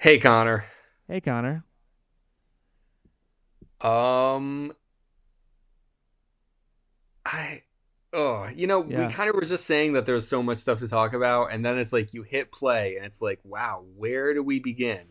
Hey 0.00 0.18
Connor. 0.18 0.64
Hey, 1.08 1.20
Connor. 1.20 1.62
Um 3.82 4.72
I 7.26 7.62
oh, 8.14 8.48
you 8.48 8.66
know, 8.66 8.82
Yeah. 8.82 9.06
we 9.08 9.12
kind 9.12 9.28
of 9.28 9.34
were 9.36 9.44
just 9.44 9.66
saying 9.66 9.92
that 9.92 10.06
there's 10.06 10.26
so 10.26 10.42
much 10.42 10.58
stuff 10.58 10.78
to 10.78 10.88
talk 10.88 11.12
about 11.12 11.52
and 11.52 11.62
then 11.62 11.78
it's 11.78 11.92
like 11.92 12.14
you 12.14 12.22
hit 12.22 12.50
play 12.50 12.96
and 12.96 13.04
it's 13.04 13.20
like, 13.20 13.40
wow, 13.44 13.84
where 13.94 14.32
do 14.32 14.42
we 14.42 14.58
begin? 14.58 15.06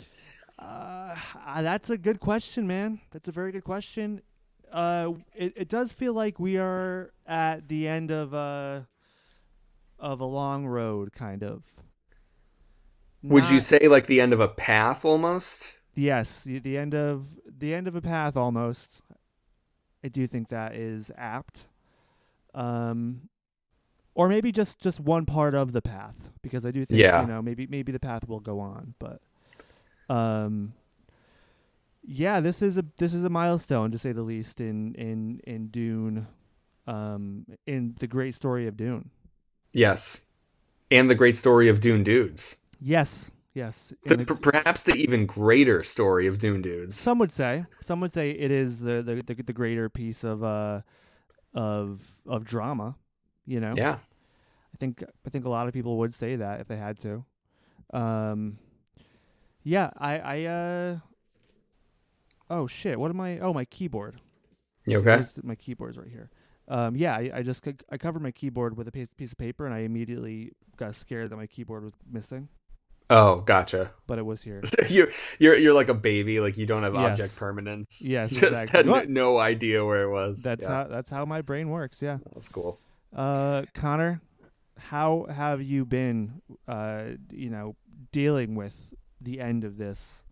Uh, 0.57 1.16
uh, 1.46 1.62
that's 1.62 1.92
a 1.92 1.98
good 1.98 2.20
question, 2.20 2.66
man. 2.66 3.00
That's 3.12 3.28
a 3.28 3.32
very 3.32 3.52
good 3.52 3.64
question. 3.64 4.24
Uh, 4.71 5.14
it, 5.36 5.54
it 5.56 5.70
does 5.70 5.92
feel 5.92 6.14
like 6.14 6.40
we 6.40 6.58
are 6.58 7.12
at 7.28 7.68
the 7.68 7.88
end 7.88 8.10
of 8.10 8.34
a 8.34 8.88
of 10.00 10.20
a 10.20 10.26
long 10.26 10.66
road, 10.66 11.12
kind 11.14 11.44
of. 11.44 11.64
Would 13.24 13.50
you 13.50 13.60
say 13.60 13.88
like 13.88 14.08
the 14.08 14.22
end 14.22 14.34
of 14.34 14.40
a 14.40 14.48
path 14.48 15.04
almost? 15.04 15.73
Yes, 15.96 16.44
the, 16.44 16.60
the 16.60 16.77
end 16.77 16.94
of 16.96 17.27
the 17.46 17.73
end 17.73 17.88
of 17.88 17.96
a 17.96 18.02
path 18.02 18.38
almost. 18.38 19.02
I 20.04 20.08
do 20.08 20.26
think 20.27 20.50
that 20.50 20.76
is 20.76 21.12
apt. 21.18 21.68
Um 22.54 23.30
or 24.16 24.27
maybe 24.30 24.52
just 24.52 24.80
just 24.80 25.00
one 25.00 25.26
part 25.26 25.54
of 25.55 25.72
the 25.72 25.82
path 25.82 26.32
because 26.41 26.66
I 26.66 26.72
do 26.72 26.86
think 26.86 27.00
Yeah. 27.00 27.22
you 27.22 27.27
know 27.27 27.41
maybe 27.41 27.68
maybe 27.68 27.91
the 27.91 28.00
path 28.00 28.27
will 28.27 28.40
go 28.40 28.60
on, 28.60 28.94
but 29.00 29.22
um 30.10 30.74
yeah, 32.05 32.40
this 32.40 32.62
is 32.62 32.77
a 32.77 32.86
this 32.98 33.13
is 33.13 33.24
a 33.24 33.30
milestone 33.30 33.91
to 33.91 33.98
say 33.98 34.13
the 34.13 34.24
least 34.24 34.62
in 34.62 34.96
in 34.96 35.41
in 35.46 35.68
Dune 35.68 36.27
um 36.88 37.46
in 37.68 37.96
the 37.99 38.08
great 38.08 38.34
story 38.34 38.68
of 38.68 38.77
Dune. 38.77 39.10
Yes. 39.74 40.22
And 40.90 41.10
the 41.10 41.16
great 41.16 41.38
story 41.38 41.68
of 41.68 41.82
Dune 41.82 42.04
Dudes. 42.04 42.55
Yes. 42.80 43.32
Yes. 43.54 43.94
The, 44.06 44.18
per- 44.20 44.36
perhaps 44.36 44.84
the 44.84 44.94
even 44.94 45.26
greater 45.26 45.84
story 45.84 46.28
of 46.28 46.38
Dune 46.38 46.62
Dudes. 46.62 46.96
Some 46.98 47.20
would 47.20 47.32
say. 47.32 47.66
Some 47.82 47.99
would 48.02 48.13
say 48.13 48.32
it 48.32 48.52
is 48.52 48.80
the 48.80 49.02
the, 49.02 49.16
the, 49.21 49.44
the 49.44 49.54
greater 49.54 49.90
piece 49.90 50.24
of 50.24 50.44
uh 50.44 50.82
of 51.54 52.05
of 52.26 52.46
drama. 52.46 52.96
You 53.46 53.60
know. 53.60 53.74
Yeah. 53.76 53.98
I 54.74 54.77
think 54.80 55.04
I 55.26 55.30
think 55.30 55.46
a 55.46 55.49
lot 55.49 55.68
of 55.68 55.74
people 55.74 55.98
would 55.98 56.13
say 56.13 56.36
that 56.38 56.62
if 56.62 56.68
they 56.68 56.77
had 56.77 56.99
to. 56.99 57.26
Um. 57.91 58.60
Yeah. 59.64 59.90
I 59.98 60.20
I 60.20 60.43
uh. 60.46 60.98
Oh 62.52 62.66
shit! 62.68 62.99
What 62.99 63.12
am 63.12 63.20
I? 63.21 63.40
Oh, 63.40 63.54
my 63.54 63.66
keyboard. 63.66 64.19
You 64.88 65.00
okay? 65.00 65.06
Where's- 65.09 65.40
My 65.44 65.56
keyboard's 65.56 65.97
right 65.97 66.08
here. 66.09 66.30
Um. 66.68 66.96
Yeah. 66.96 67.16
I, 67.16 67.31
I 67.36 67.41
just 67.41 67.68
I 67.91 67.97
covered 67.97 68.22
my 68.22 68.31
keyboard 68.31 68.78
with 68.78 68.88
a 68.88 68.91
piece 68.91 69.09
piece 69.18 69.31
of 69.34 69.38
paper, 69.38 69.66
and 69.66 69.74
I 69.74 69.80
immediately 69.80 70.52
got 70.78 70.96
scared 70.96 71.30
that 71.31 71.36
my 71.36 71.47
keyboard 71.47 71.84
was 71.84 71.94
missing, 72.09 72.47
Oh, 73.09 73.41
gotcha. 73.41 73.91
but 74.06 74.19
it 74.19 74.25
was 74.25 74.44
here. 74.44 74.62
you 74.90 75.09
you're 75.40 75.56
you're 75.56 75.74
like 75.74 75.90
a 75.90 75.94
baby, 75.96 76.40
like 76.40 76.57
you 76.57 76.66
don't 76.66 76.84
have 76.84 76.94
Yes. 76.94 77.12
object 77.12 77.35
permanence. 77.38 78.02
Yes, 78.06 78.29
just 78.29 78.44
exactly. 78.44 78.91
had 78.94 79.09
no 79.09 79.38
idea 79.40 79.84
where 79.84 80.03
it 80.03 80.12
was. 80.12 80.44
That's 80.44 80.63
yeah, 80.63 80.69
how 80.69 80.84
that's 80.85 81.09
how 81.09 81.25
my 81.25 81.41
brain 81.41 81.69
works. 81.69 82.02
Yeah. 82.02 82.19
that's 82.34 82.50
cool. 82.50 82.80
Uh, 83.16 83.63
Connor, 83.74 84.22
how 84.78 85.25
have 85.30 85.62
you 85.63 85.85
been? 85.85 86.41
Uh, 86.68 87.03
you 87.31 87.50
know, 87.50 87.75
dealing 88.12 88.53
with 88.56 88.75
the 89.19 89.40
end 89.40 89.63
of 89.63 89.78
this 89.78 90.24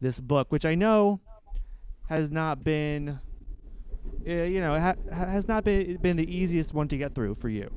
this 0.00 0.20
book, 0.20 0.50
which 0.50 0.64
I 0.64 0.74
know 0.74 1.20
has 2.08 2.30
not 2.32 2.64
been, 2.64 3.20
uh, 4.26 4.32
you 4.32 4.60
know, 4.60 4.78
ha- 4.80 4.96
has 5.14 5.46
not 5.46 5.62
been 5.62 5.96
been 5.98 6.16
the 6.16 6.36
easiest 6.36 6.74
one 6.74 6.88
to 6.88 6.96
get 6.96 7.14
through 7.14 7.36
for 7.36 7.48
you. 7.48 7.70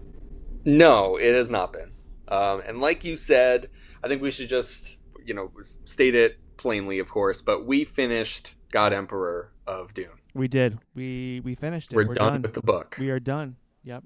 No, 0.65 1.17
it 1.17 1.33
has 1.35 1.51
not 1.51 1.71
been. 1.73 1.91
Um, 2.29 2.61
and 2.65 2.79
like 2.79 3.03
you 3.03 3.15
said, 3.15 3.69
I 4.03 4.07
think 4.07 4.21
we 4.21 4.31
should 4.31 4.49
just 4.49 4.97
you 5.25 5.33
know 5.33 5.51
state 5.85 6.15
it 6.15 6.39
plainly, 6.57 6.99
of 6.99 7.09
course. 7.09 7.41
But 7.41 7.65
we 7.65 7.85
finished 7.85 8.55
God 8.71 8.93
Emperor 8.93 9.51
of 9.65 9.93
Dune. 9.93 10.19
We 10.33 10.47
did. 10.47 10.79
We 10.95 11.41
we 11.43 11.55
finished 11.55 11.93
it. 11.93 11.95
We're, 11.95 12.07
We're 12.07 12.13
done, 12.15 12.33
done. 12.33 12.41
with 12.41 12.53
the 12.53 12.61
book. 12.61 12.97
We 12.99 13.09
are 13.09 13.19
done. 13.19 13.55
Yep. 13.83 14.03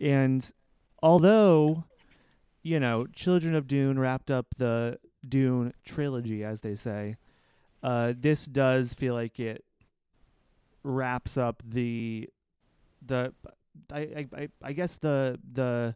And 0.00 0.50
although, 1.02 1.84
you 2.62 2.80
know, 2.80 3.06
Children 3.06 3.54
of 3.54 3.66
Dune 3.66 3.98
wrapped 3.98 4.30
up 4.30 4.46
the 4.58 4.98
Dune 5.26 5.72
trilogy, 5.84 6.44
as 6.44 6.60
they 6.60 6.74
say, 6.74 7.16
uh, 7.82 8.14
this 8.16 8.46
does 8.46 8.94
feel 8.94 9.14
like 9.14 9.40
it 9.40 9.64
wraps 10.82 11.36
up 11.36 11.62
the 11.66 12.28
the 13.04 13.32
I 13.92 14.26
I, 14.36 14.48
I, 14.62 14.72
guess 14.72 14.96
the 14.96 15.38
the 15.52 15.94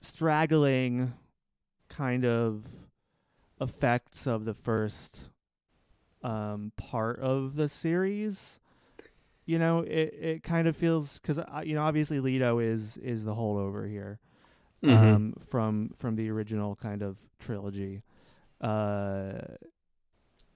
straggling 0.00 1.12
kind 1.88 2.24
of 2.24 2.64
effects 3.60 4.26
of 4.26 4.44
the 4.44 4.54
first 4.54 5.28
um 6.22 6.72
part 6.76 7.18
of 7.20 7.56
the 7.56 7.68
series 7.68 8.58
you 9.46 9.58
know 9.58 9.80
it 9.80 10.14
it 10.20 10.42
kind 10.42 10.66
of 10.68 10.76
feels 10.76 11.18
cuz 11.20 11.38
you 11.64 11.74
know 11.74 11.82
obviously 11.82 12.20
Leto 12.20 12.58
is 12.58 12.96
is 12.98 13.24
the 13.24 13.34
holdover 13.34 13.88
here 13.88 14.18
Mhm. 14.82 14.92
um 15.14 15.34
from 15.38 15.90
from 15.96 16.16
the 16.16 16.30
original 16.30 16.74
kind 16.76 17.02
of 17.02 17.18
trilogy 17.38 18.02
uh 18.62 19.40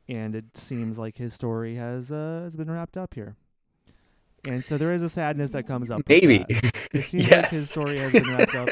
and 0.09 0.35
it 0.35 0.57
seems 0.57 0.99
like 0.99 1.17
his 1.19 1.33
story 1.35 1.77
has 1.77 2.11
uh 2.13 2.41
has 2.45 2.57
been 2.57 2.71
wrapped 2.71 2.97
up 2.97 3.15
here 3.15 3.37
and 4.47 4.65
so 4.65 4.77
there 4.79 4.93
is 4.93 5.03
a 5.03 5.09
sadness 5.09 5.51
that 5.53 5.67
comes 5.67 5.91
up 5.91 6.03
Maybe. 6.09 6.45
It 6.93 7.03
seems 7.05 7.31
like 7.31 7.51
his 7.51 7.71
story 7.71 7.99
has 7.99 8.13
been 8.13 8.31
wrapped 8.31 8.55
up. 8.55 8.69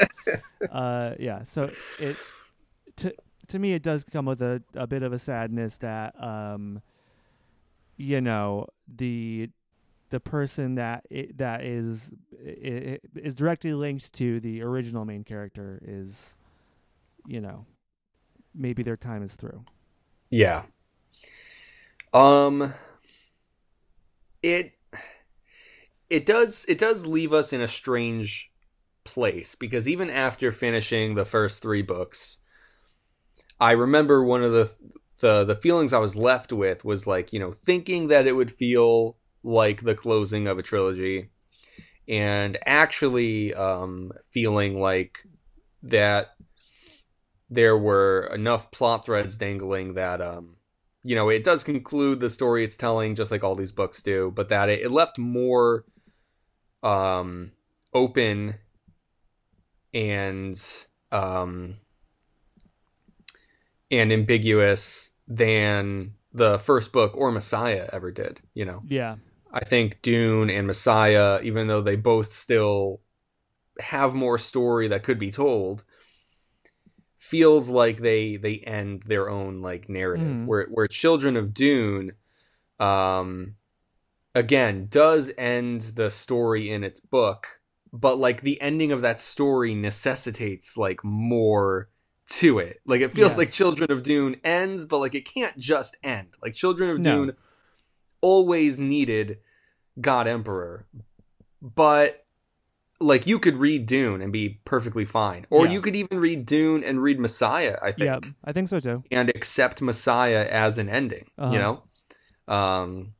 Uh, 0.71 1.13
yeah. 1.19 1.43
So 1.43 1.71
it 1.99 2.17
to 2.97 3.13
to 3.47 3.59
me 3.59 3.73
it 3.73 3.83
does 3.83 4.03
come 4.03 4.25
with 4.25 4.41
a, 4.41 4.61
a 4.73 4.87
bit 4.87 5.03
of 5.03 5.11
a 5.13 5.19
sadness 5.19 5.77
that 5.77 6.13
um, 6.21 6.81
you 7.97 8.21
know 8.21 8.67
the 8.87 9.49
the 10.09 10.19
person 10.19 10.75
that 10.75 11.05
it, 11.09 11.37
that 11.39 11.63
is 11.63 12.11
i- 12.45 12.49
i- 12.49 12.99
is 13.15 13.35
directly 13.35 13.73
linked 13.73 14.13
to 14.13 14.39
the 14.39 14.61
original 14.61 15.05
main 15.05 15.23
character 15.23 15.79
is 15.83 16.35
you 17.25 17.41
know 17.41 17.65
maybe 18.53 18.83
their 18.83 18.97
time 18.97 19.23
is 19.23 19.35
through. 19.35 19.63
Yeah. 20.29 20.63
Um 22.13 22.73
it 24.43 24.73
it 26.09 26.25
does 26.27 26.63
it 26.67 26.77
does 26.77 27.07
leave 27.07 27.33
us 27.33 27.51
in 27.53 27.61
a 27.61 27.67
strange 27.67 28.51
place 29.05 29.55
because 29.55 29.87
even 29.87 30.09
after 30.09 30.51
finishing 30.51 31.15
the 31.15 31.25
first 31.25 31.61
3 31.61 31.81
books 31.81 32.39
I 33.59 33.71
remember 33.71 34.23
one 34.23 34.43
of 34.43 34.51
the 34.51 34.75
the 35.19 35.43
the 35.45 35.55
feelings 35.55 35.93
I 35.93 35.99
was 35.99 36.15
left 36.15 36.51
with 36.51 36.83
was 36.83 37.07
like, 37.07 37.31
you 37.31 37.39
know, 37.39 37.51
thinking 37.51 38.07
that 38.09 38.27
it 38.27 38.33
would 38.33 38.51
feel 38.51 39.17
like 39.43 39.81
the 39.81 39.95
closing 39.95 40.47
of 40.47 40.57
a 40.57 40.63
trilogy 40.63 41.29
and 42.07 42.57
actually 42.65 43.53
um 43.53 44.11
feeling 44.31 44.79
like 44.79 45.19
that 45.83 46.35
there 47.49 47.77
were 47.77 48.29
enough 48.33 48.71
plot 48.71 49.05
threads 49.05 49.37
dangling 49.37 49.93
that 49.93 50.21
um 50.21 50.55
you 51.03 51.15
know 51.15 51.29
it 51.29 51.43
does 51.43 51.63
conclude 51.63 52.19
the 52.19 52.29
story 52.29 52.63
it's 52.63 52.77
telling 52.77 53.15
just 53.15 53.31
like 53.31 53.43
all 53.43 53.55
these 53.55 53.71
books 53.71 54.01
do 54.01 54.31
but 54.35 54.49
that 54.49 54.69
it, 54.69 54.81
it 54.81 54.91
left 54.91 55.17
more 55.17 55.85
um 56.83 57.51
open 57.93 58.55
and 59.93 60.61
um 61.11 61.77
and 63.91 64.11
ambiguous 64.11 65.11
than 65.27 66.13
the 66.33 66.57
first 66.59 66.91
book 66.91 67.13
or 67.15 67.31
Messiah 67.31 67.89
ever 67.93 68.11
did 68.11 68.39
you 68.53 68.65
know 68.65 68.81
Yeah. 68.87 69.15
I 69.55 69.63
think 69.63 70.01
Dune 70.01 70.49
and 70.49 70.65
Messiah, 70.65 71.39
even 71.43 71.67
though 71.67 71.81
they 71.81 71.95
both 71.95 72.31
still 72.31 73.01
have 73.79 74.15
more 74.15 74.39
story 74.39 74.87
that 74.87 75.03
could 75.03 75.19
be 75.19 75.29
told, 75.29 75.83
feels 77.17 77.69
like 77.69 77.97
they 77.97 78.35
they 78.35 78.57
end 78.59 79.03
their 79.03 79.29
own 79.29 79.61
like 79.61 79.89
narrative. 79.89 80.37
Mhm. 80.37 80.45
Where 80.47 80.65
where 80.71 80.87
Children 80.87 81.37
of 81.37 81.53
Dune, 81.53 82.13
um, 82.79 83.55
again 84.33 84.87
does 84.89 85.31
end 85.37 85.81
the 85.81 86.09
story 86.09 86.71
in 86.71 86.83
its 86.83 86.99
book, 86.99 87.59
but 87.93 88.17
like 88.17 88.41
the 88.41 88.59
ending 88.59 88.91
of 88.91 89.01
that 89.01 89.19
story 89.19 89.75
necessitates 89.75 90.75
like 90.77 91.03
more 91.03 91.89
to 92.27 92.57
it. 92.59 92.81
Like 92.85 93.01
it 93.01 93.13
feels 93.13 93.31
Yes. 93.33 93.37
like 93.37 93.51
Children 93.51 93.91
of 93.91 94.01
Dune 94.01 94.37
ends, 94.43 94.85
but 94.85 94.97
like 94.97 95.13
it 95.13 95.25
can't 95.25 95.57
just 95.59 95.95
end. 96.03 96.29
Like 96.41 96.55
Children 96.55 96.89
of 96.89 96.99
No. 96.99 97.15
Dune 97.25 97.35
always 98.21 98.79
needed 98.79 99.37
God 100.01 100.27
Emperor, 100.27 100.87
but 101.61 102.25
like 102.99 103.27
you 103.27 103.37
could 103.37 103.57
read 103.57 103.85
Dune 103.85 104.21
and 104.21 104.31
be 104.31 104.61
perfectly 104.65 105.03
fine, 105.05 105.45
or 105.49 105.65
Yeah. 105.65 105.73
you 105.73 105.81
could 105.81 105.95
even 105.95 106.19
read 106.19 106.45
Dune 106.45 106.83
and 106.83 107.03
read 107.03 107.19
Messiah. 107.19 107.77
I 107.81 107.91
think, 107.91 108.25
Yeah. 108.25 108.31
I 108.45 108.53
think 108.53 108.69
so 108.69 108.79
too. 108.79 109.03
and 109.11 109.29
accept 109.29 109.81
Messiah 109.81 110.47
as 110.49 110.77
an 110.77 110.87
ending. 110.89 111.25
Uh-huh. 111.37 111.53
You 111.53 111.59
know, 111.59 111.83
um, 112.53 113.13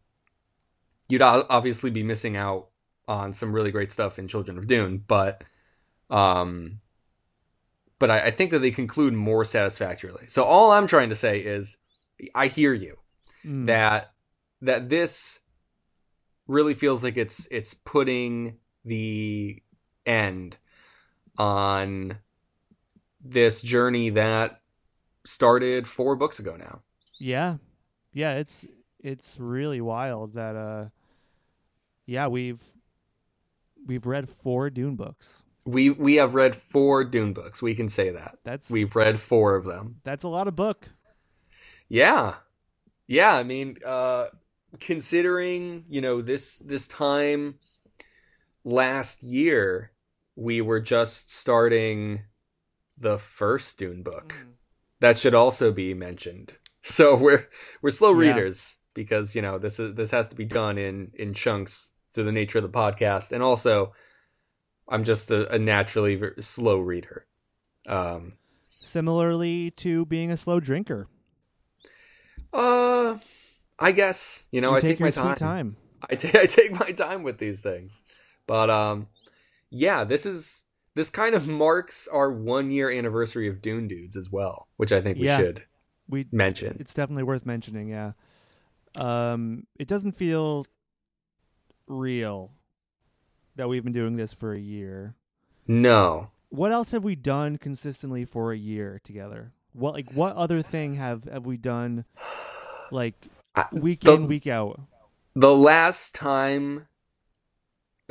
you'd 1.10 1.22
obviously 1.22 1.92
be 1.92 2.02
missing 2.02 2.38
out 2.38 2.70
on 3.07 3.33
some 3.33 3.53
really 3.53 3.71
great 3.71 3.91
stuff 3.91 4.17
in 4.19 4.27
Children 4.27 4.57
of 4.57 4.67
Dune, 4.67 5.03
but 5.05 5.44
um, 6.09 6.79
but 8.00 8.11
I, 8.11 8.25
I 8.25 8.31
think 8.31 8.51
that 8.51 8.59
they 8.59 8.71
conclude 8.71 9.13
more 9.13 9.45
satisfactorily. 9.45 10.27
So 10.27 10.44
all 10.44 10.71
I'm 10.71 10.88
trying 10.88 11.09
to 11.09 11.15
say 11.15 11.39
is, 11.39 11.77
I 12.35 12.47
hear 12.47 12.73
you 12.73 12.97
Mm. 13.45 13.65
that 13.67 14.13
that 14.61 14.88
this 14.88 15.39
really 16.47 16.73
feels 16.73 17.03
like 17.03 17.17
it's 17.17 17.47
it's 17.51 17.73
putting 17.73 18.57
the 18.85 19.61
end 20.05 20.57
on 21.38 22.17
this 23.23 23.61
journey 23.61 24.09
that 24.11 24.61
started 25.25 25.88
four 25.88 26.15
books 26.15 26.39
ago 26.39 26.55
now. 26.55 26.81
Yeah. 27.19 27.57
Yeah, 28.13 28.35
it's 28.35 28.65
it's 29.00 29.39
really 29.39 29.81
wild 29.81 30.33
that 30.35 30.55
uh 30.55 30.89
yeah, 32.05 32.27
we've 32.27 32.61
we've 33.85 34.06
read 34.06 34.30
four 34.30 34.69
Dune 34.69 34.95
books. 34.95 35.44
We 35.65 35.89
we 35.91 36.15
have 36.15 36.35
read 36.35 36.56
four 36.56 37.03
Dune 37.06 37.33
books. 37.33 37.62
We 37.62 37.74
can 37.75 37.88
say 37.89 38.09
that. 38.09 38.38
That's 38.44 38.69
We've 38.69 38.95
read 38.95 39.19
four 39.19 39.56
of 39.56 39.63
them. 39.63 39.97
that's 40.03 40.24
a 40.24 40.27
lot 40.30 40.47
of 40.47 40.56
book. 40.56 40.89
Yeah. 41.89 42.35
Yeah, 43.07 43.33
I 43.35 43.44
mean, 43.44 43.77
uh 43.85 44.25
considering, 44.80 45.85
you 45.89 46.01
know, 46.01 46.21
this 46.21 46.57
this 46.57 46.88
time 46.88 47.56
last 48.63 49.24
year 49.24 49.91
we 50.36 50.62
were 50.62 50.79
just 50.79 51.31
starting 51.33 52.21
the 52.97 53.18
first 53.18 53.77
Dune 53.79 54.03
book. 54.03 54.33
That 55.00 55.19
should 55.19 55.36
also 55.36 55.71
be 55.71 55.94
mentioned. 55.94 56.53
So 56.86 57.15
we're 57.15 57.47
we're 57.81 57.91
slow 57.91 58.12
Yeah. 58.19 58.33
readers 58.36 58.75
because, 58.94 59.36
you 59.36 59.41
know, 59.41 59.57
this 59.57 59.79
is 59.79 59.95
this 59.95 60.12
has 60.12 60.27
to 60.27 60.36
be 60.36 60.44
done 60.44 60.77
in 60.77 61.12
in 61.13 61.33
chunks 61.33 61.93
through 62.13 62.24
the 62.25 62.31
nature 62.31 62.60
of 62.60 62.63
the 62.63 62.69
podcast 62.69 63.31
and 63.31 63.42
also 63.44 63.94
I'm 64.88 65.04
just 65.04 65.31
a, 65.31 65.51
a 65.54 65.57
naturally 65.60 66.15
ver- 66.15 66.36
slow 66.39 66.80
reader. 66.80 67.25
Um 67.88 68.33
Similarly 68.83 69.71
to 69.71 70.06
being 70.06 70.30
a 70.31 70.38
slow 70.38 70.60
drinker. 70.60 71.07
uh 72.51 73.18
I 73.80 73.92
guess, 73.92 74.44
you 74.51 74.62
know, 74.62 74.71
You 74.71 74.77
I 74.77 74.80
take, 74.80 74.89
take, 74.92 75.00
my 75.00 75.10
time. 75.10 75.36
time. 75.36 75.77
I 76.10 76.15
take 76.15 76.80
my 76.80 76.92
time 76.92 77.24
with 77.24 77.38
these 77.39 77.62
things. 77.62 78.04
But 78.48 78.69
um 78.69 79.07
yeah, 79.69 80.04
this 80.04 80.25
is 80.25 80.65
this 80.95 81.10
kind 81.10 81.33
of 81.33 81.48
marks 81.48 82.07
our 82.07 82.31
1 82.31 82.69
year 82.69 82.92
anniversary 82.92 83.48
of 83.48 83.62
Dune 83.62 83.88
Dudes 83.88 84.15
as 84.15 84.30
well, 84.30 84.68
which 84.77 84.92
I 84.92 85.01
think 85.01 85.18
we 85.18 85.25
Yeah. 85.25 85.38
should 85.38 85.63
We 86.07 86.27
mention. 86.31 86.77
it's 86.80 86.94
definitely 86.94 87.24
worth 87.24 87.45
mentioning, 87.45 87.88
yeah. 87.89 88.12
Um 88.95 89.63
it 89.80 89.88
doesn't 89.88 90.12
feel 90.12 90.68
real 91.88 92.51
that 93.56 93.68
we've 93.69 93.83
been 93.83 93.94
doing 93.94 94.15
this 94.15 94.33
for 94.33 94.53
a 94.53 94.59
year. 94.59 95.15
No. 95.68 96.31
What 96.50 96.71
else 96.71 96.91
have 96.91 97.03
we 97.03 97.15
done 97.15 97.57
consistently 97.57 98.25
for 98.25 98.51
a 98.51 98.57
year 98.57 99.00
together? 99.03 99.53
What 99.74 99.94
like 99.95 100.12
what 100.13 100.35
other 100.35 100.62
thing 100.62 100.95
have 100.95 101.24
have 101.25 101.45
we 101.45 101.57
done 101.57 102.06
like 102.91 103.15
week 103.71 104.01
the, 104.01 104.13
in 104.13 104.27
week 104.27 104.45
out? 104.47 104.80
the 105.35 105.53
last 105.56 106.13
time 106.13 106.88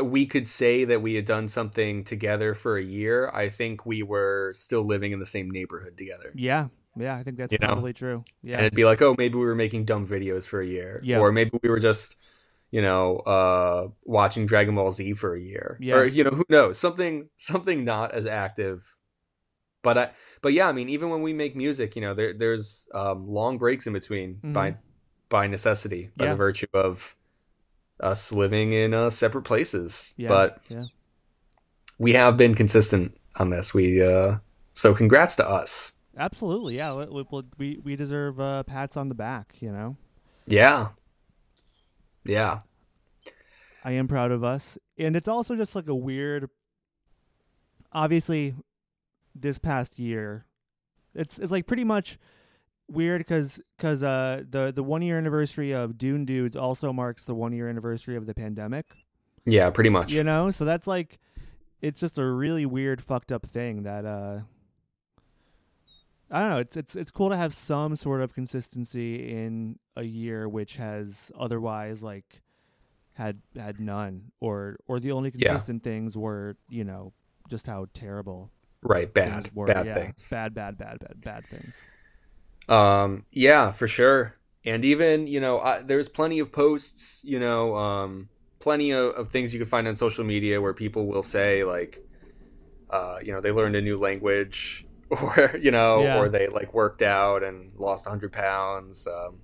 we 0.03 0.27
could 0.27 0.49
say 0.49 0.85
that 0.85 1.03
we 1.03 1.15
had 1.15 1.25
done 1.25 1.47
something 1.47 2.03
together 2.03 2.55
for 2.55 2.77
a 2.77 2.83
year, 2.83 3.31
I 3.33 3.49
think 3.49 3.87
we 3.87 4.03
were 4.03 4.53
still 4.57 4.83
living 4.83 5.13
in 5.13 5.21
the 5.21 5.27
same 5.27 5.51
neighborhood 5.51 5.97
together. 5.97 6.33
Yeah. 6.35 6.69
Yeah, 6.99 7.17
I 7.17 7.23
think 7.23 7.37
that's 7.37 7.53
You 7.53 7.59
know? 7.61 7.69
probably 7.69 7.93
true. 7.93 8.25
And 8.43 8.51
Yeah. 8.51 8.59
it'd 8.59 8.75
be 8.75 8.85
like, 8.85 9.01
oh, 9.01 9.15
maybe 9.17 9.37
we 9.37 9.45
were 9.45 9.55
making 9.55 9.85
dumb 9.85 10.07
videos 10.07 10.45
for 10.45 10.61
a 10.61 10.67
year. 10.67 11.01
Yeah. 11.05 11.21
Or 11.21 11.31
maybe 11.31 11.51
we 11.63 11.69
were 11.69 11.79
just, 11.79 12.17
you 12.73 12.83
know, 12.83 13.19
uh, 13.19 13.89
watching 14.03 14.47
Dragon 14.47 14.75
Ball 14.75 14.91
Z 14.91 15.13
for 15.13 15.37
a 15.37 15.41
year. 15.41 15.79
Yeah. 15.81 15.95
Or, 15.95 16.05
you 16.05 16.25
know, 16.25 16.31
who 16.31 16.45
knows? 16.49 16.79
Something 16.79 17.29
something 17.37 17.85
not 17.85 18.13
as 18.13 18.27
active. 18.27 18.97
But 19.83 19.99
I 19.99 20.11
but 20.41 20.53
yeah, 20.53 20.69
I 20.69 20.73
mean, 20.73 20.89
even 20.89 21.11
when 21.11 21.23
we 21.23 21.33
make 21.33 21.55
music, 21.55 21.95
you 21.95 22.03
know, 22.03 22.15
there 22.15 22.33
there's 22.33 22.89
um, 22.95 23.29
long 23.29 23.59
breaks 23.59 23.87
in 23.87 23.93
between 23.93 24.41
by 24.43 24.77
by 25.29 25.47
necessity, 25.47 26.11
by 26.17 26.25
Mm-hmm. 26.25 26.25
Yeah. 26.25 26.31
the 26.31 26.37
virtue 26.37 26.67
of 26.75 27.17
us 28.01 28.33
living 28.33 28.73
in 28.73 28.95
uh, 28.95 29.11
separate 29.11 29.43
places. 29.43 30.15
Yeah. 30.17 30.29
But 30.29 30.61
yeah. 30.69 30.85
we 31.99 32.15
have 32.15 32.37
been 32.37 32.55
consistent 32.55 33.17
on 33.37 33.51
this. 33.51 33.75
We 33.75 34.03
uh 34.03 34.39
so 34.75 34.95
congrats 34.95 35.37
to 35.37 35.49
us. 35.49 35.95
Absolutely. 36.17 36.77
Yeah, 36.77 36.95
we 36.95 37.07
we 37.07 37.43
we, 37.59 37.81
we 37.85 37.97
deserve 37.97 38.41
uh, 38.41 38.63
pats 38.63 38.97
on 38.97 39.09
the 39.09 39.15
back, 39.15 39.57
you 39.61 39.73
know. 39.73 39.97
Yeah. 40.47 40.89
Yeah. 42.25 42.61
I 43.85 43.93
am 43.93 44.07
proud 44.09 44.31
of 44.31 44.45
us. 44.45 44.79
And 44.99 45.17
it's 45.17 45.29
also 45.29 45.57
just 45.57 45.75
like 45.75 45.89
a 45.89 45.95
weird 45.95 46.49
obviously 47.93 48.55
this 49.35 49.59
past 49.59 49.99
year 49.99 50.47
it's 51.15 51.39
it's 51.39 51.53
like 51.53 51.67
pretty 51.67 51.85
much 51.85 52.19
weird 52.89 53.27
cuz 53.27 53.61
cuz 53.79 54.03
uh 54.03 54.43
the 54.49 54.73
the 54.73 54.83
1 54.83 55.03
year 55.03 55.19
anniversary 55.19 55.73
of 55.73 55.99
Dune 55.99 56.25
Dudes 56.25 56.57
also 56.57 56.93
marks 56.93 57.25
the 57.27 57.35
1 57.35 57.53
year 57.53 57.69
anniversary 57.69 58.17
of 58.17 58.27
the 58.27 58.35
pandemic, 58.35 58.87
Yeah, 59.45 59.69
pretty 59.71 59.91
much. 59.91 60.11
you 60.13 60.25
know? 60.25 60.51
So 60.51 60.65
that's 60.65 60.87
like 60.87 61.19
it's 61.83 62.01
just 62.01 62.19
a 62.19 62.25
really 62.25 62.65
weird 62.65 63.01
fucked 63.03 63.31
up 63.33 63.45
thing 63.45 63.83
that 63.83 64.05
uh 64.07 64.41
I 66.33 66.41
don't 66.41 66.51
know. 66.51 66.59
It's 66.59 66.77
it's 66.79 66.97
it's 66.97 67.11
cool 67.11 67.29
to 67.29 67.37
have 67.37 67.53
some 67.53 67.95
sort 67.95 68.23
of 68.23 68.35
consistency 68.35 69.31
in 69.31 69.79
a 69.97 70.03
year 70.03 70.49
which 70.49 70.77
has 70.77 71.31
otherwise 71.39 72.03
like 72.03 72.41
had 73.15 73.43
had 73.55 73.79
none 73.79 74.33
or 74.41 74.77
or 74.89 74.99
the 74.99 75.13
only 75.13 75.31
Yeah. 75.35 75.51
consistent 75.51 75.83
things 75.83 76.17
were 76.17 76.57
you 76.71 76.85
know 76.85 77.13
just 77.51 77.67
how 77.67 77.87
terrible 77.93 78.51
Right, 78.83 79.13
bad, 79.13 79.43
things 79.43 79.55
were. 79.55 79.67
bad 79.67 79.87
yeah, 79.87 79.95
things. 79.95 80.27
bad 80.31 80.55
bad 80.55 80.79
bad 80.79 80.99
bad 81.01 81.21
bad 81.23 81.49
things. 81.51 81.85
Um, 82.69 83.27
yeah, 83.31 83.73
for 83.73 83.87
sure. 83.87 84.35
And 84.65 84.85
even 84.85 85.27
you 85.27 85.41
know, 85.41 85.61
I, 85.61 85.83
there's 85.83 86.09
plenty 86.09 86.39
of 86.39 86.51
posts, 86.51 87.21
you 87.25 87.39
know, 87.39 87.77
um, 87.77 88.29
plenty 88.59 88.91
of, 88.93 89.11
of 89.15 89.29
things 89.29 89.53
you 89.53 89.61
can 89.61 89.69
find 89.69 89.87
on 89.87 89.97
social 89.97 90.25
media 90.25 90.61
where 90.61 90.73
people 90.73 91.07
will 91.07 91.23
say 91.23 91.63
like, 91.65 92.01
uh, 92.91 93.19
you 93.23 93.33
know, 93.33 93.41
they 93.41 93.53
learned 93.53 93.77
a 93.77 93.83
new 93.83 93.97
language, 93.97 94.87
or 95.23 95.57
you 95.61 95.71
know, 95.71 96.03
Yeah. 96.03 96.19
or 96.19 96.29
they 96.29 96.49
like 96.49 96.73
worked 96.75 97.03
out 97.03 97.43
and 97.43 97.73
lost 97.77 98.07
hundred 98.07 98.33
pounds. 98.33 99.07
Um, 99.07 99.41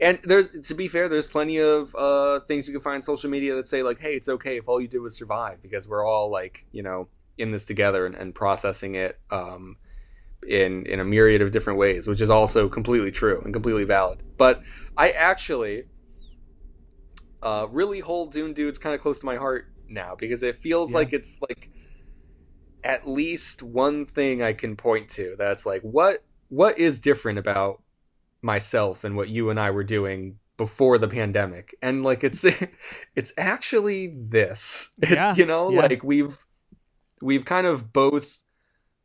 and 0.00 0.18
there's 0.24 0.52
to 0.68 0.74
be 0.74 0.88
fair, 0.88 1.08
there's 1.08 1.26
plenty 1.26 1.58
of 1.58 1.94
uh, 1.94 2.40
things 2.40 2.66
you 2.68 2.72
can 2.74 2.80
find 2.80 2.96
on 2.96 3.02
social 3.02 3.30
media 3.30 3.54
that 3.56 3.68
say 3.68 3.82
like, 3.82 3.98
hey, 3.98 4.14
it's 4.14 4.28
okay 4.28 4.56
if 4.58 4.68
all 4.68 4.80
you 4.80 4.88
did 4.88 5.00
was 5.00 5.16
survive 5.16 5.62
because 5.62 5.86
we're 5.88 6.04
all 6.06 6.30
like, 6.30 6.66
you 6.72 6.82
know, 6.82 7.08
in 7.38 7.50
this 7.52 7.64
together 7.64 8.06
and, 8.06 8.14
and 8.14 8.34
processing 8.34 8.94
it. 8.94 9.18
Um, 9.30 9.76
in 10.46 10.84
in 10.84 11.00
a 11.00 11.04
myriad 11.04 11.40
of 11.40 11.52
different 11.52 11.78
ways, 11.78 12.06
which 12.06 12.20
is 12.20 12.28
also 12.28 12.68
completely 12.68 13.10
true 13.10 13.40
and 13.44 13.54
completely 13.54 13.84
valid. 13.84 14.22
But 14.36 14.62
I 14.94 15.08
actually 15.10 15.84
uh, 17.42 17.66
really 17.70 18.00
hold 18.00 18.32
Dune 18.32 18.52
Dudes 18.52 18.78
kind 18.78 18.94
of 18.94 19.00
close 19.00 19.20
to 19.20 19.26
my 19.26 19.36
heart 19.36 19.66
now 19.88 20.14
because 20.18 20.42
it 20.42 20.56
feels 20.56 20.90
Yeah. 20.90 20.98
like 20.98 21.12
it's 21.14 21.40
like 21.48 21.70
at 22.84 23.08
least 23.08 23.62
one 23.62 24.04
thing 24.04 24.42
I 24.42 24.52
can 24.52 24.76
point 24.76 25.08
to 25.10 25.34
that's 25.38 25.64
like 25.64 25.82
what 25.82 26.22
what 26.48 26.78
is 26.78 26.98
different 27.00 27.38
about 27.38 27.82
myself 28.42 29.02
and 29.02 29.16
what 29.16 29.28
you 29.28 29.50
and 29.50 29.58
I 29.58 29.70
were 29.70 29.84
doing 29.84 30.38
before 30.56 30.98
the 30.98 31.08
pandemic? 31.08 31.74
And 31.82 32.04
like 32.04 32.22
it's 32.22 32.44
it's 33.16 33.32
actually 33.36 34.14
this 34.16 34.90
Yeah, 35.10 35.34
you 35.34 35.46
know? 35.46 35.70
Yeah. 35.70 35.80
like 35.80 36.04
we've 36.04 36.38
we've 37.22 37.44
kind 37.44 37.66
of 37.66 37.92
both 37.92 38.42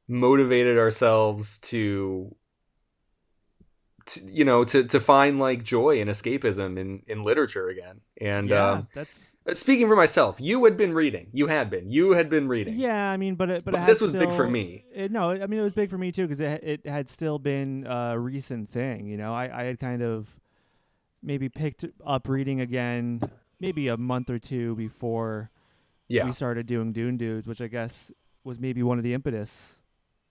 motivated 0.07 0.77
ourselves 0.77 1.59
to, 1.59 2.35
to 4.07 4.25
you 4.25 4.43
know 4.43 4.65
to 4.65 4.83
to 4.83 4.99
find 4.99 5.39
like 5.39 5.63
joy 5.63 6.01
and 6.01 6.09
escapism 6.09 6.77
in 6.77 7.03
in 7.07 7.23
literature 7.23 7.69
again. 7.69 8.01
And 8.19 8.49
yeah, 8.49 8.71
um 8.71 8.87
that's 8.93 9.19
speaking 9.53 9.87
for 9.87 9.95
myself 9.95 10.39
you 10.39 10.63
had 10.65 10.77
been 10.77 10.93
reading 10.93 11.27
you 11.33 11.47
had 11.47 11.69
been 11.69 11.89
you 11.89 12.11
had 12.11 12.29
been 12.29 12.47
reading 12.47 12.75
yeah. 12.75 13.09
I 13.11 13.17
mean, 13.17 13.35
but 13.35 13.49
it, 13.49 13.65
but, 13.65 13.71
But 13.71 13.81
it 13.81 13.85
this 13.87 14.01
was 14.01 14.13
big 14.13 14.31
for 14.33 14.47
me. 14.47 14.85
It, 14.93 15.11
no, 15.11 15.31
I 15.31 15.47
mean 15.47 15.59
it 15.59 15.63
was 15.63 15.73
big 15.73 15.89
for 15.89 15.97
me 15.97 16.11
too 16.11 16.23
because 16.23 16.39
it 16.39 16.63
it 16.63 16.87
had 16.87 17.09
still 17.09 17.39
been 17.39 17.85
a 17.87 18.17
recent 18.17 18.69
thing. 18.69 19.07
You 19.07 19.17
know, 19.17 19.33
I 19.33 19.61
I 19.61 19.63
had 19.65 19.79
kind 19.79 20.01
of 20.01 20.39
maybe 21.21 21.49
picked 21.49 21.85
up 22.05 22.27
reading 22.27 22.61
again 22.61 23.21
maybe 23.59 23.87
a 23.87 23.97
month 23.97 24.29
or 24.29 24.39
two 24.39 24.75
before 24.75 25.51
yeah 26.07 26.25
we 26.25 26.31
started 26.31 26.65
doing 26.65 26.93
Dune 26.93 27.17
Dudes, 27.17 27.47
which 27.47 27.61
I 27.61 27.67
guess 27.67 28.11
was 28.43 28.59
maybe 28.59 28.83
one 28.83 28.97
of 28.97 29.03
the 29.03 29.13
impetus 29.13 29.75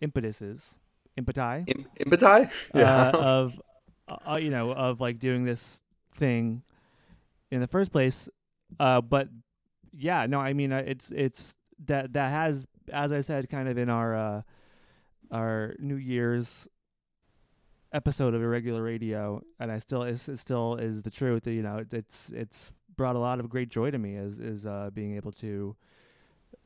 impetuses 0.01 0.79
impeti 1.19 1.69
Im- 1.69 1.87
Impeti? 2.01 2.51
uh, 2.75 3.11
of 3.15 3.61
uh, 4.09 4.37
you 4.37 4.51
know 4.51 4.73
of 4.73 5.01
like 5.01 5.19
doing 5.19 5.45
this 5.45 5.83
thing 6.13 6.63
in 7.51 7.61
the 7.61 7.67
first 7.67 7.93
place 7.93 8.29
uh 8.81 9.01
but 9.01 9.29
yeah 9.93 10.27
no 10.27 10.39
i 10.39 10.53
mean 10.53 10.73
uh, 10.73 10.83
it's 10.87 11.11
it's 11.11 11.57
that 11.87 12.13
that 12.13 12.31
has 12.31 12.67
as 12.93 13.13
i 13.13 13.21
said 13.21 13.49
kind 13.49 13.69
of 13.69 13.79
in 13.79 13.89
our 13.89 14.17
uh 14.17 14.43
our 15.31 15.75
new 15.79 15.97
year's 15.97 16.69
episode 17.93 18.35
of 18.35 18.43
irregular 18.43 18.83
radio 18.83 19.41
and 19.59 19.73
i 19.73 19.79
still 19.79 20.03
it's, 20.03 20.29
it 20.29 20.39
still 20.39 20.77
is 20.77 21.03
the 21.03 21.11
truth 21.11 21.47
you 21.47 21.63
know 21.63 21.79
it, 21.79 21.93
it's 21.93 22.31
it's 22.35 22.73
brought 22.97 23.17
a 23.17 23.19
lot 23.19 23.41
of 23.41 23.49
great 23.49 23.69
joy 23.69 23.91
to 23.91 23.99
me 23.99 24.17
is 24.17 24.39
is 24.39 24.67
uh 24.67 24.91
being 24.93 25.17
able 25.17 25.33
to 25.33 25.75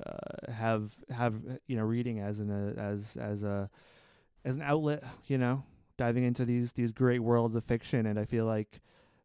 uh, 0.05 0.53
have 0.53 0.93
have 1.11 1.35
you 1.67 1.77
know 1.77 1.85
reading 1.85 2.21
as 2.21 2.41
an 2.41 2.51
uh, 2.51 2.81
as 2.81 3.17
as 3.17 3.43
a 3.43 3.71
as 4.45 4.57
an 4.57 4.63
outlet. 4.63 5.03
You 5.27 5.39
know, 5.39 5.65
diving 5.97 6.25
into 6.25 6.45
these 6.45 6.73
these 6.73 6.93
great 6.93 7.21
worlds 7.21 7.55
of 7.55 7.65
fiction, 7.65 8.07
and 8.07 8.19
I 8.19 8.25
feel 8.25 8.45
like 8.45 8.81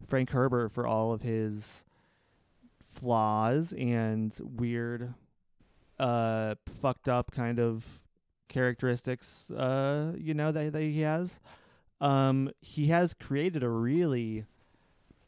Frank 0.07 0.29
Herbert 0.31 0.71
for 0.71 0.85
all 0.85 1.13
of 1.13 1.21
his 1.21 1.83
flaws 2.99 3.73
and 3.73 4.35
weird, 4.41 5.13
uh, 5.99 6.55
fucked 6.81 7.09
up 7.09 7.31
kind 7.31 7.59
of 7.59 8.03
characteristics, 8.49 9.51
uh, 9.51 10.13
you 10.17 10.33
know 10.33 10.51
that 10.51 10.73
that 10.73 10.81
he 10.81 11.01
has. 11.01 11.39
Um, 11.99 12.51
he 12.61 12.87
has 12.87 13.13
created 13.13 13.63
a 13.63 13.69
really, 13.69 14.45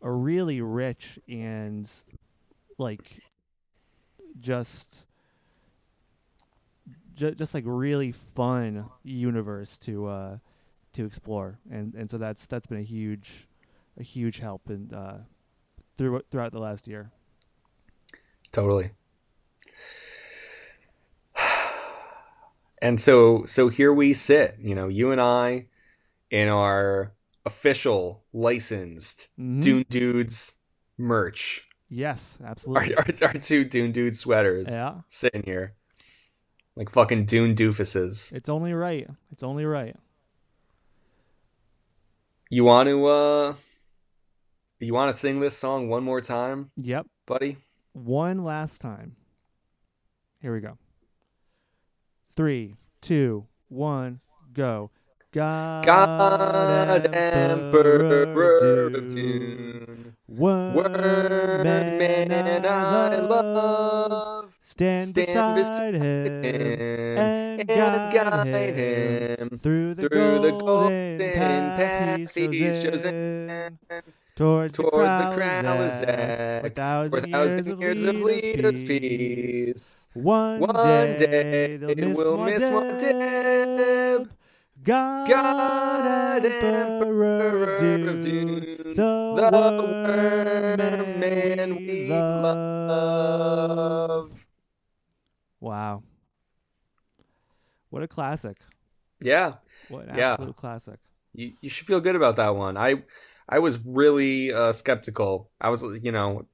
a 0.01 0.11
really 0.11 0.61
rich 0.61 1.19
and 1.27 1.89
like 2.77 3.21
just 4.39 5.05
ju- 7.19 7.35
just 7.35 7.53
like 7.53 7.63
really 7.67 8.11
fun 8.11 8.89
universe 9.03 9.77
to 9.77 10.07
uh 10.07 10.37
to 10.93 11.05
explore 11.05 11.59
and 11.69 11.93
and 11.93 12.09
so 12.09 12.17
that's 12.17 12.47
that's 12.47 12.65
been 12.67 12.79
a 12.79 12.83
huge 12.83 13.47
a 13.99 14.03
huge 14.03 14.39
help 14.39 14.69
in 14.69 14.91
uh 14.93 15.19
through 15.97 16.21
throughout 16.31 16.51
the 16.51 16.59
last 16.59 16.87
year 16.87 17.11
Totally. 18.51 18.91
And 22.81 22.99
so 22.99 23.43
so 23.45 23.67
here 23.67 23.93
we 23.93 24.13
sit, 24.13 24.55
you 24.61 24.73
know, 24.73 24.87
you 24.87 25.11
and 25.11 25.19
I 25.19 25.65
in 26.31 26.47
our 26.47 27.11
official 27.45 28.23
licensed 28.31 29.27
Mhm. 29.37 29.61
Dune 29.61 29.85
Dudes 29.89 30.53
merch. 30.97 31.67
yes 31.89 32.37
Our, 32.41 32.47
absolutely 32.51 32.95
our, 32.95 33.05
our 33.23 33.33
two 33.33 33.65
Dune 33.65 33.91
Dude 33.91 34.15
sweaters 34.15 34.67
yeah 34.69 35.01
sitting 35.07 35.43
here. 35.43 35.73
Like 36.75 36.89
fucking 36.89 37.25
Dune 37.25 37.53
doofuses. 37.55 38.31
it's 38.31 38.47
only 38.49 38.73
right 38.73 39.07
it's 39.31 39.43
only 39.43 39.65
right 39.65 39.95
You 42.49 42.63
want 42.63 42.87
to 42.87 43.05
uh 43.07 43.53
you 44.79 44.93
want 44.93 45.13
to 45.13 45.19
sing 45.19 45.41
this 45.41 45.57
song 45.57 45.89
one 45.89 46.03
more 46.05 46.21
time, 46.21 46.71
yep 46.77 47.05
buddy? 47.25 47.57
One 48.05 48.43
last 48.43 48.81
time. 48.81 49.15
Here 50.41 50.53
we 50.53 50.61
go. 50.61 50.77
Three 52.35 52.73
two 53.01 53.47
one 53.67 54.19
go. 54.53 54.91
God, 55.31 55.85
God 55.85 57.05
Emperor 57.13 58.23
Emperor 58.23 58.87
of 58.87 59.13
Dune. 59.13 60.15
Word 60.27 60.75
Word 60.75 61.63
man 61.63 61.97
man 61.99 62.65
I 62.65 63.15
I 63.15 63.19
love, 63.19 64.57
stand, 64.59 65.09
Stand 65.09 65.55
beside 65.55 65.93
him 65.93 66.43
and, 66.43 67.59
and 67.59 67.67
guide 67.67 68.13
guide 68.13 68.75
him 68.75 69.49
him 69.51 69.59
through 69.59 69.93
the 69.95 70.09
through 70.09 70.39
the 70.39 70.51
golden, 70.51 70.59
golden 70.59 71.31
path, 71.35 72.33
he's 72.33 72.83
chosen, 72.83 73.77
towards, 74.39 74.73
towards 74.75 74.93
the 74.93 75.29
Kralizec, 75.35 76.63
Kralizec, 76.63 77.09
for 77.09 77.17
a 77.17 77.27
thousand, 77.27 77.67
years, 77.67 78.01
years 78.01 78.03
of 78.03 78.15
of 78.15 78.21
leaders' 78.21 78.81
leaders' 78.81 78.83
peace. 78.83 79.67
peace. 79.75 80.07
One, 80.13 80.59
One 80.61 80.75
day, 81.17 81.77
day 81.77 81.95
miss 81.95 82.17
we'll 82.17 82.37
miss 82.37 82.63
Muad'Dib. 82.63 84.19
Muad'Dib. 84.21 84.29
God, 84.81 85.27
God, 85.29 86.45
Emperor 86.45 87.73
of 87.75 87.79
Dune, 87.81 88.21
Dune, 88.21 88.95
the, 88.95 89.35
the 89.35 89.51
worm 89.83 91.19
man 91.19 91.75
we 91.75 92.07
love. 93.09 94.45
Wow. 95.59 96.03
What 97.89 98.03
a 98.03 98.07
classic. 98.07 98.57
Yeah, 99.19 99.55
What 99.89 100.07
an 100.07 100.15
Yeah. 100.15 100.33
absolute 100.33 100.55
classic. 100.55 100.99
you, 101.33 101.51
you 101.59 101.69
should 101.69 101.85
feel 101.87 101.99
good 101.99 102.15
about 102.15 102.37
that 102.37 102.55
one. 102.55 102.77
I 102.77 103.03
I 103.49 103.59
was 103.59 103.79
really 103.83 104.53
uh, 104.53 104.71
skeptical. 104.71 105.49
I 105.59 105.69
was, 105.69 105.81
you 106.03 106.11
know, 106.11 106.45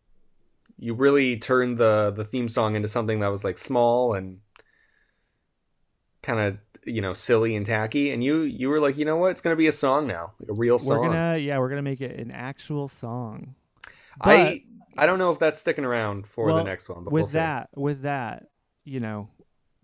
you 0.77 0.93
really 0.93 1.37
turned 1.37 1.77
the 1.77 2.11
the 2.15 2.23
theme 2.23 2.47
song 2.49 2.75
into 2.75 2.87
something 2.87 3.19
that 3.19 3.27
was 3.31 3.43
like 3.43 3.57
small 3.57 4.13
and 4.13 4.39
kind 6.21 6.39
of 6.39 6.57
you 6.85 7.01
know 7.01 7.13
silly 7.13 7.55
and 7.55 7.65
tacky, 7.65 8.11
and 8.11 8.23
you 8.23 8.41
you 8.41 8.69
were 8.69 8.79
like, 8.79 8.97
you 8.97 9.05
know 9.05 9.17
what, 9.17 9.31
it's 9.31 9.41
gonna 9.41 9.55
be 9.55 9.67
a 9.67 9.71
song 9.71 10.07
now, 10.07 10.33
like 10.39 10.49
a 10.49 10.53
real 10.53 10.77
song. 10.79 10.99
We're 10.99 11.07
gonna 11.09 11.37
yeah, 11.37 11.57
we're 11.59 11.69
gonna 11.69 11.81
make 11.81 12.01
it 12.01 12.19
an 12.19 12.31
actual 12.31 12.87
song. 12.87 13.55
I 14.21 14.63
I 14.97 15.05
don't 15.05 15.19
know 15.19 15.29
if 15.29 15.39
that's 15.39 15.59
sticking 15.59 15.83
around 15.85 16.27
for 16.27 16.45
Well, 16.47 16.57
the 16.57 16.63
next 16.63 16.87
one, 16.89 17.03
but 17.03 17.11
with 17.11 17.21
we'll 17.23 17.27
see. 17.27 17.33
that, 17.39 17.69
with 17.75 18.01
that, 18.03 18.45
you 18.85 18.99
know, 19.01 19.27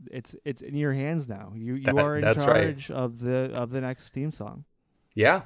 it's 0.10 0.36
it's 0.46 0.62
in 0.62 0.76
your 0.76 0.94
hands 0.94 1.28
now. 1.28 1.52
You 1.56 1.76
you 1.76 1.84
That- 1.84 1.98
are 1.98 2.16
in 2.16 2.22
that's 2.22 2.38
right. 2.38 2.78
charge 2.78 2.92
of 2.92 3.20
the 3.20 3.52
of 3.54 3.72
the 3.72 3.82
next 3.82 4.10
theme 4.10 4.32
song. 4.32 4.64
Yeah. 5.14 5.42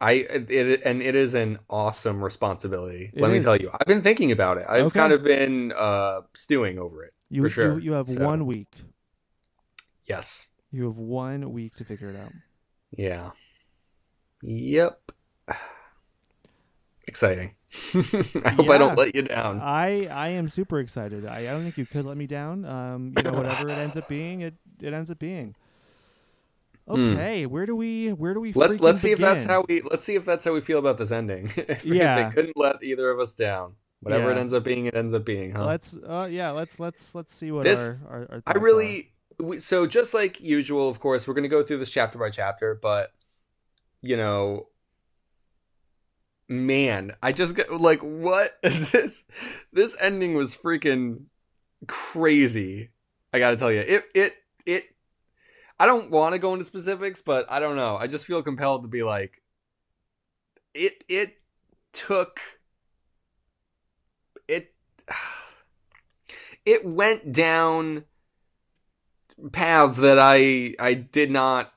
I 0.00 0.12
it 0.12 0.82
and 0.84 1.02
it 1.02 1.14
is 1.14 1.34
an 1.34 1.58
awesome 1.70 2.22
responsibility. 2.22 3.10
It 3.14 3.20
Let 3.20 3.30
me 3.30 3.40
tell 3.40 3.56
you. 3.56 3.70
I've 3.72 3.86
been 3.86 4.02
thinking 4.02 4.30
about 4.32 4.58
it. 4.58 4.66
I've 4.68 4.86
Okay. 4.86 4.98
kind 4.98 5.12
of 5.12 5.22
been 5.22 5.72
uh 5.72 6.20
stewing 6.34 6.78
over 6.78 7.02
it. 7.04 7.14
You 7.30 7.42
For 7.42 7.48
sure. 7.48 7.74
you, 7.78 7.84
you 7.86 7.92
have 7.92 8.06
So- 8.08 8.22
one 8.24 8.44
week. 8.46 8.72
Yes. 10.04 10.48
You 10.70 10.84
have 10.84 10.98
one 10.98 11.52
week 11.52 11.74
to 11.76 11.84
figure 11.84 12.10
it 12.10 12.16
out. 12.16 12.32
Yeah. 12.90 13.30
Yep. 14.42 15.12
Exciting. 17.08 17.54
I 17.94 18.50
hope 18.52 18.68
I 18.70 18.78
don't 18.78 18.96
let 18.98 19.14
you 19.14 19.22
down. 19.22 19.60
I 19.60 20.06
I 20.06 20.28
am 20.30 20.48
super 20.48 20.78
excited. 20.80 21.24
I, 21.26 21.38
I 21.40 21.44
don't 21.44 21.62
think 21.62 21.78
you 21.78 21.86
could 21.86 22.04
let 22.04 22.16
me 22.16 22.26
down. 22.26 22.64
Um, 22.64 23.12
you 23.16 23.22
know, 23.22 23.32
whatever 23.32 23.68
it 23.68 23.78
ends 23.78 23.96
up 23.96 24.08
being, 24.08 24.40
it 24.40 24.54
it 24.80 24.92
ends 24.92 25.10
up 25.10 25.18
being. 25.18 25.54
Okay, 26.88 27.46
where 27.46 27.66
do 27.66 27.74
we 27.74 28.10
where 28.12 28.32
do 28.34 28.40
we 28.40 28.52
Hmm. 28.52 28.60
Let, 28.60 28.80
let's 28.80 29.00
see 29.00 29.10
if 29.12 29.18
that's 29.18 29.44
how 29.44 29.64
we 29.68 29.82
let's 29.82 30.04
see 30.04 30.14
if 30.14 30.24
that's 30.24 30.44
how 30.44 30.52
we 30.52 30.60
feel 30.60 30.78
about 30.78 30.98
this 30.98 31.10
ending. 31.10 31.50
if, 31.56 31.84
Yeah. 31.84 32.28
if 32.28 32.34
they 32.34 32.34
couldn't 32.34 32.56
let 32.56 32.82
either 32.82 33.10
of 33.10 33.18
us 33.18 33.34
down. 33.34 33.74
Whatever 34.00 34.30
it 34.30 34.38
ends 34.38 34.52
up 34.52 34.62
being, 34.62 34.86
it 34.86 34.94
ends 34.94 35.14
up 35.14 35.24
being, 35.24 35.52
huh? 35.52 35.64
Let's 35.66 35.96
uh 35.96 36.28
yeah, 36.30 36.50
let's 36.50 36.78
let's 36.78 37.14
let's 37.14 37.34
see 37.34 37.50
what 37.50 37.64
This- 37.64 37.80
our, 37.80 37.98
our, 38.08 38.28
our 38.30 38.42
I 38.46 38.58
really 38.58 39.12
we, 39.38 39.58
so 39.58 39.86
just 39.86 40.14
like 40.14 40.40
usual, 40.40 40.88
of 40.88 41.00
course, 41.00 41.26
we're 41.26 41.34
going 41.34 41.42
to 41.42 41.48
go 41.48 41.62
through 41.62 41.78
this 41.78 41.90
chapter 41.90 42.18
by 42.18 42.30
chapter, 42.30 42.74
but 42.80 43.12
you 44.00 44.16
know, 44.16 44.68
man, 46.48 47.12
I 47.22 47.32
just 47.32 47.54
got 47.54 47.70
like, 47.80 48.00
what 48.00 48.56
is 48.62 48.90
this? 48.92 49.24
This 49.72 49.96
ending 50.00 50.34
was 50.34 50.56
freaking 50.56 51.24
crazy. 51.88 52.90
I 53.32 53.38
got 53.38 53.50
to 53.50 53.56
tell 53.56 53.72
you, 53.72 53.80
it 53.80 54.04
it 54.14 54.34
it. 54.64 54.84
I 55.78 55.86
don't 55.86 56.10
want 56.10 56.34
to 56.34 56.38
go 56.38 56.52
into 56.52 56.64
specifics, 56.64 57.20
but 57.22 57.50
I 57.50 57.60
don't 57.60 57.76
know. 57.76 57.96
I 57.96 58.06
just 58.06 58.26
feel 58.26 58.42
compelled 58.42 58.82
to 58.82 58.88
be 58.88 59.02
like, 59.02 59.42
it 60.74 61.04
it 61.08 61.38
took 61.92 62.40
it 64.48 64.72
it 66.64 66.84
went 66.84 67.32
down 67.32 68.04
paths 69.52 69.98
that 69.98 70.18
I 70.18 70.74
I 70.78 70.94
did 70.94 71.30
not 71.30 71.72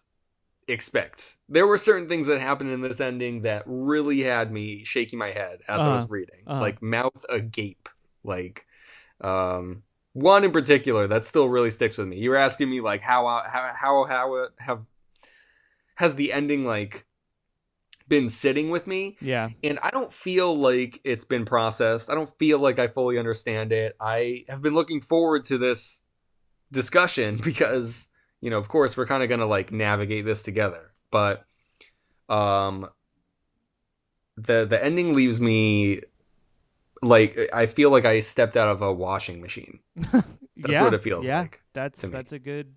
expect. 0.68 1.38
There 1.50 1.68
were 1.68 1.78
certain 1.78 2.08
things 2.10 2.28
that 2.28 2.42
happened 2.42 2.72
in 2.72 2.82
this 2.82 3.02
ending 3.02 3.44
that 3.44 3.64
really 3.66 4.22
had 4.24 4.52
me 4.52 4.84
shaking 4.84 5.20
my 5.20 5.32
head 5.32 5.60
as 5.68 5.86
I 5.86 5.86
Uh-huh. 5.86 5.96
was 5.98 6.10
reading, 6.10 6.46
Uh-huh. 6.48 6.62
like 6.64 6.82
mouth 6.82 7.26
agape. 7.30 7.90
Like, 8.24 8.66
um, 9.22 9.84
one 10.22 10.44
in 10.44 10.52
particular 10.52 11.08
that 11.08 11.26
still 11.26 11.48
really 11.48 11.72
sticks 11.72 11.98
with 11.98 12.08
me. 12.08 12.18
You 12.18 12.30
were 12.32 12.36
asking 12.38 12.70
me 12.70 12.82
like 12.82 13.02
how 13.02 13.26
how 13.28 13.74
how 13.76 14.06
how 14.06 14.48
have 14.60 14.86
has 15.96 16.16
the 16.16 16.32
ending 16.34 16.66
like 16.66 17.06
been 18.08 18.28
sitting 18.30 18.70
with 18.72 18.88
me 18.88 19.16
Yeah. 19.22 19.50
and 19.64 19.78
I 19.84 19.92
don't 19.92 20.12
feel 20.12 20.58
like 20.58 21.00
it's 21.04 21.26
been 21.26 21.46
processed. 21.46 22.10
I 22.10 22.16
don't 22.16 22.30
feel 22.40 22.58
like 22.58 22.80
I 22.80 22.88
fully 22.88 23.20
understand 23.20 23.72
it. 23.72 23.96
I 24.02 24.46
have 24.50 24.62
been 24.64 24.74
looking 24.74 25.00
forward 25.00 25.44
to 25.46 25.58
this 25.60 26.02
discussion 26.72 27.38
because, 27.44 28.08
you 28.42 28.50
know, 28.50 28.58
of 28.58 28.68
course, 28.68 28.98
we're 28.98 29.06
kind 29.06 29.22
of 29.22 29.30
going 29.30 29.42
to 29.42 29.46
like 29.46 29.72
navigate 29.72 30.26
this 30.26 30.42
together. 30.44 30.92
But 31.12 31.46
um 32.30 32.90
the 34.38 34.66
the 34.66 34.84
ending 34.84 35.14
leaves 35.14 35.40
me 35.42 36.02
like 37.02 37.50
I 37.54 37.66
feel 37.66 37.92
like 37.92 38.06
I 38.06 38.20
stepped 38.20 38.58
out 38.58 38.70
of 38.70 38.82
a 38.82 38.92
washing 38.92 39.42
machine. 39.42 39.80
That's 39.96 40.74
yeah, 40.74 40.84
what 40.84 40.94
it 40.94 41.04
feels 41.04 41.26
yeah, 41.26 41.42
like 41.42 41.62
That's 41.74 42.02
that's 42.02 42.34
a 42.34 42.40
good 42.40 42.76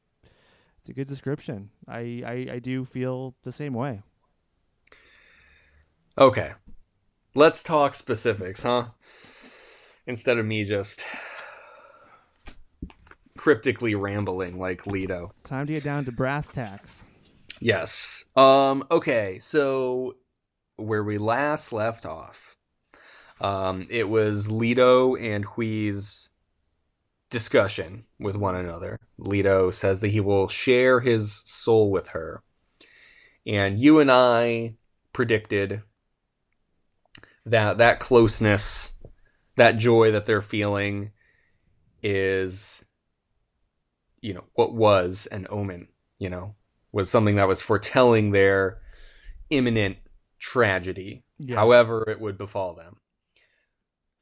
it's 0.79 0.89
a 0.89 0.93
good 0.93 1.09
description. 1.09 1.71
I, 1.89 2.23
I 2.25 2.55
I 2.55 2.59
do 2.59 2.85
feel 2.85 3.35
the 3.43 3.53
same 3.53 3.75
way. 3.75 4.03
Okay. 6.17 6.53
Let's 7.35 7.63
talk 7.63 7.95
specifics, 7.95 8.63
huh? 8.63 8.87
Instead 10.07 10.39
of 10.39 10.47
me 10.47 10.65
just 10.65 11.05
cryptically 13.37 13.95
rambling 13.95 14.59
like 14.59 14.87
Leto. 14.87 15.33
Time 15.43 15.67
to 15.67 15.73
get 15.73 15.85
down 15.85 16.05
to 16.05 16.13
brass 16.13 16.53
tacks. 16.53 17.05
Yes. 17.61 18.25
Um 18.37 18.85
okay, 18.91 19.39
so 19.41 20.17
where 20.77 21.03
we 21.03 21.19
last 21.19 21.73
left 21.73 22.07
off. 22.07 22.57
Um 23.43 23.87
it 23.91 24.09
was 24.09 24.51
Leto 24.51 25.15
and 25.17 25.45
Hwi's 25.45 26.31
discussion 27.29 28.05
with 28.19 28.37
one 28.37 28.55
another. 28.55 28.99
Leto 29.19 29.71
says 29.71 30.01
that 30.01 30.09
he 30.09 30.21
will 30.21 30.49
share 30.49 31.01
his 31.01 31.43
soul 31.45 31.91
with 31.91 32.09
her. 32.09 32.43
And 33.47 33.79
you 33.79 33.99
and 34.01 34.11
I 34.11 34.77
predicted 35.13 35.83
that 37.45 37.79
that 37.79 37.99
closeness, 38.01 38.93
that 39.57 39.79
joy 39.79 40.13
that 40.13 40.27
they're 40.27 40.41
feeling 40.43 41.11
is 42.03 42.85
you 44.21 44.33
know, 44.33 44.45
what 44.55 44.73
was 44.73 45.27
an 45.33 45.49
omen, 45.51 45.89
you 46.19 46.31
know, 46.31 46.55
was 46.93 47.11
something 47.11 47.35
that 47.35 47.49
was 47.49 47.61
foretelling 47.61 48.31
their 48.31 48.79
imminent 49.51 49.97
tragedy, 50.39 51.25
Yes. 51.39 51.57
however 51.59 52.09
it 52.09 52.21
would 52.21 52.39
befall 52.39 52.75
them. 52.75 52.99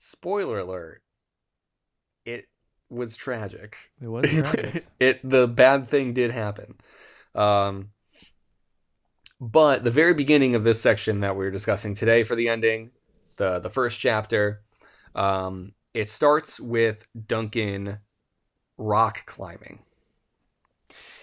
Spoiler 0.03 0.61
alert. 0.61 1.03
It 2.25 2.49
was 2.89 3.17
tragic. 3.17 3.77
it 4.01 4.07
was 4.07 4.31
tragic. 4.31 4.87
it 4.99 5.21
the 5.23 5.47
bad 5.47 5.89
thing 5.89 6.15
did 6.15 6.31
happen. 6.31 6.77
Um 7.35 7.91
but 9.39 9.85
the 9.85 9.91
very 9.91 10.15
beginning 10.15 10.55
of 10.55 10.65
this 10.65 10.81
section 10.81 11.21
that 11.21 11.37
we 11.37 11.45
are 11.45 11.51
discussing 11.51 11.95
today 11.95 12.25
for 12.25 12.35
the 12.35 12.49
ending, 12.49 12.93
the 13.37 13.59
the 13.59 13.69
first 13.69 14.01
chapter, 14.01 14.63
um, 15.15 15.75
it 15.93 16.09
starts 16.09 16.59
with 16.59 17.07
Duncan 17.27 17.99
rock 18.79 19.27
climbing. 19.27 19.81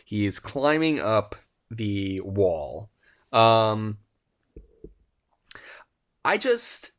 He's 0.06 0.38
climbing 0.38 1.00
up 1.00 1.36
the 1.72 2.22
wall. 2.22 2.92
Um, 3.34 3.98
I 6.24 6.38
just 6.38 6.92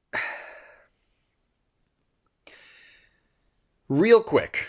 real 3.88 4.22
quick. 4.22 4.68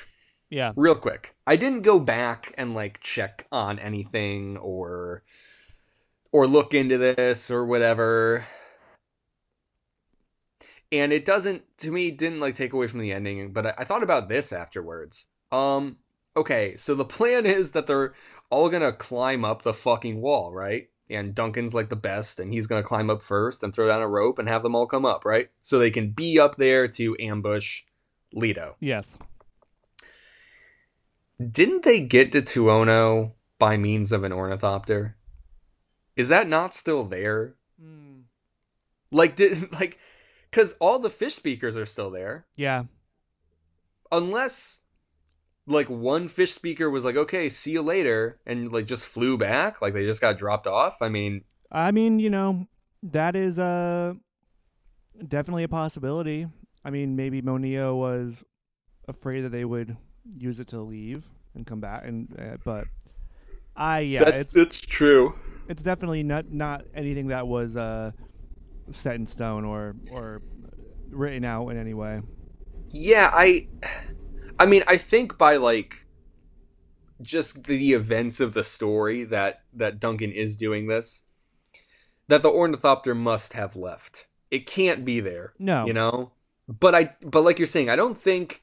Yeah. 0.49 0.73
real 0.75 0.95
quick. 0.95 1.35
I 1.45 1.55
didn't 1.57 1.83
go 1.83 1.99
back 1.99 2.53
and 2.57 2.73
like 2.73 3.01
check 3.01 3.45
on 3.51 3.77
anything 3.77 4.57
or 4.57 5.23
or 6.31 6.47
look 6.47 6.73
into 6.73 6.97
this 6.97 7.51
or 7.51 7.65
whatever. 7.65 8.47
And 10.91 11.13
it 11.13 11.23
doesn't 11.23 11.63
to 11.79 11.91
me 11.91 12.09
didn't 12.09 12.39
like 12.39 12.55
take 12.55 12.73
away 12.73 12.87
from 12.87 12.99
the 12.99 13.11
ending 13.11 13.53
but 13.53 13.67
I, 13.67 13.73
I 13.79 13.83
thought 13.83 14.01
about 14.03 14.27
this 14.27 14.51
afterwards. 14.51 15.27
Um 15.51 15.97
okay 16.35 16.75
so 16.77 16.95
the 16.95 17.05
plan 17.05 17.45
is 17.45 17.71
that 17.73 17.85
they're 17.85 18.13
all 18.49 18.69
gonna 18.69 18.91
climb 18.91 19.45
up 19.45 19.61
the 19.61 19.73
fucking 19.73 20.19
wall 20.19 20.51
right? 20.51 20.89
And 21.11 21.35
duncan's 21.35 21.75
like 21.75 21.89
the 21.89 21.95
best 21.95 22.39
and 22.39 22.51
he's 22.51 22.65
gonna 22.65 22.81
climb 22.81 23.11
up 23.11 23.21
first 23.21 23.61
and 23.61 23.71
throw 23.71 23.87
down 23.87 24.01
a 24.01 24.07
rope 24.07 24.39
and 24.39 24.47
have 24.47 24.63
them 24.63 24.75
all 24.75 24.87
come 24.87 25.05
up 25.05 25.25
right? 25.25 25.49
So 25.61 25.77
they 25.77 25.91
can 25.91 26.09
be 26.09 26.39
up 26.39 26.55
there 26.55 26.87
to 26.87 27.15
ambush 27.19 27.83
leto 28.33 28.75
Yes. 28.79 29.17
didn't 31.51 31.83
they 31.83 32.01
get 32.01 32.31
to 32.33 32.41
Tuono 32.41 33.33
by 33.57 33.77
means 33.77 34.11
of 34.11 34.23
an 34.23 34.31
ornithopter? 34.33 35.15
Is 36.15 36.27
that 36.29 36.47
not 36.47 36.73
still 36.73 37.05
there? 37.05 37.55
Like 39.11 39.35
did 39.35 39.71
like 39.79 39.97
cuz 40.51 40.75
all 40.79 40.99
the 40.99 41.09
fish 41.09 41.35
speakers 41.35 41.77
are 41.77 41.85
still 41.85 42.11
there 42.11 42.45
Yeah. 42.55 42.83
unless 44.11 44.79
like 45.65 45.89
one 45.89 46.27
fish 46.27 46.51
speaker 46.53 46.89
was 46.89 47.05
like 47.05 47.15
okay, 47.15 47.47
see 47.49 47.71
you 47.71 47.81
later 47.81 48.39
and 48.45 48.71
like 48.71 48.85
just 48.87 49.05
flew 49.05 49.37
back 49.37 49.81
like 49.81 49.93
they 49.93 50.05
just 50.05 50.21
got 50.21 50.37
dropped 50.37 50.67
off. 50.67 51.01
I 51.01 51.09
mean, 51.09 51.43
I 51.71 51.91
mean, 51.91 52.19
you 52.19 52.29
know, 52.29 52.67
that 53.03 53.35
is 53.35 53.59
uh 53.59 54.13
definitely 55.27 55.63
a 55.63 55.67
possibility. 55.69 56.47
I 56.83 56.89
mean, 56.89 57.15
maybe 57.15 57.41
Moneo 57.41 57.95
was 57.95 58.43
afraid 59.07 59.41
that 59.41 59.49
they 59.49 59.65
would 59.65 59.97
use 60.37 60.59
it 60.59 60.67
to 60.69 60.79
leave 60.79 61.27
and 61.55 61.65
come 61.65 61.79
back, 61.79 62.05
and 62.05 62.33
uh, 62.39 62.57
but 62.63 62.85
I 63.75 63.99
yeah, 64.01 64.27
it's 64.29 64.55
it's 64.55 64.79
true. 64.79 65.35
it's 65.67 65.83
definitely 65.83 66.23
not 66.23 66.51
not 66.51 66.85
anything 66.93 67.27
that 67.27 67.47
was 67.47 67.75
uh 67.75 68.11
set 68.91 69.15
in 69.15 69.25
stone 69.25 69.65
or 69.65 69.95
or 70.11 70.41
written 71.09 71.45
out 71.45 71.69
in 71.69 71.77
any 71.77 71.93
way. 71.93 72.21
Yeah, 72.89 73.29
I 73.33 73.67
I 74.59 74.65
mean, 74.65 74.83
I 74.87 74.97
think 74.97 75.37
by 75.37 75.57
like 75.57 76.05
just 77.21 77.65
the 77.65 77.93
events 77.93 78.39
of 78.39 78.53
the 78.53 78.63
story 78.63 79.23
that 79.25 79.63
that 79.73 79.99
Duncan 79.99 80.31
is 80.31 80.55
doing 80.55 80.87
this 80.87 81.23
that 82.27 82.43
the 82.43 82.49
ornithopter 82.49 83.15
must 83.15 83.53
have 83.53 83.75
left. 83.75 84.27
It 84.51 84.65
can't 84.65 85.03
be 85.03 85.19
there, 85.19 85.53
No, 85.59 85.85
you 85.85 85.93
know? 85.93 86.31
But 86.69 86.93
I 86.93 87.15
but 87.23 87.41
like 87.41 87.57
you're 87.57 87.67
saying, 87.67 87.89
I 87.89 87.95
don't 87.95 88.17
think 88.17 88.61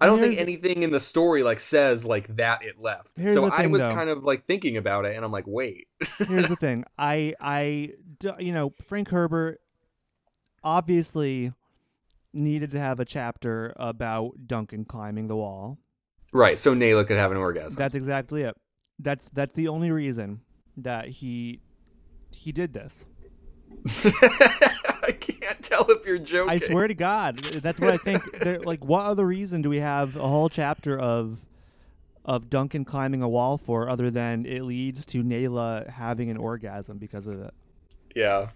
I 0.00 0.06
don't 0.06 0.18
think 0.18 0.40
anything 0.40 0.82
in 0.82 0.90
the 0.92 1.00
story 1.00 1.42
like 1.42 1.60
says 1.60 2.04
like 2.04 2.36
that 2.36 2.62
it 2.64 2.80
left. 2.80 3.18
So 3.18 3.46
the 3.46 3.54
I 3.54 3.66
was 3.66 3.82
though. 3.82 3.94
kind 3.94 4.08
of 4.08 4.24
like 4.24 4.46
thinking 4.46 4.76
about 4.76 5.04
it 5.04 5.14
and 5.14 5.24
I'm 5.24 5.32
like, 5.32 5.46
"Wait." 5.46 5.88
here's 6.18 6.48
the 6.48 6.56
thing. 6.56 6.84
I 6.96 7.34
I 7.40 7.92
you 8.38 8.52
know 8.52 8.72
Frank 8.82 9.10
Herbert 9.10 9.60
obviously 10.64 11.52
needed 12.32 12.70
to 12.70 12.78
have 12.78 13.00
a 13.00 13.04
chapter 13.04 13.74
about 13.76 14.46
Duncan 14.46 14.84
climbing 14.84 15.28
the 15.28 15.36
wall. 15.36 15.78
right, 16.32 16.58
so 16.58 16.74
Nayla 16.74 17.06
could 17.06 17.18
have 17.18 17.30
an 17.30 17.36
orgasm. 17.36 17.76
That's 17.76 17.94
exactly 17.94 18.42
it. 18.42 18.56
That's 18.98 19.28
that's 19.30 19.54
the 19.54 19.68
only 19.68 19.90
reason 19.90 20.40
that 20.78 21.08
he 21.08 21.60
he 22.34 22.52
did 22.52 22.72
this. 22.72 23.06
I 25.08 25.12
can't 25.12 25.62
tell 25.62 25.90
if 25.90 26.06
you're 26.06 26.18
joking. 26.18 26.50
I 26.50 26.58
swear 26.58 26.86
to 26.86 26.94
God, 26.94 27.36
that's 27.38 27.80
what 27.80 27.90
I 27.92 27.96
think. 27.96 28.22
There, 28.44 28.60
like, 28.60 28.84
what 28.84 29.06
other 29.06 29.26
reason 29.26 29.62
do 29.62 29.68
we 29.70 29.78
have 29.80 30.16
a 30.16 30.26
whole 30.28 30.48
chapter 30.48 30.98
of 30.98 31.40
of 32.24 32.50
Duncan 32.50 32.84
climbing 32.84 33.22
a 33.22 33.28
wall 33.28 33.56
for, 33.56 33.88
other 33.88 34.10
than 34.10 34.44
it 34.44 34.62
leads 34.62 35.06
to 35.06 35.22
Nayla 35.24 35.88
having 35.88 36.28
an 36.30 36.36
orgasm 36.36 36.98
because 36.98 37.26
of 37.26 37.40
it? 37.40 37.54
Yeah. 38.14 38.50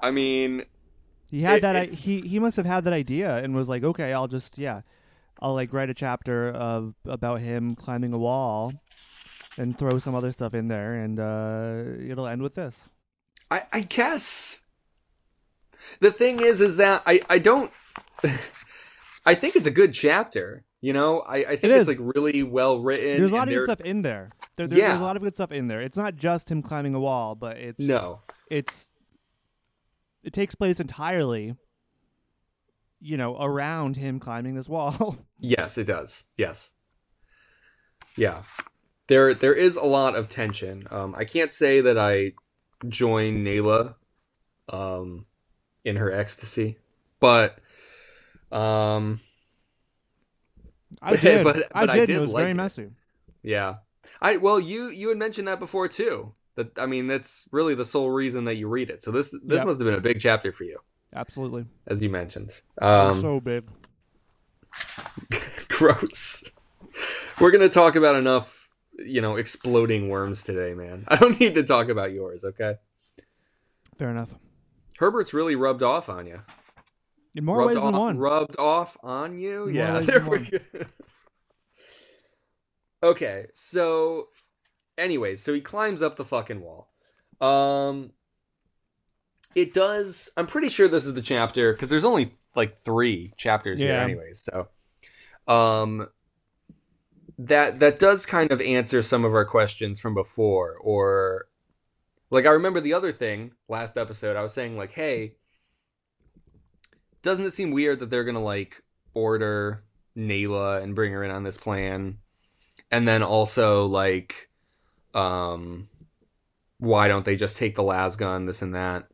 I 0.00 0.10
mean, 0.10 0.64
He 1.30 1.42
had 1.42 1.58
It- 1.58 1.62
that. 1.62 1.76
I, 1.76 1.84
he 1.86 2.20
he 2.22 2.38
must 2.40 2.56
have 2.56 2.66
had 2.66 2.84
that 2.84 2.92
idea 2.92 3.36
and 3.38 3.54
was 3.54 3.68
like, 3.68 3.84
okay, 3.84 4.12
I'll 4.12 4.26
just 4.28 4.58
yeah, 4.58 4.80
I'll 5.40 5.54
like 5.54 5.72
write 5.72 5.90
a 5.90 5.94
chapter 5.94 6.48
of 6.50 6.94
about 7.04 7.40
him 7.40 7.74
climbing 7.76 8.12
a 8.12 8.18
wall, 8.18 8.72
and 9.56 9.78
throw 9.78 9.98
some 9.98 10.14
other 10.14 10.32
stuff 10.32 10.52
in 10.54 10.66
there, 10.68 10.94
and 10.94 11.20
uh, 11.20 11.84
it'll 12.10 12.26
end 12.26 12.42
with 12.42 12.54
this. 12.56 12.88
I, 13.50 13.62
I 13.72 13.80
guess 13.82 14.58
the 16.00 16.10
thing 16.10 16.40
is, 16.40 16.60
is 16.60 16.76
that 16.76 17.02
I, 17.06 17.20
I 17.28 17.38
don't. 17.38 17.70
I 19.24 19.34
think 19.34 19.54
it's 19.56 19.66
a 19.66 19.70
good 19.70 19.94
chapter. 19.94 20.64
You 20.80 20.92
know, 20.92 21.20
I, 21.20 21.36
I 21.36 21.56
think 21.56 21.72
It 21.72 21.76
it's 21.76 21.86
like 21.86 21.98
really 22.00 22.42
well 22.42 22.80
written. 22.80 23.16
There's 23.16 23.30
a 23.30 23.34
lot 23.34 23.46
of 23.46 23.54
good 23.54 23.64
stuff 23.64 23.80
in 23.82 24.02
there. 24.02 24.28
there, 24.56 24.66
there 24.66 24.78
Yeah. 24.78 24.88
There's 24.88 25.00
a 25.00 25.04
lot 25.04 25.16
of 25.16 25.22
good 25.22 25.34
stuff 25.34 25.52
in 25.52 25.68
there. 25.68 25.80
It's 25.80 25.96
not 25.96 26.16
just 26.16 26.50
him 26.50 26.60
climbing 26.60 26.94
a 26.94 27.00
wall, 27.00 27.36
but 27.36 27.56
it's 27.56 27.78
No, 27.78 28.20
it's 28.50 28.88
it 30.24 30.32
takes 30.32 30.54
place 30.54 30.80
entirely 30.80 31.54
you 33.00 33.16
know 33.16 33.36
around 33.40 33.96
him 33.96 34.20
climbing 34.20 34.54
this 34.54 34.68
wall 34.68 35.16
yes, 35.38 35.78
it 35.78 35.84
does. 35.84 36.24
Yes, 36.36 36.72
yeah. 38.16 38.42
There, 39.08 39.34
there 39.34 39.54
is 39.54 39.76
a 39.76 39.84
lot 39.84 40.14
of 40.14 40.28
tension. 40.28 40.86
Um, 40.90 41.14
I 41.16 41.24
can't 41.24 41.52
say 41.52 41.80
that 41.80 41.98
I 41.98 42.32
join 42.88 43.44
Nayla, 43.44 43.96
um, 44.68 45.26
in 45.84 45.96
her 45.96 46.12
ecstasy, 46.12 46.78
but, 47.20 47.58
um, 48.50 49.20
i 51.00 51.10
But- 51.10 51.20
did 51.20 51.44
but- 51.44 51.56
i 51.74 51.86
but 51.86 51.90
I 51.90 51.96
did, 51.96 52.06
did 52.06 52.16
it 52.16 52.20
was 52.20 52.32
like 52.32 52.42
very 52.42 52.50
it. 52.52 52.54
messy 52.54 52.88
Yeah. 53.42 53.76
I 54.20 54.36
well 54.36 54.60
you 54.60 54.88
you 54.88 55.08
had 55.08 55.18
mentioned 55.18 55.48
that 55.48 55.58
before 55.58 55.88
too. 55.88 56.34
That 56.56 56.78
I 56.78 56.86
mean 56.86 57.06
that's 57.06 57.48
really 57.50 57.74
the 57.74 57.84
sole 57.84 58.10
reason 58.10 58.44
that 58.44 58.56
you 58.56 58.68
read 58.68 58.90
it. 58.90 59.02
So 59.02 59.10
this 59.10 59.30
this 59.30 59.58
Yep. 59.58 59.66
must 59.66 59.80
have 59.80 59.86
been 59.86 59.94
a 59.98 60.00
big 60.02 60.20
chapter 60.20 60.52
for 60.52 60.64
you, 60.64 60.78
absolutely 61.14 61.64
as 61.86 62.02
you 62.02 62.10
mentioned. 62.10 62.60
Um 62.80 63.20
so 63.20 63.40
big 63.40 63.64
gross. 65.68 66.44
We're 67.40 67.50
gonna 67.52 67.68
talk 67.68 67.96
about 67.96 68.16
enough, 68.16 68.68
you 68.98 69.20
know, 69.20 69.36
exploding 69.36 70.08
worms 70.08 70.42
today, 70.42 70.74
man. 70.74 71.04
I 71.08 71.16
don't 71.16 71.38
need 71.40 71.54
to 71.54 71.62
talk 71.62 71.88
about 71.88 72.12
yours, 72.12 72.44
okay? 72.44 72.74
fair 73.98 74.10
enough 74.10 74.34
Herbert's 75.02 75.34
really 75.34 75.56
rubbed 75.56 75.82
off 75.82 76.08
on 76.08 76.28
you. 76.28 76.42
in 77.34 77.44
more 77.44 77.58
rubbed 77.58 77.68
ways 77.70 77.76
off, 77.76 77.84
than 77.86 78.00
one 78.00 78.18
Rubbed 78.18 78.56
off 78.56 78.96
on 79.02 79.36
you? 79.36 79.66
In 79.66 79.74
yeah. 79.74 79.98
There 79.98 80.24
we 80.24 80.48
go. 80.48 80.58
okay, 83.02 83.46
so 83.52 84.28
anyways, 84.96 85.42
so 85.42 85.52
he 85.52 85.60
climbs 85.60 86.02
up 86.02 86.16
the 86.16 86.24
fucking 86.24 86.60
wall. 86.60 86.92
Um 87.40 88.12
it 89.56 89.74
does 89.74 90.30
I'm 90.36 90.46
pretty 90.46 90.68
sure 90.68 90.86
this 90.86 91.04
is 91.04 91.14
the 91.14 91.20
chapter 91.20 91.72
because 91.72 91.90
there's 91.90 92.04
only 92.04 92.30
like 92.54 92.76
3 92.76 93.34
chapters 93.36 93.78
here 93.78 93.94
anyways. 93.94 94.48
So 94.48 94.68
um 95.52 96.06
that 97.38 97.80
that 97.80 97.98
does 97.98 98.24
kind 98.24 98.52
of 98.52 98.60
answer 98.60 99.02
some 99.02 99.24
of 99.24 99.34
our 99.34 99.44
questions 99.44 99.98
from 99.98 100.14
before 100.14 100.76
or 100.76 101.46
like 102.32 102.46
I 102.46 102.50
remember 102.50 102.80
the 102.80 102.94
other 102.94 103.12
thing 103.12 103.52
last 103.68 103.96
episode 103.96 104.36
I 104.36 104.42
was 104.42 104.52
saying 104.52 104.76
like 104.76 104.92
hey 104.92 105.36
doesn't 107.22 107.46
it 107.46 107.52
seem 107.52 107.70
weird 107.70 108.00
that 108.00 108.10
they're 108.10 108.24
gonna 108.24 108.42
like 108.42 108.82
order 109.14 109.84
Nayla 110.16 110.82
and 110.82 110.94
bring 110.94 111.12
her 111.12 111.24
in 111.24 111.30
on 111.30 111.44
this 111.44 111.56
plan. 111.56 112.18
And 112.90 113.06
then 113.06 113.22
also 113.22 113.86
like 113.86 114.50
um 115.14 115.88
why 116.78 117.08
don't 117.08 117.24
they 117.24 117.36
just 117.36 117.56
take 117.56 117.76
the 117.76 117.82
las 117.82 118.16
gun, 118.16 118.46
this 118.46 118.62
and 118.62 118.74
that. 118.74 119.04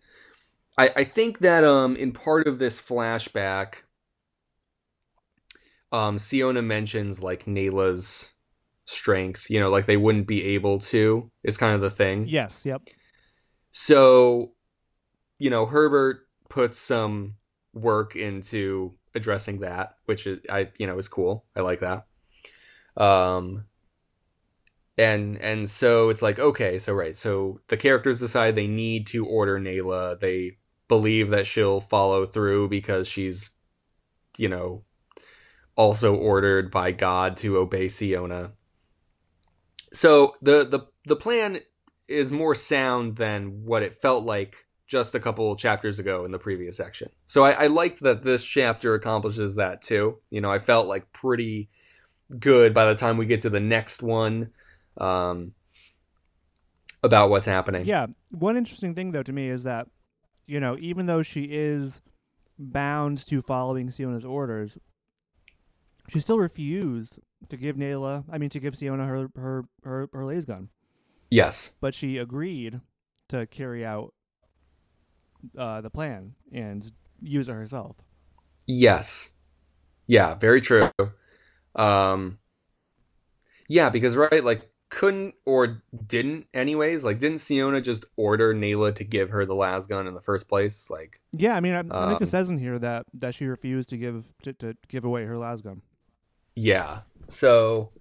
I, 0.78 0.90
I 0.96 1.04
think 1.04 1.40
that 1.40 1.64
um 1.64 1.96
in 1.96 2.12
part 2.12 2.46
of 2.46 2.58
this 2.58 2.80
flashback 2.80 3.74
um 5.92 6.18
Siona 6.18 6.62
mentions 6.62 7.22
like 7.22 7.44
Nayla's 7.44 8.30
strength, 8.86 9.50
you 9.50 9.60
know, 9.60 9.70
like 9.70 9.86
they 9.86 9.96
wouldn't 9.96 10.26
be 10.26 10.42
able 10.54 10.78
to 10.78 11.30
is 11.42 11.56
kind 11.56 11.74
of 11.74 11.80
the 11.80 11.90
thing. 11.90 12.26
Yes, 12.26 12.64
yep. 12.64 12.82
So, 13.80 14.54
you 15.38 15.50
know, 15.50 15.64
Herbert 15.64 16.26
puts 16.48 16.80
some 16.80 17.36
work 17.72 18.16
into 18.16 18.94
addressing 19.14 19.60
that, 19.60 19.94
which 20.04 20.26
is 20.26 20.40
I 20.50 20.70
you 20.78 20.86
know 20.88 20.98
is 20.98 21.06
cool. 21.06 21.44
I 21.54 21.60
like 21.60 21.78
that. 21.78 22.06
Um 23.00 23.66
and 24.98 25.38
and 25.38 25.70
so 25.70 26.08
it's 26.08 26.22
like 26.22 26.40
okay, 26.40 26.80
so 26.80 26.92
right. 26.92 27.14
So 27.14 27.60
the 27.68 27.76
characters 27.76 28.18
decide 28.18 28.56
they 28.56 28.66
need 28.66 29.06
to 29.08 29.24
order 29.24 29.60
Nayla. 29.60 30.18
They 30.18 30.56
believe 30.88 31.30
that 31.30 31.46
she'll 31.46 31.80
follow 31.80 32.26
through 32.26 32.70
because 32.70 33.06
she's 33.06 33.50
you 34.36 34.48
know 34.48 34.82
also 35.76 36.16
ordered 36.16 36.72
by 36.72 36.90
God 36.90 37.36
to 37.38 37.58
obey 37.58 37.86
Siona. 37.86 38.54
So 39.92 40.34
the 40.42 40.64
the 40.64 40.88
the 41.04 41.16
plan 41.16 41.60
is 42.08 42.32
more 42.32 42.54
sound 42.54 43.16
than 43.16 43.64
what 43.64 43.82
it 43.82 43.94
felt 43.94 44.24
like 44.24 44.66
just 44.86 45.14
a 45.14 45.20
couple 45.20 45.54
chapters 45.54 45.98
ago 45.98 46.24
in 46.24 46.30
the 46.30 46.38
previous 46.38 46.76
section. 46.76 47.10
So 47.26 47.44
I, 47.44 47.50
I 47.50 47.66
liked 47.66 48.00
that 48.00 48.22
this 48.22 48.42
chapter 48.42 48.94
accomplishes 48.94 49.56
that 49.56 49.82
too. 49.82 50.18
You 50.30 50.40
know, 50.40 50.50
I 50.50 50.58
felt 50.58 50.86
like 50.86 51.12
pretty 51.12 51.68
good 52.38 52.72
by 52.72 52.86
the 52.86 52.94
time 52.94 53.18
we 53.18 53.26
get 53.26 53.42
to 53.42 53.50
the 53.50 53.60
next 53.60 54.02
one 54.02 54.50
um, 54.96 55.52
about 57.02 57.28
what's 57.28 57.46
happening. 57.46 57.84
Yeah. 57.84 58.06
One 58.30 58.56
interesting 58.56 58.94
thing 58.94 59.12
though 59.12 59.22
to 59.22 59.32
me 59.32 59.50
is 59.50 59.64
that, 59.64 59.88
you 60.46 60.58
know, 60.58 60.76
even 60.80 61.04
though 61.04 61.22
she 61.22 61.44
is 61.44 62.00
bound 62.58 63.18
to 63.26 63.42
following 63.42 63.90
Siona's 63.90 64.24
orders, 64.24 64.78
she 66.08 66.20
still 66.20 66.38
refused 66.38 67.18
to 67.50 67.56
give 67.58 67.76
Nayla 67.76 68.24
I 68.32 68.38
mean 68.38 68.50
to 68.50 68.60
give 68.60 68.74
Siona 68.74 69.04
her 69.04 69.28
her 69.36 69.64
her, 69.84 70.08
her 70.14 70.24
laser 70.24 70.46
gun. 70.46 70.68
Yes. 71.30 71.72
But 71.80 71.94
she 71.94 72.18
agreed 72.18 72.80
to 73.28 73.46
carry 73.46 73.84
out 73.84 74.14
uh, 75.56 75.80
the 75.80 75.90
plan 75.90 76.34
and 76.52 76.90
use 77.20 77.48
it 77.48 77.52
herself. 77.52 77.96
Yes. 78.66 79.30
Yeah, 80.06 80.34
very 80.34 80.60
true. 80.60 80.90
Um 81.74 82.38
Yeah, 83.68 83.90
because 83.90 84.16
right, 84.16 84.42
like 84.42 84.70
couldn't 84.90 85.34
or 85.44 85.82
didn't 86.06 86.46
anyways, 86.54 87.04
like 87.04 87.18
didn't 87.18 87.38
Siona 87.38 87.80
just 87.82 88.06
order 88.16 88.54
Nayla 88.54 88.94
to 88.96 89.04
give 89.04 89.28
her 89.30 89.44
the 89.44 89.54
las 89.54 89.86
gun 89.86 90.06
in 90.06 90.14
the 90.14 90.22
first 90.22 90.48
place? 90.48 90.88
Like 90.90 91.20
Yeah, 91.32 91.54
I 91.54 91.60
mean 91.60 91.74
I, 91.74 91.80
I 91.80 91.82
think 91.82 91.92
Um, 91.94 92.18
it 92.22 92.28
says 92.28 92.48
in 92.48 92.58
here 92.58 92.78
that 92.78 93.04
that 93.14 93.34
she 93.34 93.46
refused 93.46 93.90
to 93.90 93.98
give 93.98 94.32
to, 94.42 94.52
to 94.54 94.74
give 94.88 95.04
away 95.04 95.24
her 95.26 95.36
las 95.36 95.60
gun. 95.60 95.82
Yeah. 96.56 97.00
So 97.28 97.92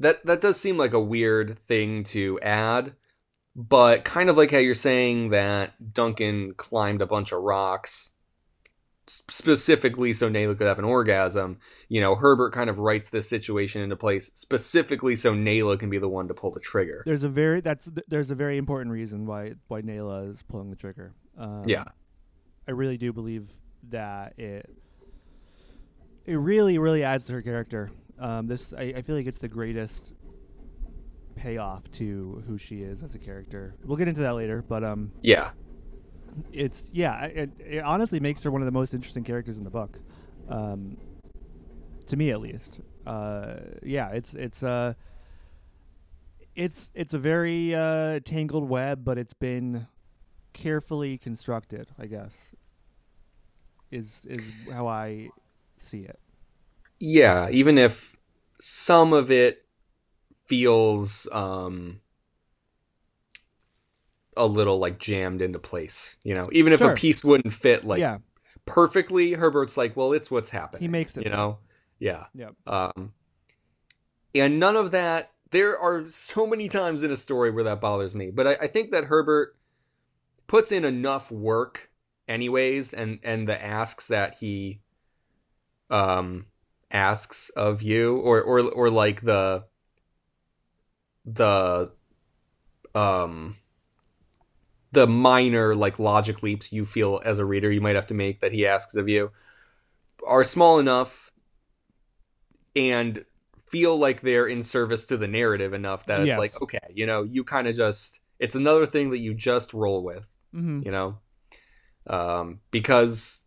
that 0.00 0.24
that 0.26 0.40
does 0.40 0.60
seem 0.60 0.76
like 0.76 0.92
a 0.92 1.00
weird 1.00 1.58
thing 1.58 2.04
to 2.04 2.40
add, 2.40 2.94
but 3.54 4.04
kind 4.04 4.28
of 4.28 4.36
like 4.36 4.50
how 4.50 4.58
you're 4.58 4.74
saying 4.74 5.30
that 5.30 5.92
Duncan 5.94 6.54
climbed 6.56 7.02
a 7.02 7.06
bunch 7.06 7.32
of 7.32 7.42
rocks 7.42 8.10
specifically 9.10 10.12
so 10.12 10.30
Nayla 10.30 10.56
could 10.56 10.68
have 10.68 10.78
an 10.78 10.84
orgasm. 10.84 11.58
You 11.88 12.00
know, 12.00 12.14
Herbert 12.14 12.52
kind 12.52 12.70
of 12.70 12.78
writes 12.78 13.10
this 13.10 13.28
situation 13.28 13.82
into 13.82 13.96
place 13.96 14.30
specifically 14.34 15.16
so 15.16 15.34
Nayla 15.34 15.78
can 15.78 15.90
be 15.90 15.98
the 15.98 16.08
one 16.08 16.28
to 16.28 16.34
pull 16.34 16.52
the 16.52 16.60
trigger. 16.60 17.02
There's 17.04 17.24
a 17.24 17.28
very 17.28 17.60
that's 17.60 17.90
there's 18.08 18.30
a 18.30 18.34
very 18.34 18.56
important 18.56 18.92
reason 18.92 19.26
why 19.26 19.54
why 19.68 19.82
Nayla 19.82 20.30
is 20.30 20.42
pulling 20.44 20.70
the 20.70 20.76
trigger. 20.76 21.14
Um, 21.36 21.64
Yeah. 21.66 21.84
I 22.68 22.72
really 22.72 22.96
do 22.96 23.12
believe 23.12 23.50
that 23.88 24.38
it 24.38 24.70
it 26.24 26.36
really 26.36 26.78
really 26.78 27.02
adds 27.02 27.26
to 27.26 27.32
her 27.32 27.42
character. 27.42 27.90
Um, 28.20 28.46
this 28.46 28.72
I, 28.72 28.92
I 28.96 29.02
feel 29.02 29.16
like 29.16 29.26
it's 29.26 29.38
the 29.38 29.48
greatest 29.48 30.14
payoff 31.36 31.90
to 31.92 32.44
who 32.46 32.58
she 32.58 32.82
is 32.82 33.02
as 33.02 33.14
a 33.14 33.18
character. 33.18 33.74
We'll 33.84 33.96
get 33.96 34.08
into 34.08 34.20
that 34.20 34.34
later, 34.34 34.62
but 34.66 34.84
um, 34.84 35.10
Yeah. 35.22 35.50
it's 36.52 36.90
yeah, 36.92 37.24
it, 37.24 37.50
it 37.58 37.78
honestly 37.82 38.20
makes 38.20 38.42
her 38.42 38.50
one 38.50 38.60
of 38.60 38.66
the 38.66 38.72
most 38.72 38.92
interesting 38.94 39.24
characters 39.24 39.56
in 39.56 39.64
the 39.64 39.70
book, 39.70 39.98
um, 40.48 40.98
to 42.06 42.16
me 42.16 42.30
at 42.30 42.40
least. 42.40 42.80
Uh, 43.06 43.56
yeah, 43.82 44.10
it's 44.10 44.34
it's 44.34 44.62
uh, 44.62 44.92
it's 46.54 46.90
it's 46.94 47.14
a 47.14 47.18
very 47.18 47.74
uh, 47.74 48.20
tangled 48.24 48.68
web, 48.68 49.02
but 49.04 49.16
it's 49.16 49.34
been 49.34 49.86
carefully 50.52 51.16
constructed. 51.16 51.88
I 51.98 52.06
guess 52.06 52.54
is 53.90 54.26
is 54.28 54.52
how 54.70 54.86
I 54.86 55.30
see 55.76 56.00
it. 56.02 56.18
Yeah, 57.00 57.48
even 57.50 57.78
if 57.78 58.16
some 58.60 59.12
of 59.14 59.30
it 59.30 59.66
feels 60.46 61.26
um 61.32 62.00
a 64.36 64.46
little 64.46 64.78
like 64.78 64.98
jammed 64.98 65.42
into 65.42 65.58
place, 65.58 66.16
you 66.22 66.34
know. 66.34 66.48
Even 66.52 66.72
if 66.72 66.80
Sure. 66.80 66.92
a 66.92 66.94
piece 66.94 67.24
wouldn't 67.24 67.52
fit 67.52 67.84
like 67.84 68.00
yeah, 68.00 68.18
perfectly, 68.66 69.32
Herbert's 69.32 69.76
like, 69.76 69.96
"Well, 69.96 70.12
it's 70.12 70.30
what's 70.30 70.50
happening." 70.50 70.82
he 70.82 70.88
makes 70.88 71.16
it. 71.16 71.24
you 71.24 71.30
fit. 71.30 71.36
know. 71.36 71.58
Yeah. 71.98 72.26
Yep. 72.34 72.54
Um 72.66 73.12
and 74.34 74.60
none 74.60 74.76
of 74.76 74.90
that 74.92 75.32
there 75.50 75.76
are 75.78 76.08
so 76.08 76.46
many 76.46 76.68
times 76.68 77.02
in 77.02 77.10
a 77.10 77.16
story 77.16 77.50
where 77.50 77.64
that 77.64 77.80
bothers 77.80 78.14
me, 78.14 78.30
but 78.30 78.46
I, 78.46 78.52
I 78.62 78.66
think 78.68 78.92
that 78.92 79.04
Herbert 79.04 79.56
puts 80.46 80.70
in 80.70 80.84
enough 80.84 81.32
work 81.32 81.90
anyways 82.28 82.92
and 82.92 83.18
and 83.22 83.48
the 83.48 83.62
asks 83.64 84.06
that 84.08 84.38
he 84.38 84.80
um 85.90 86.46
asks 86.90 87.50
of 87.50 87.82
you 87.82 88.16
or 88.18 88.40
or 88.42 88.60
or 88.60 88.90
like 88.90 89.20
the 89.22 89.64
the 91.24 91.92
um 92.94 93.56
the 94.92 95.06
minor 95.06 95.74
like 95.74 95.98
logic 95.98 96.42
leaps 96.42 96.72
you 96.72 96.84
feel 96.84 97.20
as 97.24 97.38
a 97.38 97.44
reader 97.44 97.70
you 97.70 97.80
might 97.80 97.94
have 97.94 98.06
to 98.06 98.14
make 98.14 98.40
that 98.40 98.52
he 98.52 98.66
asks 98.66 98.96
of 98.96 99.08
you 99.08 99.30
are 100.26 100.44
small 100.44 100.78
enough 100.78 101.30
and 102.74 103.24
feel 103.68 103.96
like 103.96 104.20
they're 104.20 104.46
in 104.46 104.62
service 104.62 105.06
to 105.06 105.16
the 105.16 105.28
narrative 105.28 105.72
enough 105.72 106.06
that 106.06 106.20
it's 106.20 106.28
Yes. 106.28 106.38
like 106.38 106.62
okay 106.62 106.78
you 106.92 107.06
know 107.06 107.22
you 107.22 107.44
kind 107.44 107.68
of 107.68 107.76
just 107.76 108.20
it's 108.38 108.54
another 108.54 108.86
thing 108.86 109.10
that 109.10 109.18
you 109.18 109.34
just 109.34 109.72
roll 109.72 110.02
with 110.02 110.36
hmm 110.52 110.80
you 110.82 110.90
know? 110.90 111.18
Um 112.06 112.60
because 112.70 113.40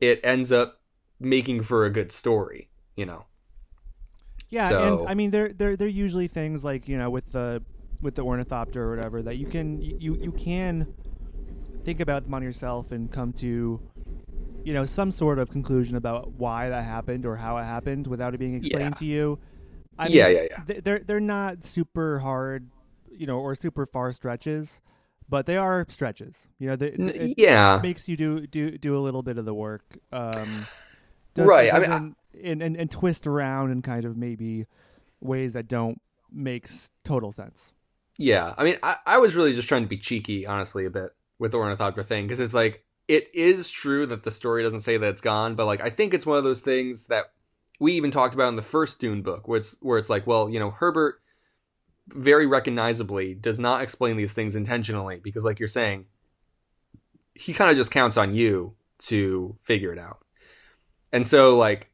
it 0.00 0.20
ends 0.24 0.50
up 0.52 0.80
making 1.20 1.62
for 1.62 1.84
a 1.84 1.90
good 1.90 2.10
story 2.12 2.70
you 2.98 3.06
know 3.06 3.24
Yeah, 4.50 4.68
So- 4.70 4.98
and 5.00 5.08
I 5.08 5.14
mean 5.14 5.30
they're 5.30 5.52
they're 5.52 5.76
they're 5.76 5.88
usually 6.06 6.26
things 6.28 6.64
like 6.64 6.88
you 6.88 6.96
know 6.98 7.10
with 7.10 7.32
the 7.32 7.62
with 8.02 8.14
the 8.14 8.22
ornithopter 8.22 8.82
or 8.84 8.90
whatever 8.96 9.22
that 9.22 9.36
you 9.38 9.46
can 9.46 9.80
you 9.82 10.14
you 10.14 10.32
can 10.32 10.86
think 11.84 12.00
about 12.00 12.24
them 12.24 12.34
on 12.34 12.42
yourself 12.42 12.92
and 12.92 13.10
come 13.10 13.32
to 13.34 13.80
you 14.64 14.72
know 14.74 14.84
some 14.84 15.10
sort 15.10 15.38
of 15.38 15.50
conclusion 15.50 15.96
about 15.96 16.32
why 16.32 16.68
that 16.68 16.84
happened 16.84 17.24
or 17.26 17.36
how 17.36 17.56
it 17.58 17.64
happened 17.64 18.06
without 18.06 18.34
it 18.34 18.38
being 18.38 18.54
explained 18.54 18.94
Yeah. 18.96 18.98
to 19.00 19.04
you. 19.04 19.38
I 19.98 20.06
yeah 20.08 20.26
mean, 20.28 20.36
yeah 20.36 20.42
yeah 20.50 20.64
th- 20.64 20.84
They're 20.84 20.98
they're 21.00 21.20
not 21.20 21.64
super 21.64 22.18
hard, 22.20 22.70
you 23.10 23.26
know, 23.26 23.38
or 23.40 23.54
super 23.54 23.84
far 23.86 24.12
stretches, 24.12 24.80
but 25.28 25.46
they 25.46 25.56
are 25.56 25.84
stretches. 25.88 26.48
You 26.58 26.68
know, 26.68 26.76
they, 26.76 26.88
it 26.88 27.34
yeah 27.38 27.80
makes 27.82 28.08
you 28.08 28.16
do 28.16 28.46
do 28.46 28.78
do 28.78 28.96
a 28.96 29.00
little 29.06 29.22
bit 29.22 29.38
of 29.38 29.44
the 29.44 29.54
work. 29.54 29.84
Um, 30.12 30.66
does- 31.34 31.46
Right, 31.46 31.72
I 31.72 31.78
mean, 31.80 32.14
and, 32.42 32.62
and 32.62 32.76
and 32.76 32.90
twist 32.90 33.26
around 33.26 33.70
in 33.70 33.82
kind 33.82 34.04
of 34.04 34.16
maybe 34.16 34.66
ways 35.20 35.52
that 35.54 35.68
don't 35.68 36.00
make 36.30 36.68
total 37.04 37.32
sense. 37.32 37.72
Yeah, 38.18 38.54
I 38.58 38.64
mean, 38.64 38.76
I, 38.82 38.96
I 39.06 39.18
was 39.18 39.36
really 39.36 39.54
just 39.54 39.68
trying 39.68 39.82
to 39.82 39.88
be 39.88 39.96
cheeky, 39.96 40.46
honestly, 40.46 40.84
a 40.84 40.90
bit 40.90 41.10
with 41.38 41.52
the 41.52 41.58
ornithopter 41.58 42.02
thing 42.02 42.26
because 42.26 42.40
it's 42.40 42.54
like 42.54 42.84
it 43.06 43.28
is 43.32 43.70
true 43.70 44.06
that 44.06 44.24
the 44.24 44.30
story 44.30 44.62
doesn't 44.62 44.80
say 44.80 44.96
that 44.96 45.08
it's 45.08 45.20
gone, 45.20 45.54
but 45.54 45.66
like 45.66 45.80
I 45.80 45.90
think 45.90 46.12
it's 46.14 46.26
one 46.26 46.36
of 46.36 46.44
those 46.44 46.60
things 46.60 47.06
that 47.06 47.26
we 47.78 47.92
even 47.92 48.10
talked 48.10 48.34
about 48.34 48.48
in 48.48 48.56
the 48.56 48.62
first 48.62 49.00
Dune 49.00 49.22
book, 49.22 49.46
where 49.46 49.58
it's 49.58 49.76
where 49.80 49.98
it's 49.98 50.10
like, 50.10 50.26
well, 50.26 50.50
you 50.50 50.58
know, 50.58 50.72
Herbert 50.72 51.20
very 52.08 52.46
recognizably 52.46 53.34
does 53.34 53.60
not 53.60 53.82
explain 53.82 54.16
these 54.16 54.32
things 54.32 54.56
intentionally 54.56 55.20
because, 55.22 55.44
like 55.44 55.58
you're 55.60 55.68
saying, 55.68 56.06
he 57.34 57.52
kind 57.52 57.70
of 57.70 57.76
just 57.76 57.92
counts 57.92 58.16
on 58.16 58.34
you 58.34 58.74
to 58.98 59.56
figure 59.62 59.92
it 59.92 59.98
out, 59.98 60.18
and 61.12 61.26
so 61.26 61.56
like. 61.56 61.90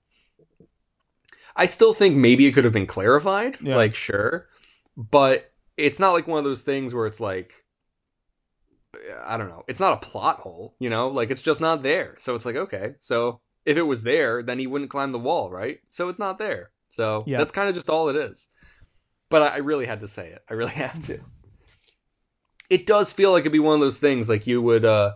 I 1.57 1.67
still 1.67 1.93
think 1.95 2.17
maybe 2.17 2.47
it 2.47 2.53
could 2.53 2.65
have 2.65 2.73
been 2.73 2.87
clarified, 2.87 3.59
Yeah. 3.61 3.77
like 3.77 3.95
sure, 3.95 4.49
but 4.97 5.53
it's 5.77 6.01
not 6.01 6.13
like 6.13 6.27
one 6.27 6.39
of 6.39 6.45
those 6.45 6.63
things 6.63 6.95
where 6.95 7.07
it's 7.07 7.21
like 7.21 7.53
I 9.27 9.37
don't 9.37 9.49
know. 9.49 9.65
It's 9.67 9.81
not 9.81 9.95
a 9.95 10.07
plot 10.07 10.39
hole, 10.41 10.77
you 10.79 10.89
know? 10.89 11.09
Like 11.09 11.31
it's 11.31 11.43
just 11.43 11.61
not 11.61 11.83
there. 11.83 12.15
So 12.19 12.35
it's 12.35 12.45
like, 12.45 12.55
okay. 12.57 12.95
So 13.01 13.41
if 13.65 13.77
it 13.77 13.83
was 13.83 14.03
there, 14.05 14.43
then 14.43 14.59
he 14.59 14.67
wouldn't 14.69 14.91
climb 14.91 15.11
the 15.13 15.19
wall, 15.19 15.51
right? 15.51 15.79
So 15.91 16.09
it's 16.09 16.19
not 16.19 16.39
there. 16.39 16.71
So 16.89 17.25
Yeah. 17.27 17.39
that's 17.39 17.51
kind 17.53 17.69
of 17.69 17.75
just 17.75 17.91
all 17.91 18.09
it 18.09 18.17
is. 18.17 18.49
But 19.31 19.43
I, 19.43 19.47
I 19.49 19.57
really 19.59 19.87
had 19.87 20.01
to 20.01 20.09
say 20.09 20.29
it. 20.29 20.43
I 20.49 20.55
really 20.55 20.71
had 20.85 21.03
to. 21.05 21.19
It 22.71 22.87
does 22.87 23.13
feel 23.13 23.33
like 23.33 23.41
it'd 23.43 23.53
be 23.53 23.59
one 23.59 23.75
of 23.75 23.81
those 23.81 23.99
things 23.99 24.29
like 24.29 24.47
you 24.47 24.63
would 24.63 24.85
uh 24.85 25.13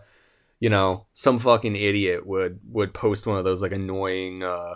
you 0.60 0.70
know, 0.70 1.06
some 1.12 1.38
fucking 1.38 1.76
idiot 1.76 2.26
would 2.26 2.58
would 2.68 2.92
post 2.92 3.26
one 3.28 3.38
of 3.38 3.44
those 3.44 3.62
like 3.62 3.72
annoying 3.72 4.42
uh 4.42 4.74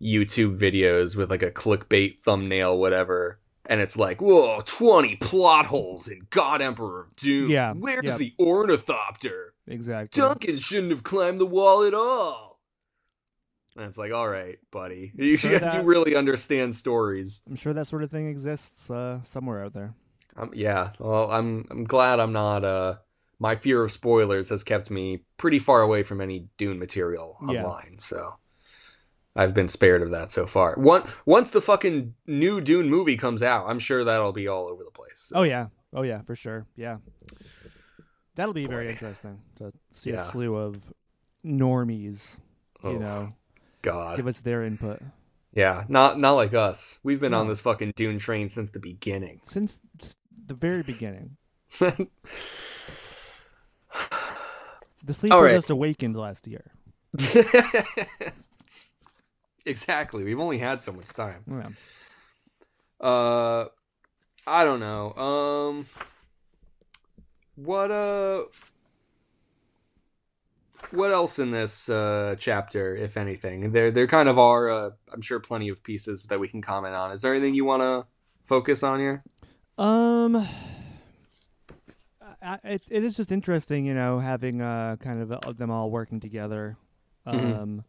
YouTube 0.00 0.58
videos 0.58 1.16
with 1.16 1.30
like 1.30 1.42
a 1.42 1.50
clickbait 1.50 2.18
thumbnail, 2.18 2.76
whatever. 2.78 3.40
And 3.66 3.80
it's 3.80 3.96
like, 3.96 4.20
whoa, 4.20 4.60
20 4.66 5.16
plot 5.16 5.66
holes 5.66 6.06
in 6.08 6.26
God 6.30 6.60
Emperor 6.60 7.02
of 7.04 7.16
Doom. 7.16 7.50
Yeah, 7.50 7.72
Where's 7.72 8.04
yeah. 8.04 8.16
the 8.18 8.34
ornithopter? 8.38 9.54
Exactly. 9.66 10.20
Duncan 10.20 10.58
shouldn't 10.58 10.92
have 10.92 11.02
climbed 11.02 11.40
the 11.40 11.46
wall 11.46 11.82
at 11.84 11.94
all. 11.94 12.60
And 13.76 13.86
it's 13.86 13.96
like, 13.98 14.12
all 14.12 14.28
right, 14.28 14.58
buddy. 14.70 15.12
You, 15.16 15.36
Sure 15.38 15.58
that- 15.58 15.74
you 15.82 15.82
really 15.88 16.14
understand 16.14 16.74
stories. 16.74 17.42
I'm 17.48 17.56
sure 17.56 17.72
that 17.72 17.86
sort 17.86 18.02
of 18.02 18.10
thing 18.10 18.28
exists 18.28 18.90
uh, 18.90 19.22
somewhere 19.22 19.64
out 19.64 19.72
there. 19.72 19.94
Um, 20.36 20.50
yeah, 20.52 20.90
well, 20.98 21.30
I'm 21.30 21.64
I'm 21.70 21.84
glad 21.84 22.18
I'm 22.20 22.32
not. 22.32 22.64
Uh, 22.64 22.96
my 23.38 23.54
fear 23.54 23.82
of 23.84 23.92
spoilers 23.92 24.48
has 24.48 24.64
kept 24.64 24.90
me 24.90 25.22
pretty 25.36 25.58
far 25.60 25.80
away 25.80 26.02
from 26.02 26.20
any 26.20 26.48
Dune 26.58 26.78
material 26.78 27.36
Yeah. 27.48 27.64
online, 27.64 27.98
so 27.98 28.34
I've 29.36 29.54
been 29.54 29.68
spared 29.68 30.02
of 30.02 30.10
that 30.12 30.30
so 30.30 30.46
far. 30.46 30.74
One, 30.76 31.02
once 31.26 31.50
the 31.50 31.60
fucking 31.60 32.14
new 32.26 32.60
Dune 32.60 32.88
movie 32.88 33.16
comes 33.16 33.42
out, 33.42 33.66
I'm 33.68 33.78
sure 33.80 34.04
that'll 34.04 34.32
be 34.32 34.46
all 34.46 34.68
over 34.68 34.84
the 34.84 34.90
place. 34.90 35.32
Oh 35.34 35.42
yeah. 35.42 35.66
Oh 35.92 36.02
yeah, 36.02 36.22
for 36.22 36.36
sure. 36.36 36.66
Yeah. 36.76 36.98
That'll 38.36 38.54
be 38.54 38.66
very 38.66 38.88
interesting 38.88 39.40
to 39.56 39.72
see 39.92 40.10
a 40.10 40.18
slew 40.18 40.56
of 40.56 40.92
normies, 41.44 42.38
Oh, 42.82 42.92
you 42.92 42.98
know, 42.98 43.28
God, 43.82 44.16
give 44.16 44.26
us 44.26 44.40
their 44.40 44.64
input. 44.64 45.00
yeah, 45.52 45.84
not 45.88 46.18
not 46.18 46.32
like 46.32 46.52
us. 46.54 46.98
We've 47.02 47.20
been 47.20 47.32
on 47.34 47.46
this 47.48 47.60
fucking 47.60 47.92
Dune 47.96 48.18
train 48.18 48.48
since 48.48 48.70
the 48.70 48.80
beginning. 48.80 49.40
Since 49.44 49.78
the 50.46 50.54
very 50.54 50.82
beginning. 50.82 51.36
The 55.06 55.12
sleeper 55.12 55.36
right. 55.42 55.52
just 55.54 55.68
awakened 55.68 56.16
last 56.16 56.46
year. 56.48 56.72
exactly. 59.66 60.24
We've 60.24 60.40
only 60.40 60.58
had 60.58 60.80
so 60.80 60.92
much 60.92 61.08
time. 61.08 61.44
Yeah. 61.50 61.68
Uh, 63.06 63.66
I 64.46 64.64
don't 64.64 64.80
know. 64.80 65.12
Um, 65.14 65.86
what 67.56 67.90
uh, 67.90 68.44
what 70.90 71.12
else 71.12 71.38
in 71.38 71.50
this 71.50 71.88
uh 71.88 72.34
chapter, 72.38 72.94
if 72.94 73.16
anything? 73.16 73.72
There, 73.72 73.90
there 73.90 74.06
kind 74.06 74.28
of 74.28 74.38
are. 74.38 74.70
Uh, 74.70 74.90
I'm 75.12 75.22
sure 75.22 75.40
plenty 75.40 75.68
of 75.68 75.82
pieces 75.82 76.22
that 76.24 76.38
we 76.40 76.48
can 76.48 76.62
comment 76.62 76.94
on. 76.94 77.10
Is 77.12 77.20
there 77.22 77.32
anything 77.32 77.54
you 77.54 77.64
want 77.64 77.82
to 77.82 78.06
focus 78.42 78.82
on 78.82 78.98
here? 79.00 79.24
Um, 79.78 80.46
I, 82.42 82.58
it 82.64 82.86
it 82.90 83.04
is 83.04 83.16
just 83.16 83.32
interesting, 83.32 83.84
you 83.86 83.94
know, 83.94 84.18
having 84.18 84.60
uh 84.60 84.96
kind 85.00 85.20
of 85.20 85.32
uh, 85.32 85.52
them 85.52 85.70
all 85.70 85.90
working 85.90 86.20
together, 86.20 86.76
um, 87.26 87.38
Mhm. 87.38 87.84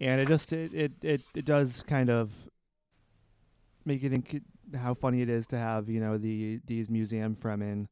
And 0.00 0.20
it 0.20 0.28
just 0.28 0.52
it, 0.52 0.72
it 0.74 0.92
it 1.02 1.22
it 1.34 1.44
does 1.44 1.82
kind 1.82 2.10
of 2.10 2.32
make 3.84 4.02
you 4.02 4.10
think 4.10 4.42
how 4.76 4.94
funny 4.94 5.22
it 5.22 5.28
is 5.28 5.46
to 5.46 5.56
have 5.58 5.88
you 5.88 6.00
know 6.00 6.18
the 6.18 6.60
these 6.66 6.90
museum 6.90 7.34
Fremen 7.36 7.86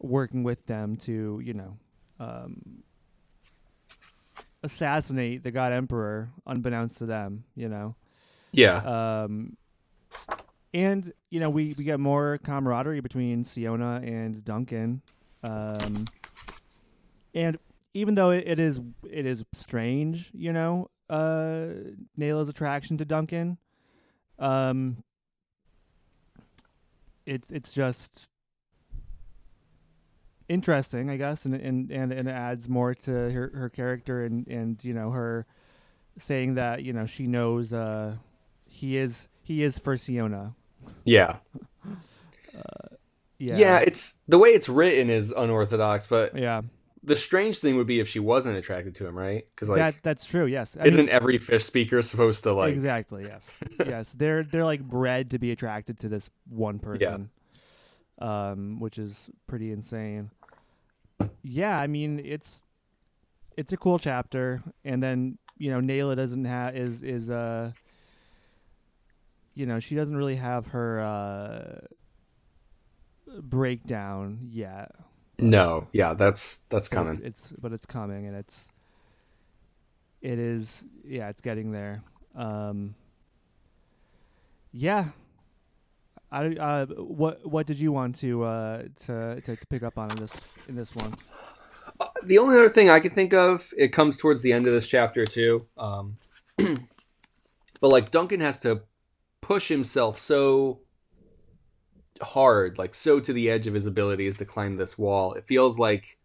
working 0.00 0.42
with 0.42 0.64
them 0.66 0.96
to 0.96 1.40
you 1.44 1.54
know 1.54 1.76
um 2.18 2.82
assassinate 4.62 5.42
the 5.42 5.50
god 5.50 5.72
emperor 5.72 6.30
unbeknownst 6.46 6.98
to 6.98 7.06
them 7.06 7.44
you 7.56 7.68
know 7.68 7.94
Yeah. 8.52 8.78
um, 8.78 9.56
and 10.74 11.12
you 11.30 11.40
know 11.40 11.50
we 11.50 11.74
we 11.76 11.84
get 11.84 12.00
more 12.00 12.38
camaraderie 12.42 13.00
between 13.00 13.44
Siona 13.44 14.00
and 14.02 14.42
Duncan, 14.42 15.02
um, 15.42 16.06
and 17.34 17.58
even 17.92 18.14
though 18.14 18.30
it, 18.30 18.44
it 18.46 18.58
is 18.58 18.80
it 19.10 19.26
is 19.26 19.44
strange, 19.52 20.30
you 20.32 20.50
know, 20.52 20.88
uh, 21.12 21.66
Nayla's 22.16 22.48
attraction 22.48 22.96
to 22.98 23.04
Duncan, 23.04 23.58
um, 24.38 25.04
it's 27.26 27.50
it's 27.50 27.72
just 27.72 28.30
interesting, 30.48 31.10
I 31.10 31.18
guess, 31.18 31.44
and 31.44 31.54
and 31.54 31.90
and, 31.90 32.12
and 32.12 32.28
it 32.28 32.32
adds 32.32 32.68
more 32.68 32.94
to 32.94 33.12
her 33.12 33.52
her 33.54 33.68
character 33.68 34.24
and 34.24 34.46
and 34.48 34.82
you 34.82 34.94
know 34.94 35.10
her 35.10 35.46
saying 36.16 36.54
that 36.54 36.82
you 36.82 36.92
know 36.92 37.06
she 37.06 37.26
knows 37.26 37.72
uh 37.72 38.16
he 38.68 38.96
is 38.96 39.28
he 39.42 39.62
is 39.62 39.78
for 39.78 39.96
Siona. 39.96 40.54
yeah. 41.04 41.36
Yeah. 43.38 43.56
Yeah. 43.56 43.78
It's 43.78 44.20
the 44.28 44.38
way 44.38 44.50
it's 44.50 44.68
written 44.68 45.10
is 45.10 45.32
unorthodox, 45.32 46.06
but 46.06 46.38
yeah. 46.38 46.62
The 47.04 47.16
strange 47.16 47.58
thing 47.58 47.76
would 47.76 47.86
be 47.86 48.00
if 48.00 48.08
she 48.08 48.20
wasn't 48.20 48.56
attracted 48.56 48.94
to 48.96 49.06
him, 49.06 49.16
right? 49.16 49.46
Because 49.54 49.68
like, 49.68 49.78
that 49.78 49.94
that's 50.02 50.24
true. 50.24 50.46
Yes. 50.46 50.76
I 50.80 50.86
isn't 50.86 51.08
every 51.08 51.38
fish 51.38 51.64
speaker 51.64 52.00
supposed 52.02 52.44
to 52.44 52.52
like? 52.52 52.72
exactly. 52.72 53.24
Yes. 53.24 53.58
yes. 53.86 54.12
They're 54.12 54.44
they're 54.44 54.64
like 54.64 54.82
bred 54.82 55.30
to 55.30 55.38
be 55.38 55.50
attracted 55.50 55.98
to 56.00 56.08
this 56.08 56.30
one 56.48 56.78
person. 56.78 57.30
Um, 58.18 58.78
which 58.78 58.98
is 58.98 59.30
pretty 59.48 59.72
insane. 59.72 60.30
Yeah, 61.42 61.76
I 61.76 61.88
mean 61.88 62.20
it's 62.24 62.62
it's 63.56 63.72
a 63.72 63.76
cool 63.76 63.98
chapter, 63.98 64.62
and 64.84 65.02
then 65.02 65.38
you 65.58 65.70
know 65.70 65.80
Nayla 65.80 66.14
doesn't 66.14 66.44
have 66.44 66.76
is 66.76 67.02
is 67.02 67.30
uh 67.30 67.72
you 69.54 69.66
know 69.66 69.80
she 69.80 69.96
doesn't 69.96 70.16
really 70.16 70.36
have 70.36 70.68
her 70.68 71.00
uh 71.00 71.86
breakdown 73.40 74.38
yet. 74.50 74.92
No. 75.42 75.88
Yeah. 75.92 76.14
That's 76.14 76.58
that's 76.68 76.88
coming. 76.88 77.14
It's, 77.22 77.50
it's 77.50 77.60
but 77.60 77.72
it's 77.72 77.86
coming, 77.86 78.26
and 78.26 78.36
it's 78.36 78.70
it 80.20 80.38
is 80.38 80.84
yeah, 81.04 81.28
it's 81.28 81.40
getting 81.40 81.72
there. 81.72 82.02
Um, 82.34 82.94
yeah. 84.72 85.06
I 86.30 86.46
uh, 86.46 86.86
what 86.86 87.46
what 87.46 87.66
did 87.66 87.78
you 87.78 87.92
want 87.92 88.16
to 88.16 88.42
uh 88.44 88.82
to, 89.06 89.40
to 89.42 89.56
to 89.56 89.66
pick 89.66 89.82
up 89.82 89.98
on 89.98 90.10
in 90.12 90.16
this 90.16 90.34
in 90.68 90.76
this 90.76 90.94
one? 90.96 91.12
the 92.24 92.38
only 92.38 92.56
other 92.56 92.70
thing 92.70 92.88
I 92.88 93.00
can 93.00 93.10
think 93.10 93.32
of, 93.32 93.72
it 93.76 93.88
comes 93.88 94.16
towards 94.16 94.42
the 94.42 94.52
end 94.52 94.66
of 94.66 94.72
this 94.72 94.86
chapter 94.86 95.24
too. 95.24 95.66
Um, 95.76 96.16
but 96.56 97.88
like 97.88 98.10
Duncan 98.10 98.40
has 98.40 98.60
to 98.60 98.82
push 99.40 99.68
himself 99.68 100.18
so 100.18 100.80
hard, 102.22 102.78
like 102.78 102.94
so 102.94 103.20
to 103.20 103.32
the 103.32 103.50
edge 103.50 103.66
of 103.66 103.74
his 103.74 103.86
abilities 103.86 104.38
to 104.38 104.44
climb 104.44 104.74
this 104.74 104.98
wall. 104.98 105.34
It 105.34 105.46
feels 105.46 105.78
like 105.78 106.18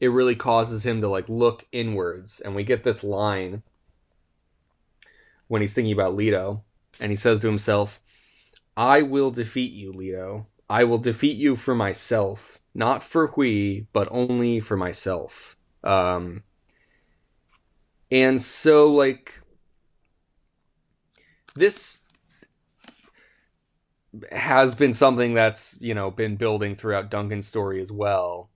it 0.00 0.08
really 0.08 0.36
causes 0.36 0.84
him 0.84 1.00
to 1.00 1.08
like 1.08 1.28
look 1.28 1.66
inwards, 1.72 2.40
and 2.40 2.54
we 2.54 2.64
get 2.64 2.84
this 2.84 3.04
line 3.04 3.62
when 5.48 5.60
he's 5.60 5.74
thinking 5.74 5.92
about 5.92 6.14
Leto, 6.14 6.62
and 7.00 7.10
he 7.10 7.16
says 7.16 7.40
to 7.40 7.46
himself, 7.46 8.00
"I 8.76 9.02
will 9.02 9.30
defeat 9.30 9.72
you, 9.72 9.92
Leto. 9.92 10.46
I 10.68 10.84
will 10.84 10.98
defeat 10.98 11.36
you 11.36 11.56
for 11.56 11.74
myself." 11.74 12.60
not 12.74 13.04
for 13.04 13.28
Hwi, 13.28 13.86
but 13.92 14.08
only 14.10 14.60
for 14.60 14.76
myself. 14.76 15.56
Um, 15.84 16.42
and 18.10 18.40
so, 18.40 18.90
like, 18.90 19.40
this 21.54 22.00
has 24.30 24.74
been 24.74 24.92
something 24.92 25.34
that's 25.34 25.76
you 25.80 25.94
know 25.94 26.10
been 26.10 26.36
building 26.36 26.76
throughout 26.76 27.10
Duncan's 27.10 27.46
story 27.46 27.80
as 27.80 27.92
well. 27.92 28.50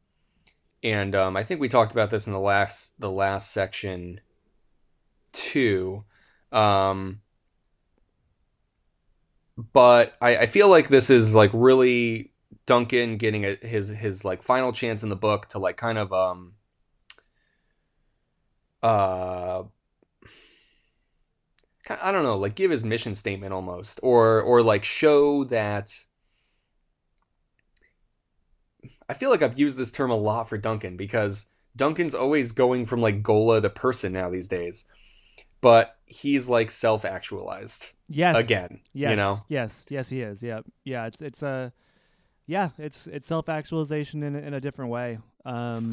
And 0.82 1.14
um, 1.14 1.36
I 1.36 1.42
think 1.42 1.60
we 1.60 1.68
talked 1.68 1.92
about 1.92 2.10
this 2.10 2.26
in 2.26 2.32
the 2.32 2.40
last 2.40 2.98
the 3.00 3.10
last 3.10 3.52
section 3.52 4.20
too. 5.32 6.04
Um, 6.52 7.20
but 9.72 10.14
I, 10.20 10.38
I 10.38 10.46
feel 10.46 10.68
like 10.68 10.88
this 10.88 11.10
is 11.10 11.34
like 11.34 11.50
really 11.52 12.32
Duncan 12.66 13.16
getting 13.16 13.44
a, 13.44 13.56
his 13.56 13.88
his 13.88 14.24
like 14.24 14.42
final 14.42 14.72
chance 14.72 15.02
in 15.02 15.08
the 15.08 15.16
book 15.16 15.48
to 15.48 15.58
like 15.58 15.76
kind 15.76 15.98
of 15.98 16.12
um 16.12 16.52
uh 18.82 19.64
I 21.88 22.12
don't 22.12 22.22
know 22.24 22.36
like 22.36 22.54
give 22.54 22.70
his 22.70 22.84
mission 22.84 23.14
statement 23.14 23.52
almost 23.52 24.00
or 24.02 24.40
or 24.40 24.62
like 24.62 24.84
show 24.84 25.44
that 25.44 25.90
I 29.08 29.14
feel 29.14 29.30
like 29.30 29.42
I've 29.42 29.58
used 29.58 29.78
this 29.78 29.90
term 29.90 30.10
a 30.10 30.16
lot 30.16 30.48
for 30.48 30.58
Duncan 30.58 30.96
because 30.96 31.46
Duncan's 31.76 32.14
always 32.14 32.52
going 32.52 32.84
from 32.84 33.00
like 33.00 33.22
ghola 33.22 33.62
to 33.62 33.70
person 33.70 34.12
now 34.12 34.28
these 34.30 34.48
days 34.48 34.84
but 35.60 35.96
he's 36.06 36.48
like 36.48 36.70
self-actualized 36.70 37.86
Yes. 38.08 38.36
again 38.36 38.80
Yes. 38.92 39.10
you 39.10 39.16
know 39.16 39.40
Yes. 39.48 39.86
Yes, 39.88 40.08
he 40.08 40.20
is. 40.22 40.42
Yeah. 40.42 40.60
Yeah. 40.84 41.06
It's 41.06 41.22
it's 41.22 41.42
a 41.42 41.72
yeah. 42.46 42.70
It's 42.78 43.06
it's 43.06 43.26
self 43.26 43.48
actualization 43.48 44.22
in 44.22 44.34
in 44.34 44.54
a 44.54 44.60
different 44.60 44.90
way. 44.90 45.18
Um, 45.44 45.90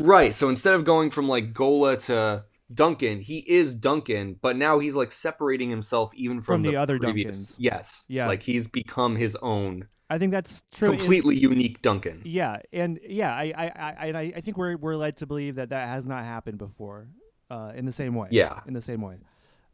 Right. 0.00 0.34
So 0.34 0.48
instead 0.48 0.74
of 0.74 0.84
going 0.84 1.10
from 1.10 1.28
like 1.28 1.52
ghola 1.52 2.02
to 2.06 2.44
Duncan, 2.74 3.20
he 3.20 3.38
is 3.38 3.74
Duncan, 3.74 4.36
but 4.40 4.56
now 4.56 4.78
he's 4.78 4.94
like 4.94 5.12
separating 5.12 5.70
himself 5.70 6.12
even 6.14 6.40
from, 6.40 6.62
From 6.62 6.62
the 6.62 6.76
other 6.76 6.98
previous. 6.98 7.52
Duncans. 7.52 7.54
Yes. 7.58 8.04
Yeah. 8.08 8.26
Like 8.26 8.42
he's 8.42 8.68
become 8.68 9.16
his 9.16 9.36
own 9.42 9.88
I 10.12 10.18
think 10.18 10.30
that's 10.30 10.62
true. 10.74 10.90
completely 10.90 11.38
unique 11.38 11.80
Duncan. 11.80 12.20
Yeah, 12.22 12.58
and 12.70 13.00
yeah, 13.02 13.34
I 13.34 13.44
I, 13.56 13.64
I, 13.64 14.10
I 14.10 14.32
I 14.36 14.40
think 14.42 14.58
we're 14.58 14.76
we're 14.76 14.94
led 14.94 15.16
to 15.18 15.26
believe 15.26 15.54
that 15.54 15.70
that 15.70 15.88
has 15.88 16.06
not 16.06 16.22
happened 16.24 16.58
before, 16.58 17.08
uh, 17.50 17.72
in 17.74 17.86
the 17.86 17.92
same 17.92 18.14
way. 18.14 18.28
Yeah. 18.30 18.60
in 18.66 18.74
the 18.74 18.82
same 18.82 19.00
way. 19.00 19.16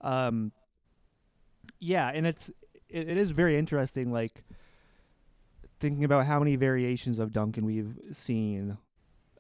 Um, 0.01 0.53
yeah, 1.81 2.09
and 2.15 2.25
it's 2.25 2.51
it, 2.89 3.09
it 3.09 3.17
is 3.17 3.33
very 3.33 3.59
interesting, 3.59 4.13
like 4.13 4.45
thinking 5.81 6.05
about 6.05 6.25
how 6.25 6.39
many 6.39 6.55
variations 6.55 7.19
of 7.19 7.33
Duncan 7.33 7.65
we've 7.65 7.99
seen, 8.13 8.79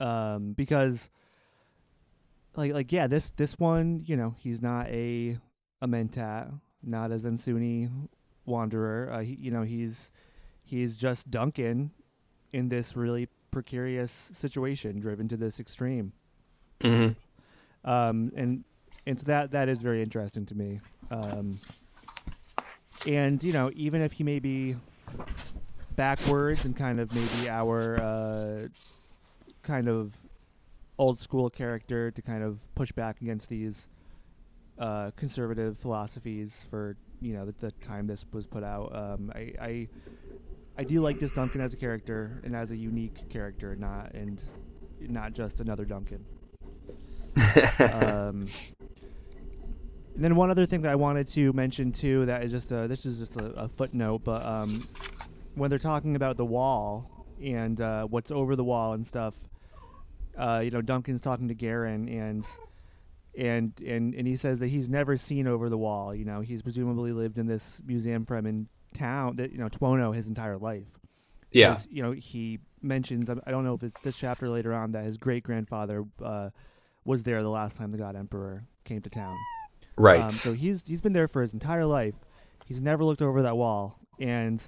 um, 0.00 0.52
because 0.54 1.10
like 2.58 2.72
like 2.72 2.92
yeah, 2.92 3.06
this 3.06 3.30
this 3.30 3.56
one, 3.58 4.02
you 4.04 4.16
know, 4.16 4.34
he's 4.36 4.60
not 4.60 4.88
a 4.88 5.38
a 5.80 5.86
Mentat, 5.86 6.52
not 6.82 7.12
a 7.12 7.14
Zensunni 7.14 7.88
wanderer. 8.44 9.10
Uh, 9.12 9.20
he, 9.20 9.38
you 9.40 9.50
know, 9.52 9.62
he's 9.62 10.10
he's 10.64 10.98
just 10.98 11.30
Duncan 11.30 11.92
in 12.52 12.68
this 12.68 12.96
really 12.96 13.28
precarious 13.52 14.30
situation, 14.34 14.98
driven 14.98 15.28
to 15.28 15.36
this 15.36 15.60
extreme. 15.60 16.12
hmm 16.82 17.10
Um, 17.84 18.32
and 18.34 18.64
and 19.06 19.20
so 19.20 19.24
that 19.26 19.52
that 19.52 19.68
is 19.68 19.80
very 19.80 20.02
interesting 20.02 20.44
to 20.46 20.54
me. 20.56 20.80
Um, 21.12 21.60
and 23.06 23.40
you 23.42 23.52
know, 23.52 23.70
even 23.76 24.02
if 24.02 24.12
he 24.12 24.24
may 24.24 24.40
be 24.40 24.74
backwards 25.94 26.64
and 26.64 26.76
kind 26.76 26.98
of 26.98 27.14
maybe 27.14 27.48
our 27.48 28.00
uh, 28.00 28.68
kind 29.62 29.88
of 29.88 30.12
old 30.98 31.20
school 31.20 31.48
character 31.48 32.10
to 32.10 32.22
kind 32.22 32.42
of 32.42 32.58
push 32.74 32.92
back 32.92 33.20
against 33.20 33.48
these 33.48 33.88
uh, 34.78 35.10
conservative 35.16 35.78
philosophies 35.78 36.66
for 36.70 36.96
you 37.20 37.32
know 37.32 37.44
the, 37.44 37.52
the 37.58 37.70
time 37.72 38.06
this 38.06 38.24
was 38.32 38.46
put 38.46 38.62
out. 38.62 38.94
Um, 38.94 39.32
I, 39.34 39.52
I 39.60 39.88
I 40.78 40.84
do 40.84 41.00
like 41.00 41.18
this 41.18 41.32
Duncan 41.32 41.60
as 41.60 41.72
a 41.72 41.76
character 41.76 42.40
and 42.44 42.54
as 42.54 42.70
a 42.70 42.76
unique 42.76 43.28
character, 43.28 43.74
not 43.76 44.12
and 44.14 44.42
not 45.00 45.32
just 45.32 45.60
another 45.60 45.84
Duncan. 45.84 46.24
um, 47.78 48.46
and 50.14 50.24
then 50.24 50.34
one 50.34 50.50
other 50.50 50.66
thing 50.66 50.82
that 50.82 50.90
I 50.90 50.96
wanted 50.96 51.28
to 51.28 51.52
mention 51.52 51.92
too 51.92 52.26
that 52.26 52.42
is 52.42 52.50
just 52.50 52.72
a, 52.72 52.88
this 52.88 53.06
is 53.06 53.18
just 53.18 53.36
a, 53.40 53.46
a 53.50 53.68
footnote, 53.68 54.22
but 54.24 54.44
um, 54.44 54.82
when 55.54 55.70
they're 55.70 55.78
talking 55.78 56.16
about 56.16 56.36
the 56.36 56.44
wall 56.44 57.26
and 57.42 57.80
uh, 57.80 58.04
what's 58.04 58.30
over 58.32 58.56
the 58.56 58.64
wall 58.64 58.94
and 58.94 59.06
stuff, 59.06 59.36
uh, 60.38 60.60
you 60.64 60.70
know, 60.70 60.80
Duncan's 60.80 61.20
talking 61.20 61.48
to 61.48 61.54
Garen 61.54 62.08
and 62.08 62.44
and 63.36 63.72
and 63.84 64.14
and 64.14 64.26
he 64.26 64.36
says 64.36 64.60
that 64.60 64.68
he's 64.68 64.88
never 64.88 65.16
seen 65.16 65.46
over 65.46 65.68
the 65.68 65.78
wall. 65.78 66.14
You 66.14 66.24
know, 66.24 66.40
he's 66.40 66.62
presumably 66.62 67.12
lived 67.12 67.38
in 67.38 67.46
this 67.46 67.82
museum 67.84 68.24
from 68.24 68.46
in 68.46 68.68
town 68.94 69.36
that 69.36 69.52
you 69.52 69.58
know 69.58 69.68
Tuono 69.68 70.14
his 70.14 70.28
entire 70.28 70.56
life. 70.56 70.86
yeah. 71.52 71.78
You 71.90 72.02
know, 72.02 72.12
he 72.12 72.60
mentions, 72.80 73.28
I 73.28 73.34
I 73.46 73.50
don't 73.50 73.64
know 73.64 73.74
if 73.74 73.82
it's 73.82 74.00
this 74.00 74.16
chapter 74.16 74.48
later 74.48 74.72
on, 74.72 74.92
that 74.92 75.04
his 75.04 75.18
great 75.18 75.42
grandfather 75.42 76.04
uh, 76.22 76.50
was 77.04 77.22
there 77.24 77.42
the 77.42 77.50
last 77.50 77.76
time 77.76 77.90
the 77.90 77.98
God 77.98 78.16
Emperor 78.16 78.64
came 78.84 79.02
to 79.02 79.10
town. 79.10 79.36
Right. 79.96 80.20
Um, 80.20 80.30
so 80.30 80.52
he's 80.52 80.86
he's 80.86 81.00
been 81.00 81.12
there 81.12 81.28
for 81.28 81.42
his 81.42 81.52
entire 81.52 81.84
life. 81.86 82.14
He's 82.66 82.80
never 82.82 83.04
looked 83.04 83.22
over 83.22 83.42
that 83.42 83.56
wall. 83.56 83.98
And 84.20 84.62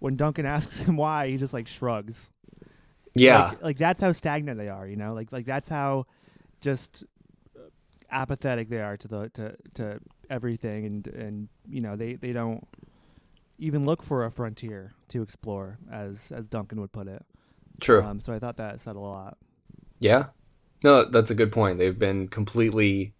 when 0.00 0.16
Duncan 0.16 0.46
asks 0.56 0.80
him 0.80 0.96
why, 0.96 1.28
he 1.28 1.36
just 1.36 1.54
like 1.54 1.68
shrugs. 1.68 2.30
Yeah. 3.14 3.48
Like, 3.48 3.62
like 3.62 3.78
that's 3.78 4.00
how 4.00 4.12
stagnant 4.12 4.58
they 4.58 4.68
are, 4.68 4.86
you 4.86 4.96
know? 4.96 5.14
Like 5.14 5.32
like 5.32 5.46
that's 5.46 5.68
how 5.68 6.06
just 6.60 7.04
apathetic 8.10 8.68
they 8.68 8.80
are 8.80 8.96
to 8.96 9.08
the 9.08 9.28
to 9.30 9.56
to 9.74 10.00
everything 10.30 10.86
and 10.86 11.06
and 11.08 11.48
you 11.68 11.80
know, 11.80 11.96
they 11.96 12.14
they 12.14 12.32
don't 12.32 12.66
even 13.58 13.84
look 13.84 14.02
for 14.02 14.24
a 14.24 14.30
frontier 14.30 14.92
to 15.08 15.22
explore 15.22 15.78
as 15.90 16.32
as 16.32 16.48
Duncan 16.48 16.80
would 16.80 16.92
put 16.92 17.06
it. 17.08 17.24
True. 17.80 18.02
Um, 18.02 18.20
so 18.20 18.32
I 18.32 18.38
thought 18.38 18.56
that 18.56 18.80
said 18.80 18.96
a 18.96 19.00
lot. 19.00 19.38
Yeah. 19.98 20.26
No, 20.84 21.04
that's 21.04 21.30
a 21.30 21.34
good 21.34 21.52
point. 21.52 21.78
They've 21.78 21.98
been 21.98 22.28
completely 22.28 23.14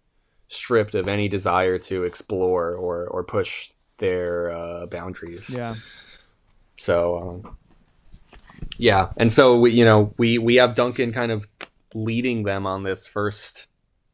stripped 0.49 0.95
of 0.95 1.07
any 1.07 1.27
desire 1.29 1.79
to 1.79 2.03
explore 2.03 2.75
or, 2.75 3.07
or 3.07 3.23
push 3.23 3.71
their 3.97 4.51
uh, 4.51 4.85
boundaries. 4.85 5.49
Yeah. 5.49 5.75
So, 6.77 7.41
um, 7.45 7.57
yeah. 8.77 9.11
And 9.17 9.31
so, 9.31 9.59
we, 9.59 9.71
you 9.71 9.85
know, 9.85 10.13
we, 10.17 10.37
we 10.37 10.55
have 10.55 10.75
Duncan 10.75 11.13
kind 11.13 11.31
of 11.31 11.47
leading 11.93 12.43
them 12.43 12.65
on 12.65 12.83
this 12.83 13.07
first 13.07 13.67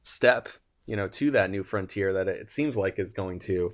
step, 0.03 0.49
you 0.85 0.95
know, 0.95 1.07
to 1.07 1.31
that 1.31 1.49
new 1.49 1.63
frontier 1.63 2.13
that 2.13 2.27
it 2.27 2.49
seems 2.49 2.75
like 2.75 2.99
is 2.99 3.13
going 3.13 3.39
to 3.39 3.73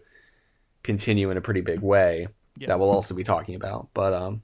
continue 0.83 1.31
in 1.31 1.37
a 1.37 1.41
pretty 1.41 1.61
big 1.61 1.79
way 1.81 2.27
Yes. 2.57 2.69
that 2.69 2.79
we'll 2.79 2.91
also 2.91 3.13
be 3.13 3.23
talking 3.23 3.55
about. 3.55 3.89
But 3.93 4.13
um, 4.13 4.43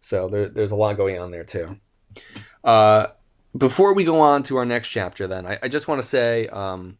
so 0.00 0.28
there, 0.28 0.48
there's 0.48 0.72
a 0.72 0.76
lot 0.76 0.96
going 0.96 1.18
on 1.18 1.30
there 1.30 1.44
too. 1.44 1.78
Uh, 2.62 3.06
before 3.56 3.94
we 3.94 4.04
go 4.04 4.20
on 4.20 4.42
to 4.44 4.56
our 4.56 4.66
next 4.66 4.88
chapter, 4.88 5.26
then 5.26 5.46
I, 5.46 5.58
I 5.62 5.68
just 5.68 5.88
want 5.88 6.00
to 6.02 6.06
say, 6.06 6.48
um, 6.48 6.98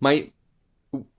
my 0.00 0.30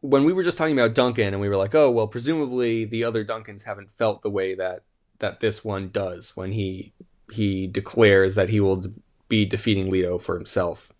when 0.01 0.23
we 0.23 0.33
were 0.33 0.43
just 0.43 0.57
talking 0.57 0.77
about 0.77 0.93
Duncan, 0.93 1.33
and 1.33 1.39
we 1.39 1.49
were 1.49 1.57
like, 1.57 1.73
oh 1.73 1.89
well, 1.89 2.07
presumably 2.07 2.85
the 2.85 3.05
other 3.05 3.23
Duncans 3.23 3.63
haven't 3.63 3.89
felt 3.89 4.21
the 4.21 4.29
way 4.29 4.55
that 4.55 4.83
that 5.23 5.39
this 5.39 5.63
one 5.63 5.87
does 5.87 6.35
when 6.35 6.51
he 6.51 6.91
he 7.31 7.65
declares 7.65 8.35
that 8.35 8.49
he 8.49 8.59
will 8.59 8.83
be 9.29 9.45
defeating 9.45 9.89
Leto 9.89 10.19
for 10.19 10.35
himself. 10.35 10.91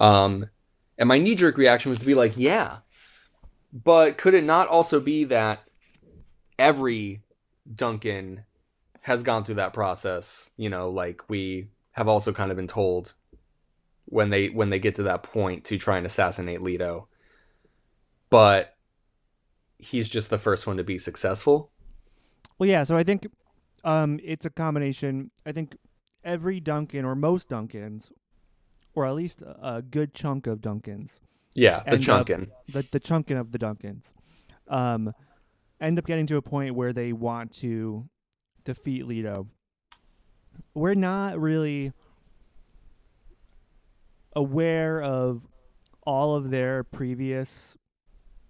Um, 0.00 0.50
and 0.98 1.08
my 1.08 1.18
knee 1.18 1.36
jerk 1.36 1.56
reaction 1.56 1.90
was 1.90 2.00
to 2.00 2.04
be 2.04 2.16
like, 2.16 2.36
yeah, 2.36 2.78
but 3.72 4.18
could 4.18 4.34
it 4.34 4.42
not 4.42 4.66
also 4.66 4.98
be 4.98 5.22
that 5.24 5.62
every 6.58 7.22
Duncan 7.72 8.42
has 9.02 9.22
gone 9.22 9.44
through 9.44 9.54
that 9.54 9.72
process? 9.72 10.50
You 10.56 10.68
know, 10.68 10.90
like 10.90 11.22
we 11.28 11.68
have 11.92 12.08
also 12.08 12.32
kind 12.32 12.50
of 12.50 12.56
been 12.56 12.66
told 12.66 13.14
when 14.06 14.30
they 14.30 14.48
when 14.48 14.70
they 14.70 14.80
get 14.80 14.96
to 14.96 15.04
that 15.04 15.22
point 15.22 15.66
to 15.66 15.78
try 15.78 15.98
and 15.98 16.06
assassinate 16.06 16.62
Leto. 16.62 17.06
But 18.28 18.74
he's 19.78 20.08
just 20.08 20.30
the 20.30 20.38
first 20.38 20.66
one 20.66 20.78
to 20.78 20.84
be 20.84 20.98
successful. 20.98 21.70
Well, 22.58 22.68
yeah. 22.68 22.82
So 22.82 22.96
I 22.96 23.02
think 23.02 23.26
um, 23.84 24.18
it's 24.22 24.44
a 24.44 24.50
combination. 24.50 25.30
I 25.44 25.52
think 25.52 25.76
every 26.24 26.60
Duncan 26.60 27.04
or 27.04 27.14
most 27.14 27.48
Duncans, 27.48 28.10
or 28.94 29.06
at 29.06 29.14
least 29.14 29.42
a, 29.42 29.76
a 29.76 29.82
good 29.82 30.14
chunk 30.14 30.46
of 30.46 30.60
Duncans, 30.60 31.20
Yeah, 31.54 31.82
the 31.88 31.98
Chunkin. 31.98 32.48
the 32.68 32.86
the 32.90 33.00
chunkin 33.00 33.38
of 33.38 33.52
the 33.52 33.58
Duncans, 33.58 34.12
um, 34.68 35.12
end 35.80 35.98
up 35.98 36.06
getting 36.06 36.26
to 36.28 36.36
a 36.36 36.42
point 36.42 36.74
where 36.74 36.92
they 36.92 37.12
want 37.12 37.52
to 37.60 38.08
defeat 38.64 39.06
Leto. 39.06 39.48
We're 40.74 40.94
not 40.94 41.38
really 41.38 41.92
aware 44.34 45.00
of 45.02 45.46
all 46.06 46.34
of 46.34 46.50
their 46.50 46.84
previous 46.84 47.76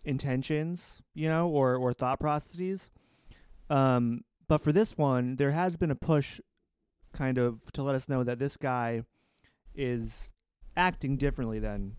intentions, 0.05 1.03
you 1.15 1.29
know, 1.29 1.49
or 1.49 1.77
or 1.77 1.93
thought 1.93 2.21
processes. 2.21 2.91
Um, 3.69 4.25
but 4.49 4.63
for 4.63 4.73
this 4.73 4.97
one, 4.97 5.37
there 5.37 5.51
has 5.51 5.77
been 5.77 5.91
a 5.91 5.97
push, 5.97 6.41
kind 7.13 7.39
of, 7.39 7.73
to 7.73 7.83
let 7.83 7.95
us 7.95 8.09
know 8.09 8.23
that 8.23 8.39
this 8.39 8.57
guy 8.57 9.03
is 9.75 10.31
acting 10.77 11.17
differently 11.17 11.59
than 11.59 11.97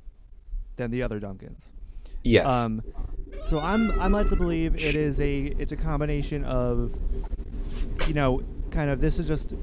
than 0.77 0.91
the 0.91 1.03
other 1.03 1.19
Duncans. 1.19 1.71
Yes. 2.23 2.49
Um, 2.49 2.81
so 3.41 3.59
I'm 3.59 3.91
I'm 3.99 4.11
led 4.11 4.27
to 4.29 4.35
believe 4.35 4.75
it 4.75 4.95
is 4.95 5.19
a 5.19 5.53
it's 5.57 5.71
a 5.71 5.75
combination 5.75 6.43
of, 6.43 6.97
you 8.07 8.13
know, 8.13 8.43
kind 8.71 8.89
of 8.89 9.01
this 9.01 9.19
is 9.19 9.27
just 9.27 9.53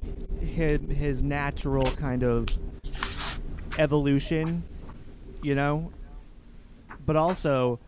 his 0.41 0.81
his 0.91 1.23
natural 1.23 1.91
kind 1.93 2.23
of 2.23 2.47
evolution, 3.79 4.65
you 5.43 5.55
know, 5.55 5.91
but 7.05 7.17
also 7.17 7.79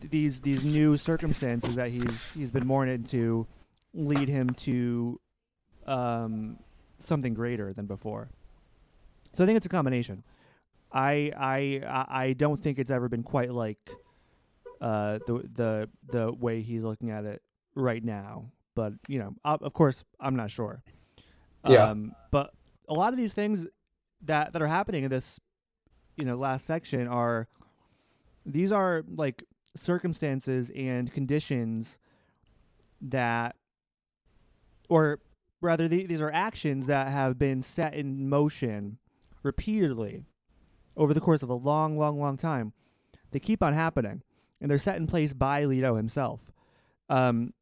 these 0.00 0.40
these 0.40 0.64
new 0.64 0.96
circumstances 0.96 1.76
that 1.76 1.90
he's 1.90 2.32
he's 2.32 2.50
been 2.50 2.66
born 2.66 2.88
into 2.88 3.46
lead 3.94 4.28
him 4.28 4.50
to 4.50 5.20
um, 5.86 6.58
something 6.98 7.34
greater 7.34 7.72
than 7.72 7.86
before. 7.86 8.30
So 9.32 9.44
I 9.44 9.46
think 9.46 9.56
it's 9.56 9.66
a 9.66 9.70
combination. 9.70 10.22
I 10.92 11.32
I 11.36 12.06
I 12.08 12.32
don't 12.34 12.60
think 12.60 12.78
it's 12.78 12.90
ever 12.90 13.08
been 13.08 13.22
quite 13.22 13.52
like 13.52 13.90
uh, 14.80 15.18
the 15.26 15.48
the 15.54 15.88
the 16.10 16.32
way 16.32 16.62
he's 16.62 16.82
looking 16.84 17.10
at 17.10 17.24
it 17.24 17.42
right 17.74 18.02
now. 18.02 18.50
But 18.74 18.94
you 19.08 19.18
know, 19.18 19.34
o- 19.44 19.58
of 19.60 19.72
course, 19.72 20.04
I'm 20.18 20.36
not 20.36 20.50
sure. 20.50 20.82
Yeah. 21.68 21.90
Um, 21.90 22.12
but 22.30 22.52
a 22.88 22.94
lot 22.94 23.12
of 23.12 23.18
these 23.18 23.34
things 23.34 23.66
that 24.22 24.52
that 24.52 24.62
are 24.62 24.66
happening 24.66 25.04
in 25.04 25.10
this, 25.10 25.38
you 26.16 26.24
know, 26.24 26.36
last 26.36 26.66
section 26.66 27.06
are 27.06 27.46
these 28.46 28.72
are 28.72 29.04
like 29.14 29.44
circumstances 29.74 30.70
and 30.74 31.12
conditions 31.12 31.98
that 33.00 33.56
or 34.88 35.20
rather 35.60 35.88
the, 35.88 36.06
these 36.06 36.20
are 36.20 36.30
actions 36.32 36.86
that 36.86 37.08
have 37.08 37.38
been 37.38 37.62
set 37.62 37.94
in 37.94 38.28
motion 38.28 38.98
repeatedly 39.42 40.24
over 40.96 41.14
the 41.14 41.20
course 41.20 41.42
of 41.42 41.48
a 41.48 41.54
long, 41.54 41.96
long, 41.96 42.20
long 42.20 42.36
time. 42.36 42.72
They 43.30 43.38
keep 43.38 43.62
on 43.62 43.72
happening, 43.72 44.22
and 44.60 44.70
they're 44.70 44.78
set 44.78 44.96
in 44.96 45.06
place 45.06 45.32
by 45.32 45.64
Leto 45.64 45.94
himself. 45.96 46.40
Um, 47.08 47.54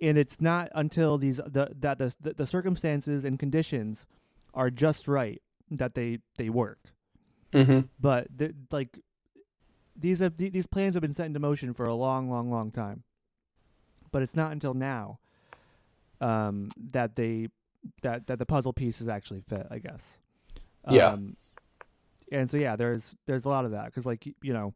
and 0.00 0.18
it's 0.18 0.40
not 0.40 0.68
until 0.74 1.16
these 1.16 1.38
the 1.38 1.70
that 1.80 1.98
the 1.98 2.14
the 2.20 2.46
circumstances 2.46 3.24
and 3.24 3.38
conditions 3.38 4.06
are 4.52 4.70
just 4.70 5.08
right 5.08 5.40
that 5.70 5.94
they 5.94 6.18
they 6.36 6.50
work. 6.50 6.78
Mm-hmm. 7.52 7.80
But 7.98 8.26
the, 8.36 8.54
like 8.70 8.98
these 9.98 10.20
have 10.20 10.36
these 10.36 10.66
plans 10.66 10.94
have 10.94 11.02
been 11.02 11.12
set 11.12 11.26
into 11.26 11.40
motion 11.40 11.74
for 11.74 11.86
a 11.86 11.94
long, 11.94 12.30
long, 12.30 12.50
long 12.50 12.70
time. 12.70 13.02
But 14.12 14.22
it's 14.22 14.36
not 14.36 14.52
until 14.52 14.74
now 14.74 15.18
um, 16.20 16.70
that 16.92 17.16
they 17.16 17.48
that 18.02 18.26
that 18.26 18.38
the 18.38 18.46
puzzle 18.46 18.72
pieces 18.72 19.08
actually 19.08 19.40
fit. 19.40 19.66
I 19.70 19.78
guess. 19.78 20.18
Yeah. 20.90 21.08
Um, 21.08 21.36
and 22.30 22.50
so 22.50 22.56
yeah, 22.56 22.76
there's 22.76 23.14
there's 23.26 23.44
a 23.44 23.48
lot 23.48 23.64
of 23.64 23.72
that 23.72 23.86
because 23.86 24.06
like 24.06 24.26
you 24.26 24.52
know, 24.52 24.74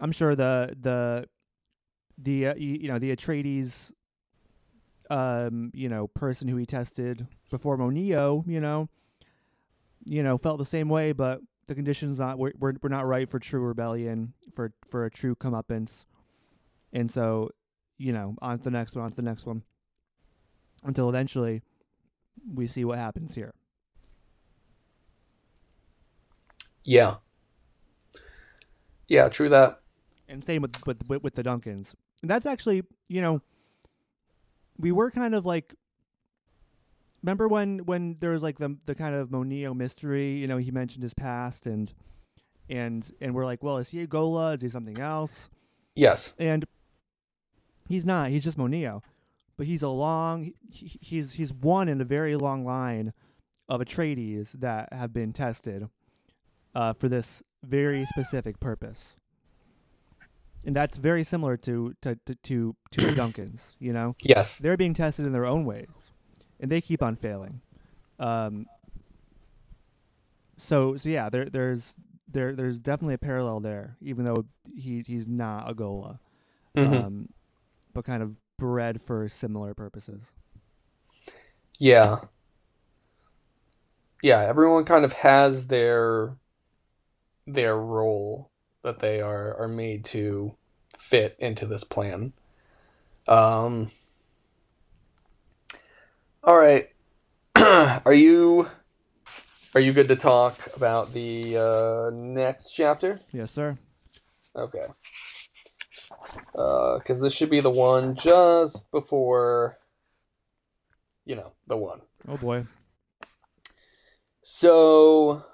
I'm 0.00 0.12
sure 0.12 0.34
the 0.34 0.76
the 0.80 1.26
the 2.18 2.48
uh, 2.48 2.54
you, 2.56 2.78
you 2.82 2.88
know 2.88 2.98
the 2.98 3.14
Atreides 3.14 3.92
um 5.08 5.70
you 5.74 5.88
know 5.88 6.06
person 6.06 6.46
who 6.46 6.56
he 6.56 6.64
tested 6.64 7.26
before 7.50 7.76
Moneo 7.76 8.44
you 8.46 8.60
know 8.60 8.88
you 10.04 10.22
know 10.22 10.38
felt 10.38 10.58
the 10.58 10.64
same 10.64 10.88
way 10.88 11.10
but 11.10 11.40
the 11.70 11.76
conditions 11.76 12.18
not 12.18 12.36
we're, 12.36 12.52
we're, 12.58 12.74
we're 12.82 12.88
not 12.88 13.06
right 13.06 13.30
for 13.30 13.38
true 13.38 13.60
rebellion 13.60 14.34
for 14.56 14.72
for 14.88 15.04
a 15.04 15.10
true 15.10 15.36
comeuppance 15.36 16.04
and 16.92 17.08
so 17.08 17.48
you 17.96 18.12
know 18.12 18.34
on 18.42 18.58
to 18.58 18.64
the 18.64 18.70
next 18.72 18.96
one 18.96 19.04
on 19.04 19.10
to 19.10 19.16
the 19.16 19.22
next 19.22 19.46
one 19.46 19.62
until 20.82 21.08
eventually 21.08 21.62
we 22.52 22.66
see 22.66 22.84
what 22.84 22.98
happens 22.98 23.36
here 23.36 23.54
Yeah. 26.84 27.16
Yeah, 29.06 29.28
true 29.28 29.48
that. 29.50 29.80
and 30.28 30.44
same 30.44 30.62
with 30.62 30.84
with 30.86 31.06
with, 31.08 31.22
with 31.22 31.34
the 31.34 31.42
Duncans. 31.44 31.94
And 32.22 32.30
that's 32.30 32.46
actually, 32.46 32.82
you 33.08 33.20
know, 33.20 33.42
we 34.78 34.92
were 34.92 35.10
kind 35.10 35.34
of 35.34 35.46
like 35.46 35.74
remember 37.22 37.48
when 37.48 37.80
when 37.80 38.16
there 38.20 38.30
was 38.30 38.42
like 38.42 38.58
the 38.58 38.76
the 38.86 38.94
kind 38.94 39.14
of 39.14 39.30
Moneo 39.30 39.74
mystery, 39.74 40.32
you 40.32 40.46
know, 40.46 40.56
he 40.58 40.70
mentioned 40.70 41.02
his 41.02 41.14
past 41.14 41.66
and 41.66 41.92
and 42.68 43.10
and 43.20 43.34
we're 43.34 43.44
like, 43.44 43.62
well, 43.62 43.78
is 43.78 43.90
he 43.90 44.00
a 44.00 44.06
ghola? 44.06 44.54
Is 44.56 44.62
he 44.62 44.68
something 44.68 44.98
else? 45.00 45.50
Yes. 45.94 46.34
And 46.38 46.64
he's 47.88 48.06
not. 48.06 48.30
He's 48.30 48.44
just 48.44 48.56
Moneo, 48.56 49.02
But 49.56 49.66
he's 49.66 49.82
a 49.82 49.88
long 49.88 50.52
he, 50.70 50.98
he's 51.00 51.34
he's 51.34 51.52
one 51.52 51.88
in 51.88 52.00
a 52.00 52.04
very 52.04 52.36
long 52.36 52.64
line 52.64 53.12
of 53.68 53.80
Atreides 53.80 54.52
that 54.60 54.92
have 54.92 55.12
been 55.12 55.32
tested 55.32 55.88
uh, 56.74 56.92
for 56.92 57.08
this 57.08 57.42
very 57.62 58.04
specific 58.06 58.60
purpose. 58.60 59.16
And 60.64 60.76
that's 60.76 60.96
very 60.96 61.24
similar 61.24 61.56
to 61.58 61.94
to 62.02 62.18
to 62.26 62.34
to, 62.34 62.76
to 62.92 63.00
Duncans, 63.14 63.74
you 63.78 63.92
know? 63.92 64.14
Yes. 64.20 64.58
They're 64.58 64.76
being 64.76 64.94
tested 64.94 65.26
in 65.26 65.32
their 65.32 65.46
own 65.46 65.64
ways. 65.64 65.88
And 66.60 66.70
they 66.70 66.80
keep 66.80 67.02
on 67.02 67.16
failing. 67.16 67.60
Um 68.18 68.66
so 70.56 70.96
so 70.96 71.08
yeah, 71.08 71.30
there 71.30 71.46
there's 71.46 71.96
there 72.28 72.54
there's 72.54 72.78
definitely 72.78 73.14
a 73.14 73.18
parallel 73.18 73.60
there, 73.60 73.96
even 74.00 74.24
though 74.24 74.44
he 74.76 75.02
he's 75.06 75.26
not 75.26 75.70
a 75.70 75.74
ghola. 75.74 76.18
Mhm. 76.76 77.04
Um 77.04 77.28
but 77.92 78.04
kind 78.04 78.22
of 78.22 78.36
bred 78.58 79.00
for 79.00 79.28
similar 79.28 79.74
purposes. 79.74 80.32
Yeah. 81.78 82.20
Yeah, 84.22 84.40
everyone 84.40 84.84
kind 84.84 85.04
of 85.04 85.14
has 85.14 85.68
their 85.68 86.36
their 87.46 87.76
role 87.76 88.50
that 88.82 89.00
they 89.00 89.20
are 89.20 89.56
are 89.58 89.68
made 89.68 90.04
to 90.06 90.54
fit 90.98 91.36
into 91.38 91.66
this 91.66 91.84
plan. 91.84 92.32
Um 93.26 93.90
All 96.42 96.56
right. 96.56 96.88
are 97.56 98.14
you 98.14 98.68
are 99.74 99.80
you 99.80 99.92
good 99.92 100.08
to 100.08 100.16
talk 100.16 100.58
about 100.74 101.12
the 101.12 101.56
uh 101.58 102.10
next 102.14 102.70
chapter? 102.70 103.20
Yes, 103.32 103.50
sir. 103.50 103.76
Okay. 104.56 104.86
Uh 106.54 106.98
cuz 107.00 107.20
this 107.20 107.34
should 107.34 107.50
be 107.50 107.60
the 107.60 107.70
one 107.70 108.14
just 108.16 108.90
before 108.90 109.78
you 111.26 111.36
know, 111.36 111.52
the 111.66 111.76
one. 111.76 112.00
Oh 112.26 112.38
boy. 112.38 112.64
So, 114.42 115.44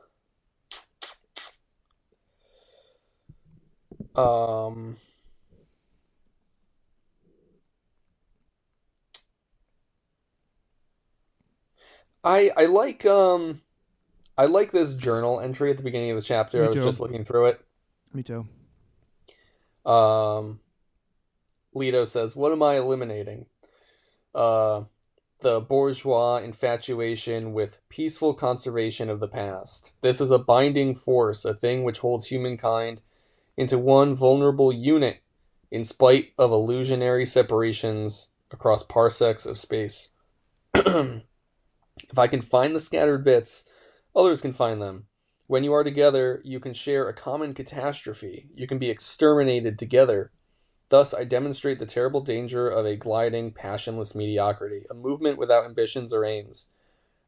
um, 4.15 4.97
I 12.27 12.51
I 12.57 12.67
like 12.67 13.07
um 13.07 13.61
I 14.37 14.47
like 14.47 14.73
this 14.73 14.95
journal 14.95 15.41
entry 15.41 15.71
at 15.71 15.77
the 15.77 15.85
beginning 15.85 16.11
of 16.11 16.17
the 16.17 16.23
chapter. 16.23 16.59
Me 16.59 16.65
I 16.65 16.67
was 16.67 16.77
too. 16.77 16.85
just 16.85 17.01
looking 17.01 17.25
through 17.25 17.47
it. 17.47 17.61
Me 18.13 18.23
too. 18.23 18.47
Um, 19.91 20.61
Leto 21.73 22.05
says, 22.05 22.35
"What 22.35 22.53
am 22.53 22.63
I 22.63 22.77
eliminating? 22.77 23.47
Uh, 24.35 24.85
the 25.41 25.61
bourgeois 25.61 26.39
infatuation 26.39 27.53
with 27.53 27.79
peaceful 27.89 28.35
conservation 28.35 29.09
of 29.09 29.21
the 29.21 29.29
past. 29.29 29.93
This 30.03 30.21
is 30.21 30.31
a 30.31 30.39
binding 30.39 30.97
force, 30.97 31.45
a 31.45 31.55
thing 31.55 31.85
which 31.85 32.01
holds 32.01 32.27
humankind 32.27 33.01
into 33.57 33.79
one 33.79 34.15
vulnerable 34.15 34.73
unit, 34.73 35.21
in 35.71 35.85
spite 35.85 36.33
of 36.37 36.51
illusionary 36.51 37.25
separations 37.25 38.29
across 38.51 38.83
parsecs 38.83 39.47
of 39.47 39.59
space. 39.59 40.09
if 41.99 42.19
I 42.19 42.27
can 42.27 42.43
find 42.43 42.75
the 42.75 42.81
scattered 42.81 43.25
bits, 43.25 43.69
others 44.15 44.43
can 44.43 44.53
find 44.53 44.81
them." 44.81 45.07
When 45.47 45.63
you 45.63 45.73
are 45.73 45.85
together, 45.85 46.41
you 46.45 46.59
can 46.59 46.75
share 46.75 47.09
a 47.09 47.15
common 47.15 47.55
catastrophe. 47.55 48.49
You 48.55 48.67
can 48.67 48.79
be 48.79 48.91
exterminated 48.91 49.79
together. 49.79 50.33
Thus, 50.89 51.15
I 51.15 51.25
demonstrate 51.25 51.79
the 51.79 51.87
terrible 51.87 52.21
danger 52.21 52.69
of 52.69 52.85
a 52.85 52.97
gliding, 52.97 53.53
passionless 53.53 54.15
mediocrity, 54.15 54.87
a 54.91 54.95
movement 54.95 55.39
without 55.39 55.65
ambitions 55.65 56.13
or 56.13 56.25
aims. 56.25 56.71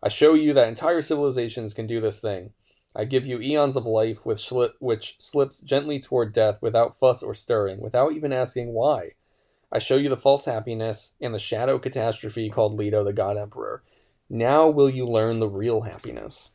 I 0.03 0.09
show 0.09 0.35
you 0.35 0.53
that 0.55 0.69
entire 0.69 1.03
civilizations 1.03 1.75
can 1.75 1.87
do 1.87 2.01
this 2.01 2.21
thing. 2.21 2.53
I 2.95 3.05
give 3.05 3.27
you 3.27 3.41
eons 3.41 3.77
of 3.77 3.87
life 3.87 4.25
which, 4.27 4.51
which 4.81 5.17
slips 5.19 5.61
gently 5.61 6.01
toward 6.01 6.33
death 6.33 6.61
without 6.63 6.99
fuss 6.99 7.23
or 7.23 7.35
stirring, 7.35 7.81
without 7.81 8.13
even 8.13 8.33
asking 8.33 8.73
why. 8.73 9.13
I 9.71 9.79
show 9.79 9.97
you 9.97 10.09
the 10.09 10.17
false 10.17 10.47
happiness 10.47 11.13
and 11.21 11.35
the 11.35 11.39
shadow 11.39 11.79
catastrophe 11.79 12.51
called 12.51 12.75
Leto 12.75 13.05
the 13.05 13.13
God 13.13 13.37
Emperor. 13.37 13.83
Now 14.31 14.69
will 14.69 14.91
you 14.91 15.07
learn 15.07 15.41
the 15.41 15.49
real 15.49 15.83
happiness? 15.83 16.51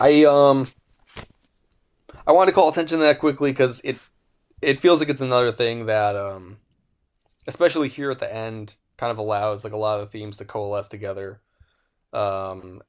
I 0.00 0.24
um 0.24 0.68
I 2.26 2.32
want 2.32 2.48
to 2.48 2.54
call 2.54 2.68
attention 2.68 2.98
to 2.98 3.04
that 3.04 3.20
quickly 3.20 3.52
because 3.52 3.80
it 3.84 3.96
it 4.60 4.80
feels 4.80 5.00
like 5.00 5.08
it's 5.08 5.20
another 5.20 5.52
thing 5.52 5.86
that 5.86 6.16
um 6.16 6.58
especially 7.46 7.88
here 7.88 8.10
at 8.10 8.18
the 8.18 8.32
end 8.32 8.76
kind 8.96 9.12
of 9.12 9.18
allows 9.18 9.62
like 9.62 9.72
a 9.72 9.76
lot 9.76 10.00
of 10.00 10.06
the 10.06 10.18
themes 10.18 10.36
to 10.38 10.44
coalesce 10.44 10.88
together. 10.88 11.40
Um 12.12 12.82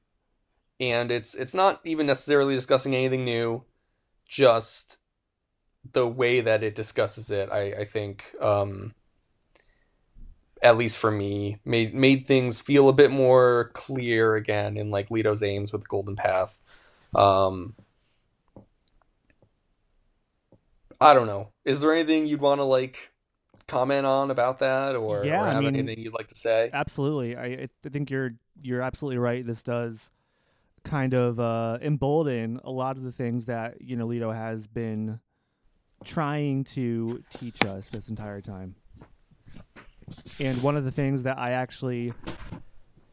and 0.79 1.11
it's 1.11 1.35
it's 1.35 1.53
not 1.53 1.81
even 1.83 2.05
necessarily 2.05 2.55
discussing 2.55 2.95
anything 2.95 3.25
new, 3.25 3.63
just 4.27 4.97
the 5.93 6.07
way 6.07 6.41
that 6.41 6.63
it 6.63 6.75
discusses 6.75 7.31
it, 7.31 7.49
I, 7.51 7.73
I 7.73 7.85
think 7.85 8.25
um 8.41 8.93
at 10.61 10.77
least 10.77 10.97
for 10.97 11.11
me, 11.11 11.59
made 11.65 11.93
made 11.93 12.25
things 12.25 12.61
feel 12.61 12.89
a 12.89 12.93
bit 12.93 13.11
more 13.11 13.71
clear 13.73 14.35
again 14.35 14.77
in 14.77 14.89
like 14.91 15.11
Leto's 15.11 15.43
aims 15.43 15.71
with 15.71 15.81
the 15.81 15.87
Golden 15.87 16.15
Path. 16.15 16.59
Um, 17.15 17.75
I 20.99 21.13
don't 21.13 21.27
know. 21.27 21.49
Is 21.63 21.79
there 21.81 21.93
anything 21.93 22.25
you'd 22.25 22.41
want 22.41 22.59
to 22.59 22.63
like 22.63 23.11
comment 23.67 24.05
on 24.05 24.31
about 24.31 24.59
that, 24.59 24.95
or, 24.95 25.25
Yeah, 25.25 25.41
or 25.41 25.47
I 25.47 25.53
have 25.53 25.63
mean- 25.63 25.75
anything 25.75 25.99
you'd 26.03 26.13
like 26.13 26.27
to 26.29 26.35
say? 26.35 26.69
Absolutely. 26.73 27.35
I 27.37 27.67
I 27.85 27.89
think 27.89 28.09
you're 28.09 28.31
you're 28.61 28.81
absolutely 28.81 29.19
right. 29.19 29.45
This 29.45 29.61
does 29.63 30.09
kind 30.83 31.13
of 31.13 31.39
uh, 31.39 31.77
embolden 31.81 32.59
a 32.63 32.71
lot 32.71 32.97
of 32.97 33.03
the 33.03 33.11
things 33.11 33.45
that 33.45 33.81
you 33.81 33.95
know 33.95 34.05
Leto 34.07 34.31
has 34.31 34.65
been 34.67 35.19
trying 36.03 36.63
to 36.63 37.23
teach 37.31 37.63
us 37.65 37.89
this 37.89 38.09
entire 38.09 38.41
time. 38.41 38.75
And 40.39 40.61
one 40.61 40.77
of 40.77 40.85
the 40.85 40.91
things 40.91 41.23
that 41.23 41.37
I 41.37 41.51
actually 41.51 42.13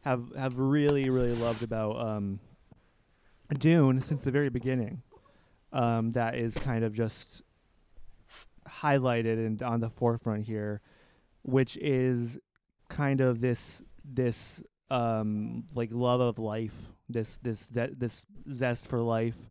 have 0.01 0.33
have 0.37 0.59
really 0.59 1.09
really 1.09 1.33
loved 1.33 1.63
about 1.63 1.99
um, 1.99 2.39
Dune 3.57 4.01
since 4.01 4.23
the 4.23 4.31
very 4.31 4.49
beginning, 4.49 5.01
um, 5.73 6.11
that 6.13 6.35
is 6.35 6.55
kind 6.55 6.83
of 6.83 6.93
just 6.93 7.41
highlighted 8.67 9.45
and 9.45 9.61
on 9.61 9.79
the 9.79 9.89
forefront 9.89 10.43
here, 10.43 10.81
which 11.43 11.77
is 11.77 12.39
kind 12.89 13.21
of 13.21 13.41
this 13.41 13.83
this 14.03 14.63
um 14.91 15.63
like 15.73 15.89
love 15.91 16.21
of 16.21 16.39
life, 16.39 16.75
this 17.09 17.37
this 17.39 17.67
this 17.71 18.25
zest 18.53 18.87
for 18.87 19.01
life, 19.01 19.49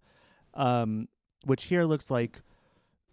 um, 0.55 1.09
which 1.45 1.65
here 1.65 1.85
looks 1.85 2.11
like, 2.11 2.41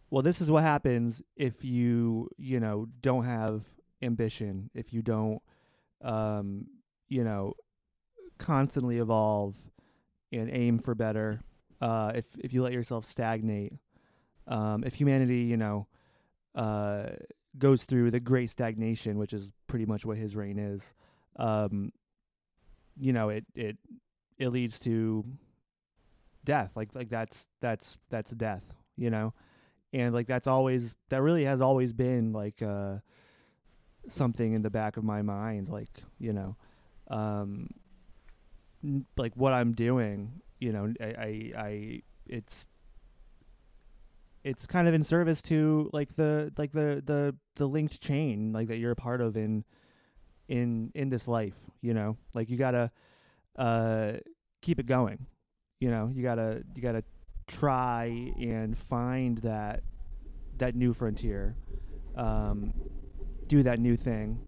well, 0.10 0.22
this 0.22 0.40
is 0.40 0.50
what 0.50 0.64
happens 0.64 1.22
if 1.36 1.66
you 1.66 2.30
you 2.38 2.60
know 2.60 2.88
don't 3.02 3.26
have 3.26 3.64
ambition, 4.02 4.70
if 4.74 4.94
you 4.94 5.02
don't, 5.02 5.42
um, 6.02 6.68
you 7.10 7.24
know, 7.24 7.54
constantly 8.38 8.98
evolve 8.98 9.58
and 10.32 10.50
aim 10.52 10.80
for 10.80 10.96
better. 10.96 11.42
Uh, 11.80 12.12
if 12.16 12.26
if 12.40 12.54
you 12.54 12.64
let 12.64 12.74
yourself 12.74 13.06
stagnate, 13.06 13.74
um, 14.48 14.84
if 14.84 14.96
humanity, 14.96 15.42
you 15.42 15.58
know, 15.58 15.88
uh, 16.56 17.10
goes 17.58 17.84
through 17.84 18.12
the 18.12 18.20
great 18.20 18.50
stagnation, 18.50 19.18
which 19.18 19.34
is 19.34 19.52
pretty 19.68 19.86
much 19.86 20.06
what 20.06 20.18
his 20.18 20.36
reign 20.36 20.60
is, 20.60 20.94
um, 21.38 21.92
you 23.00 23.14
know, 23.14 23.30
it 23.30 23.46
it 23.56 23.78
it 24.38 24.50
leads 24.50 24.80
to 24.80 25.26
death. 26.44 26.76
Like 26.76 26.94
like 26.96 27.10
that's 27.10 27.48
that's 27.62 27.98
that's 28.10 28.32
death, 28.32 28.76
you 28.96 29.10
know, 29.10 29.34
and 29.94 30.14
like 30.14 30.28
that's 30.28 30.48
always 30.48 30.96
that 31.10 31.22
really 31.22 31.46
has 31.46 31.62
always 31.62 31.94
been 31.94 32.34
like 32.34 32.62
uh, 32.62 32.98
something 34.08 34.54
in 34.54 34.62
the 34.62 34.70
back 34.70 34.98
of 34.98 35.04
my 35.04 35.22
mind, 35.22 35.70
like 35.70 36.04
you 36.20 36.34
know, 36.34 36.56
um, 37.10 37.70
n- 38.84 39.06
like 39.18 39.34
what 39.36 39.54
I'm 39.54 39.74
doing, 39.74 40.42
you 40.60 40.72
know, 40.72 40.94
I 41.00 41.06
I, 41.06 41.52
I 41.58 42.02
it's 42.28 42.68
it's 44.44 44.66
kind 44.66 44.88
of 44.88 44.94
in 44.94 45.04
service 45.04 45.42
to 45.44 45.90
like 45.94 46.16
the 46.16 46.52
like 46.58 46.72
the 46.72 47.02
the 47.06 47.36
the 47.56 47.68
linked 47.68 48.02
chain 48.02 48.52
like 48.52 48.68
that 48.70 48.78
you're 48.78 48.92
a 48.92 48.96
part 48.96 49.22
of 49.22 49.38
in 49.38 49.64
in 50.48 50.92
in 50.96 51.10
this 51.10 51.28
life 51.28 51.56
you 51.82 51.94
know? 51.94 52.18
Like 52.34 52.50
you 52.50 52.58
gotta 52.58 52.92
uh 53.56 54.14
keep 54.62 54.80
it 54.80 54.86
going 54.86 55.28
you 55.80 55.90
know? 55.90 56.12
You 56.14 56.24
gotta 56.24 56.64
you 56.76 56.82
gotta 56.82 57.04
try 57.48 58.34
and 58.40 58.78
find 58.78 59.38
that 59.40 59.84
that 60.58 60.76
new 60.76 60.94
frontier 60.94 61.56
um 62.16 62.74
do 63.52 63.62
that 63.64 63.82
new 63.82 63.98
thing. 63.98 64.40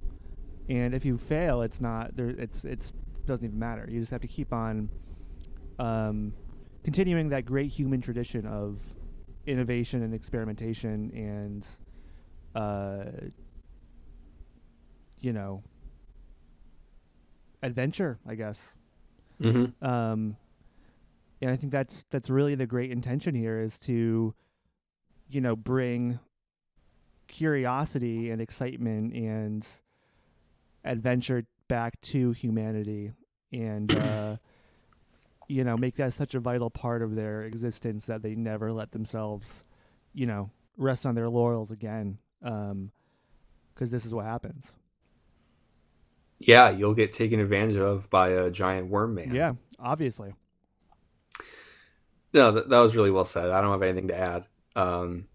And 0.70 0.94
if 0.94 1.04
you 1.04 1.18
fail 1.18 1.62
it's 1.62 1.82
not 1.82 2.16
there 2.16 2.30
it's 2.30 2.64
it's 2.64 2.94
doesn't 3.26 3.46
even 3.46 3.60
matter. 3.60 3.86
You 3.90 4.00
just 4.00 4.12
have 4.12 4.22
to 4.22 4.30
keep 4.30 4.54
on 4.54 4.90
um 5.78 6.34
continuing 6.86 7.28
that 7.30 7.44
great 7.46 7.70
human 7.70 8.00
tradition 8.00 8.46
of 8.46 8.82
innovation 9.46 10.04
and 10.04 10.14
experimentation 10.14 11.12
and 11.14 11.68
uh 12.56 13.12
you 15.20 15.34
know 15.34 15.64
adventure 17.62 18.20
i 18.26 18.36
guess. 18.36 18.74
Mm-hmm. 19.42 19.86
um 19.86 20.38
and 21.42 21.52
i 21.52 21.56
think 21.58 21.74
that's 21.74 22.06
that's 22.12 22.30
really 22.30 22.56
the 22.56 22.68
great 22.68 22.92
intention 22.92 23.36
here 23.36 23.60
is 23.60 23.80
to 23.80 24.34
you 25.28 25.42
know 25.42 25.56
bring 25.56 26.20
curiosity 27.34 28.30
and 28.30 28.42
excitement 28.42 29.14
and 29.14 29.68
adventure 30.86 31.46
back 31.68 32.00
to 32.02 32.32
humanity 32.32 33.12
and 33.52 33.92
uh 33.96 34.38
you 35.48 35.64
know 35.64 35.76
make 35.76 35.96
that 35.96 36.14
such 36.14 36.36
a 36.36 36.40
vital 36.40 36.70
part 36.70 37.02
of 37.02 37.16
their 37.16 37.42
existence 37.44 38.06
that 38.06 38.22
they 38.22 38.36
never 38.36 38.72
let 38.72 38.92
themselves 38.92 39.64
you 40.14 40.26
know 40.28 40.50
rest 40.78 41.06
on 41.06 41.16
their 41.16 41.30
laurels 41.30 41.72
again 41.72 42.18
um 42.44 42.92
because 43.74 43.90
this 43.92 44.06
is 44.06 44.14
what 44.14 44.26
happens 44.26 44.76
Yeah, 46.40 46.70
you'll 46.72 46.94
get 46.94 47.14
taken 47.14 47.40
advantage 47.40 47.78
of 47.78 48.10
by 48.10 48.30
a 48.30 48.52
giant 48.52 48.90
worm 48.90 49.16
man. 49.16 49.34
yeah 49.34 49.54
obviously 49.80 50.34
No, 52.34 52.52
that, 52.52 52.70
that 52.70 52.80
was 52.80 52.96
really 52.96 53.12
well 53.12 53.26
said. 53.26 53.50
I 53.50 53.62
don't 53.62 53.72
have 53.72 53.84
anything 53.84 54.08
to 54.10 54.18
add. 54.18 54.46
Um, 54.76 55.28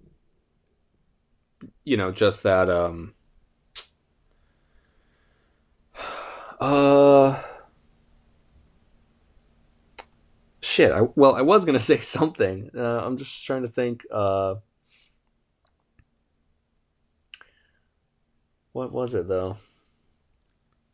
you 1.84 1.96
know, 1.96 2.12
just 2.12 2.42
that. 2.44 2.70
Um, 2.70 3.14
uh, 6.60 7.42
shit. 10.60 10.92
I, 10.92 11.02
well, 11.14 11.34
I 11.36 11.42
was 11.42 11.64
gonna 11.64 11.80
say 11.92 12.00
something. 12.00 12.70
Uh, 12.76 13.00
I'm 13.04 13.16
just 13.16 13.44
trying 13.44 13.62
to 13.62 13.68
think. 13.68 14.04
Uh, 14.10 14.56
what 18.72 18.92
was 18.92 19.14
it 19.14 19.28
though? 19.28 19.56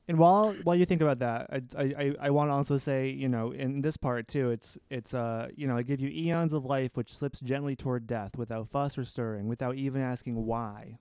And 0.07 0.18
while 0.18 0.52
while 0.64 0.76
you 0.76 0.84
think 0.84 1.00
about 1.00 1.20
that, 1.20 1.48
I 1.50 1.82
I, 1.82 2.14
I 2.20 2.30
want 2.30 2.50
to 2.50 2.55
also 2.55 2.76
say, 2.76 3.09
you 3.09 3.28
know, 3.28 3.52
in 3.52 3.80
this 3.80 3.96
part 3.96 4.28
too, 4.28 4.50
it's 4.50 4.76
it's 4.90 5.14
uh 5.14 5.48
you 5.57 5.66
know, 5.66 5.76
I 5.76 5.82
give 5.82 6.00
you 6.00 6.09
eons 6.11 6.52
of 6.52 6.64
life 6.64 6.96
which 6.96 7.16
slips 7.16 7.40
gently 7.40 7.74
toward 7.74 8.07
death 8.07 8.36
without 8.36 8.68
fuss 8.68 8.98
or 8.98 9.05
stirring, 9.05 9.48
without 9.48 9.76
even 9.76 10.02
asking 10.02 10.44
why. 10.44 10.98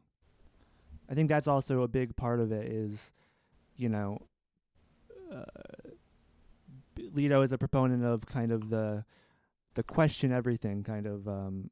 I 1.10 1.16
think 1.16 1.28
that's 1.28 1.48
also 1.50 1.82
a 1.82 1.88
big 1.88 2.16
part 2.16 2.40
of 2.40 2.52
it 2.54 2.72
is, 2.72 3.12
you 3.76 3.90
know, 3.90 4.20
uh, 5.30 5.44
is 6.96 7.52
a 7.52 7.58
proponent 7.58 8.06
of 8.06 8.26
kind 8.26 8.52
of 8.54 8.70
the 8.70 9.04
the 9.74 9.84
question 9.84 10.32
everything 10.32 10.84
kind 10.84 11.06
of 11.08 11.28
um 11.28 11.70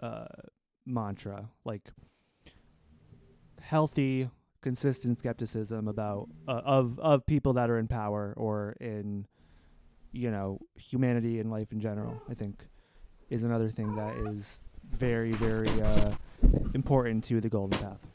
uh 0.00 0.26
mantra, 0.84 1.48
like 1.64 1.90
healthy 3.60 4.28
consistent 4.62 5.18
skepticism 5.18 5.88
about 5.88 6.28
uh, 6.48 6.60
of 6.64 6.98
of 6.98 7.24
people 7.26 7.52
that 7.54 7.70
are 7.70 7.78
in 7.78 7.88
power 7.88 8.34
or 8.36 8.76
in 8.80 9.26
you 10.12 10.30
know 10.30 10.58
humanity 10.76 11.40
and 11.40 11.50
life 11.50 11.72
in 11.72 11.80
general 11.80 12.20
i 12.28 12.34
think 12.34 12.66
is 13.30 13.44
another 13.44 13.70
thing 13.70 13.94
that 13.94 14.10
is 14.16 14.60
very 14.90 15.32
very 15.32 15.70
uh, 15.82 16.12
important 16.74 17.22
to 17.24 17.40
the 17.40 17.48
golden 17.48 17.78
path 17.78 18.06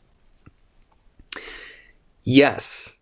Yes. 2.26 2.98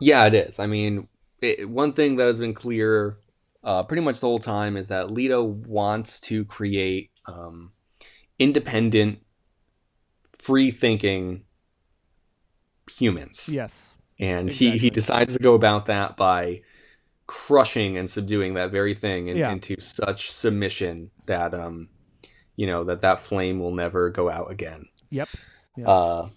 Yeah, 0.00 0.24
it 0.26 0.34
is. 0.34 0.58
I 0.60 0.66
mean, 0.66 1.08
it, 1.42 1.68
one 1.68 1.92
thing 1.92 2.16
that 2.16 2.26
has 2.26 2.38
been 2.38 2.54
clear 2.54 3.18
uh, 3.64 3.82
pretty 3.82 4.02
much 4.02 4.20
the 4.20 4.28
whole 4.28 4.38
time 4.38 4.76
is 4.76 4.88
that 4.88 5.10
Leto 5.10 5.42
wants 5.42 6.20
to 6.20 6.44
create 6.44 7.10
um, 7.26 7.72
independent, 8.38 9.18
free 10.38 10.70
thinking 10.70 11.42
humans. 12.90 13.48
yes 13.52 13.96
And 14.18 14.50
he, 14.50 14.66
exactly. 14.68 14.78
he 14.78 14.90
decides 14.90 15.32
to 15.34 15.38
go 15.38 15.54
about 15.54 15.86
that 15.86 16.16
by 16.16 16.62
crushing 17.26 17.96
and 17.98 18.08
subduing 18.08 18.54
that 18.54 18.70
very 18.70 18.94
thing 18.94 19.28
in, 19.28 19.36
Yeah. 19.36 19.52
into 19.52 19.78
such 19.80 20.30
submission 20.30 21.10
that, 21.26 21.52
um, 21.54 21.88
you 22.56 22.66
know, 22.66 22.84
that 22.84 23.02
that 23.02 23.20
flame 23.20 23.60
will 23.60 23.74
never 23.74 24.10
go 24.10 24.28
out 24.30 24.50
again. 24.50 24.86
yep 25.10 25.28
Yeah. 25.76 25.88
Uh, 25.88 26.28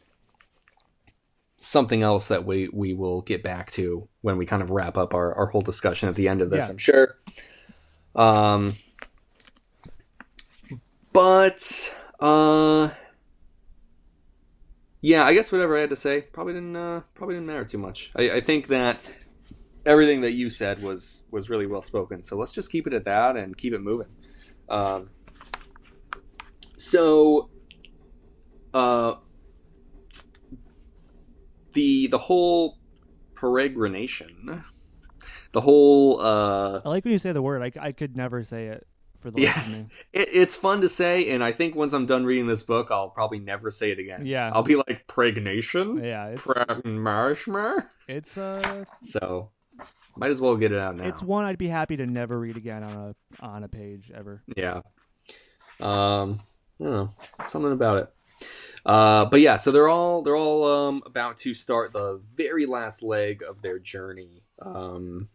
something 1.57 2.01
else 2.03 2.27
that 2.27 2.43
we 2.45 2.67
we 2.73 2.91
will 2.93 3.21
get 3.21 3.43
back 3.43 3.71
to 3.71 4.07
when 4.21 4.35
we 4.37 4.45
kind 4.47 4.61
of 4.63 4.69
wrap 4.71 4.97
up 4.97 5.13
our, 5.13 5.33
our 5.35 5.45
whole 5.47 5.61
discussion 5.61 6.09
at 6.09 6.15
the 6.15 6.27
end 6.27 6.41
of 6.41 6.49
this, 6.49 6.65
Yeah. 6.65 6.71
I'm 6.71 6.77
sure. 6.77 7.17
Um, 8.15 8.73
but 11.13 11.95
uh, 12.19 12.89
yeah, 15.01 15.23
I 15.23 15.33
guess 15.33 15.51
whatever 15.51 15.77
I 15.77 15.81
had 15.81 15.89
to 15.89 15.95
say 15.95 16.21
probably 16.21 16.53
didn't 16.53 16.75
uh, 16.75 17.01
probably 17.13 17.35
didn't 17.35 17.47
matter 17.47 17.65
too 17.65 17.77
much. 17.77 18.11
I, 18.15 18.31
I 18.31 18.41
think 18.41 18.67
that 18.67 18.97
everything 19.85 20.21
that 20.21 20.31
you 20.31 20.49
said 20.49 20.81
was 20.81 21.23
was 21.31 21.49
really 21.49 21.67
well 21.67 21.81
spoken. 21.81 22.23
So 22.23 22.37
let's 22.37 22.51
just 22.51 22.71
keep 22.71 22.87
it 22.87 22.93
at 22.93 23.05
that 23.05 23.35
and 23.35 23.57
keep 23.57 23.73
it 23.73 23.81
moving. 23.81 24.07
Um, 24.69 25.09
so 26.81 27.51
uh 28.73 29.13
the 31.73 32.07
the 32.07 32.17
whole 32.17 32.79
peregrination 33.35 34.63
the 35.51 35.61
whole 35.61 36.19
uh 36.19 36.81
i 36.83 36.89
like 36.89 37.03
when 37.03 37.11
you 37.11 37.19
say 37.19 37.31
the 37.31 37.41
word 37.41 37.61
I, 37.61 37.71
I 37.79 37.91
could 37.91 38.17
never 38.17 38.43
say 38.43 38.67
it 38.67 38.87
for 39.21 39.31
the 39.31 39.41
Yeah. 39.41 39.63
it, 40.13 40.29
it's 40.33 40.55
fun 40.55 40.81
to 40.81 40.89
say 40.89 41.29
and 41.29 41.43
i 41.43 41.51
think 41.51 41.75
once 41.75 41.93
i'm 41.93 42.05
done 42.05 42.25
reading 42.25 42.47
this 42.47 42.63
book 42.63 42.87
i'll 42.91 43.09
probably 43.09 43.39
never 43.39 43.71
say 43.71 43.91
it 43.91 43.99
again 43.99 44.25
Yeah. 44.25 44.51
i'll 44.53 44.63
be 44.63 44.75
like 44.75 45.05
pregnation 45.07 46.03
yeah 46.03 46.27
it's 46.27 46.41
Pragmarshmer? 46.41 47.85
it's 48.07 48.37
uh 48.37 48.85
so 49.01 49.51
might 50.17 50.31
as 50.31 50.41
well 50.41 50.57
get 50.57 50.71
it 50.71 50.79
out 50.79 50.95
now 50.97 51.05
it's 51.05 51.23
one 51.23 51.45
i'd 51.45 51.57
be 51.57 51.67
happy 51.67 51.95
to 51.97 52.05
never 52.05 52.39
read 52.39 52.57
again 52.57 52.83
on 52.83 53.15
a 53.41 53.45
on 53.45 53.63
a 53.63 53.67
page 53.69 54.11
ever 54.13 54.43
Yeah. 54.55 54.81
Um, 55.79 56.41
I 56.79 56.83
don't 56.83 56.91
know, 56.91 57.09
something 57.45 57.71
about 57.71 57.97
it. 57.97 58.13
Uh, 58.85 59.25
but 59.25 59.39
yeah, 59.41 59.55
so 59.55 59.71
they're 59.71 59.89
all 59.89 60.21
they're 60.21 60.35
all 60.35 60.63
um 60.63 61.01
about 61.07 61.37
to 61.37 61.53
start 61.55 61.91
the 61.93 62.21
very 62.35 62.65
last 62.67 63.01
leg 63.03 63.41
of 63.47 63.61
their 63.63 63.79
journey. 63.79 64.43
Um, 64.61 65.29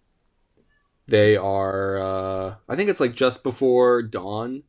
they 1.08 1.36
are, 1.36 1.98
uh, 1.98 2.54
I 2.68 2.76
think 2.76 2.90
it's 2.90 3.00
like 3.00 3.14
just 3.14 3.42
before 3.42 4.02
dawn, 4.02 4.64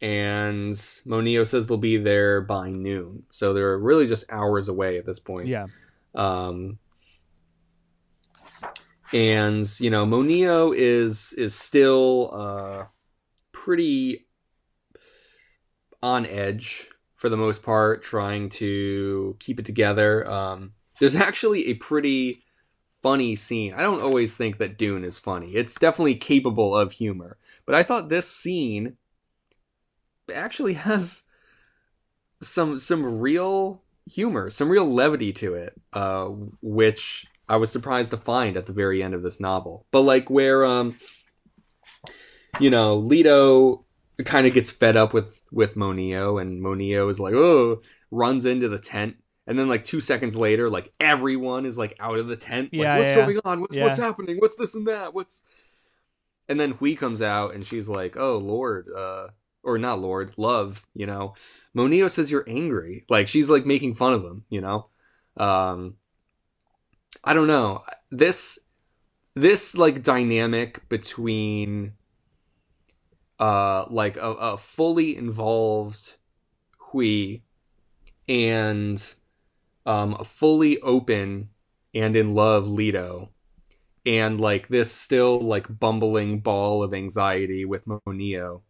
and 0.00 0.80
Moneo 1.04 1.44
says 1.44 1.66
they'll 1.66 1.78
be 1.78 1.96
there 1.96 2.40
by 2.40 2.70
noon. 2.70 3.24
So 3.30 3.54
they're 3.54 3.78
really 3.78 4.06
just 4.06 4.30
hours 4.30 4.68
away 4.68 4.98
at 4.98 5.06
this 5.06 5.18
point. 5.18 5.48
yeah 5.48 5.66
Um, 6.14 6.78
and 9.12 9.68
you 9.80 9.90
know, 9.90 10.04
Moneo 10.04 10.72
is 10.72 11.32
is 11.34 11.54
still 11.54 12.30
uh, 12.34 12.84
pretty 13.52 14.26
on 16.02 16.26
edge 16.26 16.88
for 17.14 17.30
the 17.30 17.36
most 17.36 17.62
part, 17.62 18.02
trying 18.02 18.50
to 18.50 19.36
keep 19.40 19.58
it 19.58 19.64
together. 19.64 20.30
Um, 20.30 20.72
there's 21.00 21.16
actually 21.16 21.68
a 21.68 21.74
pretty 21.74 22.43
funny 23.04 23.36
scene. 23.36 23.74
I 23.74 23.82
don't 23.82 24.00
always 24.00 24.34
think 24.34 24.56
that 24.56 24.78
Dune 24.78 25.04
is 25.04 25.18
funny. 25.18 25.56
It's 25.56 25.74
definitely 25.74 26.14
capable 26.14 26.74
of 26.74 26.92
humor, 26.92 27.36
but 27.66 27.74
I 27.74 27.82
thought 27.82 28.08
this 28.08 28.26
scene 28.26 28.96
actually 30.34 30.72
has 30.88 31.24
some 32.40 32.78
some 32.78 33.20
real 33.20 33.82
humor, 34.10 34.48
some 34.48 34.70
real 34.70 34.90
levity 34.90 35.34
to 35.34 35.52
it, 35.52 35.74
uh, 35.92 36.28
which 36.62 37.26
I 37.46 37.56
was 37.56 37.70
surprised 37.70 38.10
to 38.12 38.16
find 38.16 38.56
at 38.56 38.64
the 38.64 38.72
very 38.72 39.02
end 39.02 39.12
of 39.12 39.22
this 39.22 39.38
novel. 39.38 39.84
But 39.90 40.00
like 40.00 40.30
where 40.30 40.64
um 40.64 40.98
you 42.58 42.70
know, 42.70 42.96
Leto 42.96 43.84
kind 44.24 44.46
of 44.46 44.54
gets 44.54 44.70
fed 44.70 44.96
up 44.96 45.12
with 45.12 45.42
with 45.52 45.76
Moneo 45.76 46.38
and 46.38 46.62
Moneo 46.62 47.06
is 47.10 47.20
like, 47.20 47.34
"Oh," 47.34 47.82
runs 48.10 48.46
into 48.46 48.70
the 48.70 48.78
tent 48.78 49.16
and 49.46 49.58
then 49.58 49.68
like 49.68 49.84
2 49.84 50.00
seconds 50.00 50.36
later 50.36 50.70
like 50.70 50.92
everyone 51.00 51.66
is 51.66 51.76
like 51.78 51.96
out 52.00 52.18
of 52.18 52.26
the 52.28 52.36
tent 52.36 52.70
like 52.76 52.80
Yeah, 52.84 52.98
what's 52.98 53.10
yeah. 53.10 53.16
going 53.16 53.40
on? 53.44 53.60
What's 53.60 53.76
Yeah. 53.76 53.84
what's 53.84 53.98
happening? 53.98 54.38
What's 54.38 54.56
this 54.56 54.74
and 54.74 54.86
that? 54.86 55.14
What's 55.14 55.44
And 56.48 56.58
then 56.60 56.72
Hwi 56.72 56.94
comes 56.96 57.22
out 57.22 57.54
and 57.54 57.66
she's 57.66 57.88
like, 57.88 58.16
"Oh, 58.16 58.38
Lord, 58.38 58.88
uh 58.94 59.28
or 59.62 59.78
not 59.78 59.98
Lord, 59.98 60.34
love, 60.36 60.86
you 60.94 61.06
know. 61.06 61.34
Moneo 61.72 62.08
says 62.08 62.30
you're 62.30 62.44
angry. 62.48 63.04
Like 63.08 63.28
she's 63.28 63.48
like 63.48 63.64
making 63.64 63.94
fun 63.94 64.12
of 64.12 64.22
him, 64.24 64.44
you 64.50 64.60
know. 64.60 64.88
Um 65.36 65.96
I 67.22 67.34
don't 67.34 67.46
know. 67.46 67.82
This 68.10 68.58
this 69.34 69.76
like 69.76 70.02
dynamic 70.02 70.88
between 70.88 71.94
uh 73.40 73.86
like 73.88 74.16
a, 74.16 74.30
a 74.30 74.56
fully 74.56 75.16
involved 75.16 76.14
Hwi 76.92 77.42
and 78.28 79.14
um 79.86 80.14
a 80.18 80.24
fully 80.24 80.80
open 80.80 81.50
and 81.94 82.16
in 82.16 82.34
love 82.34 82.68
Leto 82.68 83.30
and 84.06 84.40
like 84.40 84.68
this 84.68 84.92
still 84.92 85.40
like 85.40 85.78
bumbling 85.80 86.40
ball 86.40 86.82
of 86.82 86.94
anxiety 86.94 87.64
with 87.64 87.84
Moneo 88.06 88.62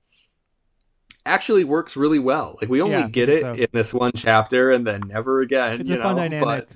actually 1.27 1.65
works 1.65 1.97
really 1.97 2.19
well. 2.19 2.57
Like 2.61 2.71
we 2.71 2.83
only 2.83 3.05
Yeah, 3.05 3.09
get 3.09 3.29
it 3.29 3.39
so. 3.39 3.55
in 3.55 3.67
this 3.73 3.95
one 3.95 4.13
chapter 4.15 4.71
and 4.71 4.87
then 4.87 5.09
never 5.09 5.41
again. 5.41 5.81
It's 5.81 5.91
you 5.91 5.97
a 5.97 5.97
fun 5.97 6.17
know? 6.17 6.17
dynamic. 6.17 6.67
But 6.67 6.69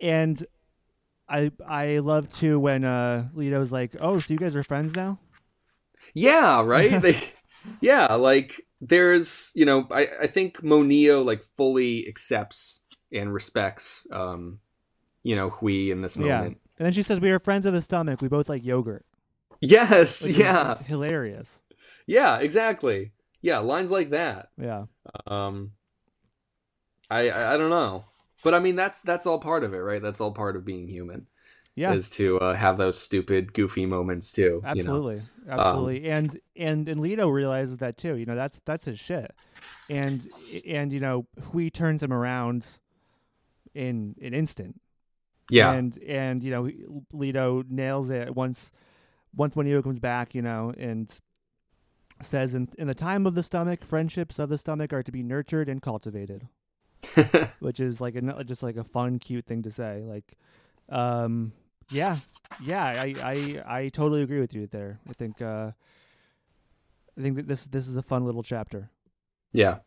And 0.00 0.44
I 1.28 1.52
I 1.66 1.98
love 2.00 2.30
too 2.30 2.60
when 2.60 2.84
uh 2.84 3.28
Leto's 3.34 3.72
like, 3.72 3.96
"Oh, 4.00 4.18
so 4.20 4.34
you 4.34 4.38
guys 4.40 4.56
are 4.56 4.62
friends 4.64 4.94
now?" 4.96 5.18
yeah, 6.14 6.62
right? 6.62 7.00
they 7.00 7.20
yeah, 7.80 8.14
like 8.14 8.60
there's 8.80 9.50
you 9.54 9.64
know, 9.64 9.86
I, 9.90 10.06
I 10.22 10.26
think 10.26 10.62
Moneo 10.62 11.22
like 11.22 11.42
fully 11.56 12.06
accepts 12.08 12.80
and 13.14 13.32
respects 13.32 14.06
um 14.10 14.58
you 15.22 15.34
know, 15.36 15.48
Hwi 15.48 15.90
in 15.90 16.02
this 16.02 16.18
moment. 16.18 16.58
Yeah. 16.58 16.74
And 16.78 16.86
then 16.86 16.92
she 16.92 17.02
says, 17.02 17.18
"We 17.18 17.30
are 17.30 17.38
friends 17.38 17.64
of 17.64 17.72
the 17.72 17.80
stomach. 17.80 18.20
We 18.20 18.28
both 18.28 18.48
like 18.48 18.62
yogurt." 18.64 19.06
Yes, 19.60 20.26
yeah. 20.28 20.76
hilarious. 20.82 21.62
Yeah, 22.06 22.38
exactly. 22.38 23.12
Yeah, 23.40 23.58
lines 23.60 23.90
like 23.90 24.10
that. 24.10 24.48
Yeah, 24.60 24.84
Um 25.26 25.72
I, 27.10 27.28
I 27.30 27.54
I 27.54 27.56
don't 27.56 27.70
know. 27.70 28.04
But 28.42 28.54
I 28.54 28.58
mean 28.58 28.76
that's 28.76 29.00
that's 29.00 29.26
all 29.26 29.38
part 29.38 29.64
of 29.64 29.72
it, 29.72 29.78
right? 29.78 30.02
That's 30.02 30.20
all 30.20 30.32
part 30.32 30.56
of 30.56 30.64
being 30.66 30.88
human. 30.88 31.26
yeah, 31.74 31.94
Is 31.94 32.10
to 32.10 32.38
uh, 32.40 32.54
have 32.54 32.76
those 32.76 32.98
stupid, 33.00 33.52
goofy 33.54 33.86
moments 33.86 34.32
too. 34.32 34.42
You 34.42 34.60
know? 34.62 34.68
absolutely, 34.68 35.16
Um, 35.48 35.60
absolutely. 35.60 36.10
and 36.10 36.38
and 36.56 36.88
and 36.88 37.00
Leto 37.00 37.28
realizes 37.28 37.78
that 37.78 37.96
too. 37.96 38.16
You 38.16 38.26
know, 38.26 38.36
that's 38.36 38.60
that's 38.66 38.84
his 38.84 38.98
shit. 38.98 39.32
And 39.88 40.26
and 40.66 40.92
you 40.92 41.00
know, 41.00 41.26
Hwi 41.40 41.70
turns 41.70 42.02
him 42.02 42.12
around 42.12 42.66
in 43.74 44.14
an 44.20 44.34
instant. 44.34 44.80
Yeah. 45.50 45.72
and 45.72 45.98
and 45.98 46.42
you 46.42 46.50
know 46.50 46.70
Leto 47.12 47.64
nails 47.68 48.08
it 48.08 48.34
once 48.34 48.72
once 49.36 49.54
Moneo 49.56 49.82
comes 49.82 50.00
back, 50.00 50.34
you 50.34 50.42
know, 50.42 50.72
and 50.76 51.12
says 52.22 52.54
in 52.54 52.68
in 52.78 52.86
the 52.86 52.94
time 52.94 53.26
of 53.26 53.34
the 53.34 53.42
stomach, 53.42 53.84
friendships 53.84 54.38
of 54.38 54.48
the 54.48 54.58
stomach 54.58 54.92
are 54.92 55.02
to 55.02 55.12
be 55.12 55.22
nurtured 55.22 55.68
and 55.68 55.82
cultivated, 55.82 56.48
which 57.60 57.80
is 57.80 58.00
like 58.00 58.16
a 58.16 58.44
just 58.44 58.62
like 58.62 58.76
a 58.76 58.84
fun, 58.84 59.18
cute 59.18 59.46
thing 59.46 59.62
to 59.62 59.70
say. 59.70 60.02
Like, 60.06 60.36
um, 60.88 61.52
yeah, 61.90 62.16
yeah, 62.62 62.84
I 62.84 63.14
I 63.22 63.62
I 63.66 63.88
totally 63.88 64.22
agree 64.22 64.40
with 64.40 64.54
you 64.54 64.66
there. 64.66 65.00
I 65.08 65.12
think 65.12 65.42
uh, 65.42 65.72
I 67.18 67.20
think 67.20 67.36
that 67.36 67.48
this 67.48 67.66
this 67.66 67.88
is 67.88 67.96
a 67.96 68.02
fun 68.02 68.24
little 68.24 68.42
chapter. 68.42 68.90
Yeah. 69.52 69.78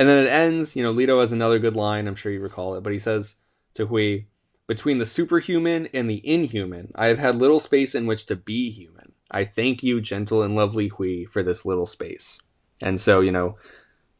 And 0.00 0.08
then 0.08 0.24
it 0.24 0.30
ends, 0.30 0.74
you 0.76 0.82
know, 0.82 0.92
Leto 0.92 1.20
has 1.20 1.30
another 1.30 1.58
good 1.58 1.76
line, 1.76 2.08
I'm 2.08 2.14
sure 2.14 2.32
you 2.32 2.40
recall 2.40 2.74
it, 2.74 2.80
but 2.82 2.94
he 2.94 2.98
says 2.98 3.36
to 3.74 3.86
Hwi, 3.86 4.24
Between 4.66 4.96
the 4.96 5.04
superhuman 5.04 5.88
and 5.92 6.08
the 6.08 6.26
inhuman, 6.26 6.90
I 6.94 7.08
have 7.08 7.18
had 7.18 7.36
little 7.36 7.60
space 7.60 7.94
in 7.94 8.06
which 8.06 8.24
to 8.26 8.34
be 8.36 8.70
human. 8.70 9.12
I 9.30 9.44
thank 9.44 9.82
you, 9.82 10.00
gentle 10.00 10.42
and 10.42 10.56
lovely 10.56 10.88
Hwi, 10.88 11.26
for 11.28 11.42
this 11.42 11.66
little 11.66 11.84
space. 11.84 12.40
And 12.80 12.98
so, 12.98 13.20
you 13.20 13.30
know, 13.30 13.58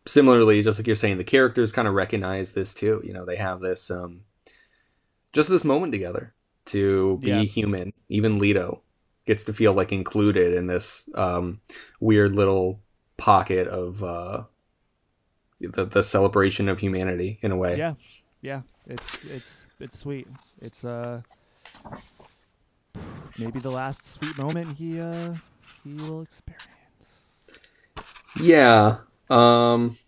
similarly, 0.07 0.61
just 0.61 0.79
like 0.79 0.87
you're 0.87 0.97
saying, 0.97 1.17
the 1.17 1.25
characters 1.25 1.73
kind 1.73 1.89
of 1.89 1.95
recognize 1.95 2.53
this 2.53 2.75
too. 2.75 3.01
You 3.03 3.15
know, 3.15 3.25
they 3.25 3.37
have 3.37 3.61
this 3.61 3.91
um 3.91 4.25
just 5.33 5.49
this 5.49 5.65
moment 5.65 5.93
together 5.93 6.35
to 6.67 7.19
be 7.23 7.31
Yeah. 7.31 7.43
human. 7.45 7.95
Even 8.11 8.39
Leto 8.39 8.83
gets 9.27 9.45
to 9.45 9.55
feel 9.55 9.73
like 9.73 9.93
included 9.93 10.53
in 10.53 10.67
this 10.67 11.09
um 11.15 11.63
weird 12.01 12.35
little 12.35 12.83
pocket 13.17 13.67
of 13.67 14.05
uh 14.05 14.43
the, 15.61 15.85
the 15.85 16.03
celebration 16.03 16.69
of 16.69 16.81
humanity 16.81 17.39
in 17.43 17.53
a 17.53 17.57
way. 17.57 17.77
Yeah, 17.79 17.95
yeah, 18.43 18.63
it's 18.87 19.25
it's 19.25 19.67
it's 19.79 19.99
sweet. 19.99 20.27
It's 20.61 20.85
uh 20.85 21.23
maybe 23.39 23.61
the 23.61 23.71
last 23.71 24.05
sweet 24.13 24.37
moment 24.39 24.77
he 24.79 25.01
uh 25.01 25.35
he 25.85 25.95
will 25.95 26.23
experience. 26.23 27.51
Yeah. 28.41 28.99
Um 29.29 29.99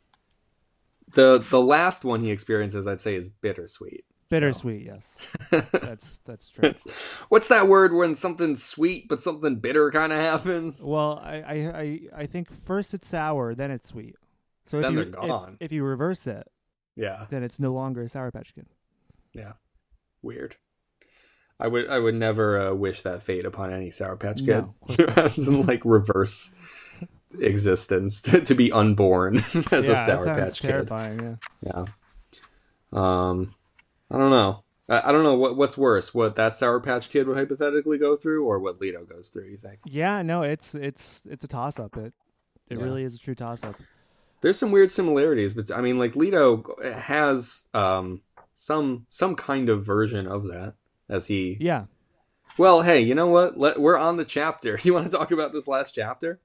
the 1.14 1.38
the 1.38 1.61
last 1.61 2.05
one 2.05 2.22
he 2.22 2.30
experiences 2.30 2.86
I'd 2.86 3.00
say 3.00 3.14
is 3.14 3.28
bittersweet. 3.28 4.05
So- 4.28 4.36
Bittersweet, 4.36 4.86
yes. 4.86 5.16
That's 5.50 6.18
that's 6.24 6.48
true. 6.48 6.64
It's- 6.70 6.86
what's 7.28 7.48
that 7.48 7.68
word 7.68 7.92
when 7.92 8.14
something's 8.14 8.62
sweet 8.62 9.07
but 9.09 9.20
something 9.20 9.57
bitter 9.57 9.90
kind 9.90 10.11
of 10.12 10.18
happens? 10.20 10.82
Well, 10.82 11.20
I, 11.22 11.34
I 11.42 11.55
I 11.55 12.00
I 12.22 12.26
think 12.26 12.50
first 12.50 12.94
it's 12.94 13.09
sour, 13.09 13.55
then 13.55 13.70
it's 13.70 13.90
sweet. 13.90 14.16
So 14.64 14.78
if 14.78 14.82
Then 14.82 14.92
you 14.94 15.04
they're 15.04 15.20
gone. 15.20 15.56
If, 15.60 15.72
you 15.72 15.84
reverse 15.84 16.26
it, 16.26 16.46
yeah, 16.96 17.26
then 17.30 17.42
it's 17.42 17.58
no 17.58 17.72
longer 17.72 18.02
a 18.02 18.08
sour 18.08 18.30
patch 18.30 18.54
kid. 18.54 18.66
Yeah, 19.32 19.52
weird. 20.22 20.56
I 21.58 21.68
would 21.68 21.88
I 21.88 21.98
would 21.98 22.14
never 22.14 22.58
uh, 22.68 22.74
wish 22.74 23.02
that 23.02 23.22
fate 23.22 23.44
upon 23.44 23.72
any 23.72 23.90
Sour 23.90 24.16
Patch 24.16 24.44
Kid. 24.44 24.64
No, 24.98 25.34
like 25.62 25.82
reverse 25.84 26.52
existence 27.40 28.20
to, 28.22 28.40
to 28.40 28.54
be 28.54 28.70
unborn 28.72 29.36
as 29.70 29.86
yeah, 29.88 29.92
a 29.92 29.96
Sour 29.96 30.24
Patch 30.24 30.60
Kid. 30.60 30.68
terrifying. 30.68 31.38
Yeah. 31.62 31.84
Yeah. 31.84 31.84
Um, 32.92 33.54
I 34.10 34.18
don't 34.18 34.30
know. 34.30 34.64
I, 34.88 35.08
I 35.08 35.12
don't 35.12 35.22
know 35.22 35.36
what 35.36 35.56
what's 35.56 35.78
worse, 35.78 36.12
what 36.12 36.34
that 36.36 36.56
Sour 36.56 36.80
Patch 36.80 37.10
Kid 37.10 37.26
would 37.28 37.36
hypothetically 37.36 37.98
go 37.98 38.16
through, 38.16 38.44
or 38.44 38.58
what 38.58 38.80
Leto 38.80 39.04
goes 39.04 39.28
through. 39.28 39.46
You 39.46 39.56
think? 39.56 39.78
Yeah, 39.86 40.22
no, 40.22 40.42
it's 40.42 40.74
it's 40.74 41.26
it's 41.30 41.44
a 41.44 41.48
toss 41.48 41.78
up. 41.78 41.96
It 41.96 42.12
it 42.68 42.78
Yeah. 42.78 42.84
really 42.84 43.04
is 43.04 43.14
a 43.14 43.18
true 43.18 43.34
toss 43.36 43.62
up. 43.62 43.76
There's 44.43 44.59
some 44.59 44.70
weird 44.70 44.90
similarities, 44.90 45.55
but 45.55 45.70
I 45.70 45.80
mean, 45.80 45.99
like 45.99 46.14
Leto 46.14 46.64
has 46.82 47.64
um 47.72 48.20
some 48.55 49.07
some 49.09 49.34
kind 49.34 49.68
of 49.68 49.84
version 49.84 50.26
of 50.26 50.45
that 50.49 50.74
as 51.09 51.26
he. 51.28 51.57
Yeah. 51.61 51.86
Well, 52.59 52.82
hey, 52.82 53.01
you 53.01 53.14
know 53.14 53.28
what? 53.28 53.59
Let, 53.59 53.80
we're 53.80 53.97
on 53.97 54.18
the 54.18 54.24
chapter. 54.26 54.78
You 54.84 54.93
want 54.93 55.11
to 55.11 55.16
talk 55.16 55.30
about 55.30 55.53
this 55.53 55.66
last 55.66 55.95
chapter? 55.95 56.40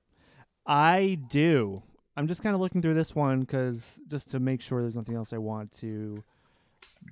I 0.66 1.20
do. 1.30 1.84
I'm 2.16 2.28
just 2.28 2.42
kind 2.42 2.56
of 2.56 2.62
looking 2.62 2.82
through 2.82 2.94
this 2.96 3.14
one 3.14 3.42
because 3.42 4.00
just 4.08 4.32
to 4.32 4.40
make 4.40 4.62
sure 4.62 4.82
there's 4.82 4.96
nothing 4.96 5.16
else 5.16 5.34
I 5.34 5.38
want 5.38 5.72
to 5.80 6.24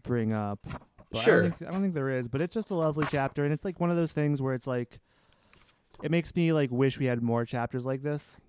bring 0.04 0.34
up. 0.34 0.60
But 1.12 1.22
Sure. 1.22 1.40
I 1.40 1.42
don't, 1.42 1.58
think, 1.58 1.70
I 1.70 1.72
don't 1.74 1.82
think 1.82 1.94
there 1.94 2.10
is, 2.10 2.28
but 2.28 2.42
it's 2.42 2.54
just 2.54 2.72
a 2.72 2.76
lovely 2.76 3.06
chapter, 3.12 3.44
and 3.44 3.54
it's 3.54 3.64
like 3.64 3.80
one 3.80 3.92
of 3.92 3.98
those 3.98 4.12
things 4.14 4.42
where 4.42 4.54
it's 4.54 4.66
like, 4.68 5.00
it 6.02 6.10
makes 6.12 6.36
me 6.36 6.52
like 6.54 6.72
wish 6.72 6.98
we 7.00 7.06
had 7.06 7.22
more 7.22 7.46
chapters 7.46 7.86
like 7.86 8.02
this. 8.02 8.40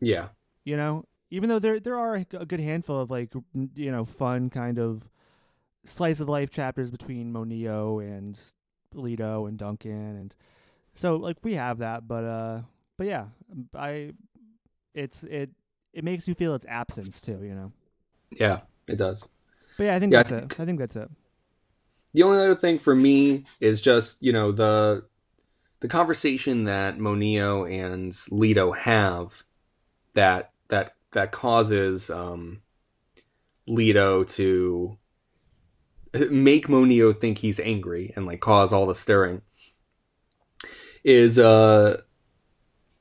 Yeah. 0.00 0.28
You 0.64 0.76
know, 0.76 1.04
even 1.34 1.48
though 1.48 1.58
there 1.58 1.80
there 1.80 1.98
are 1.98 2.14
a 2.16 2.46
good 2.46 2.60
handful 2.60 3.00
of 3.00 3.10
like 3.10 3.32
you 3.74 3.90
know 3.90 4.04
fun 4.04 4.50
kind 4.50 4.78
of 4.78 5.08
slice 5.84 6.20
of 6.20 6.28
life 6.28 6.50
chapters 6.50 6.90
between 6.90 7.32
Moneo 7.32 7.98
and 8.00 8.38
Leto 8.94 9.46
and 9.46 9.58
Duncan, 9.58 10.16
and 10.16 10.34
so 10.94 11.16
like 11.16 11.38
we 11.42 11.54
have 11.54 11.78
that, 11.78 12.08
but 12.08 12.24
uh, 12.24 12.62
but 12.98 13.06
yeah, 13.08 13.26
I 13.74 14.12
it's 14.94 15.24
it 15.24 15.50
it 15.92 16.04
makes 16.04 16.28
you 16.28 16.34
feel 16.34 16.54
its 16.54 16.66
absence 16.68 17.20
too, 17.20 17.40
you 17.42 17.54
know. 17.54 17.72
Yeah, 18.30 18.60
it 18.86 18.96
does. 18.96 19.28
But 19.76 19.84
yeah, 19.84 19.94
I 19.94 20.00
think 20.00 20.12
Yeah, 20.12 20.20
I 20.20 20.24
that's 20.24 20.32
it. 20.32 20.50
I 20.58 20.64
think 20.64 20.78
that's 20.78 20.96
it. 20.96 21.10
the 22.12 22.22
only 22.22 22.38
other 22.38 22.54
thing 22.54 22.78
for 22.78 22.94
me 22.94 23.44
is 23.60 23.80
just 23.80 24.22
you 24.22 24.32
know 24.32 24.52
the 24.52 25.04
the 25.80 25.88
conversation 25.88 26.64
that 26.64 26.98
Moneo 26.98 27.64
and 27.66 28.16
Leto 28.30 28.72
have 28.72 29.44
that 30.14 30.52
that 30.68 30.94
that 31.14 31.32
causes 31.32 32.10
um, 32.10 32.60
Leto 33.66 34.22
to 34.24 34.98
make 36.30 36.68
Moneo 36.68 37.12
think 37.12 37.38
he's 37.38 37.58
angry 37.58 38.12
and 38.14 38.24
like 38.26 38.40
cause 38.40 38.72
all 38.72 38.86
the 38.86 38.94
stirring 38.94 39.42
is 41.02 41.38
uh 41.38 42.00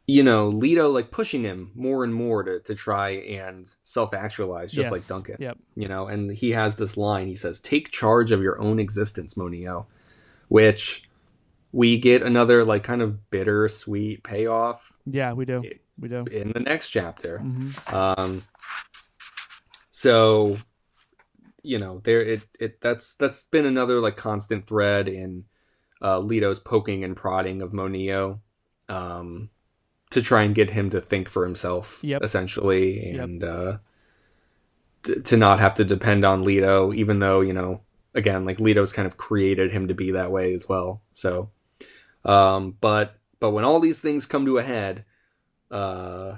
you 0.07 0.23
know 0.23 0.47
Leto 0.49 0.89
like 0.89 1.11
pushing 1.11 1.43
him 1.43 1.71
more 1.75 2.03
and 2.03 2.13
more 2.13 2.43
to 2.43 2.59
to 2.61 2.73
try 2.75 3.09
and 3.11 3.67
self 3.83 4.13
actualize 4.15 4.71
just 4.71 4.85
Yes. 4.85 4.91
like 4.91 5.07
Duncan 5.07 5.37
Yep. 5.39 5.57
you 5.75 5.87
know 5.87 6.07
and 6.07 6.31
he 6.31 6.51
has 6.51 6.75
this 6.75 6.97
line 6.97 7.27
he 7.27 7.35
says 7.35 7.61
take 7.61 7.91
charge 7.91 8.31
of 8.31 8.41
your 8.41 8.59
own 8.59 8.79
existence 8.79 9.37
Moneo 9.37 9.85
which 10.47 11.07
we 11.71 11.97
get 11.99 12.21
another 12.23 12.65
like 12.65 12.83
kind 12.83 13.01
of 13.01 13.29
bittersweet 13.29 14.23
payoff 14.23 14.93
Yeah, 15.05 15.33
we 15.33 15.45
do. 15.45 15.61
It- 15.63 15.81
We 15.99 16.09
do. 16.09 16.25
in 16.31 16.51
the 16.53 16.59
next 16.59 16.89
chapter 16.89 17.39
hmm 17.39 17.69
um 17.93 18.43
so 19.91 20.57
you 21.61 21.77
know 21.79 22.01
there 22.03 22.21
it 22.21 22.41
it 22.59 22.81
that's 22.81 23.15
that's 23.15 23.45
been 23.45 23.65
another 23.65 23.99
like 23.99 24.17
constant 24.17 24.67
thread 24.67 25.07
in 25.07 25.45
uh 26.01 26.19
Leto's 26.19 26.59
poking 26.59 27.03
and 27.03 27.15
prodding 27.15 27.61
of 27.61 27.73
Moneo 27.73 28.41
um 28.89 29.49
to 30.11 30.21
try 30.21 30.43
and 30.43 30.53
get 30.55 30.71
him 30.71 30.89
to 30.91 30.99
think 31.01 31.29
for 31.29 31.45
himself 31.45 31.99
Yep. 32.03 32.23
essentially 32.23 33.11
Yep. 33.13 33.23
and 33.23 33.43
uh 33.43 33.77
t- 35.03 35.21
to 35.21 35.37
not 35.37 35.59
have 35.59 35.75
to 35.75 35.85
depend 35.85 36.25
on 36.25 36.43
Leto 36.43 36.91
even 36.93 37.19
though 37.19 37.41
you 37.41 37.53
know 37.53 37.81
again 38.13 38.45
like 38.45 38.59
Leto's 38.59 38.91
kind 38.93 39.05
of 39.05 39.17
created 39.17 39.71
him 39.71 39.87
to 39.87 39.93
be 39.93 40.11
that 40.11 40.31
way 40.31 40.53
as 40.53 40.67
well 40.67 41.01
so 41.13 41.49
um 42.25 42.75
but 42.81 43.15
but 43.39 43.51
when 43.51 43.63
all 43.65 43.79
these 43.79 43.99
things 44.01 44.25
come 44.25 44.45
to 44.45 44.57
a 44.57 44.63
head 44.63 45.05
uh 45.73 46.37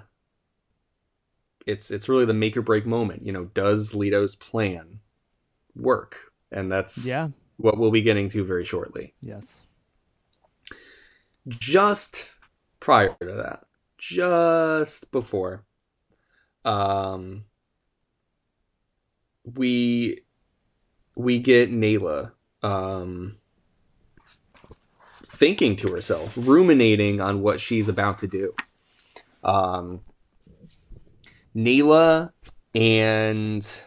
it's 1.66 1.92
it's 1.92 2.08
really 2.10 2.26
the 2.26 2.34
make 2.34 2.56
or 2.56 2.62
break 2.62 2.86
moment. 2.86 3.26
You 3.26 3.34
know, 3.34 3.46
does 3.46 3.94
Leto's 3.94 4.36
plan 4.36 5.00
work? 5.76 6.18
And 6.52 6.72
that's 6.72 7.06
Yeah. 7.06 7.30
what 7.58 7.78
we'll 7.78 7.92
be 7.92 8.02
getting 8.02 8.30
to 8.30 8.44
very 8.44 8.66
shortly. 8.66 9.14
Yes. 9.22 9.62
Just 11.48 12.28
prior 12.80 13.16
to 13.22 13.34
that, 13.34 13.66
just 13.98 15.12
before, 15.12 15.64
um, 16.64 17.46
we 19.44 20.22
we 21.16 21.40
get 21.40 21.72
Nayla 21.72 22.32
um 22.64 23.38
thinking 25.26 25.76
to 25.78 25.90
herself, 25.92 26.38
ruminating 26.38 27.22
on 27.22 27.42
what 27.42 27.60
she's 27.60 27.90
about 27.90 28.20
to 28.20 28.28
do. 28.28 28.54
Um, 29.46 30.02
and 32.74 33.82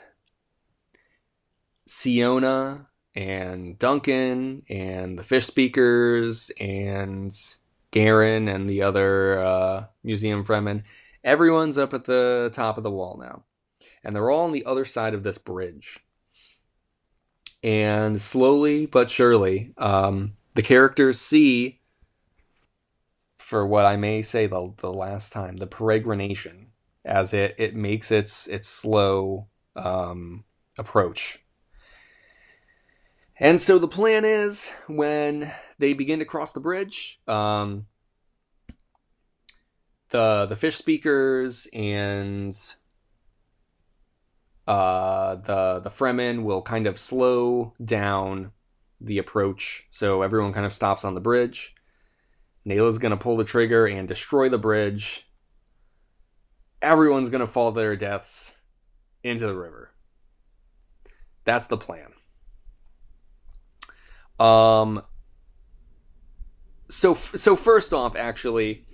Siona 1.87 2.89
and 3.15 3.79
Duncan 3.79 4.63
and 4.71 5.19
the 5.19 5.25
fish 5.25 5.47
speakers 5.47 6.51
and 6.61 7.31
Garen 7.91 8.49
and 8.49 8.71
the 8.71 8.83
other 8.83 9.43
uh, 9.43 9.87
museum 10.05 10.45
fremen. 10.45 10.85
Everyone's 11.25 11.77
up 11.77 11.93
at 11.93 12.05
the 12.05 12.51
top 12.55 12.79
of 12.79 12.85
the 12.85 12.91
wall 12.91 13.19
now. 13.21 13.45
And 14.05 14.15
they're 14.15 14.31
all 14.31 14.45
on 14.45 14.53
the 14.53 14.65
other 14.65 14.85
side 14.85 15.13
of 15.13 15.25
this 15.25 15.39
bridge. 15.39 15.99
And 17.63 18.21
slowly 18.23 18.87
but 18.87 19.11
surely, 19.11 19.75
um, 19.77 20.35
the 20.55 20.63
characters 20.63 21.21
see, 21.21 21.78
for 23.49 23.67
what 23.67 23.87
I 23.87 23.97
may 23.97 24.21
say 24.21 24.47
the, 24.47 24.75
the 24.77 24.93
last 24.93 25.33
time, 25.33 25.57
the 25.57 25.67
peregrination 25.67 26.67
as 27.03 27.33
it, 27.33 27.55
it 27.57 27.75
makes 27.75 28.11
its 28.11 28.47
its 28.47 28.69
slow 28.69 29.49
um, 29.75 30.45
approach. 30.77 31.43
And 33.41 33.59
so 33.59 33.79
the 33.79 33.89
plan 33.89 34.27
is 34.27 34.71
when 34.87 35.51
they 35.79 35.95
begin 35.95 36.19
to 36.19 36.27
cross 36.27 36.53
the 36.53 36.61
bridge, 36.61 37.23
um, 37.27 37.87
the 40.11 40.45
the 40.45 40.57
fish 40.57 40.77
speakers 40.77 41.67
and 41.73 42.53
uh, 44.67 45.37
the 45.37 45.81
the 45.81 45.91
Fremen 45.91 46.43
will 46.43 46.61
kind 46.61 46.87
of 46.87 46.99
slow 46.99 47.73
down 47.83 48.53
the 49.01 49.17
approach, 49.17 49.89
so 49.91 50.21
everyone 50.21 50.53
kind 50.53 50.67
of 50.67 50.75
stops 50.75 51.03
on 51.03 51.15
the 51.15 51.21
bridge. 51.23 51.75
Nayla's 52.69 52.99
gonna 52.99 53.17
pull 53.17 53.37
the 53.37 53.45
trigger 53.45 53.87
and 53.87 54.07
destroy 54.07 54.49
the 54.49 54.59
bridge. 54.59 55.27
Everyone's 56.83 57.31
gonna 57.31 57.47
fall 57.47 57.73
to 57.73 57.81
their 57.81 57.97
deaths 57.97 58.55
into 59.25 59.47
the 59.47 59.57
river. 59.57 59.91
That's 61.45 61.67
the 61.67 61.79
plan. 61.79 62.13
Um. 64.39 65.03
So 66.91 67.15
so 67.15 67.57
first 67.57 67.93
off, 67.93 68.17
actually, 68.17 68.87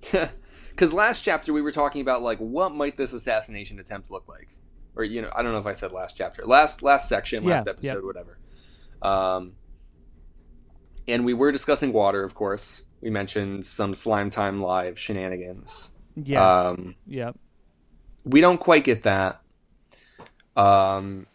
because 0.70 0.92
last 0.94 1.22
chapter 1.22 1.52
we 1.52 1.62
were 1.62 1.72
talking 1.72 2.00
about 2.00 2.22
like 2.22 2.38
what 2.38 2.72
might 2.72 2.96
this 2.96 3.12
assassination 3.12 3.78
attempt 3.78 4.10
look 4.10 4.28
like, 4.28 4.48
or 4.96 5.04
you 5.04 5.20
know 5.22 5.30
I 5.34 5.42
don't 5.42 5.52
know 5.52 5.58
if 5.58 5.66
I 5.66 5.72
said 5.72 5.92
last 5.92 6.16
chapter, 6.16 6.44
last 6.44 6.82
last 6.82 7.08
section, 7.08 7.44
last 7.44 7.66
Yeah, 7.66 7.72
episode, 7.72 8.00
yeah. 8.02 8.06
whatever. 8.06 8.38
Um. 9.02 9.52
And 11.08 11.24
we 11.24 11.34
were 11.34 11.52
discussing 11.52 11.92
water, 11.92 12.24
of 12.24 12.34
course. 12.34 12.82
We 13.00 13.10
mentioned 13.10 13.64
some 13.64 13.94
slime 13.94 14.30
time 14.30 14.60
live 14.60 14.98
shenanigans. 14.98 15.92
Yes. 16.16 16.52
Um, 16.52 16.94
yep. 17.06 17.36
we 18.24 18.40
don't 18.40 18.58
quite 18.58 18.84
get 18.84 19.02
that. 19.02 19.42
Um, 20.56 21.26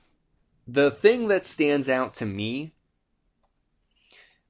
the 0.68 0.90
thing 0.90 1.28
that 1.28 1.46
stands 1.46 1.90
out 1.90 2.16
to 2.16 2.26
me 2.26 2.74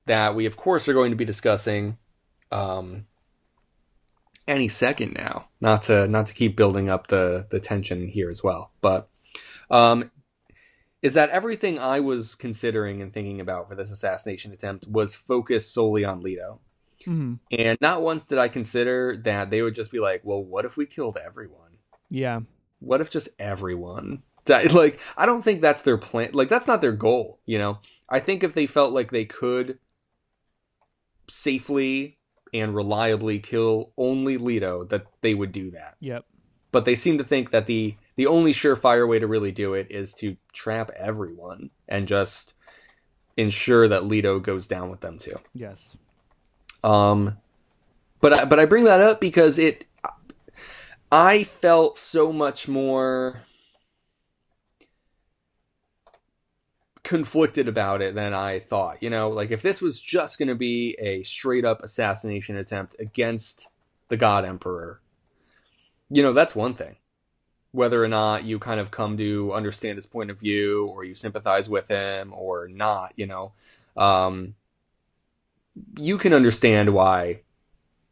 that 0.06 0.36
we, 0.36 0.46
of 0.46 0.58
course, 0.58 0.88
are 0.88 0.94
going 0.94 1.12
to 1.12 1.18
be 1.18 1.26
discussing 1.26 1.98
um, 2.52 3.06
any 4.48 4.68
second 4.68 5.14
now. 5.14 5.48
Not 5.60 5.84
to 5.84 6.08
not 6.08 6.28
to 6.28 6.34
keep 6.34 6.56
building 6.56 6.90
up 6.90 7.08
the 7.08 7.46
the 7.50 7.60
tension 7.60 8.08
here 8.08 8.30
as 8.30 8.44
well, 8.44 8.72
but 8.82 9.10
um, 9.70 10.12
is 11.02 11.14
that 11.16 11.30
everything 11.30 11.80
I 11.80 12.00
was 12.00 12.36
considering 12.36 13.02
and 13.02 13.14
thinking 13.14 13.42
about 13.42 13.70
for 13.70 13.76
this 13.76 13.92
assassination 13.92 14.52
attempt 14.52 14.88
was 14.88 15.16
focused 15.16 15.74
solely 15.74 16.06
on 16.06 16.22
Leto. 16.22 16.60
Hmm 17.06 17.36
And 17.52 17.78
not 17.82 18.02
once 18.02 18.26
did 18.26 18.38
I 18.38 18.48
consider 18.48 19.18
that 19.24 19.50
they 19.50 19.62
would 19.62 19.76
just 19.76 19.92
be 19.92 20.00
like, 20.00 20.22
well, 20.24 20.44
what 20.44 20.66
if 20.66 20.78
we 20.78 20.86
killed 20.86 21.18
everyone? 21.18 21.78
Yeah. 22.10 22.42
what 22.80 23.00
if 23.02 23.10
just 23.10 23.30
everyone 23.40 24.24
died? 24.46 24.72
like 24.84 25.00
i 25.16 25.26
don't 25.26 25.44
think 25.44 25.62
that's 25.62 25.82
their 25.84 25.98
plan 25.98 26.32
like 26.34 26.50
that's 26.50 26.68
not 26.68 26.82
their 26.82 26.92
goal 26.92 27.40
you 27.46 27.58
know 27.58 27.78
i 28.10 28.20
think 28.20 28.44
if 28.44 28.54
they 28.54 28.66
felt 28.68 28.92
like 28.92 29.12
they 29.12 29.24
could 29.24 29.78
safely 31.30 32.18
and 32.54 32.76
reliably 32.76 33.40
kill 33.40 33.94
only 33.98 34.38
leto 34.38 34.84
that 34.86 35.06
they 35.22 35.34
would 35.34 35.52
do 35.52 35.72
that 35.72 35.96
Yep. 36.02 36.26
but 36.72 36.84
they 36.86 36.96
seem 36.96 37.18
to 37.18 37.24
think 37.24 37.52
that 37.52 37.66
the 37.68 37.96
the 38.18 38.28
only 38.28 38.52
surefire 38.54 39.08
way 39.08 39.20
to 39.20 39.28
really 39.28 39.52
do 39.54 39.74
it 39.74 39.88
is 39.90 40.14
to 40.16 40.36
trap 40.54 40.92
everyone 40.98 41.70
and 41.88 42.08
just 42.08 42.54
ensure 43.38 43.88
that 43.88 44.06
leto 44.06 44.40
goes 44.40 44.68
down 44.68 44.90
with 44.90 45.00
them 45.02 45.18
too 45.18 45.40
Yes. 45.54 45.96
Um, 46.84 47.38
but 48.20 48.34
I, 48.34 48.46
but 48.46 48.60
I 48.60 48.66
bring 48.66 48.84
that 48.86 49.02
up 49.02 49.20
because 49.20 49.58
it, 49.58 49.86
I 51.12 51.44
felt 51.44 51.98
so 51.98 52.32
much 52.32 52.68
more 52.68 53.42
conflicted 57.04 57.68
about 57.68 58.02
it 58.02 58.16
than 58.16 58.34
I 58.34 58.60
thought. 58.60 59.02
You 59.04 59.10
know, 59.10 59.30
like 59.30 59.52
if 59.52 59.62
this 59.62 59.82
was 59.82 60.00
just 60.00 60.38
going 60.38 60.48
to 60.48 60.56
be 60.56 60.96
a 61.00 61.24
straight 61.24 61.66
up 61.66 61.84
assassination 61.84 62.56
attempt 62.56 62.96
against 63.00 63.68
the 64.08 64.18
God 64.18 64.46
Emperor, 64.46 65.02
you 66.10 66.22
know, 66.22 66.34
that's 66.34 66.56
one 66.56 66.74
thing. 66.74 66.96
Whether 67.74 68.04
or 68.04 68.08
not 68.08 68.44
you 68.44 68.60
kind 68.60 68.80
of 68.80 68.92
come 68.92 69.18
to 69.18 69.54
understand 69.54 69.96
his 69.96 70.06
point 70.06 70.30
of 70.30 70.40
view 70.40 70.88
or 70.88 71.04
you 71.04 71.14
sympathize 71.14 71.70
with 71.70 71.88
him 71.88 72.34
or 72.34 72.68
not, 72.68 73.14
you 73.16 73.26
know, 73.26 73.54
um, 73.96 74.56
you 75.98 76.18
can 76.18 76.34
understand 76.34 76.94
why 76.94 77.42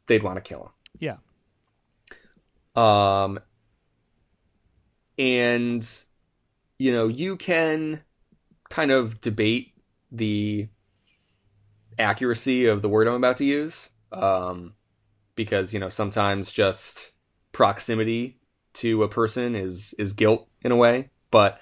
they'd 0.07 0.23
want 0.23 0.37
to 0.37 0.41
kill 0.41 0.63
him. 0.63 0.69
Yeah. 0.99 1.17
Um, 2.75 3.39
and 5.17 5.87
you 6.77 6.93
know, 6.93 7.07
you 7.07 7.35
can 7.35 8.01
kind 8.69 8.91
of 8.91 9.19
debate 9.21 9.73
the 10.11 10.69
accuracy 11.97 12.65
of 12.65 12.81
the 12.81 12.89
word 12.89 13.07
I'm 13.07 13.15
about 13.15 13.37
to 13.37 13.45
use, 13.45 13.89
um, 14.11 14.75
because 15.35 15.73
you 15.73 15.79
know 15.79 15.89
sometimes 15.89 16.51
just 16.51 17.11
proximity 17.51 18.39
to 18.75 19.03
a 19.03 19.09
person 19.09 19.55
is 19.55 19.93
is 19.99 20.13
guilt 20.13 20.47
in 20.61 20.71
a 20.71 20.75
way, 20.75 21.09
but 21.31 21.59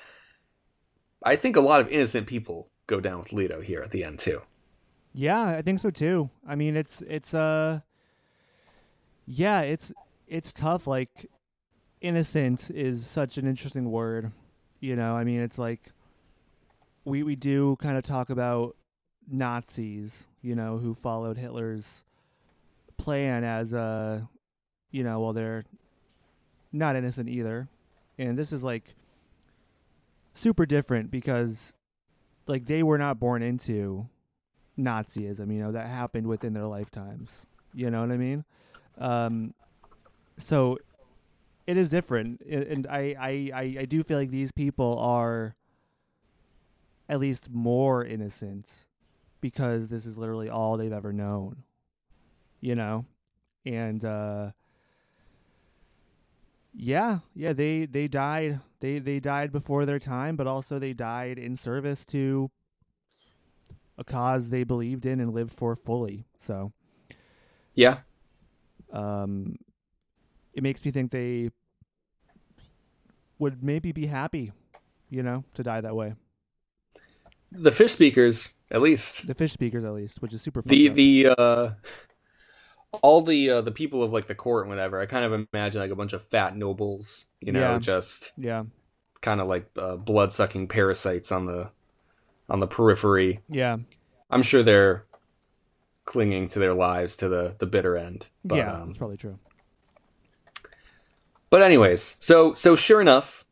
I 1.24 1.36
think 1.36 1.56
a 1.56 1.62
lot 1.62 1.82
of 1.82 1.90
innocent 1.90 2.28
people 2.28 2.70
go 2.86 3.00
down 3.00 3.20
with 3.20 3.34
Leto 3.34 3.62
here 3.62 3.82
at 3.82 3.92
the 3.92 4.04
end 4.04 4.20
too. 4.20 4.42
Yeah, 5.14 5.48
I 5.48 5.62
think 5.62 5.80
so 5.80 5.90
too. 5.90 6.30
I 6.48 6.56
mean, 6.56 6.76
it's 6.76 7.02
it's 7.04 7.34
uh 7.34 7.80
yeah, 9.26 9.62
it's 9.62 9.94
it's 10.28 10.54
tough 10.54 10.88
like 10.88 11.28
innocent 12.02 12.72
is 12.72 13.06
such 13.08 13.38
an 13.38 13.48
interesting 13.48 13.92
word. 13.92 14.32
You 14.80 14.96
know, 14.96 15.16
I 15.16 15.24
mean, 15.24 15.42
it's 15.42 15.60
like 15.60 15.92
we 17.06 17.24
we 17.24 17.36
do 17.36 17.76
kind 17.78 17.98
of 17.98 18.04
talk 18.04 18.30
about 18.30 18.76
Nazis, 19.30 20.28
you 20.42 20.56
know, 20.56 20.78
who 20.78 20.94
followed 20.94 21.38
Hitler's 21.38 22.04
plan 22.98 23.44
as 23.44 23.74
a 23.74 24.28
you 24.92 25.04
know, 25.04 25.20
well 25.22 25.34
they're 25.34 25.66
not 26.72 26.96
innocent 26.96 27.30
either. 27.30 27.68
And 28.18 28.38
this 28.38 28.52
is 28.54 28.64
like 28.64 28.96
super 30.34 30.66
different 30.66 31.12
because 31.12 31.74
like 32.48 32.66
they 32.66 32.84
were 32.84 32.98
not 32.98 33.20
born 33.20 33.42
into 33.42 34.08
Nazism, 34.78 35.52
you 35.54 35.60
know, 35.60 35.72
that 35.72 35.88
happened 35.88 36.28
within 36.28 36.54
their 36.54 36.68
lifetimes. 36.68 37.46
You 37.74 37.90
know 37.90 38.02
what 38.02 38.12
I 38.12 38.18
mean? 38.18 38.44
Um, 38.98 39.54
so 40.38 40.78
it 41.66 41.78
is 41.78 41.90
different, 41.90 42.42
and 42.42 42.88
I, 42.88 43.16
I, 43.20 43.52
I, 43.54 43.76
I 43.82 43.86
do 43.86 44.04
feel 44.04 44.18
like 44.18 44.32
these 44.32 44.52
people 44.52 44.98
are 45.00 45.56
at 47.10 47.20
least 47.20 47.50
more 47.52 48.04
innocent 48.04 48.86
because 49.42 49.90
this 49.90 50.06
is 50.06 50.18
literally 50.18 50.50
all 50.50 50.78
they've 50.78 50.92
ever 50.92 51.14
known. 51.14 51.64
You 52.60 52.76
know, 52.76 53.06
and 53.66 54.04
uh, 54.04 54.52
yeah, 56.74 57.20
yeah, 57.36 57.54
they 57.54 57.86
they 57.86 58.08
died. 58.08 58.62
They 58.80 59.00
they 59.00 59.20
died 59.20 59.52
before 59.52 59.86
their 59.86 60.00
time, 60.00 60.36
but 60.36 60.48
also 60.48 60.80
they 60.80 60.94
died 60.94 61.38
in 61.38 61.56
service 61.56 62.06
to 62.08 62.50
a 63.98 64.04
cause 64.04 64.50
they 64.50 64.64
believed 64.64 65.06
in 65.06 65.20
and 65.20 65.34
lived 65.34 65.54
for 65.54 65.76
fully. 65.76 66.26
So, 66.38 66.72
yeah, 67.74 68.00
um, 68.92 69.58
it 70.54 70.64
makes 70.64 70.84
me 70.84 70.92
think 70.92 71.12
they 71.12 71.52
would 73.40 73.64
maybe 73.64 73.92
be 73.92 74.08
happy, 74.08 74.52
you 75.10 75.24
know, 75.24 75.44
to 75.54 75.64
die 75.64 75.82
that 75.82 75.96
way. 75.96 76.16
The 77.52 77.72
fish 77.72 77.94
speakers, 77.94 78.50
at 78.72 78.82
least. 78.82 79.28
The 79.28 79.34
fish 79.34 79.54
speakers, 79.54 79.84
at 79.86 79.94
least, 79.94 80.22
which 80.22 80.34
is 80.34 80.42
super. 80.42 80.62
The 80.66 80.90
the 80.90 81.28
uh, 81.38 81.70
all 83.02 83.22
the 83.22 83.50
uh, 83.50 83.62
the 83.62 83.72
people 83.72 84.04
of 84.04 84.12
like 84.12 84.28
the 84.28 84.36
court 84.36 84.64
and 84.64 84.70
whatever. 84.70 85.00
I 85.00 85.06
kind 85.06 85.26
of 85.26 85.48
imagine 85.54 85.82
like 85.82 85.92
a 85.92 85.96
bunch 85.96 86.14
of 86.14 86.24
fat 86.24 86.56
nobles, 86.56 87.26
you 87.42 87.52
know, 87.52 87.60
Yeah. 87.60 87.80
just 87.80 88.34
yeah, 88.38 88.64
kind 89.22 89.40
of 89.42 89.48
like 89.48 89.70
uh, 89.78 89.96
blood 89.98 90.34
sucking 90.34 90.68
parasites 90.68 91.32
on 91.32 91.46
the 91.46 91.72
on 92.50 92.60
the 92.60 92.68
periphery. 92.68 93.40
yeah, 93.50 93.78
I'm 94.30 94.42
sure 94.44 94.64
they're 94.64 95.06
clinging 96.06 96.48
to 96.50 96.60
their 96.60 96.74
lives 96.74 97.18
to 97.18 97.28
the 97.30 97.56
the 97.60 97.66
bitter 97.66 97.98
end. 97.98 98.28
But, 98.46 98.56
yeah. 98.58 98.72
um, 98.74 98.88
that's 98.88 98.98
probably 98.98 99.18
true. 99.18 99.38
But 101.50 101.62
anyways, 101.62 102.18
so 102.20 102.54
so 102.54 102.76
sure 102.76 103.00
enough, 103.02 103.46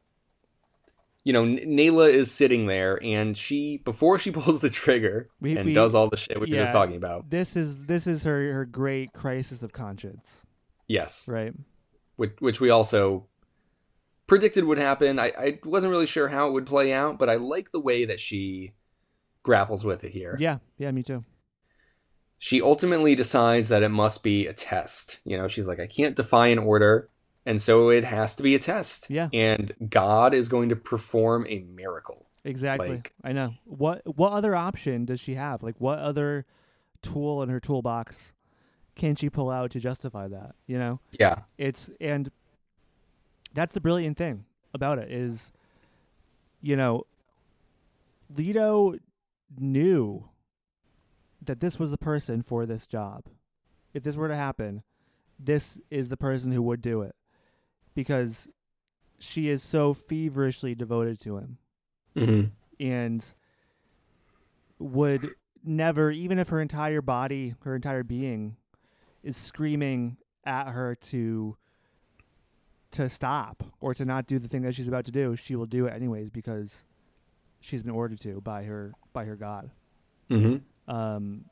you 1.23 1.31
know, 1.33 1.43
N- 1.43 1.57
Nayla 1.65 2.09
is 2.09 2.31
sitting 2.31 2.67
there, 2.67 3.01
and 3.03 3.37
she 3.37 3.77
before 3.85 4.19
she 4.19 4.31
pulls 4.31 4.61
the 4.61 4.69
trigger 4.69 5.29
We- 5.39 5.55
and 5.57 5.67
we- 5.67 5.73
does 5.73 5.95
all 5.95 6.09
the 6.09 6.17
shit 6.17 6.35
we 6.39 6.41
were 6.41 6.47
just 6.57 6.73
talking 6.73 6.95
about. 6.97 7.29
This 7.29 7.55
is 7.55 7.85
this 7.85 8.05
is 8.07 8.23
her 8.23 8.51
her 8.53 8.65
great 8.65 9.13
crisis 9.13 9.63
of 9.63 9.71
conscience, 9.71 10.43
Yes, 10.87 11.27
right? 11.27 11.53
which 12.17 12.33
which 12.39 12.59
we 12.61 12.69
also 12.69 13.27
predicted 14.27 14.65
would 14.65 14.77
happen. 14.77 15.17
I 15.19 15.31
I 15.37 15.59
wasn't 15.63 15.91
really 15.91 16.05
sure 16.05 16.27
how 16.29 16.47
it 16.47 16.51
would 16.51 16.65
play 16.65 16.91
out, 16.91 17.17
but 17.17 17.29
I 17.29 17.35
like 17.35 17.71
the 17.71 17.79
way 17.79 18.03
that 18.05 18.19
she 18.19 18.73
grapples 19.45 19.85
with 19.85 20.03
it 20.03 20.11
here. 20.11 20.35
Yeah, 20.39 20.57
yeah, 20.79 20.89
me 20.91 21.03
too. 21.03 21.21
She 22.39 22.61
ultimately 22.61 23.15
decides 23.15 23.69
that 23.69 23.83
it 23.83 23.89
must 23.89 24.23
be 24.23 24.47
a 24.47 24.53
test. 24.53 25.19
You 25.23 25.37
know, 25.37 25.47
she's 25.47 25.67
like, 25.67 25.79
I 25.79 25.85
can't 25.87 26.15
defy 26.15 26.47
an 26.47 26.57
order, 26.59 27.09
and 27.45 27.61
so 27.61 27.89
it 27.89 28.03
has 28.03 28.35
to 28.37 28.43
be 28.43 28.55
a 28.55 28.59
test. 28.59 29.05
Yeah. 29.09 29.29
and 29.31 29.73
God 29.87 30.33
is 30.33 30.49
going 30.49 30.69
to 30.69 30.75
perform 30.75 31.45
a 31.47 31.59
miracle. 31.59 32.25
Exactly. 32.43 32.89
Like- 32.89 33.13
I 33.23 33.31
know. 33.33 33.53
What 33.65 34.01
what 34.17 34.33
other 34.33 34.55
option 34.55 35.05
does 35.05 35.19
she 35.19 35.35
have? 35.35 35.63
Like 35.63 35.75
what 35.79 35.99
other 35.99 36.45
tool 37.01 37.43
in 37.43 37.49
her 37.49 37.59
toolbox 37.59 38.33
can 38.95 39.15
she 39.15 39.29
pull 39.29 39.49
out 39.51 39.71
to 39.71 39.79
justify 39.79 40.27
that? 40.27 40.55
You 40.67 40.79
know? 40.79 40.99
Yeah. 41.19 41.35
It's 41.57 41.89
and 42.01 42.29
that's 43.53 43.73
the 43.73 43.81
brilliant 43.81 44.17
thing 44.17 44.45
about 44.73 44.99
it 44.99 45.11
is 45.11 45.51
you 46.61 46.75
know 46.75 47.05
Leto 48.35 48.95
knew 49.57 50.29
that 51.41 51.59
this 51.59 51.77
was 51.79 51.91
the 51.91 51.97
person 51.97 52.41
for 52.41 52.65
this 52.65 52.87
job. 52.87 53.25
If 53.93 54.03
this 54.03 54.15
were 54.15 54.27
to 54.27 54.35
happen, 54.35 54.83
this 55.39 55.79
is 55.89 56.09
the 56.09 56.17
person 56.17 56.51
who 56.51 56.61
would 56.63 56.81
do 56.81 57.01
it 57.01 57.15
because 57.93 58.47
she 59.19 59.49
is 59.49 59.63
so 59.63 59.93
feverishly 59.93 60.75
devoted 60.75 61.19
to 61.21 61.37
him 61.37 61.57
Mm-hmm. 62.15 62.47
and 62.79 63.25
would 64.79 65.29
never 65.65 66.11
even 66.11 66.39
if 66.39 66.47
her 66.47 66.61
entire 66.61 67.01
body 67.01 67.55
her 67.63 67.75
entire 67.75 68.03
being 68.03 68.55
is 69.21 69.35
screaming 69.35 70.15
at 70.45 70.69
her 70.69 70.95
to 70.95 71.57
to 72.91 73.09
stop 73.09 73.63
or 73.81 73.93
to 73.93 74.05
not 74.05 74.27
do 74.27 74.39
the 74.39 74.47
thing 74.47 74.61
that 74.61 74.73
she's 74.75 74.87
about 74.87 75.03
to 75.05 75.11
do 75.11 75.35
she 75.35 75.57
will 75.57 75.65
do 75.65 75.87
it 75.87 75.93
anyways 75.93 76.29
because 76.29 76.85
she's 77.59 77.83
been 77.83 77.91
ordered 77.93 78.21
to 78.21 78.39
by 78.39 78.63
her 78.63 78.93
by 79.15 79.25
her 79.25 79.35
god 79.35 79.71
Mm-hmm. 80.29 80.57
um 80.93 81.45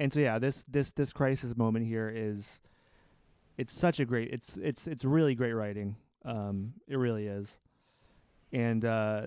and 0.00 0.12
so 0.12 0.18
yeah 0.20 0.38
this 0.38 0.64
this 0.64 0.90
this 0.92 1.12
crisis 1.12 1.56
moment 1.56 1.86
here 1.86 2.08
is 2.12 2.60
it's 3.58 3.72
such 3.72 4.00
a 4.00 4.04
great 4.04 4.30
it's 4.32 4.56
it's 4.56 4.86
it's 4.86 5.04
really 5.04 5.34
great 5.34 5.52
writing 5.52 5.96
um 6.24 6.72
it 6.88 6.96
really 6.96 7.26
is 7.26 7.58
and 8.52 8.84
uh 8.84 9.26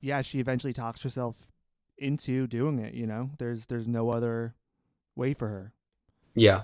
yeah 0.00 0.20
she 0.22 0.38
eventually 0.40 0.72
talks 0.72 1.02
herself 1.02 1.48
into 1.96 2.46
doing 2.46 2.78
it 2.78 2.94
you 2.94 3.06
know 3.06 3.30
there's 3.38 3.66
there's 3.66 3.88
no 3.88 4.10
other 4.10 4.54
way 5.16 5.34
for 5.34 5.48
her 5.48 5.72
Yeah. 6.34 6.62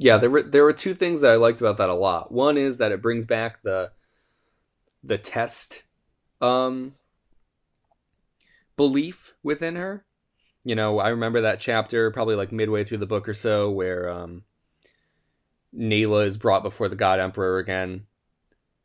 Yeah, 0.00 0.18
there 0.18 0.30
were 0.30 0.42
there 0.42 0.62
were 0.62 0.72
two 0.72 0.94
things 0.94 1.22
that 1.22 1.32
I 1.32 1.36
liked 1.36 1.60
about 1.60 1.78
that 1.78 1.88
a 1.88 1.94
lot. 1.94 2.30
One 2.30 2.56
is 2.56 2.78
that 2.78 2.92
it 2.92 3.02
brings 3.02 3.26
back 3.26 3.62
the 3.62 3.90
the 5.02 5.18
test 5.18 5.82
um 6.40 6.94
belief 8.78 9.34
within 9.42 9.76
her. 9.76 10.06
You 10.64 10.74
know, 10.74 10.98
I 10.98 11.10
remember 11.10 11.42
that 11.42 11.60
chapter 11.60 12.10
probably 12.10 12.36
like 12.36 12.52
midway 12.52 12.84
through 12.84 12.98
the 12.98 13.06
book 13.06 13.28
or 13.28 13.34
so 13.34 13.70
where 13.70 14.08
um 14.08 14.44
Nayla 15.76 16.24
is 16.24 16.38
brought 16.38 16.62
before 16.62 16.88
the 16.88 16.96
God 16.96 17.20
Emperor 17.20 17.58
again. 17.58 18.06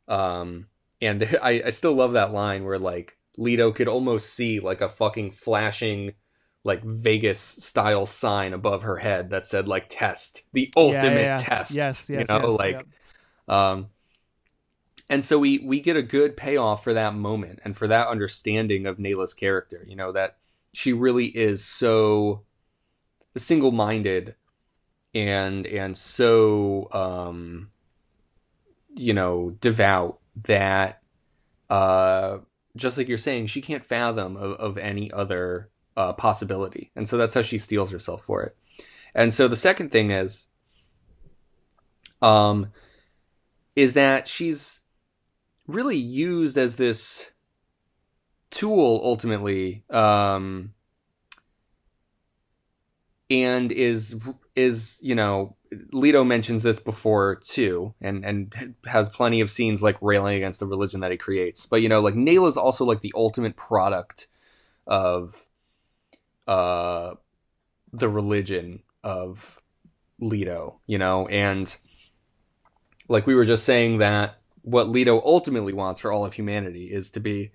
Um 0.06 0.66
and 1.00 1.22
there, 1.22 1.38
I 1.42 1.62
I 1.66 1.70
still 1.70 1.94
love 1.94 2.12
that 2.12 2.34
line 2.34 2.64
where 2.64 2.78
like 2.78 3.16
Leto 3.38 3.72
could 3.72 3.88
almost 3.88 4.34
see 4.34 4.60
like 4.60 4.82
a 4.82 4.88
fucking 4.88 5.30
flashing 5.30 6.12
like 6.64 6.82
Vegas 6.82 7.40
style 7.40 8.06
sign 8.06 8.52
above 8.52 8.82
her 8.82 8.96
head 8.96 9.30
that 9.30 9.46
said 9.46 9.68
like 9.68 9.86
test, 9.88 10.44
the 10.52 10.72
ultimate 10.76 11.20
yeah. 11.20 11.36
test. 11.36 11.74
yes 11.74 12.08
yes 12.08 12.28
you 12.28 12.34
know, 12.34 12.50
yes, 12.50 12.58
like 12.58 12.86
yep. 13.48 13.56
um 13.56 13.86
and 15.08 15.22
so 15.22 15.38
we 15.38 15.58
we 15.58 15.80
get 15.80 15.96
a 15.96 16.02
good 16.02 16.36
payoff 16.36 16.82
for 16.82 16.94
that 16.94 17.14
moment 17.14 17.60
and 17.64 17.76
for 17.76 17.86
that 17.88 18.08
understanding 18.08 18.86
of 18.86 18.98
Nayla's 18.98 19.34
character, 19.34 19.84
you 19.86 19.96
know, 19.96 20.12
that 20.12 20.38
she 20.72 20.92
really 20.92 21.26
is 21.26 21.64
so 21.64 22.42
single-minded 23.36 24.34
and 25.14 25.66
and 25.66 25.96
so 25.96 26.88
um 26.92 27.70
you 28.96 29.12
know, 29.12 29.50
devout 29.60 30.20
that 30.44 31.02
uh 31.68 32.38
just 32.76 32.96
like 32.96 33.08
you're 33.08 33.18
saying, 33.18 33.46
she 33.46 33.60
can't 33.60 33.84
fathom 33.84 34.36
of, 34.36 34.52
of 34.52 34.78
any 34.78 35.12
other 35.12 35.70
uh, 35.96 36.12
possibility. 36.12 36.90
And 36.96 37.08
so 37.08 37.16
that's 37.16 37.34
how 37.34 37.42
she 37.42 37.58
steals 37.58 37.92
herself 37.92 38.22
for 38.22 38.42
it. 38.42 38.56
And 39.14 39.32
so 39.32 39.46
the 39.46 39.54
second 39.56 39.92
thing 39.92 40.10
is 40.10 40.48
um 42.22 42.72
is 43.76 43.94
that 43.94 44.26
she's 44.28 44.80
really 45.66 45.96
used 45.96 46.56
as 46.58 46.76
this 46.76 47.26
tool 48.50 49.00
ultimately 49.02 49.82
um 49.90 50.72
and 53.30 53.72
is 53.72 54.16
is 54.54 55.00
you 55.02 55.14
know 55.14 55.56
Leto 55.92 56.22
mentions 56.22 56.62
this 56.62 56.78
before 56.78 57.36
too 57.36 57.94
and 58.00 58.24
and 58.24 58.74
has 58.86 59.08
plenty 59.08 59.40
of 59.40 59.50
scenes 59.50 59.82
like 59.82 59.96
railing 60.00 60.36
against 60.36 60.60
the 60.60 60.66
religion 60.66 61.00
that 61.00 61.10
he 61.10 61.16
creates. 61.16 61.66
But 61.66 61.82
you 61.82 61.88
know 61.88 62.00
like 62.00 62.14
Nayla's 62.14 62.56
also 62.56 62.84
like 62.84 63.00
the 63.00 63.12
ultimate 63.16 63.56
product 63.56 64.28
of 64.86 65.48
uh 66.46 67.14
the 67.92 68.08
religion 68.08 68.82
of 69.02 69.60
Leto 70.20 70.80
you 70.86 70.98
know? 70.98 71.26
And 71.26 71.74
like 73.08 73.26
we 73.26 73.34
were 73.34 73.44
just 73.44 73.64
saying 73.64 73.98
that 73.98 74.40
what 74.64 74.88
Leto 74.88 75.20
ultimately 75.24 75.72
wants 75.72 76.00
for 76.00 76.10
all 76.12 76.24
of 76.26 76.34
humanity 76.34 76.86
is 76.92 77.10
to 77.12 77.20
be 77.20 77.52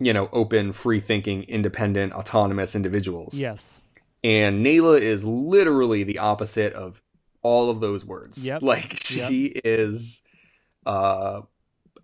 you 0.00 0.12
know, 0.12 0.28
open, 0.32 0.72
free 0.72 1.00
thinking, 1.00 1.42
independent, 1.44 2.12
autonomous 2.12 2.76
individuals. 2.76 3.34
Yes. 3.36 3.80
And 4.22 4.64
Nayla 4.64 5.00
is 5.00 5.24
literally 5.24 6.04
the 6.04 6.18
opposite 6.20 6.72
of 6.72 7.02
all 7.42 7.68
of 7.68 7.80
those 7.80 8.04
words. 8.04 8.44
Yep. 8.46 8.62
Like 8.62 9.00
she 9.04 9.52
Yep. 9.54 9.62
is 9.64 10.22
uh 10.86 11.40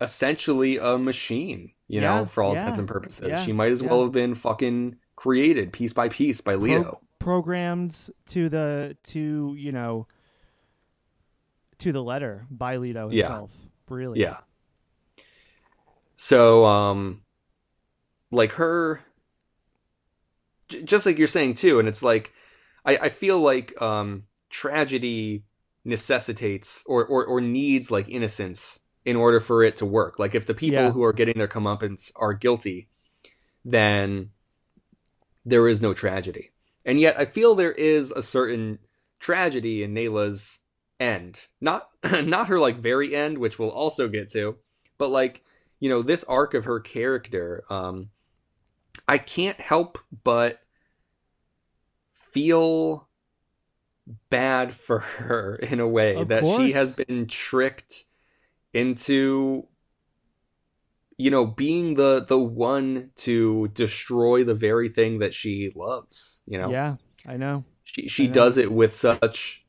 essentially 0.01 0.77
a 0.79 0.99
machine, 0.99 1.71
you 1.87 2.01
know, 2.01 2.27
for 2.27 2.43
all 2.43 2.55
yeah, 2.55 2.61
intents 2.63 2.81
and 2.81 2.89
purposes. 2.89 3.29
yeah, 3.29 3.45
she 3.45 3.53
might 3.53 3.71
as 3.71 3.81
well 3.83 4.03
have 4.03 4.11
been 4.13 4.35
fucking 4.35 4.97
created 5.15 5.73
piece 5.73 5.93
by 5.93 6.09
piece 6.09 6.41
by 6.41 6.57
Leto. 6.57 7.01
Programmed 7.21 7.97
to 8.27 8.49
the 8.49 8.97
to 9.05 9.55
you 9.57 9.71
know 9.71 10.09
to 11.79 11.93
the 11.93 12.03
letter 12.03 12.47
by 12.51 12.77
Leto 12.79 13.09
Yeah. 13.11 13.23
himself. 13.29 13.53
Really. 13.89 14.21
Yeah. 14.21 14.39
So, 16.17 16.65
um, 16.65 17.23
like 18.31 18.53
her, 18.53 19.01
j- 20.69 20.83
just 20.83 21.07
like 21.07 21.19
you're 21.19 21.27
saying 21.27 21.55
too, 21.55 21.79
and 21.79 21.89
it's 21.89 22.03
like, 22.03 22.33
I, 22.85 22.97
I 22.97 23.09
feel 23.09 23.39
like 23.39 23.81
um, 23.83 24.25
tragedy 24.51 25.45
necessitates 25.85 26.83
or, 26.87 27.05
or 27.05 27.27
or 27.27 27.41
needs 27.43 27.91
like 27.91 28.09
innocence 28.09 28.81
in 29.05 29.17
order 29.17 29.39
for 29.39 29.63
it 29.63 29.77
to 29.77 29.87
work. 29.87 30.19
Like 30.19 30.35
if 30.35 30.47
the 30.47 30.55
people 30.55 30.85
Yeah. 30.85 30.91
who 30.93 31.03
are 31.03 31.13
getting 31.13 31.37
their 31.37 31.49
comeuppance 31.49 32.11
are 32.17 32.33
guilty, 32.33 32.89
then 33.65 34.31
there 35.45 35.69
is 35.69 35.83
no 35.83 35.93
tragedy. 35.93 36.53
And 36.87 37.01
yet, 37.01 37.19
I 37.19 37.25
feel 37.27 37.55
there 37.55 37.73
is 37.73 38.11
a 38.13 38.23
certain 38.23 38.79
tragedy 39.21 39.83
in 39.83 39.93
Nayla's 39.95 40.59
end. 41.05 41.47
Not 41.61 41.89
not 42.25 42.49
her 42.49 42.59
like 42.59 42.77
very 42.77 43.15
end, 43.15 43.39
which 43.39 43.59
we'll 43.59 43.71
also 43.71 44.09
get 44.09 44.31
to, 44.31 44.57
but 44.99 45.11
like 45.11 45.43
you 45.81 45.89
know 45.89 46.03
this 46.03 46.25
arc 46.25 46.55
of 46.55 46.65
her 46.65 46.81
character. 46.81 47.65
Um, 47.71 48.11
I 49.07 49.19
can't 49.19 49.61
help 49.61 49.99
but 50.25 50.61
feel 52.13 53.09
bad 54.31 54.73
for 54.73 54.99
her 55.01 55.57
in 55.63 55.81
a 55.81 55.89
way 55.89 56.17
Of 56.17 56.29
that 56.29 56.47
she 56.47 56.73
has 56.73 56.95
been 56.97 57.27
tricked 57.27 58.05
into 58.73 59.67
you 61.17 61.31
know 61.31 61.47
being 61.47 61.95
the 61.95 62.25
the 62.27 62.39
one 62.39 63.11
to 63.17 63.69
destroy 63.69 64.43
the 64.45 64.55
very 64.55 64.89
thing 64.89 65.21
that 65.21 65.33
she 65.33 65.73
loves 65.75 66.43
you 66.47 66.59
know 66.59 66.71
Yeah, 66.71 66.97
I 67.27 67.37
know. 67.37 67.65
she 67.85 68.09
she 68.09 68.27
know. 68.27 68.33
does 68.33 68.57
it 68.59 68.73
with 68.73 68.95
such 68.95 69.64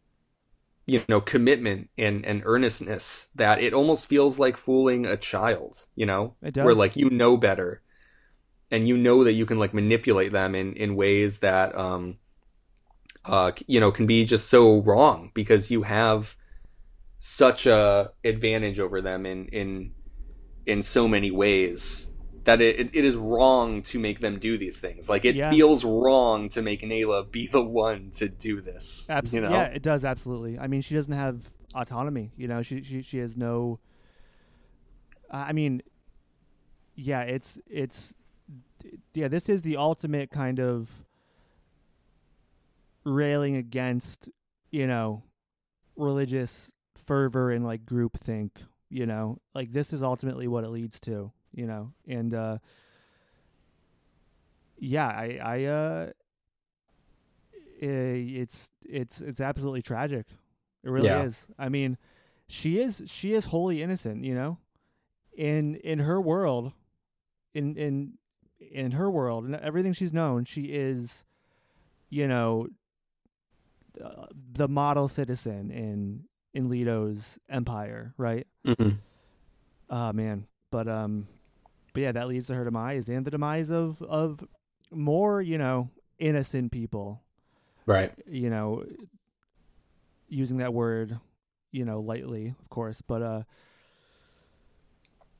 you 0.85 1.03
know 1.09 1.19
commitment 1.21 1.89
and 1.97 2.25
and 2.25 2.41
earnestness 2.45 3.27
that 3.35 3.61
it 3.61 3.73
almost 3.73 4.07
feels 4.07 4.37
like 4.39 4.57
fooling 4.57 5.05
a 5.05 5.17
child 5.17 5.87
you 5.95 6.05
know 6.05 6.35
It 6.41 6.53
does. 6.53 6.65
where 6.65 6.75
like 6.75 6.95
you 6.95 7.09
know 7.09 7.37
better 7.37 7.81
and 8.71 8.87
you 8.87 8.97
know 8.97 9.23
that 9.23 9.33
you 9.33 9.45
can 9.45 9.59
like 9.59 9.73
manipulate 9.73 10.31
them 10.31 10.55
in 10.55 10.73
in 10.73 10.95
ways 10.95 11.39
that 11.39 11.75
um 11.77 12.17
uh 13.25 13.51
you 13.67 13.79
know 13.79 13.91
can 13.91 14.05
be 14.05 14.25
just 14.25 14.49
so 14.49 14.81
wrong 14.81 15.31
because 15.33 15.71
you 15.71 15.83
have 15.83 16.35
such 17.19 17.65
a 17.65 18.11
advantage 18.23 18.79
over 18.79 19.01
them 19.01 19.25
in 19.25 19.47
in 19.47 19.91
in 20.65 20.83
so 20.83 21.07
many 21.07 21.31
ways 21.31 22.07
that 22.45 22.61
it, 22.61 22.89
it 22.93 23.03
is 23.05 23.15
wrong 23.15 23.81
to 23.81 23.99
make 23.99 24.19
them 24.21 24.39
do 24.39 24.57
these 24.57 24.79
things 24.79 25.09
like 25.09 25.25
it 25.25 25.35
Yeah. 25.35 25.49
feels 25.49 25.83
wrong 25.83 26.47
to 26.49 26.61
make 26.61 26.81
Nayla 26.81 27.29
be 27.29 27.47
the 27.47 27.63
one 27.63 28.09
to 28.11 28.29
do 28.29 28.61
this 28.61 29.09
Abs- 29.09 29.33
you 29.33 29.41
know 29.41 29.49
Yeah, 29.49 29.65
it 29.65 29.81
does 29.81 30.05
absolutely. 30.05 30.57
I 30.57 30.67
mean, 30.67 30.81
she 30.81 30.95
doesn't 30.95 31.13
have 31.13 31.49
autonomy. 31.73 32.31
You 32.37 32.47
know, 32.47 32.61
she 32.61 32.81
she 32.83 33.01
she 33.01 33.17
has 33.17 33.35
no. 33.35 33.79
I 35.29 35.51
mean, 35.53 35.81
yeah, 36.95 37.21
it's 37.21 37.59
it's 37.67 38.13
yeah. 39.13 39.27
This 39.27 39.49
is 39.49 39.63
the 39.63 39.75
ultimate 39.77 40.29
kind 40.31 40.59
of 40.59 41.03
railing 43.03 43.55
against 43.55 44.29
you 44.71 44.87
know 44.87 45.23
religious 45.95 46.71
fervor 46.97 47.51
and 47.51 47.65
like 47.65 47.85
groupthink. 47.85 48.51
You 48.89 49.05
know, 49.05 49.39
like 49.53 49.73
this 49.73 49.91
is 49.93 50.03
ultimately 50.03 50.47
what 50.47 50.63
it 50.63 50.69
leads 50.69 50.99
to. 51.01 51.31
You 51.55 51.65
know, 51.67 51.93
and 52.07 52.33
uh 52.33 52.57
yeah, 54.77 55.07
I 55.07 55.39
I 55.41 55.63
uh 55.65 56.09
eh, 57.81 58.41
it's 58.41 58.71
it's 58.83 59.21
it's 59.21 59.41
absolutely 59.41 59.81
tragic. 59.81 60.25
It 60.83 60.89
really 60.89 61.07
Yeah. 61.07 61.23
is. 61.23 61.47
I 61.57 61.69
mean, 61.69 61.97
she 62.47 62.79
is 62.79 63.01
she 63.05 63.33
is 63.33 63.45
wholly 63.45 63.81
innocent, 63.81 64.23
you 64.23 64.35
know. 64.35 64.57
In 65.35 65.75
in 65.75 65.99
her 65.99 66.21
world, 66.21 66.73
in 67.53 67.75
in 67.77 68.13
in 68.59 68.91
her 68.91 69.09
world 69.09 69.45
and 69.45 69.55
everything 69.55 69.93
she's 69.93 70.13
known, 70.13 70.45
she 70.45 70.63
is 70.73 71.23
you 72.09 72.27
know 72.27 72.67
uh, 74.03 74.25
the 74.53 74.67
model 74.67 75.07
citizen 75.07 75.71
in 75.71 76.23
in 76.53 76.69
Leto's 76.69 77.39
empire, 77.49 78.13
right? 78.17 78.47
Mhm. 78.65 78.97
Oh 79.89 80.13
man, 80.13 80.47
but 80.71 80.87
um, 80.87 81.27
but 81.95 82.01
yeah, 82.03 82.11
that 82.11 82.27
leads 82.27 82.47
to 82.47 82.53
her 82.53 82.63
demise 82.63 83.09
and 83.09 83.25
the 83.25 83.31
demise 83.31 83.71
of 83.71 84.01
of 84.03 84.43
more, 84.91 85.41
you 85.41 85.57
know, 85.57 85.89
innocent 86.19 86.71
people. 86.71 87.23
right 87.87 88.11
You 88.27 88.49
know, 88.51 88.83
using 90.29 90.57
that 90.57 90.73
word, 90.73 91.19
you 91.71 91.85
know, 91.85 91.99
lightly, 92.01 92.53
of 92.61 92.69
course, 92.69 93.01
but 93.01 93.21
uh, 93.23 93.41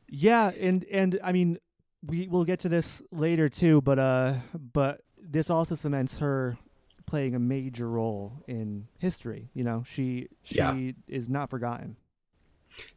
yeah, 0.07 0.51
and 0.59 0.83
and 0.85 1.19
I 1.23 1.31
mean, 1.31 1.57
we 2.05 2.27
will 2.27 2.45
get 2.45 2.59
to 2.61 2.69
this 2.69 3.01
later 3.11 3.49
too, 3.49 3.81
but 3.81 3.99
uh, 3.99 4.33
but 4.73 5.01
this 5.21 5.49
also 5.49 5.75
cements 5.75 6.19
her 6.19 6.57
playing 7.05 7.35
a 7.35 7.39
major 7.39 7.87
role 7.89 8.43
in 8.47 8.87
history. 8.99 9.49
You 9.53 9.63
know, 9.63 9.83
she 9.85 10.29
she 10.43 10.57
Yeah. 10.57 10.91
is 11.07 11.29
not 11.29 11.49
forgotten. 11.49 11.97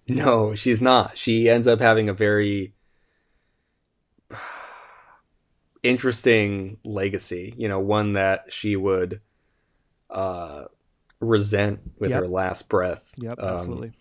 No, 0.08 0.54
she's 0.54 0.82
not. 0.82 1.16
She 1.16 1.48
ends 1.48 1.66
up 1.66 1.80
having 1.80 2.08
a 2.08 2.14
very 2.14 2.72
interesting 5.82 6.78
legacy, 6.84 7.54
you 7.56 7.68
know, 7.68 7.80
one 7.80 8.14
that 8.14 8.52
she 8.52 8.76
would 8.76 9.20
uh 10.10 10.64
resent 11.20 11.80
with 11.98 12.10
Yep. 12.10 12.20
her 12.22 12.28
last 12.28 12.68
breath. 12.68 13.14
Yep, 13.18 13.38
Um, 13.38 13.46
absolutely. 13.54 13.92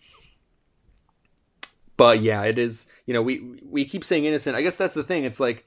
But 1.96 2.22
yeah, 2.22 2.44
it 2.44 2.58
is, 2.58 2.86
you 3.06 3.14
know, 3.14 3.22
we 3.22 3.60
we 3.64 3.84
keep 3.84 4.04
saying 4.04 4.24
innocent. 4.24 4.56
I 4.56 4.62
guess 4.62 4.76
that's 4.76 4.94
the 4.94 5.02
thing. 5.04 5.24
It's 5.24 5.40
like 5.40 5.64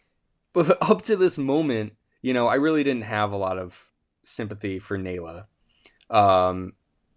but 0.52 0.78
up 0.82 1.02
to 1.02 1.16
this 1.16 1.38
moment, 1.38 1.94
you 2.22 2.32
know, 2.34 2.46
I 2.48 2.56
really 2.56 2.84
didn't 2.84 3.02
have 3.04 3.32
a 3.32 3.36
lot 3.36 3.58
of 3.58 3.88
sympathy 4.24 4.78
for 4.78 4.98
Nayla. 4.98 5.46
Um 6.10 6.74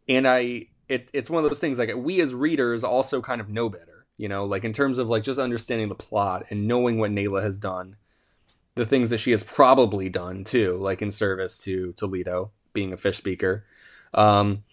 and 0.07 0.27
I 0.27 0.67
it, 0.87 1.09
it's 1.13 1.29
one 1.29 1.43
of 1.43 1.49
those 1.49 1.59
things 1.59 1.79
like 1.79 1.91
we 1.95 2.19
as 2.21 2.33
readers 2.33 2.83
also 2.83 3.21
kind 3.21 3.39
of 3.41 3.49
know 3.49 3.69
better, 3.69 3.90
you 4.21 4.29
know, 4.29 4.45
like 4.45 4.63
in 4.63 4.71
terms 4.71 4.99
of 4.99 5.09
like 5.09 5.23
just 5.23 5.39
understanding 5.39 5.89
the 5.89 5.95
plot 5.95 6.45
and 6.51 6.67
knowing 6.67 6.99
what 6.99 7.09
Nayla 7.09 7.41
has 7.41 7.57
done, 7.57 7.95
the 8.75 8.85
things 8.85 9.09
that 9.09 9.17
she 9.17 9.31
has 9.31 9.43
probably 9.43 10.09
done 10.09 10.43
too, 10.43 10.77
like 10.77 11.01
in 11.01 11.09
service 11.09 11.59
to 11.63 11.93
Toledo, 11.93 12.51
being 12.71 12.93
a 12.93 12.97
fish 12.97 13.17
speaker. 13.17 13.65
Um, 14.13 14.63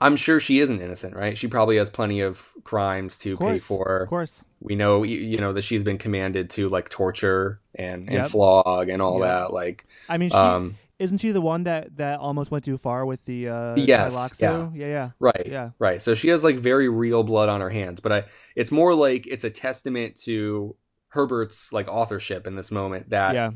I'm 0.00 0.16
sure 0.16 0.40
she 0.40 0.58
isn't 0.58 0.80
innocent, 0.80 1.14
right? 1.14 1.38
She 1.38 1.46
probably 1.46 1.76
has 1.76 1.88
plenty 1.88 2.20
of 2.20 2.50
crimes 2.64 3.16
to 3.18 3.34
Of 3.34 3.38
pay 3.38 3.58
for. 3.58 4.02
of 4.02 4.08
course. 4.08 4.44
We 4.60 4.74
know, 4.74 5.04
you 5.04 5.38
know, 5.38 5.52
that 5.52 5.62
she's 5.62 5.84
been 5.84 5.98
commanded 5.98 6.50
to 6.50 6.68
like 6.68 6.88
torture 6.88 7.60
and, 7.76 8.08
and 8.08 8.14
Yep. 8.14 8.30
flog 8.32 8.88
and 8.88 9.00
all 9.00 9.20
Yep. 9.20 9.28
that. 9.28 9.52
Like, 9.52 9.86
I 10.08 10.18
mean, 10.18 10.30
she 10.30 10.36
um, 10.36 10.76
isn't 11.02 11.18
she 11.18 11.32
the 11.32 11.40
one 11.40 11.64
that 11.64 11.96
that 11.96 12.20
almost 12.20 12.50
went 12.52 12.64
too 12.64 12.78
far 12.78 13.04
with 13.04 13.24
the 13.24 13.48
uh 13.48 13.76
Yes, 13.76 14.14
Tleilaxu? 14.14 14.40
yeah, 14.76 14.86
yeah, 14.86 15.10
right. 15.18 15.46
yeah. 15.46 15.70
Right. 15.78 16.00
So 16.00 16.14
she 16.14 16.28
has 16.28 16.44
like 16.44 16.58
very 16.58 16.88
real 16.88 17.24
blood 17.24 17.48
on 17.48 17.60
her 17.60 17.70
hands, 17.70 18.00
but 18.00 18.12
I 18.12 18.24
it's 18.54 18.70
more 18.70 18.94
like 18.94 19.26
it's 19.26 19.44
a 19.44 19.50
testament 19.50 20.16
to 20.24 20.76
Herbert's 21.08 21.72
like 21.72 21.88
authorship 21.88 22.46
in 22.46 22.54
this 22.54 22.70
moment 22.70 23.10
that 23.10 23.34
yeah. 23.34 23.50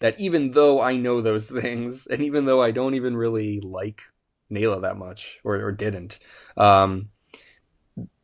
that 0.00 0.18
even 0.18 0.52
though 0.52 0.80
I 0.80 0.96
know 0.96 1.20
those 1.20 1.50
things 1.60 2.06
and 2.06 2.22
even 2.22 2.46
though 2.46 2.62
I 2.62 2.70
don't 2.70 2.94
even 2.94 3.14
really 3.16 3.60
like 3.60 4.02
Nayla 4.50 4.82
that 4.82 4.96
much 4.96 5.38
or 5.44 5.56
or 5.56 5.72
didn't 5.72 6.18
um 6.56 7.10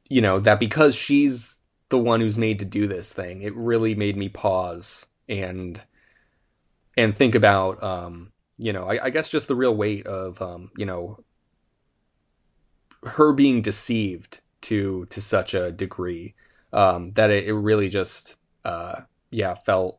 you 0.09 0.23
know 0.23 0.41
that 0.41 0.61
because 0.61 0.95
she's 0.95 1.59
the 1.91 1.99
one 1.99 2.21
who's 2.21 2.39
made 2.39 2.61
to 2.61 2.65
do 2.65 2.87
this 2.87 3.13
thing 3.13 3.43
it 3.43 3.55
really 3.55 3.95
made 3.95 4.17
me 4.17 4.29
pause 4.29 5.05
and 5.29 5.81
and 6.97 7.15
think 7.15 7.35
about 7.35 7.83
um 7.83 8.32
you 8.59 8.73
know 8.73 8.85
I, 8.85 9.05
I 9.07 9.11
guess 9.11 9.29
just 9.29 9.49
the 9.49 9.57
real 9.57 9.75
weight 9.75 10.07
of 10.07 10.41
um 10.43 10.71
you 10.77 10.87
know 10.87 11.25
her 13.05 13.33
being 13.33 13.63
deceived 13.63 14.41
to 14.63 15.07
to 15.07 15.21
such 15.21 15.55
a 15.55 15.73
degree 15.73 16.35
um 16.73 17.13
that 17.13 17.31
it, 17.31 17.49
it 17.49 17.55
really 17.55 17.89
just 17.89 18.37
uh 18.65 19.01
yeah 19.31 19.55
felt 19.55 19.99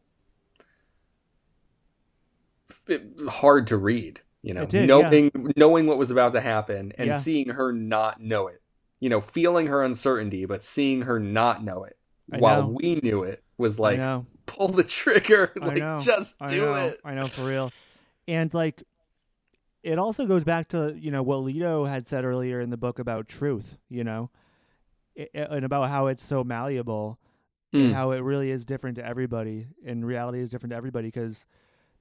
f- 2.69 2.99
hard 3.27 3.67
to 3.67 3.77
read 3.77 4.21
you 4.41 4.53
know 4.53 4.65
did, 4.65 4.87
knowing 4.87 5.31
knowing 5.57 5.85
what 5.85 5.97
was 5.97 6.11
about 6.11 6.33
to 6.33 6.41
happen 6.41 6.93
and 6.97 7.07
Yeah. 7.07 7.17
seeing 7.17 7.49
her 7.49 7.71
not 7.73 8.21
know 8.21 8.47
it 8.47 8.61
you 8.99 9.09
know 9.09 9.21
feeling 9.21 9.67
her 9.67 9.83
uncertainty 9.83 10.45
but 10.45 10.63
seeing 10.63 11.01
her 11.03 11.19
not 11.19 11.63
know 11.63 11.83
it 11.83 11.97
I 12.31 12.37
while 12.37 12.61
know. 12.61 12.67
we 12.79 12.95
knew 12.95 13.23
it 13.23 13.43
was 13.57 13.79
like 13.79 13.99
pull 14.45 14.69
the 14.69 14.83
trigger. 14.83 15.51
Like, 15.55 15.83
just 16.01 16.37
do 16.45 16.57
know, 16.61 16.75
it. 16.75 16.99
I 17.03 17.13
know 17.15 17.27
for 17.27 17.45
real. 17.45 17.71
And 18.27 18.53
like 18.53 18.83
it 19.83 19.99
also 19.99 20.25
goes 20.25 20.43
back 20.45 20.69
to, 20.69 20.95
you 20.97 21.11
know, 21.11 21.21
what 21.23 21.37
Leto 21.37 21.85
had 21.85 22.07
said 22.07 22.23
earlier 22.23 22.61
in 22.61 22.69
the 22.69 22.77
book 22.77 22.99
about 22.99 23.27
truth, 23.27 23.77
you 23.89 24.03
know, 24.03 24.29
I- 25.19 25.27
I- 25.35 25.39
and 25.57 25.65
about 25.65 25.89
how 25.89 26.07
it's 26.07 26.23
so 26.23 26.43
malleable 26.43 27.19
and 27.73 27.91
Mm. 27.91 27.93
how 27.93 28.11
it 28.11 28.19
really 28.19 28.49
is 28.49 28.63
different 28.65 28.95
to 28.95 29.05
everybody 29.05 29.67
and 29.85 30.05
reality 30.05 30.39
is 30.39 30.51
different 30.51 30.71
to 30.71 30.77
everybody 30.77 31.11
cuz 31.11 31.45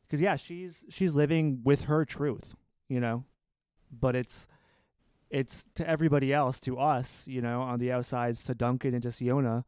cuz 0.09 0.21
yeah, 0.21 0.37
she's 0.37 0.85
she's 0.89 1.15
living 1.15 1.61
with 1.65 1.83
her 1.83 2.05
truth, 2.05 2.55
you 2.89 3.01
know. 3.01 3.25
But 3.91 4.15
it's 4.17 4.47
it's 5.31 5.67
to 5.75 5.89
everybody 5.89 6.33
else, 6.33 6.61
to 6.61 6.79
us, 6.79 7.27
you 7.27 7.41
know, 7.41 7.63
on 7.63 7.79
the 7.79 7.91
outsides, 7.91 8.45
to 8.45 8.55
Duncan 8.55 8.93
and 8.95 9.03
to 9.03 9.11
Siona, 9.11 9.65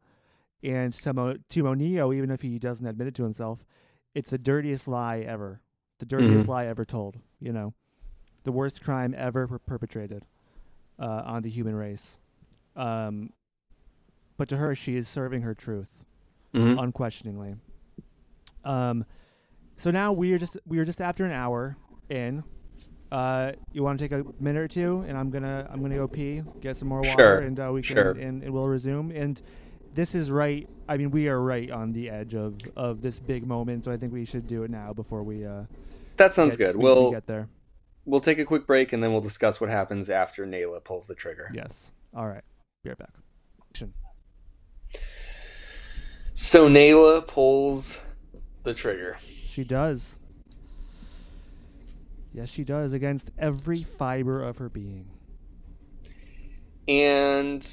and 0.63 0.93
to, 0.93 1.11
Mo- 1.13 1.37
to 1.49 1.63
Moneo, 1.63 2.13
even 2.13 2.29
if 2.29 2.43
he 2.43 2.59
doesn't 2.59 2.85
admit 2.85 3.07
it 3.07 3.15
to 3.15 3.23
himself, 3.23 3.65
it's 4.13 4.29
the 4.29 4.37
dirtiest 4.37 4.87
lie 4.87 5.19
ever. 5.21 5.61
The 5.99 6.05
dirtiest 6.05 6.45
Mhm. 6.45 6.49
lie 6.49 6.65
ever 6.65 6.83
told, 6.85 7.19
you 7.39 7.53
know. 7.53 7.73
The 8.43 8.51
worst 8.51 8.83
crime 8.83 9.15
ever 9.17 9.47
per- 9.47 9.59
perpetrated 9.59 10.25
uh, 10.99 11.23
on 11.25 11.41
the 11.41 11.49
human 11.49 11.75
race. 11.75 12.19
Um, 12.75 13.31
but 14.37 14.47
to 14.49 14.57
her, 14.57 14.75
she 14.75 14.95
is 14.97 15.07
serving 15.07 15.41
her 15.41 15.53
truth 15.55 16.03
Mhm. 16.53 16.81
unquestioningly. 16.81 17.55
Um, 18.63 19.05
so 19.77 19.91
now 19.91 20.11
we 20.13 20.33
are 20.33 20.37
just 20.37 20.57
we 20.65 20.79
are 20.79 20.85
just 20.85 21.01
after 21.01 21.25
an 21.25 21.31
hour 21.31 21.77
in. 22.09 22.43
Uh, 23.11 23.53
you 23.71 23.83
want 23.83 23.97
to 23.99 24.07
take 24.07 24.11
a 24.11 24.25
minute 24.41 24.59
or 24.61 24.67
two, 24.67 25.03
and 25.07 25.17
I'm 25.17 25.29
gonna 25.29 25.67
I'm 25.69 25.81
gonna 25.81 25.95
go 25.95 26.07
pee, 26.07 26.43
get 26.59 26.75
some 26.75 26.87
more 26.87 26.99
water, 27.01 27.11
Sure, 27.17 27.37
and 27.39 27.59
uh, 27.59 27.71
we 27.73 27.81
can 27.81 27.95
sure. 27.95 28.11
and, 28.11 28.43
and 28.43 28.53
we'll 28.53 28.67
resume. 28.67 29.11
And 29.11 29.41
this 29.95 30.13
is 30.13 30.29
right. 30.29 30.67
I 30.87 30.97
mean, 30.97 31.09
we 31.09 31.27
are 31.29 31.41
right 31.41 31.71
on 31.71 31.91
the 31.93 32.09
edge 32.09 32.35
of 32.35 32.57
of 32.75 33.01
this 33.01 33.19
big 33.19 33.47
moment, 33.47 33.85
so 33.85 33.91
I 33.91 33.97
think 33.97 34.13
we 34.13 34.25
should 34.25 34.45
do 34.45 34.63
it 34.63 34.69
now 34.71 34.93
before 34.93 35.23
we 35.23 35.45
uh. 35.45 35.63
That 36.17 36.31
sounds 36.33 36.55
get, 36.55 36.67
good. 36.73 36.75
we- 36.77 36.83
we 36.85 36.93
We'll 36.93 37.11
get 37.11 37.25
there. 37.27 37.49
we'll 38.05 38.21
take 38.21 38.39
a 38.39 38.45
quick 38.45 38.67
break 38.67 38.93
and 38.93 39.01
then 39.03 39.11
we'll 39.11 39.21
discuss 39.21 39.59
what 39.59 39.69
happens 39.69 40.09
after 40.09 40.45
Nayla 40.45 40.83
pulls 40.83 41.07
the 41.07 41.15
trigger. 41.15 41.49
Yes. 41.53 41.91
All 42.15 42.27
right. 42.27 42.43
Be 42.83 42.89
right 42.91 42.97
back. 42.97 43.09
Action. 43.69 43.93
So 46.33 46.69
Nayla 46.69 47.25
pulls 47.27 47.99
the 48.63 48.73
trigger. 48.73 49.17
She 49.45 49.63
does. 49.63 50.17
Yes, 52.33 52.49
she 52.49 52.63
does 52.65 52.91
against 52.93 53.31
every 53.39 53.81
fiber 53.83 54.43
of 54.43 54.57
her 54.57 54.67
being. 54.69 55.07
And 56.87 57.65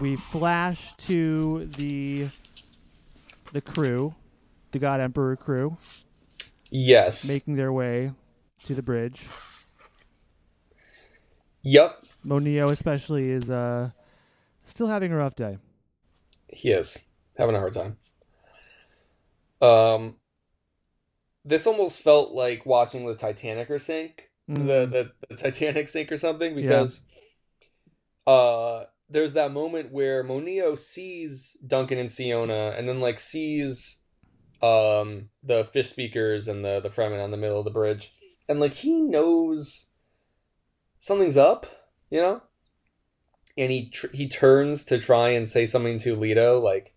we 0.00 0.16
flash 0.16 0.94
to 0.96 1.66
the 1.66 2.26
the 3.52 3.60
crew, 3.60 4.14
the 4.72 4.78
God 4.78 5.00
Emperor 5.00 5.36
crew, 5.36 5.76
yes. 6.70 7.26
making 7.28 7.56
their 7.56 7.72
way 7.72 8.12
to 8.64 8.74
the 8.74 8.82
bridge. 8.82 9.28
Yep, 11.62 12.04
Moneo 12.24 12.70
especially 12.70 13.30
is 13.30 13.50
uh 13.50 13.90
still 14.64 14.86
having 14.86 15.12
a 15.12 15.16
rough 15.16 15.34
day. 15.34 15.58
he 16.48 16.70
is 16.70 16.98
having 17.36 17.54
a 17.54 17.58
hard 17.58 17.74
time. 17.74 17.96
Um 19.60 20.16
this 21.44 21.66
almost 21.66 22.00
felt 22.02 22.32
like 22.32 22.64
watching 22.66 23.06
the 23.06 23.14
Titanic 23.14 23.70
or 23.70 23.78
sink. 23.78 24.30
the, 24.48 24.54
Mm. 24.60 24.90
the 24.90 25.10
the 25.28 25.36
Titanic 25.36 25.88
sink 25.88 26.10
or 26.10 26.16
something 26.18 26.54
because 26.54 27.02
uh 28.26 28.84
there's 29.10 29.32
that 29.34 29.52
moment 29.52 29.92
where 29.92 30.22
Moneo 30.22 30.74
sees 30.76 31.56
Duncan 31.66 31.98
and 31.98 32.10
Siona 32.10 32.74
and 32.76 32.88
then 32.88 33.00
like 33.00 33.18
sees 33.20 33.98
um 34.62 35.30
the 35.42 35.64
fish 35.72 35.90
speakers 35.90 36.46
and 36.48 36.64
the 36.64 36.80
the 36.80 36.90
Fremen 36.90 37.22
on 37.22 37.30
the 37.30 37.36
middle 37.36 37.58
of 37.58 37.64
the 37.64 37.70
bridge 37.70 38.14
and 38.48 38.60
like 38.60 38.74
he 38.74 39.00
knows 39.00 39.86
something's 40.98 41.36
up, 41.36 41.66
you 42.10 42.20
know? 42.20 42.42
And 43.56 43.70
he 43.70 43.88
tr- 43.90 44.14
he 44.14 44.28
turns 44.28 44.84
to 44.86 44.98
try 44.98 45.30
and 45.30 45.48
say 45.48 45.66
something 45.66 45.98
to 46.00 46.14
Leto 46.16 46.60
like 46.60 46.94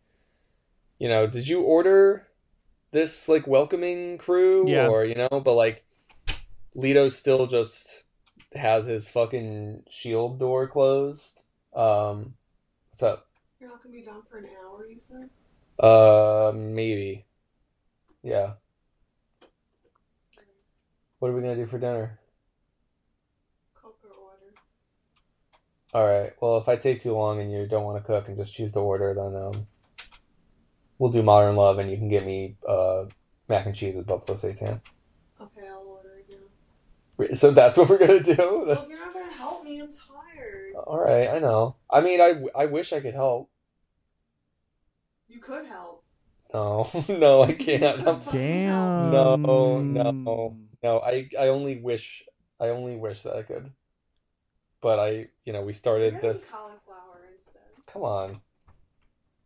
you 0.99 1.09
know, 1.09 1.25
did 1.27 1.47
you 1.47 1.61
order 1.61 2.27
this 2.91 3.27
like 3.27 3.47
welcoming 3.47 4.17
crew 4.17 4.69
Yeah. 4.69 4.87
or 4.87 5.03
you 5.05 5.15
know, 5.15 5.41
but 5.43 5.53
like 5.53 5.83
Leto 6.75 7.09
still 7.09 7.47
just 7.47 8.03
has 8.55 8.85
his 8.85 9.09
fucking 9.09 9.83
shield 9.89 10.39
door 10.39 10.67
closed. 10.67 11.41
Um, 11.75 12.35
what's 12.91 13.03
up? 13.03 13.27
You're 13.59 13.69
not 13.69 13.81
gonna 13.83 13.95
be 13.95 14.01
done 14.03 14.21
for 14.29 14.37
an 14.37 14.45
hour, 14.45 14.85
you 14.87 14.99
said? 14.99 15.29
Uh, 15.79 16.51
maybe. 16.55 17.25
Yeah. 18.21 18.53
What 21.19 21.29
are 21.29 21.33
we 21.33 21.41
gonna 21.41 21.55
do 21.55 21.65
for 21.65 21.79
dinner? 21.79 22.19
Cook 23.73 23.97
or 24.03 24.09
order. 24.09 24.53
All 25.93 26.05
right. 26.05 26.33
Well, 26.41 26.57
if 26.57 26.67
I 26.67 26.75
take 26.75 27.01
too 27.01 27.13
long 27.13 27.39
and 27.39 27.51
you 27.51 27.65
don't 27.65 27.85
want 27.85 27.97
to 27.97 28.05
cook 28.05 28.27
and 28.27 28.37
just 28.37 28.53
choose 28.53 28.73
to 28.73 28.79
order, 28.79 29.13
then 29.13 29.35
um, 29.35 29.67
we'll 30.99 31.11
do 31.11 31.23
modern 31.23 31.55
love, 31.55 31.79
and 31.79 31.89
you 31.89 31.97
can 31.97 32.09
get 32.09 32.25
me 32.25 32.55
uh 32.67 33.05
mac 33.47 33.65
and 33.65 33.75
cheese 33.75 33.95
with 33.95 34.05
buffalo 34.05 34.37
seitan. 34.37 34.81
Okay, 35.41 35.67
I'll 35.67 35.85
order 35.87 36.15
it 36.19 36.25
now. 36.29 36.37
Wait, 37.17 37.37
So 37.37 37.51
that's 37.51 37.77
what 37.77 37.89
we're 37.89 37.97
gonna 37.97 38.21
do. 38.21 38.35
Well, 38.37 38.85
you're 38.87 38.99
not 38.99 39.13
gonna 39.13 39.31
help 39.33 39.63
me. 39.63 39.79
I'm 39.79 39.91
tired. 39.91 40.32
All 40.85 40.99
right. 40.99 41.29
I 41.29 41.39
know. 41.39 41.77
I 41.89 42.01
mean, 42.01 42.19
I 42.21 42.43
I 42.55 42.65
wish 42.65 42.91
I 42.93 42.99
could 42.99 43.13
help. 43.13 43.49
You 45.27 45.39
could 45.39 45.65
help. 45.65 46.03
No, 46.53 46.89
no, 47.09 47.43
I 47.43 47.53
can't. 47.53 48.29
Damn. 48.31 49.11
No, 49.11 49.81
no. 49.81 50.57
No, 50.83 50.99
I 50.99 51.29
I 51.39 51.47
only 51.47 51.77
wish 51.77 52.23
I 52.59 52.67
only 52.67 52.95
wish 52.97 53.23
that 53.23 53.35
I 53.35 53.43
could. 53.43 53.71
But 54.81 54.99
I, 54.99 55.27
you 55.45 55.53
know, 55.53 55.61
we 55.61 55.67
You're 55.67 55.73
started 55.73 56.13
getting 56.15 56.33
this. 56.33 56.49
cauliflower 56.49 57.21
instead. 57.31 57.61
Come 57.87 58.01
on. 58.03 58.41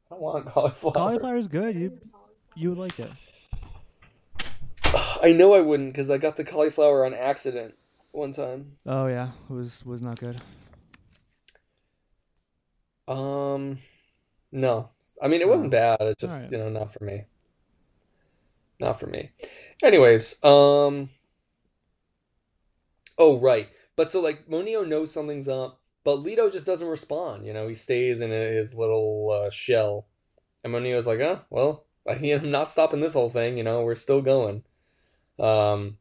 I 0.09 0.15
don't 0.15 0.21
want 0.21 0.45
cauliflower. 0.53 0.93
Cauliflower 0.93 1.37
is 1.37 1.47
good. 1.47 1.75
You 1.75 1.99
you 2.55 2.69
would 2.69 2.79
like 2.79 2.99
it. 2.99 3.11
I 5.21 5.33
know 5.33 5.53
I 5.53 5.61
wouldn't 5.61 5.93
because 5.93 6.09
I 6.09 6.17
got 6.17 6.37
the 6.37 6.43
cauliflower 6.43 7.05
on 7.05 7.13
accident 7.13 7.75
one 8.11 8.33
time. 8.33 8.77
Oh 8.85 9.07
yeah, 9.07 9.29
it 9.49 9.53
was 9.53 9.85
was 9.85 10.01
not 10.01 10.19
good. 10.19 10.41
Um, 13.07 13.79
no. 14.51 14.89
I 15.21 15.27
mean, 15.27 15.41
it 15.41 15.47
wasn't 15.47 15.71
bad. 15.71 15.97
It's 16.01 16.21
just, 16.21 16.35
Alright. 16.35 16.51
you 16.51 16.57
know, 16.57 16.69
not 16.69 16.93
for 16.93 17.03
me. 17.03 17.25
Not 18.79 18.99
for 18.99 19.07
me. 19.07 19.31
Anyways, 19.83 20.43
um 20.43 21.09
Oh, 23.17 23.39
right. 23.39 23.69
But 23.95 24.11
so 24.11 24.21
like 24.21 24.47
Moneo 24.47 24.83
knows 24.83 25.11
something's 25.11 25.49
up, 25.49 25.81
but 26.03 26.21
Leto 26.21 26.49
just 26.51 26.67
doesn't 26.67 26.87
respond, 26.87 27.45
you 27.45 27.53
know. 27.53 27.67
He 27.67 27.73
stays 27.75 28.21
in 28.21 28.29
his 28.29 28.75
little 28.75 29.31
uh, 29.31 29.49
shell. 29.49 30.07
And 30.63 30.71
Moneo's 30.73 31.07
like, 31.07 31.19
"Uh, 31.19 31.39
well, 31.49 31.87
I 32.07 32.13
am 32.23 32.51
not 32.51 32.69
stopping 32.69 32.99
this 32.99 33.13
whole 33.13 33.29
thing, 33.31 33.57
you 33.57 33.63
know. 33.63 33.81
We're 33.83 33.95
still 33.95 34.21
going." 34.21 34.63
Um 35.39 35.97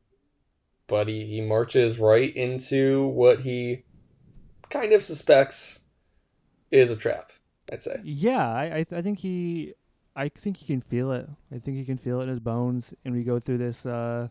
but 0.89 1.09
he 1.09 1.26
he 1.26 1.40
marches 1.40 1.98
right 1.98 2.35
into 2.36 3.06
what 3.09 3.40
he 3.40 3.85
kind 4.70 4.93
of 4.93 5.05
suspects 5.05 5.81
is 6.70 6.90
a 6.90 6.97
trap, 6.97 7.32
I'd 7.72 7.82
say. 7.82 8.01
Yeah, 8.02 8.47
I 8.48 8.78
I, 8.78 8.86
I 8.98 9.02
think 9.02 9.20
he 9.20 9.74
I 10.14 10.28
think 10.28 10.59
he 10.59 10.66
can 10.66 10.80
feel 10.80 11.12
it. 11.12 11.28
I 11.55 11.59
think 11.59 11.76
he 11.76 11.84
can 11.84 11.97
feel 11.98 12.20
it 12.20 12.24
in 12.24 12.28
his 12.30 12.40
bones, 12.40 12.94
and 13.05 13.14
we 13.14 13.22
go 13.22 13.38
through 13.38 13.59
this 13.59 13.84
uh, 13.86 14.28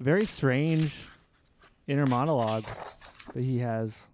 very 0.00 0.26
strange 0.26 1.08
inner 1.86 2.06
monologue 2.06 2.64
that 3.34 3.42
he 3.42 3.58
has. 3.60 4.08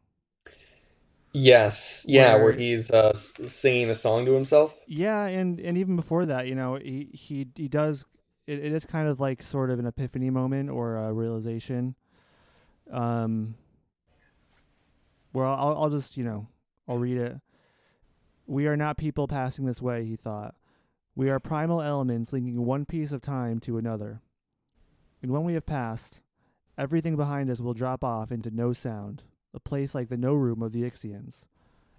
Yes, 1.34 2.04
yeah, 2.06 2.34
where 2.34 2.44
Where- 2.44 2.52
he's 2.52 2.90
uh, 2.90 3.14
singing 3.14 3.88
a 3.88 3.96
song 3.96 4.26
to 4.26 4.32
himself. 4.34 4.78
Yeah, 4.86 5.24
and 5.24 5.58
and 5.60 5.78
even 5.78 5.96
before 5.96 6.26
that, 6.26 6.46
you 6.46 6.54
know, 6.54 6.76
he 6.76 7.08
he 7.12 7.48
he 7.56 7.68
does. 7.68 8.04
It, 8.46 8.58
it 8.58 8.72
is 8.72 8.84
kind 8.84 9.08
of 9.08 9.20
like 9.20 9.42
sort 9.42 9.70
of 9.70 9.78
an 9.78 9.86
epiphany 9.86 10.28
moment 10.28 10.68
or 10.68 10.96
a 10.96 11.12
realization. 11.12 11.94
Um, 12.90 13.54
where 15.32 15.46
I'll 15.46 15.74
I'll 15.78 15.90
just 15.90 16.16
you 16.18 16.24
know 16.24 16.48
I'll 16.92 16.98
read 16.98 17.16
it. 17.16 17.40
We 18.46 18.66
are 18.66 18.76
not 18.76 18.98
people 18.98 19.26
passing 19.26 19.64
this 19.64 19.80
way, 19.80 20.04
he 20.04 20.14
thought. 20.14 20.54
We 21.16 21.30
are 21.30 21.40
primal 21.40 21.80
elements 21.80 22.34
linking 22.34 22.66
one 22.66 22.84
piece 22.84 23.12
of 23.12 23.22
time 23.22 23.60
to 23.60 23.78
another. 23.78 24.20
And 25.22 25.30
when 25.30 25.44
we 25.44 25.54
have 25.54 25.64
passed, 25.64 26.20
everything 26.76 27.16
behind 27.16 27.48
us 27.48 27.62
will 27.62 27.72
drop 27.72 28.04
off 28.04 28.30
into 28.30 28.50
no 28.50 28.74
sound, 28.74 29.22
a 29.54 29.60
place 29.60 29.94
like 29.94 30.10
the 30.10 30.18
no 30.18 30.34
room 30.34 30.62
of 30.62 30.72
the 30.72 30.82
Ixians, 30.82 31.46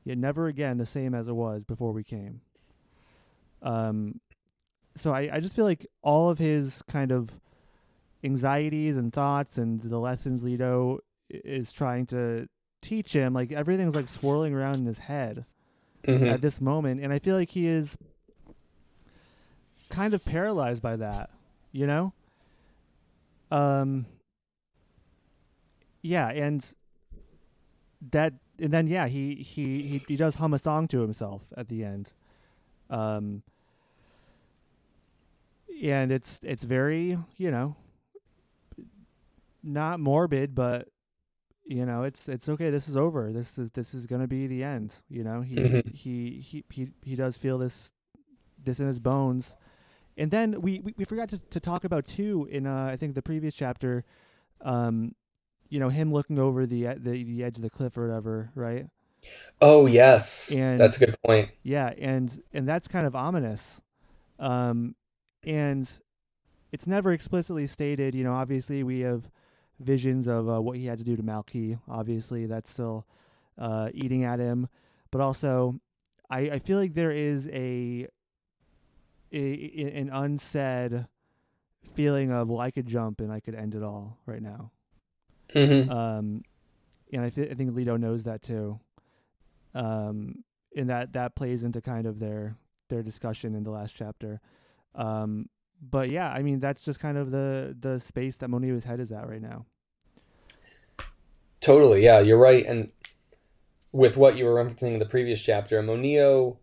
yet 0.04 0.20
never 0.20 0.46
again 0.46 0.78
the 0.78 0.86
same 0.86 1.16
as 1.16 1.28
it 1.28 1.36
was 1.36 1.64
before 1.64 1.92
we 1.92 2.04
came. 2.04 2.42
Um, 3.64 4.22
so 4.96 5.12
I, 5.12 5.30
I 5.34 5.40
just 5.40 5.56
feel 5.56 5.66
like 5.66 5.88
all 6.04 6.30
of 6.30 6.38
his 6.38 6.84
kind 6.84 7.12
of 7.12 7.40
anxieties 8.24 8.96
and 8.96 9.12
thoughts 9.12 9.58
and 9.58 9.82
the 9.82 9.98
lessons 9.98 10.44
Leto 10.44 11.00
is 11.30 11.74
trying 11.74 12.06
to 12.06 12.48
teach 12.84 13.14
him, 13.14 13.34
like 13.34 13.52
everything's 13.52 13.96
like 13.96 14.10
swirling 14.10 14.54
around 14.54 14.76
in 14.76 14.86
his 14.86 15.00
head 15.00 15.46
Mhm. 16.04 16.32
at 16.32 16.42
this 16.42 16.60
moment, 16.62 17.02
and 17.02 17.12
I 17.14 17.20
feel 17.20 17.36
like 17.36 17.50
he 17.50 17.66
is 17.68 17.98
kind 19.90 20.14
of 20.14 20.24
paralyzed 20.26 20.84
by 20.84 20.96
that. 20.98 21.30
You 21.72 21.88
know. 21.88 22.14
Um. 23.52 24.06
Yeah, 26.02 26.28
and 26.30 26.64
that, 28.12 28.34
and 28.60 28.74
then 28.74 28.88
yeah, 28.88 29.08
he 29.08 29.36
he 29.36 29.82
he 29.84 30.04
he 30.08 30.16
does 30.18 30.36
hum 30.36 30.54
a 30.54 30.60
song 30.60 30.88
to 30.90 31.00
himself 31.00 31.46
at 31.56 31.70
the 31.70 31.84
end. 31.84 32.14
Um. 32.90 33.44
And 35.82 36.12
it's 36.12 36.40
it's 36.44 36.64
very 36.64 37.18
you 37.38 37.52
know 37.52 37.76
not 39.64 40.00
morbid, 40.00 40.54
but 40.54 40.90
you 41.66 41.86
know, 41.86 42.04
it's 42.04 42.28
it's 42.30 42.50
okay. 42.50 42.70
This 42.70 42.88
is 42.90 42.98
over. 42.98 43.32
This 43.32 43.58
is 43.58 43.72
this 43.72 43.94
is 43.94 44.06
gonna 44.08 44.28
be 44.28 44.48
the 44.48 44.64
end. 44.64 44.96
You 45.10 45.24
know, 45.24 45.42
he 45.42 45.56
Mhm. 45.56 45.94
he, 45.94 46.40
he 46.42 46.64
he 46.70 46.88
he 47.04 47.16
does 47.16 47.38
feel 47.38 47.58
this 47.58 47.92
this 48.64 48.80
in 48.80 48.88
his 48.88 49.00
bones. 49.00 49.56
And 50.18 50.30
then 50.30 50.62
we 50.62 50.80
we, 50.80 50.94
we 50.98 51.06
forgot 51.06 51.30
to, 51.30 51.40
to 51.50 51.60
talk 51.60 51.84
about 51.86 52.06
too 52.06 52.48
in 52.52 52.68
uh, 52.68 52.86
I 52.86 52.98
think 52.98 53.16
the 53.16 53.22
previous 53.22 53.56
chapter, 53.56 54.04
um, 54.62 55.16
you 55.70 55.80
know, 55.80 55.90
him 55.90 56.12
looking 56.14 56.38
over 56.40 56.66
the 56.66 56.84
the 56.98 57.24
the 57.24 57.44
edge 57.44 57.58
of 57.58 57.64
the 57.64 57.70
cliff 57.70 57.98
or 57.98 58.08
whatever, 58.08 58.52
right? 58.56 58.88
Oh 59.62 59.86
yes, 59.86 60.52
And- 60.52 60.80
that's 60.80 60.98
a 60.98 61.06
good 61.06 61.16
point. 61.26 61.50
Yeah, 61.64 61.94
and 61.98 62.42
and 62.54 62.68
that's 62.68 62.88
kind 62.88 63.08
of 63.08 63.16
ominous. 63.16 63.82
Um 64.40 64.96
and 65.46 65.90
it's 66.72 66.88
never 66.88 67.12
explicitly 67.14 67.68
stated, 67.68 68.16
you 68.16 68.24
know, 68.24 68.34
obviously 68.34 68.84
we 68.84 69.00
have 69.02 69.30
visions 69.80 70.28
of 70.28 70.50
uh, 70.50 70.62
what 70.62 70.78
he 70.78 70.86
had 70.86 70.98
to 71.00 71.04
do 71.04 71.16
to 71.16 71.24
Malky. 71.24 71.80
Obviously 71.88 72.46
that's 72.46 72.70
still 72.72 73.06
uh 73.58 73.90
eating 73.94 74.24
at 74.24 74.40
him, 74.40 74.68
but 75.12 75.22
also 75.22 75.80
I 76.30 76.40
I 76.52 76.60
feel 76.60 76.78
like 76.80 76.94
there 76.94 77.12
is 77.12 77.48
a, 77.50 78.08
a 79.32 79.94
an 79.96 80.10
unsaid 80.12 81.06
feeling 81.94 82.32
of 82.32 82.50
well 82.50 82.60
I 82.60 82.72
could 82.72 82.86
jump 82.88 83.20
and 83.20 83.32
I 83.32 83.40
could 83.40 83.56
end 83.56 83.76
it 83.76 83.84
all 83.84 84.18
right 84.26 84.42
now. 84.42 84.72
hmm 85.54 85.90
Um, 85.90 86.44
and 87.12 87.22
I, 87.22 87.30
th- 87.30 87.52
I 87.52 87.54
think 87.54 87.76
Leto 87.76 87.96
knows 87.98 88.24
that 88.24 88.42
too. 88.42 88.80
Um, 89.76 90.44
and 90.76 90.90
that 90.90 91.14
that 91.14 91.36
plays 91.36 91.64
into 91.64 91.82
kind 91.82 92.08
of 92.08 92.20
their 92.20 92.56
their 92.90 93.04
discussion 93.04 93.54
in 93.56 93.64
the 93.64 93.72
last 93.72 93.96
chapter. 93.96 94.42
Um, 94.96 95.50
but 95.90 96.10
yeah, 96.10 96.30
I 96.30 96.42
mean 96.44 96.60
that's 96.60 96.84
just 96.84 97.00
kind 97.00 97.18
of 97.18 97.32
the 97.32 97.76
the 97.80 98.00
space 98.00 98.38
that 98.38 98.50
Moneo's 98.50 98.84
head 98.86 99.00
is 99.00 99.12
at 99.12 99.28
right 99.28 99.42
now. 99.42 99.66
Totally, 101.62 102.04
yeah, 102.04 102.20
you're 102.20 102.38
right. 102.38 102.66
And 102.66 102.92
with 103.92 104.18
what 104.18 104.36
you 104.36 104.46
were 104.46 104.56
referencing 104.64 104.94
in 104.94 105.00
the 105.00 105.06
previous 105.06 105.42
chapter, 105.42 105.82
Moneo, 105.82 106.58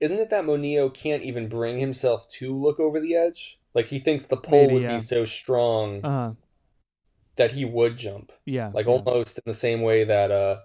isn't 0.00 0.18
it 0.18 0.30
that 0.30 0.44
Moneo 0.46 0.88
can't 0.88 1.22
even 1.22 1.48
bring 1.48 1.78
himself 1.78 2.28
to 2.32 2.56
look 2.56 2.80
over 2.80 3.00
the 3.00 3.14
edge? 3.14 3.58
Like 3.74 3.86
he 3.88 3.98
thinks 3.98 4.26
the 4.26 4.36
pull 4.36 4.62
Maybe, 4.62 4.74
would 4.74 4.82
yeah. 4.82 4.94
be 4.94 5.00
so 5.00 5.24
strong 5.24 6.00
Uh 6.04 6.08
huh. 6.08 6.32
that 7.36 7.52
he 7.52 7.64
would 7.64 7.96
jump. 7.98 8.32
Yeah. 8.46 8.70
Like 8.72 8.86
yeah. 8.86 8.92
almost 8.92 9.38
in 9.38 9.42
the 9.46 9.54
same 9.54 9.82
way 9.82 10.04
that 10.04 10.30
uh 10.30 10.60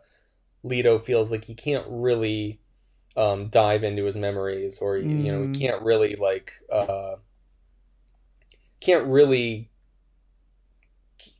Leto 0.64 1.00
feels 1.00 1.32
like 1.32 1.46
he 1.46 1.56
can't 1.56 1.86
really 1.90 2.60
um 3.18 3.50
dive 3.50 3.84
into 3.84 4.06
his 4.06 4.16
memories 4.16 4.80
or 4.80 4.98
you 4.98 5.32
know, 5.32 5.40
Mm. 5.40 5.56
he 5.56 5.68
can't 5.68 5.82
really 5.82 6.16
like 6.16 6.54
uh 6.72 7.16
can't 8.80 9.08
really 9.08 9.70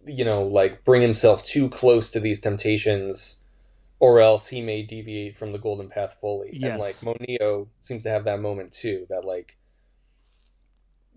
you 0.06 0.26
know, 0.26 0.44
like 0.44 0.84
bring 0.84 1.02
himself 1.02 1.46
too 1.46 1.70
close 1.70 2.12
to 2.12 2.20
these 2.20 2.40
temptations 2.40 3.40
or 4.00 4.22
else 4.22 4.48
he 4.48 4.62
may 4.62 4.82
deviate 4.82 5.38
from 5.38 5.52
the 5.52 5.60
golden 5.60 5.90
path 5.90 6.18
fully. 6.20 6.60
And 6.64 6.80
like 6.80 7.04
Moneo 7.04 7.68
seems 7.82 8.04
to 8.04 8.10
have 8.10 8.24
that 8.24 8.40
moment 8.40 8.72
too, 8.72 9.06
that 9.10 9.26
like 9.26 9.58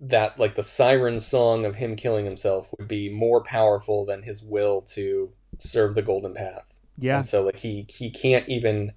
that 0.01 0.39
like 0.39 0.57
the 0.57 0.65
siren 0.65 1.21
song 1.21 1.65
of 1.65 1.77
him 1.77 1.95
killing 1.95 2.25
himself 2.25 2.75
would 2.77 2.89
be 2.89 3.09
more 3.09 3.43
powerful 3.43 4.05
than 4.05 4.25
his 4.25 4.43
will 4.43 4.81
to 4.81 5.33
serve 5.59 5.95
the 5.95 6.03
golden 6.03 6.35
path. 6.35 6.65
Yeah. 6.99 7.19
And 7.19 7.27
so 7.27 7.45
like 7.45 7.59
he 7.59 7.87
he 7.89 8.11
can't 8.11 8.49
even 8.49 8.93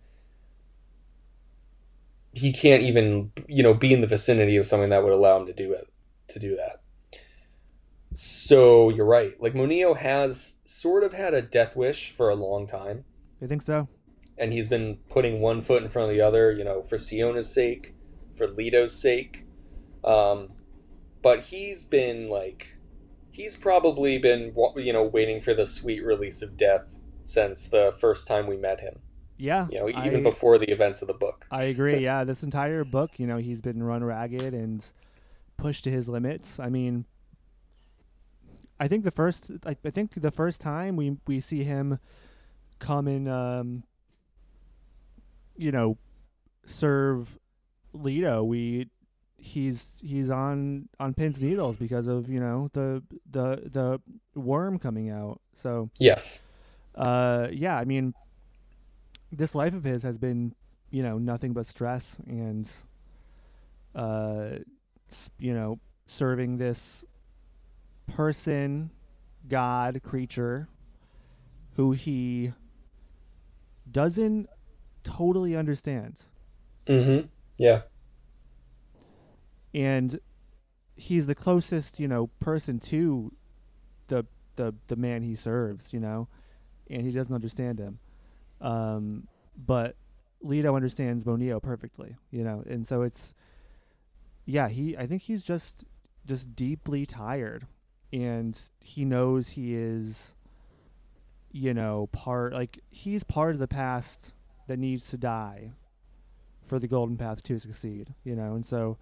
he 2.34 2.52
can't 2.52 2.81
even 2.81 3.31
you 3.47 3.61
know 3.61 3.76
be 3.76 3.93
in 3.93 4.02
the 4.02 4.07
vicinity 4.07 4.57
of 4.57 4.65
something 4.65 4.89
that 4.89 5.03
would 5.03 5.14
allow 5.14 5.39
him 5.39 5.45
to 5.45 5.53
do 5.53 5.73
it 5.73 5.88
to 6.30 6.39
do 6.39 6.56
that. 6.56 6.81
So 8.17 8.89
you're 8.89 9.05
right. 9.05 9.39
Like 9.41 9.53
Moneo 9.55 9.93
has 9.93 10.57
sort 10.65 11.03
of 11.03 11.13
had 11.13 11.33
a 11.33 11.41
death 11.41 11.75
wish 11.75 12.11
for 12.15 12.29
a 12.29 12.35
long 12.35 12.65
time, 12.67 13.05
You 13.41 13.47
think 13.47 13.61
so. 13.61 13.87
and 14.37 14.53
he's 14.53 14.67
been 14.67 14.97
putting 15.09 15.41
one 15.41 15.61
foot 15.61 15.83
in 15.83 15.89
front 15.89 16.09
of 16.09 16.15
the 16.15 16.21
other, 16.21 16.51
you 16.51 16.63
know, 16.63 16.81
for 16.83 16.97
Siona's 16.97 17.53
sake, 17.53 17.93
for 18.35 18.47
Leto's 18.47 18.95
sake. 18.95 19.45
Um, 20.03 20.49
but 21.21 21.45
he's 21.45 21.85
been 21.85 22.29
like, 22.29 22.75
he's 23.31 23.55
probably 23.57 24.17
been, 24.17 24.53
you 24.77 24.93
know, 24.93 25.03
waiting 25.03 25.41
for 25.41 25.53
the 25.53 25.65
sweet 25.65 26.03
release 26.03 26.41
of 26.41 26.55
death 26.57 26.95
since 27.25 27.67
the 27.67 27.93
first 27.99 28.27
time 28.27 28.45
we 28.47 28.55
met 28.57 28.79
him. 28.81 28.99
Yeah. 29.37 29.67
You 29.71 29.79
know, 29.79 29.89
even 29.89 30.21
I- 30.21 30.29
before 30.29 30.57
the 30.57 30.71
events 30.71 31.01
of 31.01 31.07
the 31.07 31.13
book. 31.13 31.45
I 31.51 31.63
agree. 31.63 31.97
Yeah, 32.03 32.23
this 32.23 32.43
entire 32.43 32.83
book, 32.85 33.19
you 33.19 33.27
know, 33.27 33.37
he's 33.37 33.61
been 33.61 33.81
run 33.83 34.03
ragged 34.03 34.53
and 34.53 34.85
pushed 35.57 35.83
to 35.85 35.91
his 35.91 36.07
limits. 36.07 36.59
I 36.59 36.69
mean, 36.69 37.05
I 38.80 38.88
think 38.88 39.03
the 39.03 39.11
first, 39.11 39.52
I, 39.65 39.76
I 39.85 39.89
think 39.89 40.14
the 40.15 40.31
first 40.31 40.61
time 40.61 40.95
we 40.95 41.18
we 41.27 41.39
see 41.39 41.64
him 41.64 41.99
come 42.80 43.07
and, 43.07 43.27
um, 43.30 43.84
you 45.56 45.72
know, 45.72 45.97
serve 46.65 47.38
Leto, 47.93 48.43
we 48.43 48.89
he's 49.38 49.91
he's 50.02 50.30
on 50.30 50.89
on 50.99 51.14
pins 51.14 51.39
and 51.39 51.49
needles 51.49 51.77
because 51.77 52.07
of 52.07 52.27
you 52.30 52.39
know 52.39 52.69
the 52.73 53.03
the 53.30 53.61
the 53.65 54.02
worm 54.39 54.80
coming 54.80 55.10
out. 55.10 55.39
So 55.56 55.89
Yes. 55.99 56.41
uh 56.95 57.47
yeah 57.52 57.77
i 57.77 57.84
mean 57.84 58.14
this 59.31 59.53
life 59.53 59.73
of 59.73 59.84
his 59.84 60.03
has 60.03 60.18
been 60.18 60.56
you 60.91 61.03
know 61.03 61.18
nothing 61.18 61.52
but 61.52 61.65
stress 61.65 62.18
and 62.26 62.72
uh 63.93 64.52
you 65.38 65.53
know 65.53 65.77
serving 66.06 66.57
this 66.57 67.03
person 68.07 68.90
god 69.48 70.02
creature 70.03 70.68
who 71.76 71.91
he 71.91 72.52
doesn't 73.91 74.48
totally 75.03 75.56
understand 75.56 76.23
Mm-hmm. 76.88 77.26
Yeah. 77.57 77.82
and 79.73 80.19
he's 80.95 81.26
the 81.27 81.36
closest 81.36 81.99
you 81.99 82.07
know 82.07 82.27
person 82.40 82.80
to 82.80 83.32
the 84.07 84.26
the 84.56 84.73
the 84.88 84.95
man 84.95 85.23
he 85.23 85.36
serves 85.36 85.91
you 85.94 85.99
know 85.99 86.27
and 86.90 87.02
he 87.06 87.11
doesn't 87.11 87.34
understand 87.34 87.80
him 87.80 87.99
um 88.61 89.27
but 89.57 89.95
Leto 90.41 90.76
understands 90.76 91.26
Moneo 91.26 91.60
perfectly 91.60 92.15
you 92.32 92.44
know 92.44 92.64
and 92.69 92.86
so 92.86 93.02
it's 93.02 93.34
yeah 94.45 94.69
he 94.69 94.95
I 94.95 95.07
think 95.07 95.23
he's 95.23 95.41
just 95.44 95.84
just 96.26 96.56
deeply 96.56 97.06
tired 97.06 97.65
and 98.11 98.60
he 98.80 99.06
knows 99.06 99.49
he 99.49 99.76
is 99.76 100.36
you 101.52 101.73
know 101.73 102.10
part 102.11 102.53
like 102.53 102.80
he's 102.90 103.23
part 103.23 103.53
of 103.53 103.60
the 103.60 103.68
past 103.68 104.32
that 104.68 104.77
needs 104.77 105.10
to 105.10 105.18
die 105.18 105.72
for 106.65 106.80
the 106.80 106.88
golden 106.88 107.18
path 107.18 107.44
to 107.44 107.57
succeed 107.60 108.14
you 108.23 108.36
know 108.36 108.56
and 108.56 108.65
so 108.65 108.98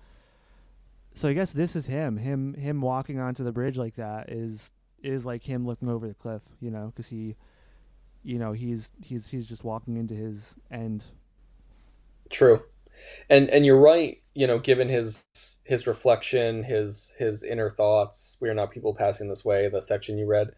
so 1.15 1.29
I 1.29 1.33
guess 1.33 1.53
this 1.53 1.75
is 1.75 1.85
him. 1.85 2.17
Him 2.17 2.53
him 2.55 2.81
walking 2.81 3.19
onto 3.19 3.43
the 3.43 3.51
bridge 3.51 3.77
like 3.77 3.95
that 3.95 4.31
is 4.31 4.71
is 5.01 5.25
like 5.25 5.43
him 5.43 5.65
looking 5.65 5.89
over 5.89 6.07
the 6.07 6.13
cliff, 6.13 6.41
you 6.59 6.71
know, 6.71 6.87
because 6.87 7.07
he, 7.07 7.35
you 8.23 8.39
know, 8.39 8.51
he's 8.53 8.91
he's 9.01 9.27
he's 9.27 9.47
just 9.47 9.63
walking 9.63 9.97
into 9.97 10.13
his 10.13 10.55
end. 10.71 11.05
True. 12.29 12.63
And 13.29 13.49
and 13.49 13.65
you're 13.65 13.79
right, 13.79 14.21
you 14.33 14.47
know, 14.47 14.59
given 14.59 14.89
his 14.89 15.25
his 15.63 15.87
reflection, 15.87 16.63
his 16.63 17.15
his 17.19 17.43
inner 17.43 17.69
thoughts, 17.71 18.37
we 18.41 18.49
are 18.49 18.53
not 18.53 18.71
people 18.71 18.93
passing 18.95 19.29
this 19.29 19.45
way, 19.45 19.69
the 19.69 19.81
section 19.81 20.17
you 20.17 20.25
read. 20.25 20.53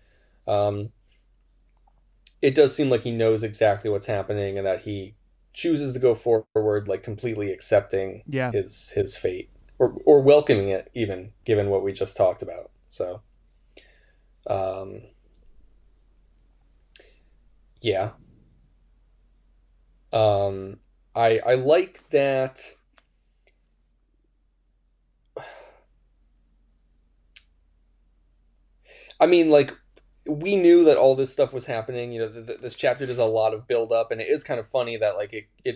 Um 0.47 0.91
it 2.41 2.55
does 2.55 2.75
seem 2.75 2.89
like 2.89 3.01
he 3.01 3.11
knows 3.11 3.43
exactly 3.43 3.89
what's 3.89 4.07
happening 4.07 4.57
and 4.57 4.65
that 4.67 4.81
he 4.81 5.15
chooses 5.53 5.93
to 5.93 5.99
go 5.99 6.13
forward 6.15 6.87
like 6.87 7.03
completely 7.03 7.51
accepting 7.51 8.23
Yeah, 8.27 8.51
his 8.51 8.89
his 8.91 9.17
fate 9.17 9.49
or 9.79 9.95
or 10.05 10.21
welcoming 10.21 10.69
it 10.69 10.89
even 10.93 11.31
given 11.45 11.69
what 11.69 11.83
we 11.83 11.93
just 11.93 12.17
talked 12.17 12.41
about. 12.41 12.69
So 12.89 13.21
um 14.47 15.01
yeah. 17.81 18.11
Um 20.11 20.79
I 21.15 21.39
I 21.45 21.53
like 21.55 22.09
that 22.11 22.75
I 29.19 29.25
mean 29.25 29.49
like 29.49 29.75
we 30.27 30.55
knew 30.55 30.83
that 30.85 30.97
all 30.97 31.15
this 31.15 31.31
stuff 31.31 31.53
was 31.53 31.67
happening, 31.67 32.11
you 32.11 32.19
know, 32.19 32.29
th 32.29 32.47
th 32.47 32.61
this 32.61 32.75
chapter 32.75 33.05
does 33.05 33.19
a 33.19 33.25
lot 33.25 33.53
of 33.53 33.67
build 33.67 33.91
up 33.91 34.11
and 34.11 34.19
it 34.21 34.27
is 34.27 34.43
kind 34.43 34.59
of 34.59 34.67
funny 34.67 34.97
that 34.97 35.15
like 35.15 35.33
it 35.33 35.45
it 35.63 35.75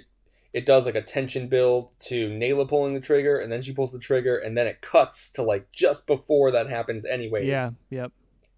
it 0.53 0.65
does 0.65 0.85
like 0.85 0.95
a 0.95 1.01
tension 1.01 1.47
build 1.47 1.89
to 1.99 2.27
Nayla 2.29 2.67
pulling 2.67 2.93
the 2.93 2.99
trigger, 2.99 3.39
and 3.39 3.51
then 3.51 3.61
she 3.61 3.71
pulls 3.73 3.91
the 3.91 3.99
trigger, 3.99 4.37
and 4.37 4.57
then 4.57 4.65
it 4.67 4.81
cuts 4.81 5.31
to 5.33 5.43
like 5.43 5.71
just 5.71 6.07
before 6.07 6.51
that 6.51 6.69
happens, 6.69 7.05
anyways. 7.05 7.45
Yeah. 7.47 7.69
Yep. 7.89 8.11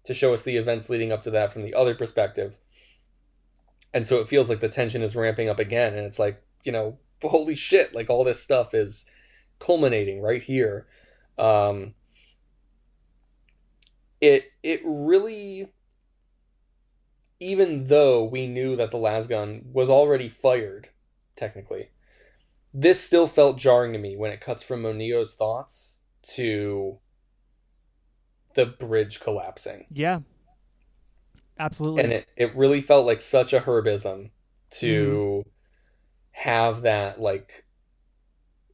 To 0.06 0.14
show 0.14 0.32
us 0.34 0.42
the 0.42 0.56
events 0.56 0.88
leading 0.88 1.12
up 1.12 1.22
to 1.24 1.30
that 1.30 1.52
from 1.52 1.62
the 1.62 1.74
other 1.74 1.94
perspective. 1.94 2.56
And 3.94 4.06
so 4.06 4.20
it 4.20 4.26
feels 4.28 4.48
like 4.48 4.60
the 4.60 4.70
tension 4.70 5.02
is 5.02 5.14
ramping 5.14 5.48
up 5.50 5.58
again, 5.58 5.94
and 5.94 6.06
it's 6.06 6.18
like, 6.18 6.42
you 6.64 6.72
know, 6.72 6.98
holy 7.22 7.54
shit, 7.54 7.94
like 7.94 8.10
all 8.10 8.24
this 8.24 8.42
stuff 8.42 8.74
is 8.74 9.06
culminating 9.58 10.20
right 10.20 10.42
here. 10.42 10.86
Um, 11.38 11.94
it 14.22 14.52
it 14.62 14.80
really 14.84 15.68
even 17.40 17.88
though 17.88 18.22
we 18.24 18.46
knew 18.46 18.76
that 18.76 18.92
the 18.92 18.96
lasgun 18.96 19.64
was 19.72 19.90
already 19.90 20.28
fired 20.28 20.88
technically 21.36 21.90
this 22.72 23.02
still 23.02 23.26
felt 23.26 23.58
jarring 23.58 23.92
to 23.92 23.98
me 23.98 24.16
when 24.16 24.30
it 24.30 24.40
cuts 24.40 24.62
from 24.62 24.82
Moneo's 24.82 25.34
thoughts 25.34 25.98
to 26.34 26.98
the 28.54 28.64
bridge 28.64 29.20
collapsing 29.20 29.86
Yeah. 29.90 30.20
Absolutely. 31.58 32.04
and 32.04 32.12
it, 32.12 32.26
it 32.36 32.56
really 32.56 32.80
felt 32.80 33.06
like 33.06 33.20
such 33.20 33.52
a 33.52 33.60
herbism 33.60 34.30
to 34.70 35.44
have 36.32 36.82
that 36.82 37.20
like 37.20 37.64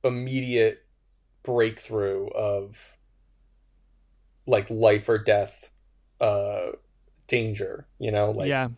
immediate 0.03 0.85
breakthrough 1.43 2.29
of 2.29 2.97
like 4.47 4.71
life 4.71 5.09
or 5.09 5.19
death 5.19 5.71
uh 6.21 6.69
danger 7.27 7.87
you 7.99 8.11
know 8.11 8.31
like 8.31 8.49
yeah. 8.49 8.69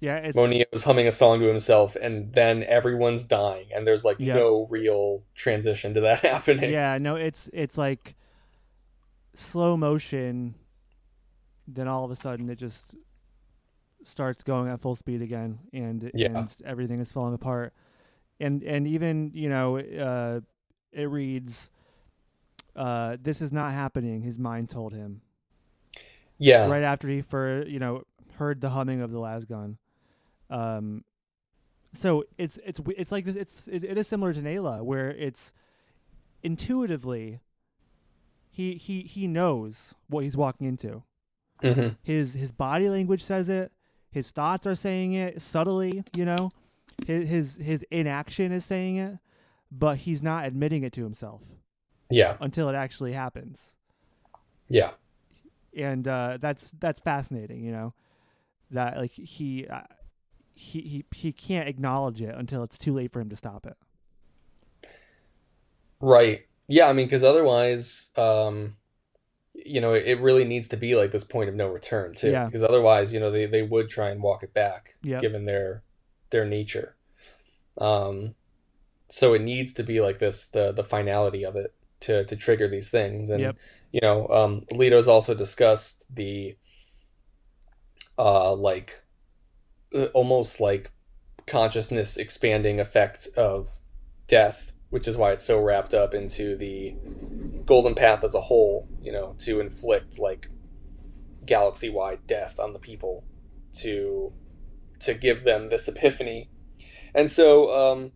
Yeah. 0.00 0.16
It's 0.16 0.34
Moneo 0.34 0.64
is 0.72 0.82
humming 0.82 1.06
a 1.06 1.12
song 1.12 1.40
to 1.40 1.46
himself 1.46 1.94
and 1.94 2.32
then 2.32 2.62
everyone's 2.64 3.24
dying 3.24 3.66
and 3.74 3.86
there's 3.86 4.02
like 4.02 4.16
Yeah. 4.18 4.34
no 4.36 4.66
real 4.70 5.22
transition 5.34 5.92
to 5.92 6.00
that 6.00 6.20
happening 6.24 6.70
yeah. 6.70 6.96
No. 6.96 7.16
It's 7.16 7.50
it's 7.52 7.76
like 7.76 8.14
slow 9.34 9.76
motion. 9.76 10.54
Then 11.68 11.86
all 11.86 12.04
of 12.06 12.10
a 12.10 12.16
sudden 12.16 12.48
it 12.48 12.56
just 12.56 12.94
starts 14.02 14.42
going 14.42 14.70
at 14.70 14.80
full 14.80 14.96
speed 14.96 15.20
again, 15.20 15.58
and 15.74 16.10
Yeah. 16.14 16.28
and 16.38 16.56
everything 16.64 17.00
is 17.00 17.12
falling 17.12 17.34
apart. 17.34 17.74
And 18.40 18.62
and 18.62 18.86
even 18.86 19.32
you 19.34 19.48
know 19.48 19.78
uh, 19.78 20.40
it 20.92 21.04
reads. 21.04 21.70
Uh, 22.74 23.16
this 23.20 23.42
is 23.42 23.52
not 23.52 23.72
happening. 23.72 24.22
His 24.22 24.38
mind 24.38 24.70
told 24.70 24.92
him. 24.94 25.20
yeah 26.38 26.66
right 26.68 26.82
after 26.82 27.08
he 27.08 27.20
for 27.20 27.66
you 27.66 27.78
know 27.78 28.04
heard 28.36 28.60
the 28.60 28.70
humming 28.70 29.00
of 29.02 29.10
the 29.10 29.18
lasgun. 29.18 29.76
Um, 30.48 31.04
so 31.92 32.24
it's 32.38 32.58
it's 32.64 32.80
it's 32.96 33.12
like 33.12 33.24
this. 33.24 33.36
It's 33.36 33.68
it, 33.68 33.84
it 33.84 33.98
is 33.98 34.08
similar 34.08 34.32
to 34.32 34.40
Nayla, 34.40 34.82
where 34.82 35.10
it's 35.10 35.52
intuitively 36.42 37.40
he 38.50 38.74
he 38.74 39.02
he 39.02 39.26
knows 39.26 39.94
what 40.08 40.24
he's 40.24 40.36
walking 40.36 40.66
into. 40.66 41.02
hmm 41.62 41.88
His 42.02 42.34
his 42.34 42.52
body 42.52 42.88
language 42.88 43.22
says 43.22 43.48
it. 43.48 43.72
His 44.10 44.30
thoughts 44.30 44.66
are 44.66 44.74
saying 44.74 45.12
it 45.12 45.42
subtly. 45.42 46.02
You 46.16 46.24
know, 46.24 46.50
his 47.06 47.28
his 47.28 47.56
his 47.56 47.86
inaction 47.90 48.52
is 48.52 48.64
saying 48.64 48.96
it, 48.96 49.18
but 49.70 49.98
he's 49.98 50.22
not 50.22 50.46
admitting 50.46 50.82
it 50.82 50.92
to 50.94 51.02
himself 51.02 51.42
yeah 52.10 52.36
until 52.40 52.68
it 52.68 52.74
actually 52.74 53.12
happens. 53.12 53.76
yeah 54.68 54.90
and 55.76 56.06
uh, 56.06 56.38
that's 56.40 56.72
that's 56.80 57.00
fascinating. 57.00 57.64
You 57.64 57.72
know, 57.72 57.94
that 58.70 58.96
like 58.96 59.12
he 59.12 59.66
uh, 59.66 59.82
he 60.54 60.80
he 60.80 61.04
he 61.14 61.32
can't 61.32 61.68
acknowledge 61.68 62.22
it 62.22 62.34
until 62.34 62.62
it's 62.62 62.78
too 62.78 62.92
late 62.92 63.12
for 63.12 63.20
him 63.20 63.28
to 63.30 63.36
stop 63.36 63.66
it. 63.66 63.76
Right. 66.00 66.46
Yeah, 66.66 66.86
I 66.86 66.92
mean, 66.92 67.06
because 67.06 67.24
otherwise, 67.24 68.10
um, 68.16 68.76
you 69.54 69.80
know, 69.80 69.92
it, 69.92 70.20
really 70.20 70.44
needs 70.44 70.68
to 70.68 70.76
be 70.76 70.94
like 70.94 71.10
this 71.10 71.24
point 71.24 71.48
of 71.48 71.54
no 71.54 71.66
return 71.68 72.14
too. 72.14 72.30
Yeah. 72.30 72.46
Because 72.46 72.62
otherwise, 72.62 73.12
you 73.12 73.18
know, 73.20 73.30
they, 73.30 73.46
they 73.46 73.62
would 73.62 73.90
try 73.90 74.10
and 74.10 74.22
walk 74.22 74.44
it 74.44 74.54
back, 74.54 74.94
Yep. 75.02 75.20
given 75.20 75.44
their 75.44 75.82
their 76.30 76.44
nature. 76.44 76.96
Um, 77.78 78.34
so 79.10 79.34
it 79.34 79.42
needs 79.42 79.74
to 79.74 79.82
be 79.82 80.00
like 80.00 80.18
this, 80.18 80.46
the 80.46 80.72
the 80.72 80.84
finality 80.84 81.44
of 81.44 81.56
it 81.56 81.74
to 82.00 82.24
to 82.24 82.36
trigger 82.36 82.68
these 82.68 82.90
things. 82.90 83.30
And 83.30 83.40
Yep. 83.40 83.56
you 83.92 84.00
know, 84.02 84.28
um, 84.28 84.66
Leto's 84.70 85.08
also 85.08 85.34
discussed 85.34 86.06
the 86.14 86.56
uh 88.18 88.54
like 88.54 89.02
uh, 89.94 90.06
almost 90.06 90.60
like 90.60 90.90
consciousness 91.46 92.16
expanding 92.16 92.80
effect 92.80 93.28
of 93.36 93.80
death, 94.28 94.72
which 94.90 95.08
is 95.08 95.16
why 95.16 95.32
it's 95.32 95.44
so 95.44 95.60
wrapped 95.60 95.94
up 95.94 96.14
into 96.14 96.56
the 96.56 96.94
golden 97.66 97.94
path 97.94 98.22
as 98.22 98.34
a 98.34 98.40
whole, 98.40 98.88
you 99.02 99.12
know, 99.12 99.34
to 99.40 99.60
inflict 99.60 100.18
like 100.18 100.48
galaxy 101.46 101.88
wide 101.88 102.20
death 102.26 102.60
on 102.60 102.72
the 102.72 102.78
people 102.78 103.24
to 103.74 104.32
to 105.00 105.14
give 105.14 105.44
them 105.44 105.66
this 105.66 105.88
epiphany. 105.88 106.50
And 107.14 107.30
so 107.30 107.74
um 107.74 108.12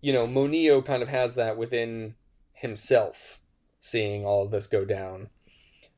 you 0.00 0.12
know, 0.12 0.26
Moneo 0.26 0.82
kind 0.82 1.02
of 1.02 1.08
has 1.08 1.36
that 1.36 1.56
within 1.56 2.16
himself, 2.54 3.38
seeing 3.80 4.26
all 4.26 4.44
of 4.44 4.50
this 4.50 4.66
go 4.66 4.84
down. 4.84 5.28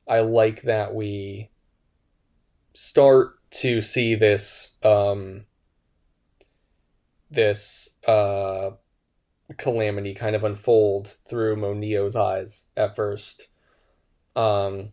I 0.07 0.21
like 0.21 0.63
that 0.63 0.95
we 0.95 1.51
start 2.75 3.37
to 3.51 3.81
see 3.81 4.15
this 4.15 4.77
um 4.83 5.47
this 7.31 7.97
uh 8.07 8.71
calamity 9.57 10.15
kind 10.15 10.37
of 10.37 10.45
unfold 10.45 11.17
through 11.29 11.57
Moneo's 11.57 12.17
eyes 12.17 12.69
at 12.77 12.95
first. 12.95 13.49
Um 14.37 14.93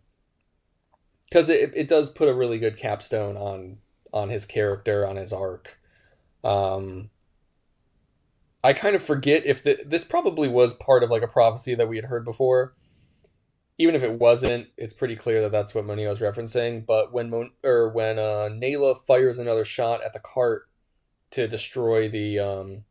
because 1.28 1.48
it 1.48 1.72
it 1.74 1.88
does 1.88 2.10
put 2.10 2.28
a 2.28 2.34
really 2.34 2.58
good 2.58 2.76
capstone 2.76 3.36
on 3.36 3.78
on 4.12 4.28
his 4.28 4.46
character, 4.46 5.06
on 5.06 5.16
his 5.16 5.32
arc. 5.32 5.78
Um 6.44 7.10
I 8.64 8.72
kind 8.72 8.94
of 8.94 9.02
forget 9.02 9.44
if 9.44 9.62
the, 9.64 9.78
this 9.84 10.04
probably 10.04 10.48
was 10.48 10.74
part 10.74 11.02
of 11.02 11.10
like 11.10 11.22
a 11.22 11.28
prophecy 11.28 11.74
that 11.74 11.88
we 11.88 11.96
had 11.96 12.04
heard 12.06 12.24
before. 12.24 12.74
Even 13.78 13.94
if 13.96 14.02
it 14.02 14.20
wasn't, 14.20 14.68
it's 14.76 14.94
pretty 14.94 15.16
clear 15.16 15.42
that 15.42 15.50
that's 15.50 15.74
what 15.74 15.84
Moneo 15.84 16.12
is 16.12 16.20
referencing. 16.20 16.86
But 16.86 17.12
when 17.12 17.30
Mon- 17.30 17.50
or 17.64 17.88
when 17.88 18.18
uh, 18.18 18.48
Nayla 18.52 18.96
fires 19.04 19.38
another 19.38 19.64
shot 19.64 20.04
at 20.04 20.12
the 20.12 20.20
cart 20.20 20.68
to 21.32 21.48
destroy 21.48 22.08
the 22.08 22.38
um, 22.38 22.84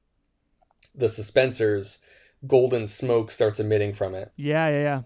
the 0.93 1.05
suspensors, 1.05 1.99
golden 2.45 2.87
smoke 2.87 3.31
starts 3.31 3.59
emitting 3.59 3.93
from 3.93 4.15
it, 4.15 4.33
Yeah, 4.35 4.67
yeah, 4.69 4.81
yeah. 4.81 5.01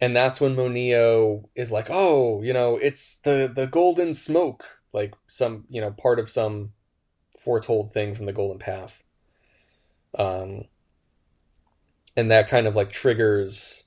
and 0.00 0.16
that's 0.16 0.40
when 0.40 0.54
Moneo 0.56 1.50
is 1.54 1.70
like, 1.70 1.88
"Oh, 1.90 2.40
you 2.42 2.54
know, 2.54 2.76
it's 2.76 3.18
the 3.18 3.50
the 3.54 3.66
golden 3.66 4.14
smoke, 4.14 4.64
like 4.92 5.14
some 5.26 5.64
you 5.68 5.80
know 5.80 5.90
part 5.90 6.18
of 6.18 6.30
some 6.30 6.72
foretold 7.38 7.92
thing 7.92 8.14
from 8.14 8.26
the 8.26 8.32
Golden 8.32 8.58
Path." 8.58 9.02
Um, 10.18 10.64
and 12.16 12.30
that 12.30 12.48
kind 12.48 12.66
of 12.66 12.74
like 12.74 12.92
triggers 12.92 13.84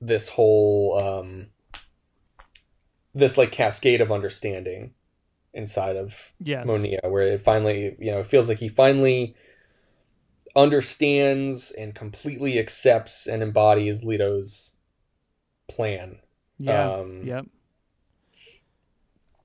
this 0.00 0.28
whole 0.28 1.00
um, 1.02 1.46
this 3.14 3.38
like 3.38 3.52
cascade 3.52 4.00
of 4.00 4.12
understanding 4.12 4.94
inside 5.54 5.96
of 5.96 6.32
Yes. 6.38 6.66
Moneo, 6.66 7.00
where 7.08 7.22
it 7.32 7.44
finally, 7.44 7.96
you 7.98 8.10
know, 8.10 8.20
it 8.20 8.26
feels 8.26 8.48
like 8.48 8.58
he 8.58 8.68
finally 8.68 9.34
understands 10.54 11.70
and 11.70 11.94
completely 11.94 12.58
accepts 12.58 13.26
and 13.26 13.42
embodies 13.42 14.04
Leto's 14.04 14.76
plan, 15.68 16.18
Yeah. 16.58 16.96
um, 16.96 17.26
yep. 17.26 17.46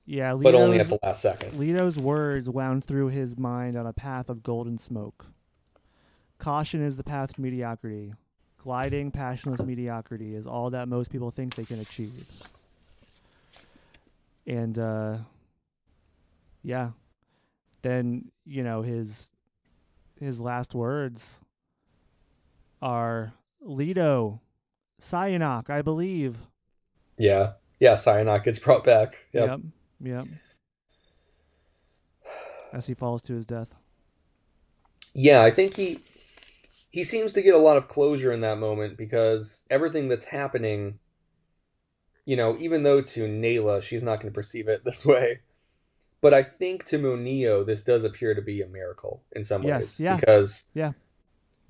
Yeah, 0.08 0.32
but 0.32 0.54
only 0.54 0.80
at 0.80 0.88
the 0.88 0.98
last 1.02 1.20
second. 1.20 1.58
Leto's 1.58 1.98
words 1.98 2.48
wound 2.48 2.82
through 2.82 3.08
his 3.08 3.36
mind 3.36 3.76
on 3.76 3.86
a 3.86 3.92
path 3.92 4.30
of 4.30 4.42
golden 4.42 4.78
smoke. 4.78 5.26
Caution 6.38 6.82
is 6.82 6.96
the 6.96 7.04
path 7.04 7.34
to 7.34 7.42
mediocrity. 7.42 8.14
Gliding, 8.56 9.10
passionless 9.10 9.60
mediocrity 9.60 10.34
is 10.34 10.46
all 10.46 10.70
that 10.70 10.88
most 10.88 11.12
people 11.12 11.30
think 11.30 11.56
they 11.56 11.66
can 11.66 11.78
achieve. 11.78 12.26
And 14.46 14.78
uh 14.78 15.18
yeah. 16.62 16.92
Then, 17.82 18.30
you 18.46 18.62
know, 18.62 18.80
his 18.80 19.30
his 20.18 20.40
last 20.40 20.74
words 20.74 21.40
are 22.80 23.34
Leto, 23.60 24.40
Siaynoq, 25.02 25.68
I 25.68 25.82
believe. 25.82 26.38
Yeah, 27.18 27.52
yeah. 27.78 27.92
Siaynoq 27.92 28.44
gets 28.44 28.58
brought 28.58 28.84
back. 28.84 29.18
Yep. 29.34 29.48
Yep. 29.48 29.60
Yep. 30.00 30.26
As 32.72 32.86
he 32.86 32.94
falls 32.94 33.22
to 33.22 33.34
his 33.34 33.46
death. 33.46 33.74
Yeah, 35.14 35.42
I 35.42 35.50
think 35.50 35.74
he 35.74 36.00
he 36.90 37.04
seems 37.04 37.32
to 37.34 37.42
get 37.42 37.54
a 37.54 37.58
lot 37.58 37.76
of 37.76 37.88
closure 37.88 38.32
in 38.32 38.40
that 38.42 38.58
moment 38.58 38.96
because 38.96 39.64
everything 39.70 40.08
that's 40.08 40.26
happening, 40.26 40.98
you 42.24 42.36
know, 42.36 42.56
even 42.58 42.82
though 42.82 43.00
to 43.00 43.20
Nayla 43.28 43.82
she's 43.82 44.02
not 44.02 44.20
going 44.20 44.30
to 44.32 44.34
perceive 44.34 44.68
it 44.68 44.82
this 44.84 45.04
way, 45.04 45.40
but 46.20 46.34
I 46.34 46.42
think 46.42 46.84
to 46.86 46.98
Moneo 46.98 47.64
this 47.64 47.82
does 47.82 48.04
appear 48.04 48.34
to 48.34 48.42
be 48.42 48.60
a 48.60 48.66
miracle 48.68 49.22
in 49.32 49.44
some 49.44 49.62
Yes, 49.62 49.82
ways 49.82 50.00
yeah. 50.00 50.16
because 50.16 50.64
Yeah. 50.74 50.92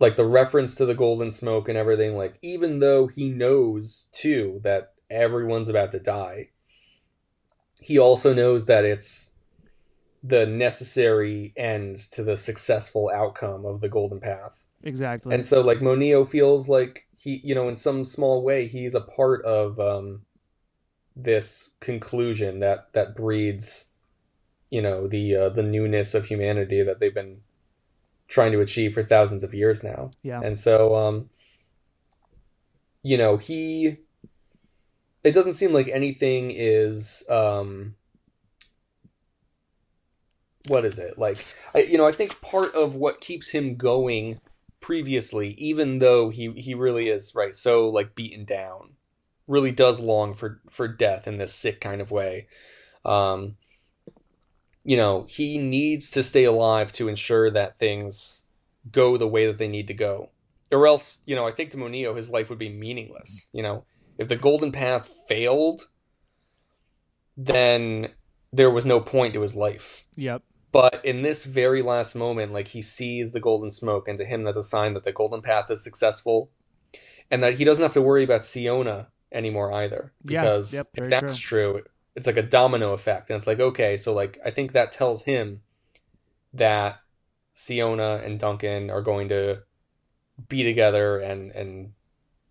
like 0.01 0.17
the 0.17 0.27
reference 0.27 0.75
to 0.77 0.85
the 0.87 0.95
golden 0.95 1.33
smoke 1.33 1.69
and 1.69 1.79
everything 1.79 2.17
like 2.17 2.39
even 2.43 2.81
though 2.81 3.07
he 3.07 3.29
knows 3.29 4.09
too 4.13 4.61
that 4.65 4.95
everyone's 5.11 5.69
about 5.69 5.93
to 5.93 5.99
die 6.01 6.51
he 7.89 7.99
also 7.99 8.35
knows 8.35 8.67
that 8.67 8.85
it's 8.85 9.31
the 10.23 10.45
necessary 10.45 11.55
end 11.57 11.97
to 11.97 12.23
the 12.23 12.37
successful 12.37 13.11
outcome 13.15 13.65
of 13.65 13.81
the 13.81 13.89
golden 13.89 14.21
path 14.21 14.67
Exactly. 14.83 15.35
and 15.35 15.45
so 15.45 15.63
like 15.63 15.81
Moneo 15.81 16.27
feels 16.27 16.69
like 16.69 17.07
he 17.17 17.41
you 17.43 17.55
know 17.55 17.67
in 17.67 17.77
some 17.77 18.05
small 18.05 18.45
way 18.45 18.69
he's 18.69 18.95
a 18.95 19.01
part 19.01 19.43
of 19.47 19.81
um 19.81 20.21
this 21.17 21.71
conclusion 21.81 22.61
that 22.61 22.93
that 22.93 23.17
breeds 23.17 23.87
you 24.69 24.83
know 24.83 25.09
the 25.09 25.35
uh, 25.35 25.49
the 25.49 25.63
newness 25.63 26.15
of 26.15 26.27
humanity 26.27 26.83
that 26.83 27.01
they've 27.01 27.15
been 27.15 27.39
trying 28.29 28.53
to 28.53 28.61
achieve 28.61 28.93
for 28.93 29.03
thousands 29.03 29.43
of 29.43 29.55
years 29.55 29.83
now 29.83 30.11
yeah. 30.23 30.43
and 30.45 30.59
so 30.59 30.95
um 30.95 31.31
you 33.03 33.17
know 33.17 33.39
he 33.39 33.97
it 35.25 35.33
doesn't 35.33 35.55
seem 35.55 35.73
like 35.73 35.89
anything 35.89 36.53
is 36.55 37.25
um 37.29 37.95
what 40.67 40.85
is 40.85 40.99
it? 40.99 41.19
Like 41.19 41.45
I, 41.75 41.79
you 41.81 41.99
know 41.99 42.07
i 42.07 42.13
think 42.13 42.41
part 42.41 42.75
of 42.75 42.95
what 42.95 43.21
keeps 43.21 43.51
him 43.51 43.77
going 43.77 44.41
previously 44.81 45.55
even 45.59 45.99
though 45.99 46.31
he 46.31 46.53
he 46.53 46.75
really 46.75 47.09
is 47.09 47.35
right 47.35 47.55
so 47.55 47.89
like 47.89 48.15
beaten 48.15 48.45
down 48.45 48.91
really 49.49 49.73
does 49.73 49.99
long 49.99 50.35
for 50.35 50.61
for 50.71 50.87
death 50.87 51.27
in 51.27 51.39
this 51.39 51.55
sick 51.55 51.81
kind 51.81 52.01
of 52.01 52.13
way. 52.13 52.47
Um 53.05 53.57
you 54.85 54.97
know 54.97 55.27
he 55.29 55.59
needs 55.59 56.11
to 56.11 56.23
stay 56.23 56.45
alive 56.45 56.93
to 56.93 57.09
ensure 57.09 57.51
that 57.51 57.77
things 57.77 58.43
go 58.91 59.17
the 59.17 59.29
way 59.29 59.47
that 59.47 59.59
they 59.59 59.69
need 59.69 59.87
to 59.89 59.95
go 59.95 60.31
or 60.73 60.87
else 60.87 61.19
you 61.27 61.37
know 61.37 61.47
i 61.47 61.53
think 61.53 61.71
to 61.71 61.77
moneo 61.77 62.15
his 62.15 62.31
life 62.31 62.49
would 62.49 62.59
be 62.59 62.71
meaningless 62.71 63.51
you 63.53 63.63
know 63.63 63.85
if 64.19 64.29
the 64.29 64.37
golden 64.37 64.73
path 64.73 65.09
failed 65.29 65.89
then 67.37 68.09
there 68.53 68.71
was 68.71 68.85
no 68.85 69.01
point 69.01 69.35
to 69.35 69.41
his 69.43 69.55
life 69.55 70.05
Yep. 70.17 70.43
but 70.73 71.01
in 71.05 71.23
this 71.23 71.45
very 71.45 71.83
last 71.83 72.15
moment, 72.15 72.53
like 72.53 72.69
he 72.69 72.83
sees 72.83 73.33
the 73.33 73.41
golden 73.41 73.71
smoke, 73.71 74.09
and 74.09 74.19
to 74.19 74.25
him, 74.25 74.43
that's 74.45 74.57
a 74.57 74.63
sign 74.63 74.95
that 74.95 75.05
the 75.05 75.13
golden 75.13 75.41
path 75.43 75.71
is 75.71 75.83
successful, 75.83 76.51
and 77.31 77.43
that 77.43 77.55
he 77.59 77.65
doesn't 77.65 77.83
have 77.83 77.95
to 77.95 78.03
worry 78.03 78.25
about 78.25 78.45
Siona 78.45 79.09
anymore 79.33 79.73
either. 79.73 80.13
Yeah, 80.25 80.43
Because 80.43 80.75
yep, 80.75 80.87
if 80.95 81.09
that's 81.09 81.37
true. 81.37 81.83
it's 82.17 82.27
like 82.27 82.37
a 82.37 82.43
domino 82.43 82.93
effect, 82.93 83.31
and 83.31 83.37
it's 83.37 83.47
like 83.47 83.61
okay, 83.61 83.97
so 83.97 84.13
like 84.13 84.39
I 84.45 84.51
think 84.51 84.73
that 84.73 84.93
tells 84.93 85.23
him 85.25 85.61
that 86.53 86.97
Siona 87.55 88.17
and 88.25 88.39
Duncan 88.41 88.91
are 88.91 89.03
going 89.03 89.29
to 89.31 89.63
be 90.49 90.65
together 90.65 91.19
and 91.19 91.51
and 91.53 91.93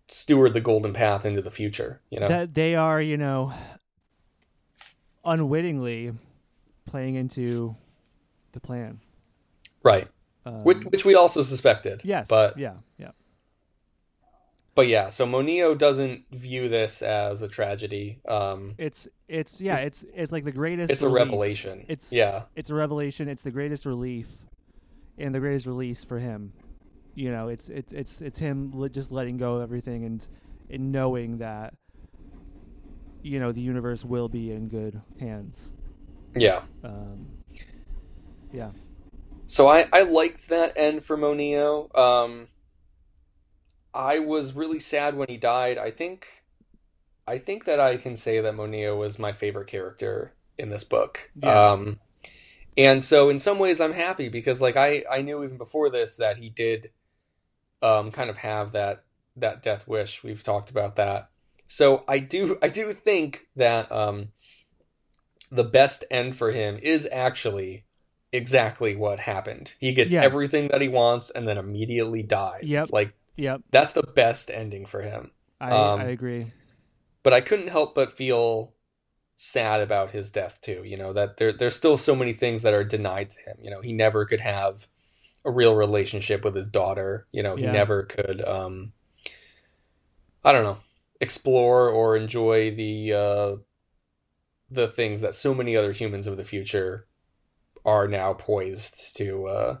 steward 0.08 0.54
the 0.54 0.60
golden 0.60 0.92
path 0.92 1.24
into 1.24 1.42
the 1.42 1.50
future. 1.50 2.00
You 2.10 2.20
know, 2.20 2.28
That 2.28 2.54
they 2.54 2.74
are, 2.74 3.00
you 3.00 3.16
know, 3.16 3.52
unwittingly 5.24 6.12
playing 6.86 7.14
into 7.14 7.76
the 8.52 8.60
plan. 8.60 9.00
right? 9.82 10.08
Um, 10.46 10.64
Which 10.64 10.78
which 10.84 11.04
we 11.04 11.14
also 11.14 11.42
suspected. 11.42 12.00
yes. 12.04 12.26
but 12.28 12.58
yeah. 12.58 12.74
Yeah. 12.98 13.10
But 14.74 14.86
yeah, 14.86 15.08
so 15.10 15.26
Moneo 15.26 15.74
doesn't 15.74 16.24
view 16.30 16.68
this 16.68 17.02
as 17.02 17.42
a 17.42 17.48
tragedy. 17.48 18.20
Um, 18.28 18.74
It's 18.78 19.08
it's 19.26 19.60
yeah. 19.60 19.76
It's 19.78 20.04
it's 20.14 20.30
like 20.32 20.44
the 20.44 20.52
greatest. 20.52 20.90
it's 20.92 21.02
a 21.02 21.08
release. 21.08 21.18
revelation. 21.24 21.84
It's 21.88 22.12
yeah, 22.12 22.42
it's 22.54 22.70
a 22.70 22.74
revelation. 22.74 23.28
It's 23.28 23.42
the 23.42 23.50
greatest 23.50 23.84
relief, 23.84 24.28
and 25.18 25.34
the 25.34 25.40
greatest 25.40 25.66
release 25.66 26.04
for 26.04 26.18
him. 26.20 26.52
You 27.18 27.32
know, 27.32 27.48
it's 27.48 27.68
it's 27.68 27.92
it's 27.92 28.20
it's 28.20 28.38
him 28.38 28.70
li- 28.72 28.90
just 28.90 29.10
letting 29.10 29.38
go 29.38 29.56
of 29.56 29.62
everything 29.62 30.04
and 30.04 30.24
and 30.70 30.92
knowing 30.92 31.38
that 31.38 31.74
you 33.24 33.40
know 33.40 33.50
the 33.50 33.60
universe 33.60 34.04
will 34.04 34.28
be 34.28 34.52
in 34.52 34.68
good 34.68 35.02
hands. 35.18 35.68
yeah. 36.36 36.60
Um, 36.84 37.26
yeah. 38.52 38.70
So 39.46 39.66
I 39.66 39.88
I 39.92 40.02
liked 40.02 40.48
that 40.48 40.72
end 40.76 41.04
for 41.04 41.16
Moneo. 41.16 41.90
Um, 41.92 42.46
I 43.92 44.20
was 44.20 44.52
really 44.54 44.78
sad 44.78 45.16
when 45.16 45.26
he 45.28 45.36
died. 45.36 45.76
I 45.76 45.90
think, 45.90 46.24
I 47.26 47.38
think 47.38 47.64
that 47.64 47.80
I 47.80 47.96
can 47.96 48.14
say 48.14 48.40
that 48.40 48.54
Moneo 48.54 48.96
was 48.96 49.18
my 49.18 49.32
favorite 49.32 49.66
character 49.66 50.34
in 50.56 50.70
this 50.70 50.84
book. 50.84 51.32
Yeah. 51.34 51.72
Um, 51.72 51.98
and 52.76 53.02
so 53.02 53.28
in 53.28 53.40
some 53.40 53.58
ways 53.58 53.80
I'm 53.80 53.94
happy 53.94 54.28
because 54.28 54.60
like 54.60 54.76
I 54.76 55.02
I 55.10 55.20
knew 55.22 55.42
even 55.42 55.58
before 55.58 55.90
this 55.90 56.14
that 56.14 56.36
he 56.36 56.48
did, 56.48 56.90
um, 57.82 58.10
kind 58.10 58.30
of 58.30 58.36
have 58.38 58.72
that 58.72 59.04
that 59.36 59.62
death 59.62 59.86
wish. 59.86 60.22
We've 60.24 60.42
talked 60.42 60.70
about 60.70 60.96
that. 60.96 61.30
So 61.66 62.04
I 62.08 62.18
do 62.18 62.58
I 62.62 62.68
do 62.68 62.92
think 62.92 63.46
that 63.56 63.90
um, 63.92 64.28
the 65.50 65.64
best 65.64 66.04
end 66.10 66.36
for 66.36 66.52
him 66.52 66.78
is 66.82 67.08
actually 67.10 67.84
exactly 68.32 68.94
what 68.94 69.20
happened. 69.20 69.72
He 69.78 69.92
gets 69.92 70.12
Yeah. 70.12 70.22
everything 70.22 70.68
that 70.68 70.80
he 70.80 70.88
wants 70.88 71.30
and 71.30 71.48
then 71.48 71.56
immediately 71.58 72.22
dies. 72.22 72.64
Yep. 72.64 72.92
Like 72.92 73.14
Yep. 73.36 73.62
that's 73.70 73.92
the 73.92 74.02
best 74.02 74.50
ending 74.50 74.84
for 74.86 75.02
him. 75.02 75.30
I 75.60 75.70
Um, 75.72 76.00
I 76.00 76.04
agree. 76.04 76.52
But 77.22 77.32
I 77.32 77.40
couldn't 77.40 77.68
help 77.68 77.94
but 77.94 78.12
feel 78.12 78.74
sad 79.36 79.80
about 79.80 80.10
his 80.10 80.30
death 80.30 80.60
too. 80.60 80.82
You 80.84 80.96
know 80.96 81.12
that 81.12 81.36
there 81.36 81.52
there's 81.52 81.76
still 81.76 81.96
so 81.96 82.14
many 82.16 82.32
things 82.32 82.62
that 82.62 82.74
are 82.74 82.84
denied 82.84 83.30
to 83.30 83.40
him. 83.42 83.56
You 83.60 83.70
know 83.70 83.80
he 83.80 83.92
never 83.92 84.24
could 84.26 84.40
have 84.40 84.88
a 85.48 85.52
real 85.52 85.74
relationship 85.74 86.44
with 86.44 86.54
his 86.54 86.68
daughter. 86.68 87.26
You 87.32 87.42
know 87.42 87.56
he 87.56 87.64
Yeah. 87.64 87.72
never 87.72 88.04
could. 88.04 88.44
Um, 88.46 88.92
I 90.44 90.52
don't 90.52 90.64
know 90.64 90.78
explore 91.20 91.88
or 91.88 92.16
enjoy 92.16 92.74
the 92.74 93.12
uh, 93.12 93.56
the 94.70 94.88
things 94.88 95.20
that 95.20 95.34
so 95.34 95.54
many 95.54 95.76
other 95.76 95.92
humans 95.92 96.26
of 96.26 96.36
the 96.36 96.44
future 96.44 97.06
are 97.84 98.06
now 98.06 98.34
poised 98.34 99.16
to 99.16 99.46
uh, 99.46 99.78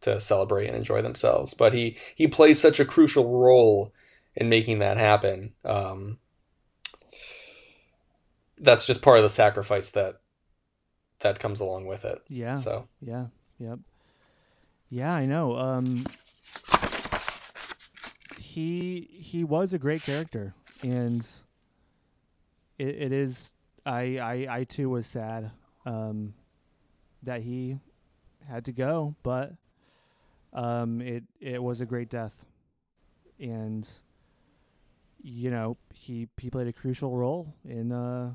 to 0.00 0.20
celebrate 0.20 0.66
and 0.66 0.76
enjoy 0.76 1.02
themselves. 1.02 1.54
But 1.54 1.74
he 1.74 1.96
he 2.14 2.26
plays 2.26 2.60
such 2.60 2.80
a 2.80 2.84
crucial 2.84 3.38
role 3.38 3.92
in 4.34 4.48
making 4.48 4.78
that 4.78 4.96
happen. 4.96 5.52
Um, 5.64 6.18
that's 8.58 8.86
just 8.86 9.02
part 9.02 9.18
of 9.18 9.22
the 9.24 9.28
sacrifice 9.28 9.90
that 9.90 10.20
that 11.20 11.38
comes 11.38 11.60
along 11.60 11.86
with 11.86 12.04
it. 12.04 12.22
Yeah. 12.28 12.56
So 12.56 12.88
Yeah. 13.00 13.26
Yep. 13.58 13.78
Yeah, 14.94 15.14
I 15.14 15.24
know. 15.24 15.56
Um 15.56 16.04
he 18.38 19.08
he 19.10 19.42
was 19.42 19.72
a 19.72 19.78
great 19.78 20.02
character 20.02 20.52
and 20.82 21.26
it, 22.78 22.88
it 22.88 23.12
is 23.12 23.54
I, 23.86 24.18
I 24.18 24.46
I 24.58 24.64
too 24.64 24.90
was 24.90 25.06
sad 25.06 25.50
um 25.86 26.34
that 27.22 27.40
he 27.40 27.78
had 28.46 28.66
to 28.66 28.72
go, 28.72 29.14
but 29.22 29.54
um 30.52 31.00
it 31.00 31.24
it 31.40 31.62
was 31.62 31.80
a 31.80 31.86
great 31.86 32.10
death. 32.10 32.44
And 33.40 33.88
you 35.22 35.50
know, 35.50 35.78
he 35.94 36.28
he 36.36 36.50
played 36.50 36.66
a 36.66 36.72
crucial 36.74 37.16
role 37.16 37.54
in 37.64 37.92
uh 37.92 38.32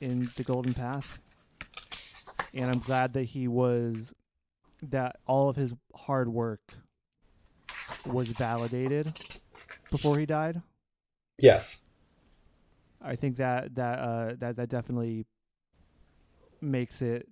in 0.00 0.30
the 0.36 0.42
Golden 0.42 0.72
Path 0.72 1.18
and 2.54 2.70
I'm 2.70 2.78
glad 2.78 3.12
that 3.12 3.24
he 3.24 3.46
was 3.46 4.14
that 4.82 5.16
all 5.26 5.48
of 5.48 5.56
his 5.56 5.74
hard 5.94 6.28
work 6.28 6.74
was 8.04 8.28
validated 8.28 9.14
before 9.90 10.18
he 10.18 10.26
died. 10.26 10.62
yes, 11.38 11.82
I 13.00 13.16
think 13.16 13.36
that 13.36 13.74
that 13.76 13.98
uh, 13.98 14.34
that 14.38 14.56
that 14.56 14.68
definitely 14.68 15.26
makes 16.60 17.02
it 17.02 17.28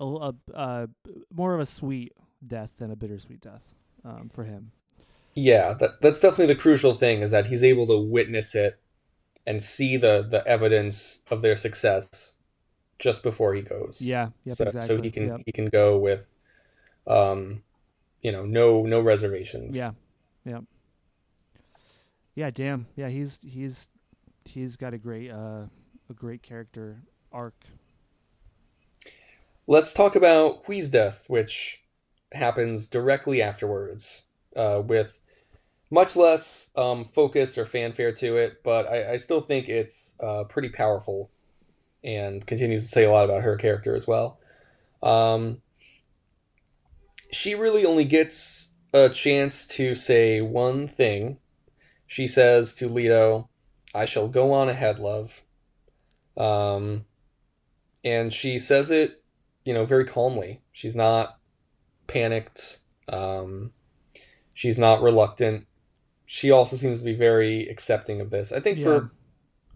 a, 0.00 0.04
a, 0.04 0.34
uh 0.54 0.86
more 1.34 1.54
of 1.54 1.60
a 1.60 1.66
sweet 1.66 2.12
death 2.46 2.72
than 2.78 2.90
a 2.90 2.96
bittersweet 2.96 3.40
death 3.40 3.74
um, 4.04 4.28
for 4.28 4.44
him. 4.44 4.72
yeah, 5.34 5.74
that 5.74 6.00
that's 6.00 6.20
definitely 6.20 6.52
the 6.54 6.60
crucial 6.60 6.94
thing 6.94 7.20
is 7.22 7.30
that 7.30 7.46
he's 7.46 7.62
able 7.64 7.86
to 7.86 7.98
witness 7.98 8.54
it 8.54 8.78
and 9.46 9.62
see 9.62 9.96
the 9.96 10.26
the 10.28 10.46
evidence 10.46 11.22
of 11.30 11.42
their 11.42 11.56
success 11.56 12.36
just 12.98 13.22
before 13.22 13.54
he 13.54 13.62
goes. 13.62 14.00
Yeah, 14.00 14.30
yep, 14.44 14.56
so, 14.56 14.64
exactly. 14.64 14.96
so 14.96 15.02
he 15.02 15.10
can 15.10 15.28
Yep. 15.28 15.40
he 15.46 15.52
can 15.52 15.66
go 15.68 15.98
with 15.98 16.28
um 17.08 17.62
you 18.22 18.30
know 18.30 18.44
no 18.44 18.82
no 18.82 19.00
reservations 19.00 19.74
Yeah, 19.74 19.92
yeah, 20.44 20.60
yeah. 22.34 22.50
Damn, 22.50 22.86
yeah. 22.96 23.08
He's 23.08 23.40
he's 23.42 23.88
he's 24.44 24.76
got 24.76 24.94
a 24.94 24.98
great 24.98 25.30
uh 25.30 25.66
a 26.10 26.14
great 26.14 26.42
character 26.42 27.02
arc. 27.32 27.54
let's 29.66 29.92
talk 29.92 30.16
about 30.16 30.64
Hwi's 30.64 30.90
death 30.90 31.24
which 31.28 31.84
happens 32.32 32.88
directly 32.88 33.42
afterwards 33.42 34.24
uh 34.56 34.82
with 34.84 35.20
much 35.90 36.16
less 36.16 36.70
um 36.76 37.08
focus 37.14 37.56
or 37.58 37.64
fanfare 37.66 38.12
to 38.12 38.36
it 38.36 38.62
but 38.62 38.86
i, 38.86 39.12
I 39.12 39.16
still 39.16 39.40
think 39.40 39.68
it's 39.68 40.16
uh 40.22 40.44
pretty 40.44 40.68
powerful 40.70 41.30
and 42.04 42.46
continues 42.46 42.84
to 42.84 42.88
say 42.90 43.04
a 43.04 43.10
lot 43.10 43.24
about 43.24 43.42
her 43.42 43.56
character 43.56 43.96
as 43.96 44.06
well. 44.06 44.38
Um, 45.02 45.60
she 47.30 47.54
really 47.54 47.84
only 47.84 48.04
gets 48.04 48.74
a 48.92 49.08
chance 49.08 49.66
to 49.68 49.94
say 49.94 50.40
one 50.40 50.88
thing. 50.88 51.38
She 52.06 52.26
says 52.26 52.74
to 52.76 52.88
Leto, 52.88 53.48
I 53.94 54.06
shall 54.06 54.28
go 54.28 54.52
on 54.52 54.68
ahead, 54.68 54.98
love. 54.98 55.42
Um, 56.36 57.04
and 58.04 58.32
she 58.32 58.58
says 58.58 58.90
it, 58.90 59.22
you 59.64 59.74
know, 59.74 59.84
very 59.84 60.06
calmly. 60.06 60.62
She's 60.72 60.96
not 60.96 61.38
panicked. 62.06 62.78
Um, 63.08 63.72
she's 64.54 64.78
not 64.78 65.02
reluctant. 65.02 65.66
She 66.24 66.50
also 66.50 66.76
seems 66.76 67.00
to 67.00 67.04
be 67.04 67.14
very 67.14 67.68
accepting 67.68 68.20
of 68.20 68.30
this. 68.30 68.52
I 68.52 68.60
think 68.60 68.78
Yeah. 68.78 68.84
for 68.84 69.10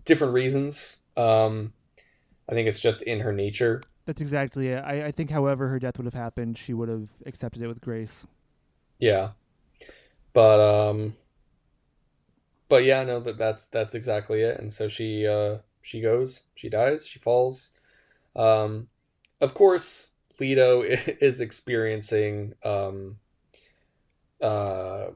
different 0.05 0.33
reasons. 0.35 0.97
Um, 1.17 1.73
I 2.49 2.53
think 2.53 2.69
it's 2.69 2.81
just 2.81 3.03
in 3.03 3.21
her 3.21 3.33
nature. 3.33 3.83
That's 4.05 4.21
exactly 4.21 4.69
it. 4.69 4.79
I, 4.79 5.07
I 5.07 5.13
think, 5.13 5.31
however, 5.31 5.69
her 5.69 5.79
death 5.79 5.97
would 5.99 6.07
have 6.07 6.15
happened, 6.15 6.59
she 6.59 6.75
would 6.75 6.89
have 6.89 7.09
accepted 7.25 7.63
it 7.63 7.69
with 7.69 7.81
grace. 7.81 8.27
Yeah. 8.99 9.31
But 10.33 10.61
um 10.61 11.17
but 12.69 12.85
yeah, 12.85 13.05
no 13.05 13.21
that 13.21 13.39
that's 13.39 13.67
that's 13.69 13.95
exactly 13.95 14.43
it. 14.43 14.59
And 14.59 14.73
so 14.73 14.89
she 14.89 15.27
uh 15.27 15.59
she 15.83 16.01
goes, 16.01 16.45
she 16.55 16.69
dies, 16.69 17.07
she 17.07 17.19
falls. 17.19 17.73
Um 18.37 18.89
of 19.41 19.55
course, 19.55 20.09
Leto 20.41 20.83
is 20.87 21.41
experiencing 21.41 22.55
um 22.65 23.19
uh 24.41 25.09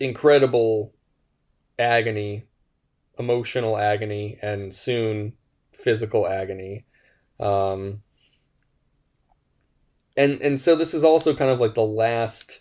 incredible 0.00 0.94
agony, 1.78 2.46
emotional 3.18 3.76
agony 3.76 4.38
and 4.42 4.74
soon 4.74 5.34
physical 5.72 6.26
agony. 6.26 6.84
Um 7.42 8.02
and 10.16 10.40
and 10.40 10.60
so 10.60 10.76
this 10.76 10.94
is 10.94 11.04
also 11.04 11.34
kind 11.34 11.50
of 11.50 11.60
like 11.60 11.74
the 11.74 11.82
last 11.82 12.60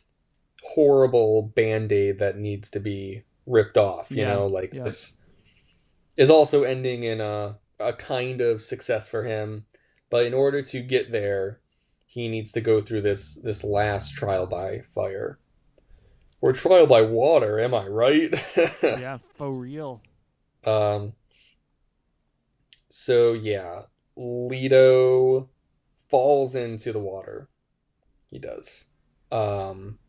horrible 0.64 1.44
band-aid 1.56 2.20
that 2.20 2.38
needs 2.38 2.70
to 2.72 2.80
be 2.80 3.24
ripped 3.48 3.78
off 3.78 4.16
you 4.16 4.26
Yeah, 4.26 4.26
know 4.26 4.48
like 4.48 4.72
yeah. 4.72 4.84
this 4.84 5.18
is 6.18 6.30
also 6.30 6.64
ending 6.64 7.04
in 7.04 7.22
a 7.22 7.58
a 7.80 7.94
kind 7.94 8.42
of 8.42 8.62
success 8.62 9.10
for 9.10 9.24
him 9.26 9.66
but 10.10 10.26
in 10.26 10.34
order 10.34 10.62
to 10.62 10.82
get 10.82 11.12
there 11.12 11.60
he 12.06 12.28
needs 12.28 12.52
to 12.52 12.62
go 12.62 12.82
through 12.82 13.02
this 13.02 13.36
this 13.44 13.64
last 13.64 14.14
trial 14.14 14.46
by 14.46 14.82
fire 14.94 15.40
or 16.42 16.54
trial 16.54 16.86
by 16.88 17.02
water 17.02 17.60
am 17.60 17.74
i 17.74 17.86
right 17.88 18.34
yeah, 18.94 19.18
for 19.34 19.52
real. 19.52 20.04
um 20.64 21.14
so 22.90 23.34
yeah 23.34 23.84
Leto 24.16 25.50
falls 26.10 26.56
into 26.56 26.92
the 26.92 27.00
water. 27.00 27.50
He 28.30 28.40
does. 28.40 28.86
Um 29.32 30.00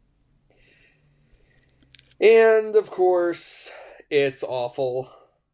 and 2.20 2.76
of 2.76 2.90
course 2.90 3.70
it's 4.10 4.42
awful. 4.42 5.10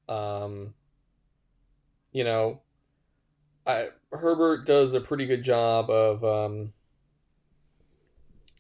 Um 0.08 0.74
you 2.12 2.24
know 2.24 2.62
I 3.66 3.88
Herbert 4.12 4.66
does 4.66 4.94
a 4.94 5.00
pretty 5.00 5.26
good 5.26 5.44
job 5.44 5.90
of 5.90 6.24
um 6.24 6.72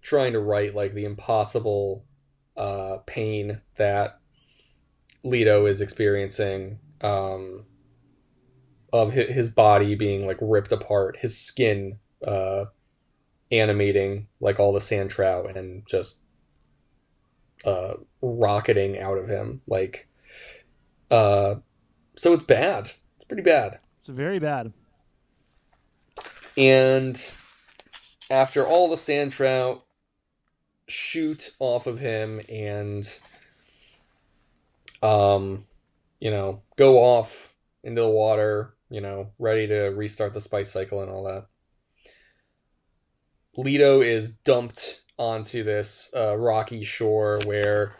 trying 0.02 0.34
to 0.34 0.40
write 0.40 0.74
like 0.74 0.94
the 0.94 1.04
impossible 1.04 2.04
uh 2.56 2.98
pain 3.06 3.60
that 3.76 4.20
Leto 5.24 5.66
is 5.66 5.80
experiencing. 5.80 6.78
Um 7.00 7.64
of 8.92 9.12
his 9.12 9.50
body 9.50 9.94
being 9.94 10.26
like 10.26 10.38
ripped 10.40 10.72
apart, 10.72 11.18
his 11.18 11.38
skin 11.38 11.98
uh 12.26 12.64
animating 13.50 14.26
like 14.40 14.58
all 14.58 14.72
the 14.72 14.80
sand 14.80 15.10
trout 15.10 15.56
and 15.56 15.86
just 15.86 16.20
uh 17.64 17.94
rocketing 18.20 18.98
out 18.98 19.16
of 19.16 19.28
him 19.28 19.60
like 19.66 20.08
uh 21.10 21.54
so 22.16 22.32
it's 22.34 22.44
bad. 22.44 22.90
It's 23.16 23.24
pretty 23.26 23.42
bad. 23.42 23.78
It's 24.00 24.08
very 24.08 24.40
bad. 24.40 24.72
And 26.56 27.22
after 28.30 28.66
all 28.66 28.90
the 28.90 28.96
sand 28.96 29.32
trout 29.32 29.84
shoot 30.88 31.54
off 31.60 31.86
of 31.86 32.00
him 32.00 32.40
and 32.48 33.06
um 35.02 35.66
you 36.18 36.30
know 36.30 36.62
go 36.76 36.98
off 36.98 37.54
into 37.84 38.02
the 38.02 38.08
water, 38.08 38.74
you 38.90 39.00
know, 39.00 39.30
ready 39.38 39.66
to 39.66 39.80
restart 39.88 40.34
the 40.34 40.40
spice 40.40 40.70
cycle 40.70 41.02
and 41.02 41.10
all 41.10 41.24
that. 41.24 41.46
Leto 43.56 44.00
is 44.00 44.32
dumped 44.32 45.02
onto 45.18 45.64
this 45.64 46.10
uh, 46.16 46.36
rocky 46.36 46.84
shore 46.84 47.40
where 47.44 47.92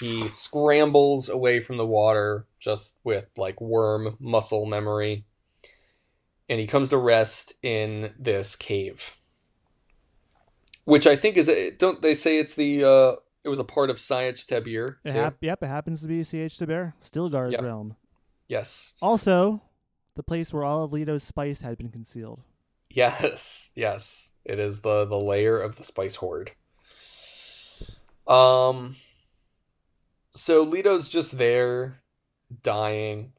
he 0.00 0.26
scrambles 0.28 1.28
away 1.28 1.60
from 1.60 1.76
the 1.76 1.86
water 1.86 2.46
just 2.58 2.98
with 3.04 3.26
like 3.36 3.60
worm 3.60 4.16
muscle 4.18 4.66
memory 4.66 5.24
and 6.48 6.58
he 6.58 6.66
comes 6.66 6.90
to 6.90 6.96
rest 6.98 7.54
in 7.62 8.12
this 8.18 8.56
cave 8.56 9.14
which 10.84 11.06
i 11.06 11.14
think 11.14 11.36
is 11.36 11.48
don't 11.78 12.02
they 12.02 12.14
say 12.14 12.38
it's 12.38 12.56
the 12.56 12.82
uh 12.82 13.12
it 13.44 13.48
was 13.48 13.60
a 13.60 13.64
part 13.64 13.88
of 13.88 13.96
It 13.98 14.00
too? 14.00 15.12
hap- 15.12 15.36
yep, 15.42 15.62
it 15.62 15.66
happens 15.68 16.00
to 16.02 16.08
be 16.08 16.22
Sietch 16.22 16.58
Tabr, 16.58 16.94
Stilgar's 17.00 17.52
Yep. 17.52 17.62
realm. 17.62 17.94
yes 18.48 18.94
Also, 19.00 19.62
the 20.16 20.22
place 20.22 20.52
where 20.52 20.64
all 20.64 20.84
of 20.84 20.92
Leto's 20.92 21.22
spice 21.22 21.60
had 21.60 21.76
been 21.76 21.88
concealed. 21.88 22.40
Yes, 22.90 23.70
yes. 23.74 24.30
It 24.44 24.58
is 24.58 24.80
the 24.80 25.04
the 25.04 25.18
layer 25.18 25.60
of 25.60 25.76
the 25.76 25.84
spice 25.84 26.16
hoard. 26.16 26.52
Um 28.26 28.96
so 30.32 30.62
Leto's 30.62 31.08
just 31.08 31.38
there 31.38 32.00
dying 32.62 33.32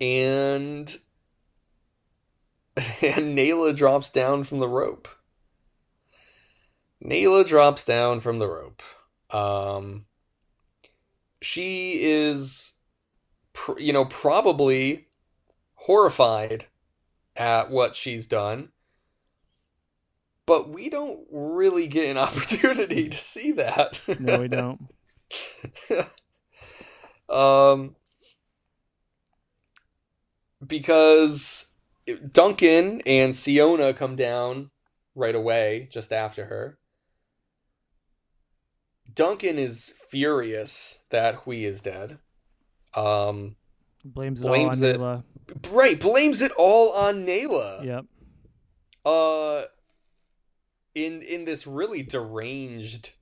and 0.00 0.98
and 2.76 3.38
Nayla 3.38 3.74
drops 3.74 4.10
down 4.10 4.44
from 4.44 4.58
the 4.58 4.68
rope. 4.68 5.08
Nayla 7.02 7.46
drops 7.46 7.84
down 7.84 8.20
from 8.20 8.38
the 8.38 8.48
rope. 8.48 8.82
Um 9.30 10.06
she 11.40 12.00
is 12.02 12.73
pr- 13.54 13.78
you 13.78 13.92
know 13.94 14.04
probably 14.04 15.06
horrified 15.74 16.66
at 17.34 17.70
what 17.70 17.96
she's 17.96 18.26
done. 18.26 18.68
But 20.46 20.68
we 20.68 20.90
don't 20.90 21.20
really 21.30 21.86
get 21.86 22.10
an 22.10 22.18
opportunity 22.26 23.08
to 23.08 23.16
see 23.16 23.52
that. 23.52 24.02
No, 24.20 24.40
we 24.40 24.48
don't. 24.48 24.90
um 27.30 27.96
because 30.64 31.68
Duncan 32.30 33.00
and 33.06 33.34
Siona 33.34 33.94
come 33.94 34.16
down 34.16 34.70
right 35.14 35.34
away 35.34 35.88
just 35.90 36.12
after 36.12 36.46
her. 36.46 36.78
Duncan 39.12 39.58
is 39.58 39.94
furious 40.10 40.98
that 41.10 41.44
Hwi 41.44 41.64
is 41.64 41.80
dead. 41.80 42.18
Um 42.96 43.56
Blames 44.04 44.40
it 44.40 44.44
Blames 44.44 44.82
all 44.82 44.88
it. 44.90 45.00
on 45.00 45.24
right, 45.72 45.98
blames 45.98 46.42
it 46.42 46.52
all 46.52 46.92
on 46.92 47.24
Nayla. 47.26 47.80
Nayla. 47.82 47.84
Yep. 47.84 48.04
uh 49.04 49.62
in 50.94 51.22
in 51.22 51.44
this 51.44 51.66
really 51.66 52.02
deranged 52.04 53.14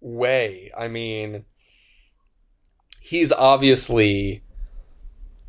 way 0.00 0.70
i 0.78 0.86
mean 0.86 1.44
he's 3.00 3.32
obviously 3.32 4.44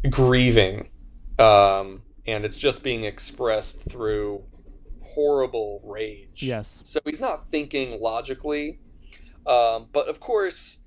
grieving 0.09 0.89
um 1.37 2.01
and 2.25 2.43
it's 2.45 2.55
just 2.57 2.81
being 2.83 3.03
expressed 3.03 3.81
through 3.83 4.43
horrible 5.13 5.81
rage 5.83 6.41
Yes. 6.41 6.81
so 6.85 6.99
he's 7.05 7.21
not 7.21 7.49
thinking 7.51 7.99
logically 8.01 8.79
um 9.45 9.87
but 9.93 10.07
of 10.07 10.19
course 10.19 10.79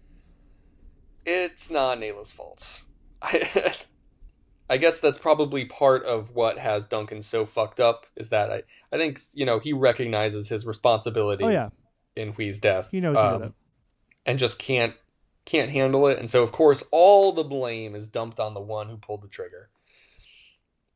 it's 1.24 1.70
not 1.70 1.98
Nayla's 1.98 2.30
fault. 2.30 2.82
I, 3.22 3.74
I 4.68 4.76
guess 4.78 5.00
that's 5.00 5.18
probably 5.18 5.64
part 5.64 6.04
of 6.04 6.34
what 6.34 6.58
has 6.58 6.86
Duncan 6.86 7.22
so 7.22 7.46
fucked 7.46 7.78
up 7.80 8.06
is 8.16 8.30
that 8.30 8.50
I, 8.50 8.62
I 8.90 8.96
think 8.96 9.20
you 9.34 9.44
know 9.46 9.58
he 9.58 9.72
recognizes 9.72 10.48
his 10.48 10.66
responsibility 10.66 11.44
Oh 11.44 11.48
yeah, 11.48 11.68
in 12.16 12.32
Hwi's 12.32 12.58
death 12.58 12.88
he 12.90 13.00
knows 13.00 13.16
um, 13.16 13.40
did 13.42 13.52
and 14.26 14.38
just 14.38 14.58
can't 14.58 14.94
can't 15.44 15.70
handle 15.70 16.06
it. 16.06 16.18
And 16.18 16.30
so 16.30 16.42
of 16.42 16.52
course 16.52 16.84
all 16.90 17.32
the 17.32 17.44
blame 17.44 17.94
is 17.94 18.08
dumped 18.08 18.40
on 18.40 18.54
the 18.54 18.60
one 18.60 18.88
who 18.88 18.96
pulled 18.96 19.22
the 19.22 19.28
trigger 19.28 19.68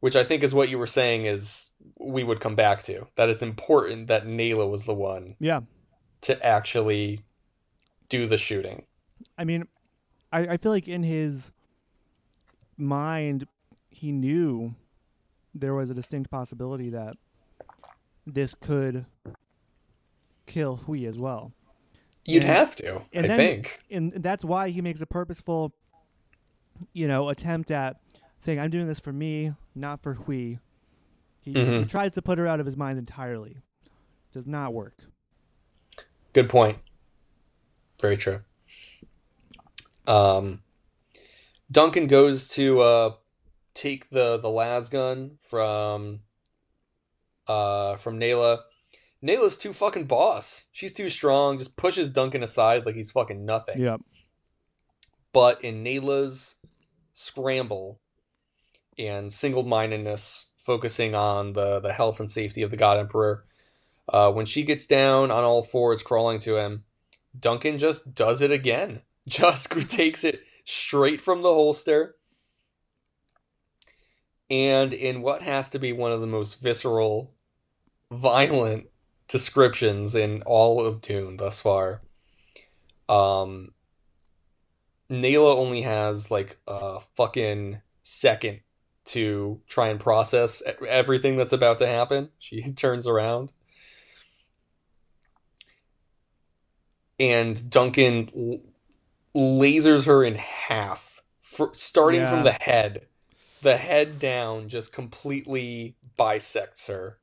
which 0.01 0.15
I 0.17 0.25
think 0.25 0.43
is 0.43 0.55
what 0.55 0.69
you 0.69 0.79
were 0.79 0.87
saying 0.87 1.25
is 1.25 1.71
we 1.99 2.23
would 2.23 2.41
come 2.41 2.55
back 2.55 2.83
to 2.85 3.07
that 3.17 3.29
it's 3.29 3.43
important 3.43 4.07
that 4.09 4.27
Nayla 4.27 4.71
was 4.71 4.85
the 4.85 4.95
one 4.95 5.37
Yeah. 5.41 5.61
to 6.23 6.45
actually 6.47 7.25
do 8.09 8.27
the 8.27 8.37
shooting. 8.37 8.87
I 9.37 9.45
mean, 9.45 9.67
I, 10.37 10.41
I 10.53 10.57
feel 10.59 10.71
like 10.73 10.87
in 10.87 11.03
his 11.03 11.51
mind, 12.77 13.47
he 13.89 14.13
knew 14.13 14.75
there 15.55 15.75
was 15.75 15.89
a 15.89 15.95
distinct 15.95 16.31
possibility 16.31 16.91
that 16.91 17.17
this 18.27 18.55
could 18.55 19.07
kill 20.47 20.77
Hwi 20.77 21.07
as 21.07 21.19
well. 21.19 21.53
You'd 22.25 22.43
And- 22.43 22.53
have 22.53 22.77
to, 22.77 23.03
and 23.13 23.25
I 23.25 23.29
then- 23.29 23.37
think. 23.39 23.81
and 23.91 24.13
that's 24.13 24.45
why 24.45 24.69
he 24.71 24.83
makes 24.83 25.01
a 25.01 25.07
purposeful, 25.07 25.73
you 26.93 27.09
know, 27.09 27.29
attempt 27.31 27.71
at 27.71 28.01
saying, 28.39 28.59
"I'm 28.61 28.71
doing 28.71 28.87
this 28.87 29.01
for 29.01 29.13
me, 29.13 29.55
not 29.75 30.03
for 30.03 30.15
Hwi." 30.15 30.59
He, 31.41 31.53
he 31.53 31.55
Mhm. 31.55 31.89
tries 31.89 32.13
to 32.13 32.23
put 32.23 32.37
her 32.39 32.47
out 32.47 32.59
of 32.61 32.67
his 32.67 32.77
mind 32.77 32.99
entirely. 32.99 33.59
Does 34.33 34.47
not 34.47 34.75
work. 34.75 35.05
Good 36.33 36.51
point. 36.51 36.79
Very 38.01 38.17
true. 38.17 38.43
Um, 40.07 40.63
Duncan 41.71 42.07
goes 42.07 42.49
to 42.49 42.81
uh, 42.81 43.11
take 43.75 44.11
the 44.11 44.39
the 44.39 44.49
las 44.49 44.89
gun 44.89 45.39
from 45.43 46.21
uh 47.47 47.97
from 47.97 48.19
Nayla. 48.19 48.61
Nayla's 49.23 49.59
too 49.59 49.73
fucking 49.73 50.05
boss. 50.05 50.65
She's 50.73 50.93
too 50.93 51.11
strong. 51.11 51.59
Just 51.59 51.77
pushes 51.77 52.11
Duncan 52.11 52.43
aside 52.43 52.85
like 52.87 52.95
he's 52.95 53.11
fucking 53.11 53.45
nothing. 53.45 53.81
Yep. 53.81 54.01
But 55.33 55.63
in 55.65 55.83
Nayla's 55.83 56.57
scramble 57.15 58.01
and 58.99 59.33
single-mindedness, 59.33 60.49
focusing 60.65 61.15
on 61.15 61.55
the 61.55 61.81
the 61.81 61.93
health 61.93 62.21
and 62.21 62.31
safety 62.31 62.63
of 62.63 62.71
the 62.71 62.77
God 62.77 62.99
Emperor, 62.99 63.45
uh, 64.09 64.31
when 64.31 64.47
she 64.47 64.63
gets 64.63 64.87
down 64.87 65.31
on 65.31 65.45
all 65.45 65.63
fours, 65.63 66.03
crawling 66.03 66.39
to 66.41 66.57
him, 66.57 66.85
Duncan 67.39 67.79
just 67.79 68.15
does 68.15 68.41
it 68.41 68.51
again. 68.51 69.03
Just 69.27 69.71
takes 69.89 70.25
it 70.25 70.41
straight 70.65 71.21
from 71.21 71.43
the 71.43 71.53
holster. 71.53 72.17
And 74.49 74.93
in 74.93 75.23
what 75.23 75.43
has 75.43 75.69
to 75.71 75.79
be 75.79 75.93
one 75.93 76.13
of 76.13 76.21
the 76.21 76.27
most 76.27 76.61
visceral, 76.61 77.35
violent 78.11 78.87
descriptions 79.29 80.15
in 80.15 80.43
all 80.43 80.85
of 80.85 81.01
Dune 81.01 81.37
thus 81.37 81.61
far, 81.61 82.03
um, 83.09 83.73
Nayla 85.11 85.57
only 85.57 85.83
has 85.83 86.31
like 86.31 86.59
a 86.67 87.01
fucking 87.17 87.81
second 88.03 88.61
to 89.07 89.61
try 89.69 89.89
and 89.89 90.01
process 90.01 90.63
everything 90.87 91.37
that's 91.37 91.53
about 91.53 91.79
to 91.79 91.87
happen. 91.87 92.31
She 92.39 92.73
turns 92.73 93.07
around. 93.07 93.53
And 97.19 97.71
Duncan 97.71 98.63
lasers 99.37 100.07
her 100.07 100.25
in 100.25 100.37
half, 100.37 101.23
fr 101.43 101.67
starting 101.75 102.23
Yeah. 102.23 102.31
from 102.31 102.43
the 102.45 102.53
head. 102.53 103.07
The 103.63 103.77
head 103.77 104.19
down 104.19 104.69
just 104.69 104.93
completely 104.93 105.97
bisects 106.17 106.87
her. 106.87 107.19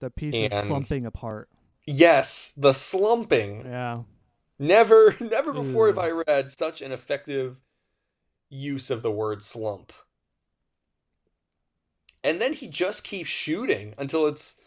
The 0.00 0.10
piece 0.10 0.34
is 0.34 0.52
And- 0.52 0.66
slumping 0.66 1.06
apart. 1.06 1.48
Yes, 1.86 2.52
the 2.56 2.72
slumping. 2.72 3.64
Yeah. 3.64 4.02
Never, 4.58 5.16
never 5.20 5.52
before 5.52 5.86
have 5.88 5.98
I 5.98 6.10
read 6.10 6.52
such 6.52 6.82
an 6.82 6.92
effective 6.92 7.60
use 8.48 8.90
of 8.90 9.02
the 9.02 9.10
word 9.10 9.42
slump. 9.42 9.92
And 12.22 12.40
then 12.40 12.52
he 12.52 12.68
just 12.68 13.02
keeps 13.04 13.30
shooting 13.30 13.94
until 13.96 14.26
it's 14.26 14.60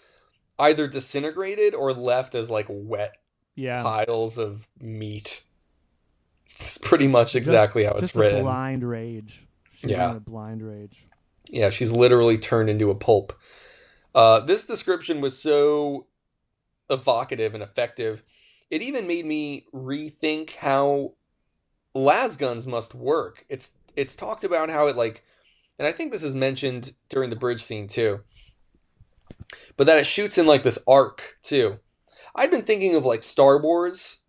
either 0.57 0.87
disintegrated 0.87 1.73
or 1.75 1.93
left 1.93 2.33
as 2.35 2.49
like 2.49 2.65
wet 2.69 3.13
Yeah. 3.55 3.83
piles 3.83 4.37
of 4.37 4.67
meat. 4.79 5.43
It's 6.53 6.77
pretty 6.77 7.07
much 7.07 7.35
exactly 7.35 7.83
just, 7.83 7.93
how 7.93 7.99
it's 7.99 8.15
written. 8.15 8.39
a 8.39 8.43
blind 8.43 8.83
rage. 8.87 9.45
Shooting 9.73 9.97
Yeah. 9.97 10.13
blind 10.19 10.61
rage. 10.61 11.07
Yeah, 11.49 11.69
she's 11.69 11.91
literally 11.91 12.37
turned 12.37 12.69
into 12.69 12.89
a 12.89 12.95
pulp. 12.95 13.33
Uh, 14.15 14.39
this 14.39 14.65
description 14.65 15.19
was 15.21 15.37
so 15.41 16.07
evocative 16.89 17.53
and 17.53 17.63
effective. 17.63 18.23
It 18.69 18.81
even 18.81 19.07
made 19.07 19.25
me 19.25 19.65
rethink 19.73 20.55
how 20.57 21.13
las 21.93 22.37
guns 22.37 22.65
must 22.67 22.95
work. 22.95 23.45
It's 23.49 23.73
it's 23.95 24.15
talked 24.15 24.43
about 24.43 24.69
how 24.69 24.87
it 24.87 24.95
like, 24.95 25.23
and 25.77 25.87
I 25.87 25.91
think 25.91 26.11
this 26.11 26.23
is 26.23 26.33
mentioned 26.33 26.93
during 27.09 27.29
the 27.29 27.35
bridge 27.35 27.63
scene 27.63 27.87
too. 27.87 28.21
But 29.77 29.85
that 29.87 29.99
it 29.99 30.05
shoots 30.07 30.37
in 30.37 30.45
like 30.47 30.63
this 30.63 30.79
arc 30.87 31.37
too. 31.43 31.79
I'd 32.35 32.49
been 32.51 32.63
thinking 32.63 32.95
of 32.95 33.05
like 33.05 33.21
Star 33.23 33.59
Wars. 33.61 34.21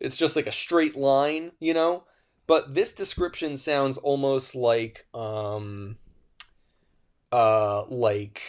It's 0.00 0.16
just 0.16 0.36
like 0.36 0.46
a 0.46 0.52
straight 0.52 0.96
line, 0.96 1.52
you 1.60 1.74
know. 1.74 2.04
But 2.46 2.74
this 2.74 2.92
description 2.92 3.56
sounds 3.56 3.98
almost 3.98 4.54
like 4.54 5.06
um 5.14 5.96
uh 7.32 7.84
like 7.86 8.40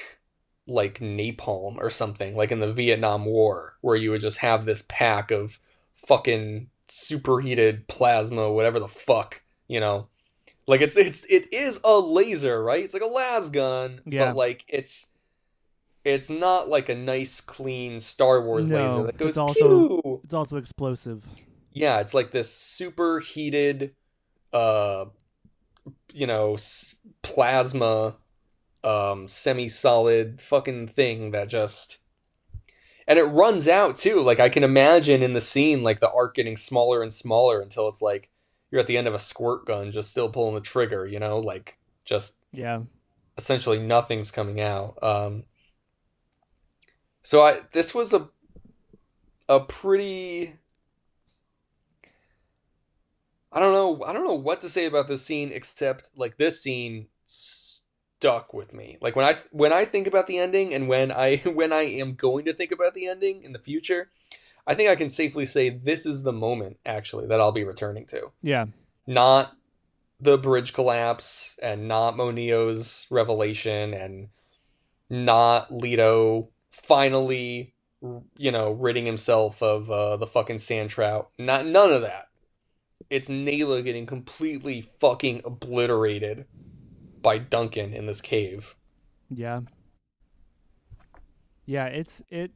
like 0.67 0.99
napalm 0.99 1.77
or 1.77 1.89
something 1.89 2.35
like 2.35 2.51
in 2.51 2.59
the 2.59 2.71
Vietnam 2.73 3.25
War 3.25 3.77
where 3.81 3.95
you 3.95 4.11
would 4.11 4.21
just 4.21 4.39
have 4.39 4.65
this 4.65 4.83
pack 4.87 5.31
of 5.31 5.59
fucking 5.95 6.69
superheated 6.89 7.87
plasma 7.87 8.51
whatever 8.51 8.79
the 8.79 8.87
fuck 8.87 9.41
you 9.67 9.79
know 9.79 10.07
like 10.67 10.81
it's 10.81 10.95
it's 10.95 11.23
it 11.25 11.51
is 11.53 11.79
a 11.83 11.97
laser 11.99 12.63
right 12.63 12.83
it's 12.83 12.93
like 12.93 13.03
a 13.03 13.07
las 13.07 13.49
gun 13.49 14.01
Yeah. 14.05 14.27
but 14.27 14.35
like 14.35 14.63
it's 14.67 15.07
it's 16.05 16.29
not 16.29 16.69
like 16.69 16.87
a 16.87 16.95
nice 16.95 17.41
clean 17.41 17.99
Star 17.99 18.41
Wars 18.41 18.69
No, 18.69 18.77
laser 18.77 19.03
that 19.03 19.09
it's 19.15 19.17
goes 19.17 19.37
also- 19.37 19.87
pew 20.01 20.06
It's 20.27 20.33
also 20.33 20.57
explosive. 20.57 21.25
yeah, 21.71 21.99
it's 21.99 22.13
like 22.13 22.31
this 22.31 22.53
super 22.53 23.19
heated, 23.21 23.95
uh, 24.53 25.05
you 26.13 26.27
know, 26.27 26.55
s- 26.55 26.95
plasma, 27.21 28.17
um, 28.83 29.27
semi-solid 29.27 30.41
fucking 30.41 30.87
thing 30.89 31.31
that 31.31 31.49
just, 31.49 31.99
and 33.07 33.17
it 33.17 33.23
runs 33.23 33.67
out 33.67 33.95
too. 33.97 34.21
Like 34.21 34.39
I 34.39 34.49
can 34.49 34.63
imagine 34.63 35.23
in 35.23 35.33
the 35.33 35.41
scene, 35.41 35.83
like 35.83 35.99
the 35.99 36.11
arc 36.11 36.35
getting 36.35 36.57
smaller 36.57 37.01
and 37.01 37.13
smaller 37.13 37.61
until 37.61 37.87
it's 37.87 38.01
like 38.01 38.29
you're 38.71 38.81
at 38.81 38.87
the 38.87 38.97
end 38.97 39.07
of 39.07 39.13
a 39.13 39.19
squirt 39.19 39.65
gun, 39.65 39.91
just 39.91 40.11
still 40.11 40.29
pulling 40.29 40.55
the 40.55 40.61
trigger. 40.61 41.05
You 41.05 41.19
know, 41.19 41.39
like 41.39 41.77
just 42.05 42.35
Yeah. 42.51 42.81
essentially 43.37 43.79
nothing's 43.79 44.31
coming 44.31 44.59
out. 44.59 45.01
Um, 45.01 45.43
so 47.21 47.43
I 47.45 47.61
this 47.73 47.93
was 47.93 48.13
a 48.13 48.29
a 49.49 49.59
pretty 49.59 50.55
I 53.51 53.59
don't 53.59 53.73
know 53.73 54.03
I 54.05 54.13
don't 54.13 54.25
know 54.25 54.33
what 54.33 54.61
to 54.61 54.69
say 54.69 54.85
about 54.85 55.07
this 55.07 55.25
scene 55.25 55.51
except 55.51 56.11
like 56.15 56.37
this 56.37 56.61
scene 56.61 57.07
stuck 57.25 58.53
with 58.53 58.73
me. 58.73 58.97
Like 59.01 59.15
when 59.15 59.25
I 59.25 59.37
when 59.51 59.71
I 59.73 59.85
think 59.85 60.07
about 60.07 60.27
the 60.27 60.37
ending 60.37 60.73
and 60.73 60.87
when 60.87 61.11
I 61.11 61.37
when 61.45 61.71
I 61.71 61.83
am 61.83 62.15
going 62.15 62.45
to 62.45 62.53
think 62.53 62.71
about 62.71 62.93
the 62.93 63.07
ending 63.07 63.43
in 63.43 63.53
the 63.53 63.59
future, 63.59 64.11
I 64.65 64.75
think 64.75 64.89
I 64.89 64.95
can 64.95 65.09
safely 65.09 65.45
say 65.45 65.69
this 65.69 66.05
is 66.05 66.23
the 66.23 66.33
moment 66.33 66.77
actually 66.85 67.27
that 67.27 67.39
I'll 67.39 67.51
be 67.51 67.63
returning 67.63 68.05
to 68.07 68.31
Yeah. 68.41 68.65
not 69.05 69.53
the 70.19 70.37
bridge 70.37 70.73
collapse 70.73 71.55
and 71.61 71.87
not 71.87 72.15
Moneo's 72.15 73.05
revelation 73.11 73.93
and 73.93 74.29
not 75.09 75.71
Leto 75.71 76.49
finally 76.71 77.75
you 78.01 78.51
know 78.51 78.71
ridding 78.71 79.05
himself 79.05 79.61
of 79.61 79.89
uh, 79.89 80.17
the 80.17 80.27
fucking 80.27 80.59
sand 80.59 80.89
trout 80.89 81.29
not 81.37 81.65
none 81.65 81.91
of 81.91 82.01
that 82.01 82.27
it's 83.09 83.29
Nayla 83.29 83.83
getting 83.83 84.05
completely 84.05 84.89
fucking 84.99 85.41
obliterated 85.45 86.45
by 87.21 87.37
Duncan 87.37 87.93
in 87.93 88.05
this 88.05 88.21
cave 88.21 88.75
Yeah. 89.29 89.61
Yeah, 91.65 91.87
it's 91.87 92.21
it, 92.29 92.51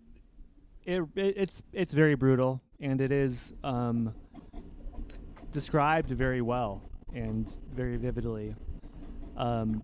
it 0.85 1.01
it 1.15 1.37
it's 1.37 1.63
it's 1.73 1.93
very 1.93 2.15
brutal 2.15 2.61
and 2.79 3.01
it 3.01 3.11
is 3.11 3.53
um 3.63 4.13
described 5.51 6.09
very 6.11 6.41
well 6.41 6.81
and 7.13 7.59
very 7.73 7.97
vividly. 7.97 8.55
Um 9.35 9.83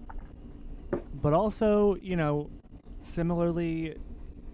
but 1.22 1.34
also, 1.34 1.96
you 1.96 2.16
know, 2.16 2.50
similarly 3.02 3.96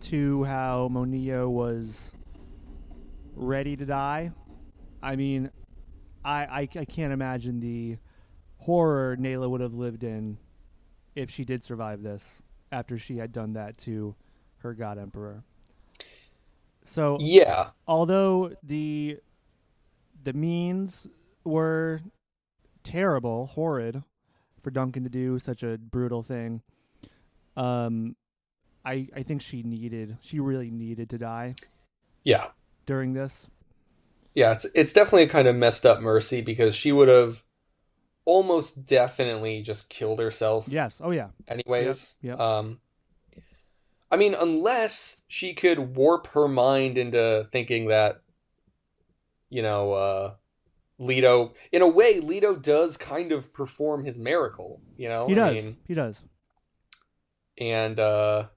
to 0.03 0.43
how 0.43 0.87
Moneo 0.89 1.49
was 1.49 2.13
ready 3.35 3.75
to 3.75 3.85
die. 3.85 4.31
I 5.01 5.15
mean, 5.15 5.49
I, 6.23 6.45
I 6.45 6.59
I 6.79 6.85
can't 6.85 7.13
imagine 7.13 7.59
the 7.59 7.97
horror 8.57 9.17
Nayla 9.17 9.49
would 9.49 9.61
have 9.61 9.73
lived 9.73 10.03
in 10.03 10.37
if 11.15 11.29
she 11.29 11.43
did 11.43 11.63
survive 11.63 12.01
this 12.01 12.41
after 12.71 12.97
she 12.97 13.17
had 13.17 13.31
done 13.31 13.53
that 13.53 13.77
to 13.79 14.15
her 14.59 14.73
god 14.73 14.97
emperor. 14.97 15.43
So 16.83 17.17
yeah 17.19 17.69
although 17.87 18.55
the 18.63 19.19
the 20.23 20.33
means 20.33 21.07
were 21.43 22.01
terrible, 22.83 23.47
horrid 23.47 24.03
for 24.61 24.71
Duncan 24.71 25.03
to 25.03 25.09
do 25.09 25.39
such 25.39 25.63
a 25.63 25.77
brutal 25.77 26.23
thing, 26.23 26.61
um 27.57 28.15
I 28.85 29.07
I 29.15 29.23
think 29.23 29.41
she 29.41 29.63
needed 29.63 30.17
she 30.21 30.39
really 30.39 30.69
needed 30.71 31.09
to 31.11 31.17
die 31.17 31.55
yeah 32.23 32.47
during 32.85 33.13
this. 33.13 33.47
Yeah, 34.35 34.51
it's 34.53 34.65
it's 34.73 34.93
definitely 34.93 35.23
a 35.23 35.29
kind 35.29 35.47
of 35.47 35.55
messed 35.55 35.85
up 35.85 36.01
mercy 36.01 36.41
because 36.41 36.75
she 36.75 36.91
would 36.91 37.07
have 37.07 37.43
almost 38.25 38.85
definitely 38.85 39.61
just 39.61 39.89
killed 39.89 40.19
herself 40.19 40.65
Yes. 40.67 40.99
Oh 41.03 41.11
yeah. 41.11 41.29
anyways. 41.47 42.15
Yep, 42.21 42.31
yep. 42.31 42.39
Um 42.39 42.79
I 44.11 44.15
mean 44.17 44.33
unless 44.33 45.21
she 45.27 45.53
could 45.53 45.95
warp 45.95 46.27
her 46.27 46.47
mind 46.47 46.97
into 46.97 47.47
thinking 47.51 47.87
that 47.87 48.21
you 49.49 49.61
know, 49.61 49.93
uh 49.93 50.33
Leto 50.99 51.53
in 51.71 51.81
a 51.81 51.87
way 51.87 52.19
Leto 52.19 52.55
does 52.55 52.97
kind 52.97 53.31
of 53.31 53.53
perform 53.53 54.03
his 54.05 54.17
miracle, 54.17 54.81
you 54.97 55.09
know? 55.09 55.27
He 55.27 55.33
I 55.33 55.35
does. 55.35 55.65
mean, 55.65 55.77
He 55.87 55.93
does. 55.93 56.23
and 57.57 57.99
uh 57.99 58.47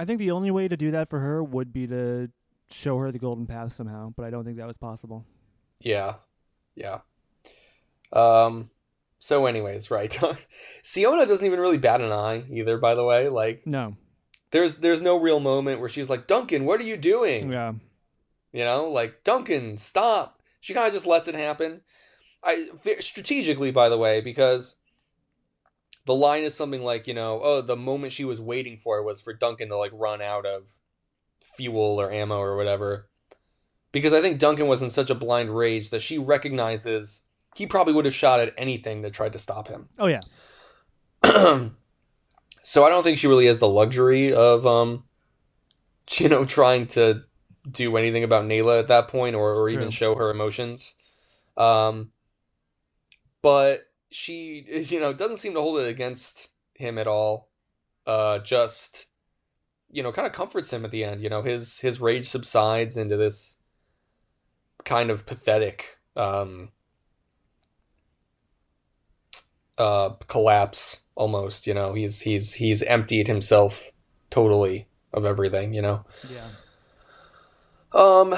I 0.00 0.04
think 0.06 0.18
the 0.18 0.30
only 0.30 0.50
way 0.50 0.66
to 0.68 0.76
do 0.76 0.90
that 0.92 1.10
for 1.10 1.18
her 1.20 1.42
would 1.44 1.72
be 1.72 1.86
to 1.88 2.30
show 2.70 2.96
her 2.98 3.10
the 3.12 3.18
golden 3.18 3.46
path 3.46 3.72
somehow, 3.72 4.12
but 4.16 4.24
I 4.24 4.30
don't 4.30 4.44
think 4.44 4.56
that 4.56 4.66
was 4.66 4.78
possible. 4.78 5.26
yeah. 5.80 6.14
Yeah. 6.74 7.00
Um 8.12 8.70
so 9.18 9.44
anyways, 9.46 9.90
right. 9.90 10.16
Siona 10.82 11.26
doesn't 11.26 11.44
even 11.44 11.60
really 11.60 11.76
bat 11.78 12.00
an 12.00 12.10
eye 12.12 12.44
either, 12.50 12.78
by 12.78 12.94
the 12.94 13.04
way. 13.04 13.28
Like 13.28 13.66
No. 13.66 13.96
there's 14.50 14.78
there's 14.78 15.02
no 15.02 15.18
real 15.18 15.40
moment 15.40 15.80
where 15.80 15.88
she's 15.90 16.08
like, 16.08 16.26
Duncan, 16.26 16.64
what 16.64 16.80
are 16.80 16.84
you 16.84 16.96
doing? 16.96 17.50
Yeah. 17.52 17.74
You 18.52 18.64
know, 18.64 18.88
like 18.88 19.22
Duncan, 19.24 19.76
stop. 19.76 20.40
She 20.60 20.74
kind 20.74 20.86
of 20.86 20.92
just 20.92 21.06
lets 21.06 21.28
it 21.28 21.34
happen. 21.34 21.82
I 22.42 22.68
strategically, 23.00 23.70
by 23.70 23.88
the 23.90 23.98
way, 23.98 24.20
because 24.22 24.76
the 26.06 26.14
line 26.14 26.44
is 26.44 26.54
something 26.54 26.82
like, 26.82 27.06
you 27.06 27.14
know, 27.14 27.40
oh, 27.42 27.60
the 27.60 27.76
moment 27.76 28.12
she 28.12 28.24
was 28.24 28.40
waiting 28.40 28.76
for 28.76 29.02
was 29.02 29.20
for 29.20 29.32
Duncan 29.32 29.68
to 29.68 29.76
like 29.76 29.92
run 29.94 30.22
out 30.22 30.46
of 30.46 30.70
fuel 31.56 32.00
or 32.00 32.10
ammo 32.10 32.38
or 32.38 32.56
whatever. 32.56 33.08
Because 33.92 34.12
I 34.12 34.20
think 34.20 34.38
Duncan 34.38 34.68
was 34.68 34.82
in 34.82 34.90
such 34.90 35.10
a 35.10 35.14
blind 35.14 35.56
rage 35.56 35.90
that 35.90 36.02
she 36.02 36.16
recognizes 36.16 37.24
he 37.54 37.66
probably 37.66 37.92
would 37.92 38.04
have 38.04 38.14
shot 38.14 38.40
at 38.40 38.54
anything 38.56 39.02
that 39.02 39.12
tried 39.12 39.32
to 39.32 39.38
stop 39.38 39.68
him. 39.68 39.88
Oh 39.98 40.06
yeah. 40.06 40.20
so 42.62 42.84
I 42.84 42.88
don't 42.88 43.02
think 43.02 43.18
she 43.18 43.26
really 43.26 43.46
has 43.46 43.58
the 43.58 43.68
luxury 43.68 44.32
of 44.32 44.66
um 44.66 45.04
you 46.12 46.28
know 46.28 46.44
trying 46.44 46.86
to 46.88 47.22
do 47.70 47.96
anything 47.96 48.24
about 48.24 48.44
Nayla 48.44 48.78
at 48.78 48.88
that 48.88 49.08
point 49.08 49.36
or, 49.36 49.54
or 49.54 49.68
even 49.68 49.90
show 49.90 50.14
her 50.14 50.30
emotions. 50.30 50.94
Um 51.56 52.12
but 53.42 53.89
she 54.10 54.64
you 54.88 55.00
know 55.00 55.12
doesn't 55.12 55.38
seem 55.38 55.54
to 55.54 55.60
hold 55.60 55.80
it 55.80 55.88
against 55.88 56.48
him 56.74 56.98
at 56.98 57.06
all. 57.06 57.48
Uh 58.06 58.38
just 58.38 59.06
you 59.90 60.02
know 60.02 60.12
kind 60.12 60.26
of 60.26 60.32
comforts 60.32 60.72
him 60.72 60.84
at 60.84 60.90
the 60.90 61.04
end, 61.04 61.22
you 61.22 61.28
know, 61.28 61.42
his 61.42 61.80
his 61.80 62.00
rage 62.00 62.28
subsides 62.28 62.96
into 62.96 63.16
this 63.16 63.58
kind 64.84 65.10
of 65.10 65.26
pathetic 65.26 65.98
um 66.16 66.70
uh 69.78 70.10
collapse 70.26 71.00
almost 71.14 71.66
you 71.66 71.74
know 71.74 71.92
he's 71.92 72.22
he's 72.22 72.54
he's 72.54 72.82
emptied 72.84 73.26
himself 73.28 73.90
totally 74.30 74.88
of 75.12 75.24
everything 75.24 75.74
you 75.74 75.82
know 75.82 76.04
Yeah. 76.30 76.48
um 77.92 78.34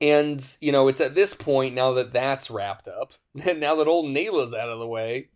and 0.00 0.56
you 0.60 0.70
know 0.70 0.88
it's 0.88 1.00
at 1.00 1.14
this 1.14 1.34
point 1.34 1.74
now 1.74 1.92
that 1.92 2.12
that's 2.12 2.50
wrapped 2.50 2.86
up 2.86 3.12
and 3.44 3.60
now 3.60 3.74
that 3.74 3.88
old 3.88 4.06
Nayla's 4.06 4.54
out 4.54 4.68
of 4.68 4.78
the 4.78 4.86
way 4.86 5.28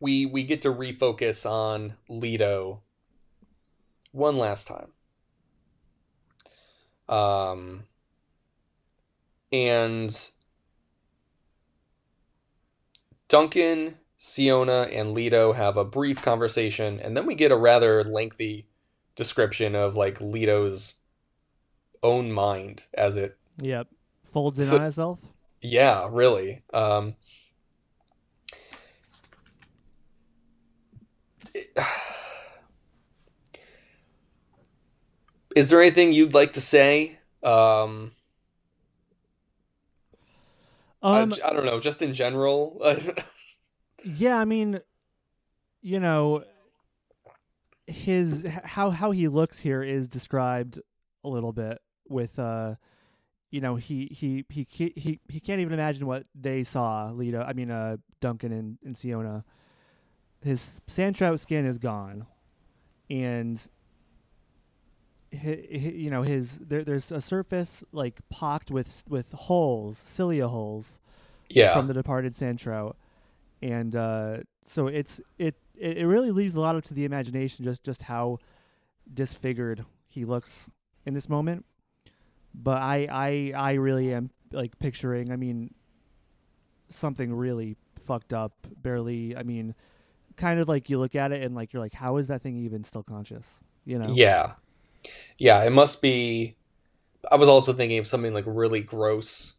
we 0.00 0.26
we 0.26 0.44
get 0.44 0.62
to 0.62 0.72
refocus 0.72 1.48
on 1.48 1.94
Leto 2.08 2.82
one 4.12 4.36
last 4.36 4.68
time. 4.68 4.92
Um 7.08 7.84
and 9.52 10.30
Duncan, 13.28 13.96
Siona, 14.16 14.82
and 14.82 15.12
Leto 15.12 15.52
have 15.52 15.76
a 15.76 15.84
brief 15.84 16.22
conversation, 16.22 17.00
and 17.00 17.16
then 17.16 17.26
we 17.26 17.34
get 17.34 17.50
a 17.50 17.56
rather 17.56 18.04
lengthy 18.04 18.66
description 19.14 19.74
of 19.74 19.96
like 19.96 20.20
Leto's 20.20 20.94
own 22.06 22.32
mind 22.32 22.82
as 22.94 23.16
it 23.16 23.36
Yep. 23.60 23.88
Folds 24.24 24.58
in 24.58 24.64
So- 24.66 24.76
on 24.78 24.84
itself. 24.84 25.18
yeah, 25.60 26.08
really. 26.10 26.62
Um 26.72 27.14
Is 35.54 35.70
there 35.70 35.80
anything 35.80 36.12
you'd 36.12 36.34
like 36.34 36.52
to 36.54 36.60
say? 36.60 37.18
Um, 37.42 38.12
I- 41.02 41.20
Um. 41.22 41.34
I, 41.44 41.52
don't 41.52 41.64
know, 41.64 41.80
just 41.80 42.02
in 42.02 42.14
general. 42.14 42.80
Yeah, 44.04 44.38
I 44.38 44.44
mean, 44.44 44.78
you 45.82 45.98
know, 45.98 46.44
his 47.88 48.46
how 48.62 48.90
how 48.90 49.10
he 49.10 49.26
looks 49.26 49.58
here 49.58 49.82
is 49.82 50.06
described 50.06 50.78
a 51.24 51.28
little 51.28 51.52
bit 51.52 51.78
with 52.08 52.38
uh 52.38 52.76
you 53.50 53.60
know, 53.60 53.76
he 53.76 54.06
he 54.06 54.44
he 54.48 54.66
he 54.70 55.20
he 55.28 55.40
can't 55.40 55.60
even 55.60 55.72
imagine 55.72 56.06
what 56.06 56.26
they 56.34 56.62
saw, 56.62 57.10
Leto. 57.10 57.42
I 57.42 57.52
mean, 57.52 57.70
uh 57.70 57.96
Duncan 58.20 58.52
and, 58.52 58.78
and 58.84 58.96
Siona. 58.96 59.44
His 60.42 60.80
sand 60.86 61.16
trout 61.16 61.40
skin 61.40 61.64
is 61.64 61.78
gone. 61.78 62.26
And 63.08 63.60
hi, 65.32 65.66
hi, 65.70 65.76
you 65.94 66.10
know, 66.10 66.22
his 66.22 66.58
there 66.58 66.84
there's 66.84 67.10
a 67.12 67.20
surface 67.20 67.84
like 67.92 68.20
pocked 68.28 68.70
with 68.70 69.04
with 69.08 69.32
holes, 69.32 69.98
cilia 69.98 70.48
holes 70.48 71.00
yeah. 71.48 71.74
from 71.74 71.86
the 71.86 71.94
departed 71.94 72.34
sand 72.34 72.58
trout, 72.58 72.96
and 73.62 73.94
uh, 73.94 74.38
so 74.62 74.86
it's 74.88 75.20
it 75.38 75.54
it 75.76 75.98
it 75.98 76.04
really 76.04 76.30
leaves 76.30 76.54
a 76.54 76.60
lot 76.60 76.76
up 76.76 76.84
to 76.84 76.94
the 76.94 77.04
imagination 77.04 77.64
just 77.64 77.84
just 77.84 78.02
how 78.02 78.38
disfigured 79.12 79.84
he 80.08 80.24
looks 80.24 80.68
in 81.04 81.14
this 81.14 81.28
moment. 81.28 81.64
But 82.58 82.80
I 82.82 83.06
I 83.10 83.52
I 83.54 83.72
really 83.74 84.12
am 84.14 84.30
like 84.50 84.78
picturing. 84.78 85.30
I 85.30 85.36
mean, 85.36 85.74
something 86.88 87.32
really 87.32 87.76
fucked 88.00 88.32
up. 88.32 88.66
Barely. 88.82 89.36
I 89.36 89.42
mean, 89.42 89.74
kind 90.36 90.58
of 90.60 90.68
like 90.68 90.88
you 90.88 90.98
look 90.98 91.14
at 91.14 91.32
it 91.32 91.42
and 91.42 91.54
like 91.54 91.72
you're 91.72 91.82
like, 91.82 91.94
how 91.94 92.16
is 92.16 92.28
that 92.28 92.42
thing 92.42 92.56
even 92.56 92.82
still 92.84 93.02
conscious? 93.02 93.60
You 93.84 93.98
know? 93.98 94.12
Yeah. 94.14 94.52
Yeah, 95.38 95.62
it 95.64 95.70
must 95.70 96.00
be 96.02 96.56
I 97.30 97.36
was 97.36 97.48
also 97.48 97.72
thinking 97.72 97.98
of 97.98 98.06
something 98.06 98.32
like 98.34 98.44
really 98.46 98.80
gross. 98.80 99.54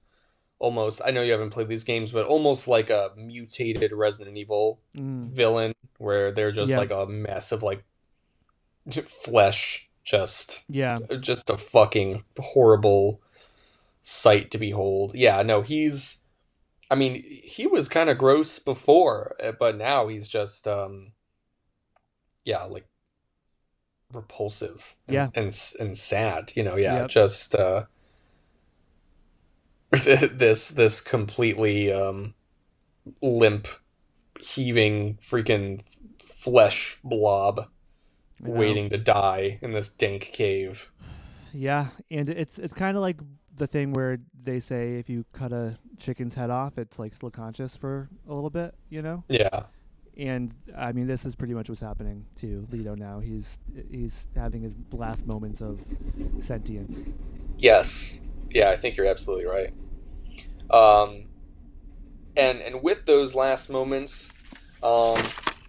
Almost 0.59 1.01
I 1.05 1.11
know 1.11 1.21
you 1.21 1.31
haven't 1.33 1.51
played 1.51 1.67
these 1.67 1.83
games, 1.83 2.11
but 2.11 2.25
almost 2.25 2.67
like 2.67 2.89
a 2.89 3.11
mutated 3.15 3.91
Resident 3.91 4.37
Evil 4.37 4.79
Mm. 4.95 5.29
villain 5.29 5.73
where 5.99 6.31
they're 6.31 6.51
just 6.51 6.71
Yeah. 6.71 6.79
like 6.79 6.91
a 6.91 7.05
mess 7.05 7.51
of 7.51 7.61
like 7.61 7.83
flesh 9.07 9.86
just 10.07 10.65
Yeah. 10.69 10.99
just 11.19 11.49
a 11.49 11.57
fucking 11.57 12.23
horrible 12.39 13.21
sight 14.01 14.51
to 14.51 14.57
behold. 14.57 15.13
Yeah, 15.15 15.43
no, 15.43 15.61
he's 15.61 16.19
I 16.89 16.95
mean, 16.95 17.23
he 17.43 17.67
was 17.67 17.89
kind 17.89 18.09
of 18.09 18.17
gross 18.17 18.59
before, 18.59 19.35
eh, 19.39 19.51
but 19.59 19.77
now 19.77 20.07
he's 20.07 20.27
just 20.27 20.67
um 20.67 21.13
yeah, 22.45 22.63
like 22.63 22.87
repulsive 24.13 24.95
and, 25.07 25.15
Yeah. 25.15 25.29
and 25.35 25.59
and 25.79 25.97
sad, 25.97 26.53
you 26.55 26.63
know, 26.63 26.77
yeah, 26.77 27.01
Yep. 27.01 27.09
just 27.09 27.55
uh 27.55 27.85
this 29.91 30.69
this 30.69 31.01
completely 31.01 31.91
um 31.91 32.33
limp 33.21 33.67
heaving 34.41 35.17
freaking 35.17 35.81
flesh 36.37 36.99
blob. 37.03 37.67
Waiting 38.41 38.89
to 38.89 38.97
die 38.97 39.59
in 39.61 39.73
this 39.73 39.89
dank 39.89 40.31
cave. 40.33 40.91
Yeah, 41.53 41.87
and 42.11 42.29
it's 42.29 42.59
it's 42.59 42.73
kind 42.73 42.95
of 42.97 43.01
like 43.01 43.17
the 43.55 43.67
thing 43.67 43.93
where 43.93 44.19
they 44.41 44.59
say 44.59 44.95
if 44.95 45.09
you 45.09 45.25
cut 45.33 45.51
a 45.51 45.77
chicken's 45.97 46.35
head 46.35 46.49
off, 46.49 46.77
it's 46.77 46.99
like 46.99 47.13
still 47.13 47.31
conscious 47.31 47.75
for 47.75 48.09
a 48.27 48.33
little 48.33 48.49
bit, 48.49 48.75
you 48.89 49.01
know. 49.01 49.23
Yeah. 49.27 49.63
And 50.15 50.51
I 50.75 50.93
mean, 50.93 51.07
this 51.07 51.25
is 51.25 51.35
pretty 51.35 51.53
much 51.53 51.69
what's 51.69 51.81
happening 51.81 52.25
to 52.37 52.67
Leto 52.71 52.95
now. 52.95 53.19
He's 53.19 53.59
he's 53.91 54.27
having 54.35 54.61
his 54.61 54.75
last 54.91 55.27
moments 55.27 55.61
of 55.61 55.79
sentience. 56.39 57.09
Yes. 57.57 58.17
Yeah, 58.49 58.69
I 58.69 58.75
think 58.75 58.97
you're 58.97 59.07
absolutely 59.07 59.45
right. 59.45 59.73
Um, 60.71 61.25
and 62.35 62.61
and 62.61 62.81
with 62.81 63.05
those 63.05 63.35
last 63.35 63.69
moments, 63.69 64.33
um, 64.81 65.21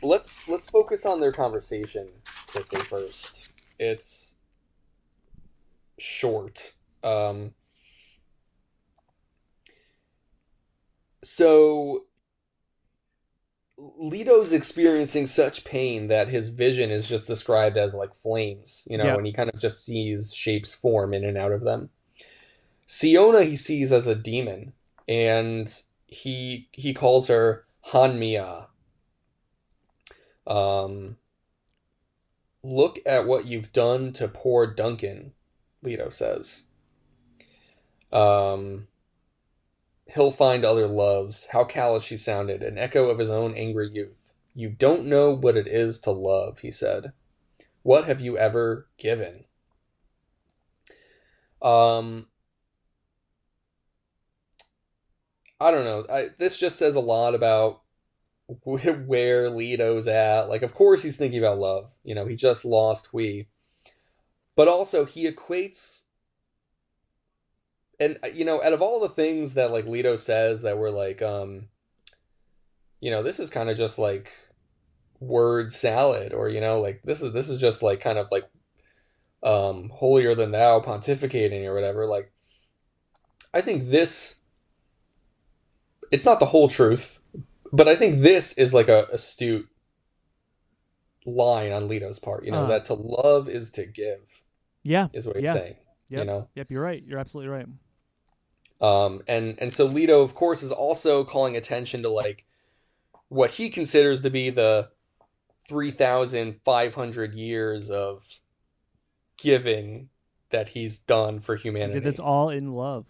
let's 0.02 0.48
let's 0.48 0.68
focus 0.70 1.04
on 1.06 1.20
their 1.20 1.32
conversation 1.32 2.08
quickly 2.48 2.80
first. 2.80 3.48
It's 3.78 4.34
short. 5.98 6.74
Um, 7.04 7.52
so 11.22 12.04
Leto's 13.76 14.52
experiencing 14.52 15.26
such 15.26 15.64
pain 15.64 16.08
that 16.08 16.28
his 16.28 16.48
vision 16.48 16.90
is 16.90 17.06
just 17.08 17.26
described 17.26 17.76
as 17.76 17.94
like 17.94 18.10
flames, 18.20 18.86
you 18.90 18.98
know, 18.98 19.04
Yep. 19.04 19.18
and 19.18 19.26
he 19.26 19.32
kind 19.32 19.50
of 19.52 19.60
just 19.60 19.84
sees 19.84 20.32
shapes 20.34 20.74
form 20.74 21.14
in 21.14 21.24
and 21.24 21.38
out 21.38 21.52
of 21.52 21.62
them. 21.62 21.90
Siona 22.86 23.44
he 23.44 23.54
sees 23.54 23.92
as 23.92 24.06
a 24.06 24.14
demon, 24.14 24.72
and 25.06 25.72
he 26.06 26.68
he 26.72 26.94
calls 26.94 27.28
her 27.28 27.66
Hanmia. 27.88 28.66
Um, 30.48 31.18
look 32.62 32.98
at 33.06 33.26
what 33.26 33.44
you've 33.44 33.72
done 33.72 34.12
to 34.14 34.26
poor 34.26 34.66
Duncan, 34.66 35.32
Leto 35.82 36.10
says. 36.10 36.64
Um, 38.10 38.88
he'll 40.06 40.30
find 40.30 40.64
other 40.64 40.88
loves. 40.88 41.48
How 41.52 41.64
callous 41.64 42.02
she 42.02 42.16
sounded, 42.16 42.62
an 42.62 42.78
echo 42.78 43.10
of 43.10 43.18
his 43.18 43.30
own 43.30 43.54
angry 43.54 43.90
youth. 43.92 44.34
You 44.54 44.70
don't 44.70 45.06
know 45.06 45.30
what 45.30 45.56
it 45.56 45.68
is 45.68 46.00
to 46.00 46.10
love, 46.10 46.60
he 46.60 46.70
said. 46.70 47.12
What 47.82 48.06
have 48.06 48.20
you 48.20 48.36
ever 48.36 48.88
given? 48.96 49.44
Um, 51.60 52.26
I 55.60 55.70
don't 55.70 55.84
know. 55.84 56.06
I, 56.12 56.28
this 56.38 56.56
just 56.56 56.78
says 56.78 56.94
a 56.94 57.00
lot 57.00 57.34
about 57.34 57.82
where 58.64 59.50
Leto's 59.50 60.08
at. 60.08 60.48
Like, 60.48 60.62
of 60.62 60.74
course, 60.74 61.02
he's 61.02 61.16
thinking 61.16 61.38
about 61.38 61.58
love. 61.58 61.90
You 62.02 62.14
know, 62.14 62.26
he 62.26 62.34
just 62.34 62.64
lost 62.64 63.08
Hwi, 63.12 63.46
but 64.56 64.68
also 64.68 65.04
he 65.04 65.30
equates. 65.30 66.02
And 68.00 68.18
you 68.32 68.44
know, 68.44 68.62
out 68.62 68.72
of 68.72 68.80
all 68.80 69.00
the 69.00 69.08
things 69.08 69.54
that 69.54 69.72
like 69.72 69.86
Leto 69.86 70.16
says 70.16 70.62
that 70.62 70.78
were 70.78 70.90
like, 70.90 71.20
um, 71.20 71.68
you 73.00 73.10
know, 73.10 73.22
this 73.22 73.38
is 73.40 73.50
kind 73.50 73.68
of 73.68 73.76
just 73.76 73.98
like 73.98 74.32
word 75.20 75.72
salad, 75.72 76.32
or 76.32 76.48
you 76.48 76.60
know, 76.60 76.80
like 76.80 77.02
this 77.04 77.22
is 77.22 77.32
this 77.32 77.48
is 77.48 77.60
just 77.60 77.82
like 77.82 78.00
kind 78.00 78.18
of 78.18 78.28
like 78.30 78.48
um 79.42 79.90
holier 79.92 80.34
than 80.34 80.52
thou 80.52 80.80
pontificating 80.80 81.64
or 81.64 81.74
whatever. 81.74 82.06
Like, 82.06 82.32
I 83.52 83.60
think 83.60 83.90
this 83.90 84.36
it's 86.10 86.24
not 86.24 86.40
the 86.40 86.46
whole 86.46 86.68
truth, 86.68 87.20
but 87.72 87.88
I 87.88 87.96
think 87.96 88.20
this 88.22 88.52
is 88.58 88.72
like 88.74 88.88
a 88.88 89.06
astute 89.12 89.68
line 91.26 91.72
on 91.72 91.88
Leto's 91.88 92.18
part. 92.18 92.44
You 92.44 92.52
know 92.52 92.64
Uh. 92.64 92.68
that 92.68 92.86
to 92.86 92.94
love 92.94 93.48
is 93.48 93.70
to 93.72 93.84
give 93.86 94.20
Yeah. 94.84 95.08
is 95.12 95.26
what 95.26 95.36
he's 95.36 95.44
Yeah. 95.44 95.52
saying. 95.54 95.76
Yep. 96.10 96.18
You 96.20 96.24
know, 96.24 96.48
Yep. 96.54 96.70
You're 96.70 96.82
right. 96.82 97.02
You're 97.04 97.18
absolutely 97.18 97.50
right. 97.50 97.66
um, 98.80 99.22
and 99.26 99.58
and 99.60 99.72
so 99.72 99.84
Leto, 99.86 100.22
of 100.22 100.34
course, 100.34 100.62
is 100.62 100.70
also 100.72 101.24
calling 101.24 101.56
attention 101.56 102.02
to 102.02 102.08
like 102.08 102.44
what 103.28 103.52
he 103.52 103.68
considers 103.70 104.22
to 104.22 104.30
be 104.30 104.50
the 104.50 104.90
three 105.68 105.90
thousand 105.90 106.60
five 106.64 106.94
hundred 106.94 107.34
years 107.34 107.90
of 107.90 108.40
giving 109.36 110.08
that 110.50 110.70
he's 110.70 110.98
done 110.98 111.40
for 111.40 111.56
humanity. 111.56 111.98
That's 112.00 112.18
all 112.20 112.48
in 112.48 112.72
love. 112.72 113.04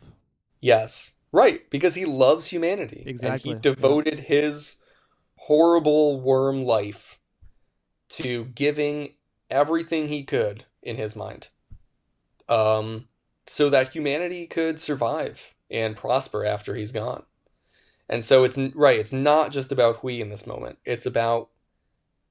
Yes. 0.60 1.12
Right, 1.38 1.70
because 1.70 1.94
he 1.94 2.04
loves 2.04 2.48
humanity. 2.48 3.04
Exactly, 3.06 3.52
And 3.52 3.64
he 3.64 3.70
devoted 3.70 4.20
his 4.20 4.78
horrible 5.36 6.20
worm 6.20 6.64
life 6.64 7.20
to 8.08 8.46
giving 8.56 9.14
everything 9.48 10.08
he 10.08 10.24
could 10.24 10.64
in 10.82 10.96
his 10.96 11.14
mind. 11.14 11.46
Um 12.48 13.06
so 13.46 13.70
that 13.70 13.90
humanity 13.90 14.48
could 14.48 14.80
survive 14.80 15.54
and 15.70 15.96
prosper 15.96 16.44
after 16.44 16.74
he's 16.74 16.90
gone. 16.90 17.22
And 18.08 18.24
so 18.24 18.42
it's 18.42 18.58
right, 18.74 18.98
it's 18.98 19.12
not 19.12 19.52
just 19.52 19.70
about 19.70 19.98
Hwi 19.98 20.20
in 20.20 20.30
this 20.30 20.46
moment. 20.46 20.78
It's 20.84 21.06
about 21.06 21.50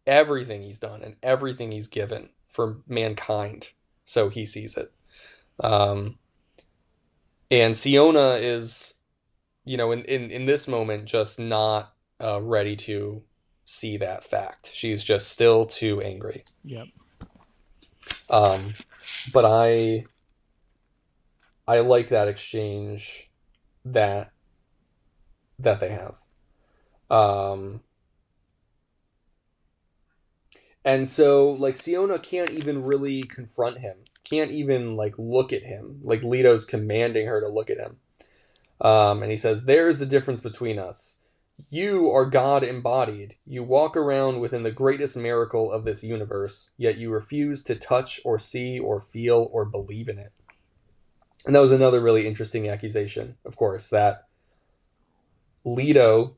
everything 0.05 0.63
he's 0.63 0.79
done 0.79 1.01
and 1.01 1.15
everything 1.23 1.71
he's 1.71 1.87
given 1.87 2.29
for 2.49 2.79
mankind. 2.87 3.69
So 4.03 4.27
he 4.27 4.45
sees 4.45 4.75
it. 4.75 4.91
Um 5.63 6.17
and 7.49 7.77
Siona 7.77 8.31
is, 8.31 8.95
you 9.67 9.75
know, 9.75 9.91
in, 9.91 10.03
in, 10.05 10.31
in 10.31 10.45
this 10.45 10.67
moment, 10.67 11.05
just 11.05 11.37
not 11.39 11.93
uh, 12.23 12.41
ready 12.41 12.75
to 12.77 13.21
see 13.65 13.97
that 13.97 14.23
fact. 14.23 14.71
She's 14.73 15.03
just 15.03 15.29
still 15.29 15.65
too 15.65 16.01
angry. 16.01 16.45
Yep. 16.63 16.87
Um, 18.29 18.73
but 19.33 19.43
I, 19.45 20.05
I 21.67 21.79
like 21.79 22.09
that 22.09 22.29
exchange 22.29 23.29
that 23.83 24.31
that 25.59 25.79
they 25.79 25.89
have. 25.89 26.15
Um, 27.09 27.81
and 30.85 31.09
so 31.09 31.51
like 31.51 31.75
Siona 31.75 32.19
can't 32.19 32.51
even 32.51 32.83
really 32.83 33.23
confront 33.23 33.79
him. 33.79 33.97
Can't 34.23 34.51
even 34.51 34.95
like 34.95 35.15
look 35.17 35.51
at 35.51 35.63
him. 35.63 35.99
Like 36.03 36.23
Leto's 36.23 36.65
commanding 36.65 37.27
her 37.27 37.41
to 37.41 37.49
look 37.49 37.69
at 37.69 37.77
him. 37.77 37.97
Um, 38.79 39.23
and 39.23 39.31
he 39.31 39.37
says, 39.37 39.65
"There's 39.65 39.99
the 39.99 40.05
difference 40.05 40.41
between 40.41 40.77
us. 40.79 41.21
You 41.69 42.11
are 42.11 42.25
God 42.25 42.63
embodied. 42.63 43.35
You 43.45 43.63
walk 43.63 43.97
around 43.97 44.39
within 44.39 44.63
the 44.63 44.71
greatest 44.71 45.17
miracle 45.17 45.71
of 45.71 45.85
this 45.85 46.03
universe, 46.03 46.69
yet 46.77 46.97
you 46.97 47.09
refuse 47.09 47.63
to 47.63 47.75
touch 47.75 48.21
or 48.23 48.37
see 48.37 48.77
or 48.77 48.99
feel 48.99 49.49
or 49.51 49.65
believe 49.65 50.07
in 50.07 50.19
it." 50.19 50.31
And 51.45 51.55
that 51.55 51.61
was 51.61 51.71
another 51.71 52.01
really 52.01 52.27
interesting 52.27 52.67
accusation, 52.67 53.37
of 53.45 53.55
course, 53.55 53.89
that 53.89 54.25
Leto, 55.63 56.35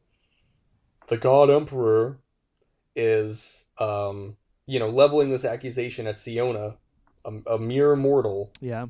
the 1.07 1.17
God 1.17 1.49
Emperor, 1.49 2.19
is, 2.95 3.65
um, 3.79 4.37
you 4.65 4.79
know, 4.79 4.89
leveling 4.89 5.31
this 5.31 5.45
accusation 5.45 6.05
at 6.05 6.17
Siona, 6.17 6.75
a, 7.25 7.53
a 7.53 7.59
mere 7.59 7.95
mortal. 7.95 8.51
Yeah. 8.61 8.87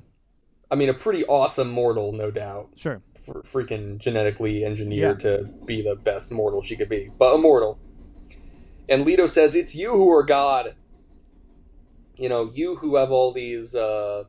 I 0.70 0.76
mean, 0.76 0.90
a 0.90 0.94
pretty 0.94 1.26
awesome 1.26 1.70
mortal, 1.70 2.12
no 2.12 2.32
doubt. 2.32 2.70
Sure. 2.76 3.02
Freaking 3.44 3.98
genetically 3.98 4.64
engineered 4.66 5.20
to 5.22 5.50
be 5.66 5.82
the 5.82 5.96
best 5.96 6.32
mortal 6.32 6.62
she 6.62 6.76
could 6.76 6.90
be, 6.90 7.12
but 7.18 7.36
immortal. 7.36 7.80
And 8.88 9.06
Leto 9.06 9.28
says, 9.28 9.56
"It's 9.56 9.76
you 9.76 9.92
who 9.92 10.10
are 10.12 10.24
God. 10.24 10.76
You 12.16 12.30
know, 12.30 12.52
you 12.54 12.78
who 12.78 12.96
have 12.96 13.12
all 13.12 13.32
these 13.32 13.76
uh, 13.76 14.24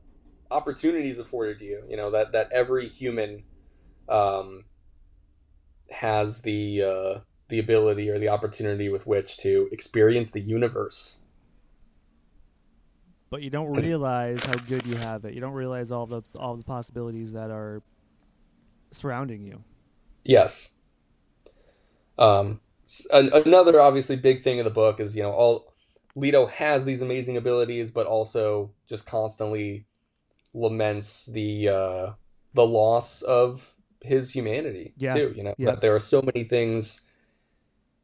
opportunities 0.50 1.18
afforded 1.18 1.60
you. 1.60 1.82
You 1.88 1.96
know 1.96 2.10
that 2.10 2.32
that 2.32 2.52
every 2.52 2.88
human 2.88 3.44
um, 4.08 4.64
has 5.90 6.42
the 6.42 6.82
uh, 6.82 7.20
the 7.48 7.58
ability 7.58 8.10
or 8.10 8.18
the 8.18 8.28
opportunity 8.28 8.88
with 8.88 9.06
which 9.06 9.38
to 9.38 9.68
experience 9.72 10.30
the 10.30 10.40
universe." 10.40 11.20
But 13.30 13.42
you 13.42 13.50
don't 13.50 13.76
realize 13.76 14.44
how 14.44 14.54
good 14.54 14.84
you 14.88 14.96
have 14.96 15.24
it. 15.24 15.34
You 15.34 15.40
don't 15.40 15.52
realize 15.52 15.92
all 15.92 16.06
the 16.06 16.22
all 16.36 16.56
the 16.56 16.64
possibilities 16.64 17.32
that 17.32 17.50
are 17.50 17.80
surrounding 18.90 19.42
you. 19.44 19.62
Yes. 20.24 20.70
Um, 22.18 22.60
another 23.12 23.80
obviously 23.80 24.16
big 24.16 24.42
thing 24.42 24.58
in 24.58 24.64
the 24.64 24.70
book 24.70 25.00
is 25.00 25.16
you 25.16 25.22
know 25.22 25.30
all 25.32 25.74
Leto 26.16 26.46
has 26.46 26.84
these 26.84 27.02
amazing 27.02 27.36
abilities, 27.36 27.90
but 27.90 28.06
also 28.06 28.72
just 28.88 29.06
constantly 29.06 29.86
laments 30.52 31.26
the 31.26 31.68
uh, 31.68 32.10
the 32.54 32.66
loss 32.66 33.22
of 33.22 33.74
his 34.02 34.32
humanity 34.32 34.94
Yeah. 34.96 35.14
too. 35.14 35.32
You 35.36 35.44
know 35.44 35.54
Yeah. 35.56 35.70
that 35.72 35.80
there 35.80 35.94
are 35.94 36.00
so 36.00 36.20
many 36.22 36.44
things 36.44 37.00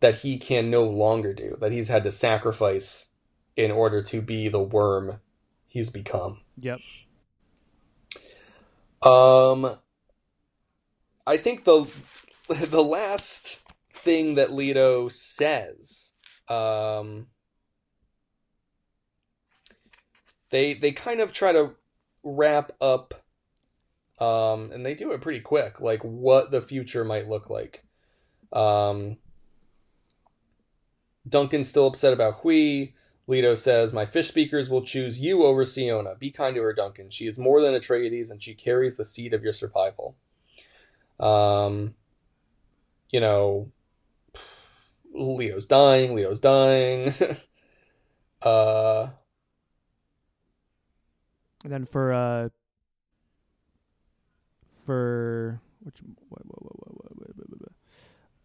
that 0.00 0.16
he 0.16 0.38
can 0.38 0.70
no 0.70 0.84
longer 0.84 1.32
do 1.32 1.56
that 1.60 1.72
he's 1.72 1.88
had 1.88 2.04
to 2.04 2.10
sacrifice 2.10 3.06
in 3.56 3.70
order 3.70 4.02
to 4.02 4.20
be 4.20 4.48
the 4.48 4.60
worm 4.60 5.20
he's 5.66 5.90
become. 5.90 6.40
Yep. 6.58 6.80
Um, 9.02 9.78
I 11.26 11.36
think 11.36 11.64
the 11.64 11.86
the 12.48 12.82
last 12.82 13.58
thing 13.92 14.36
that 14.36 14.52
Leto 14.52 15.08
says, 15.08 16.12
um, 16.48 17.26
they 20.50 20.74
they 20.74 20.92
kind 20.92 21.20
of 21.20 21.32
try 21.32 21.52
to 21.52 21.72
wrap 22.22 22.72
up, 22.80 23.24
um, 24.20 24.70
and 24.72 24.84
they 24.84 24.94
do 24.94 25.12
it 25.12 25.20
pretty 25.20 25.40
quick, 25.40 25.80
like 25.80 26.02
what 26.02 26.50
the 26.50 26.60
future 26.60 27.04
might 27.04 27.28
look 27.28 27.50
like. 27.50 27.84
Um, 28.52 29.18
Duncan's 31.28 31.68
still 31.68 31.88
upset 31.88 32.12
about 32.12 32.42
Hwi. 32.42 32.92
Leto 33.28 33.56
says, 33.56 33.92
My 33.92 34.06
fish 34.06 34.28
speakers 34.28 34.70
will 34.70 34.82
choose 34.82 35.20
you 35.20 35.44
over 35.44 35.64
Siona. 35.64 36.14
Be 36.14 36.30
kind 36.30 36.54
to 36.54 36.62
her, 36.62 36.72
Duncan. 36.72 37.10
She 37.10 37.26
is 37.26 37.38
more 37.38 37.60
than 37.60 37.74
Atreides, 37.74 38.30
and 38.30 38.40
she 38.40 38.54
carries 38.54 38.96
the 38.96 39.04
seed 39.04 39.34
of 39.34 39.42
your 39.42 39.52
survival. 39.52 40.16
Um, 41.18 41.94
you 43.10 43.20
know, 43.20 43.70
Leo's 45.12 45.66
dying, 45.66 46.14
Leo's 46.14 46.40
dying. 46.40 47.14
uh, 48.42 49.08
and 51.64 51.72
then 51.72 51.84
for 51.84 52.12
uh, 52.12 52.48
for 54.84 55.60
which 55.82 56.00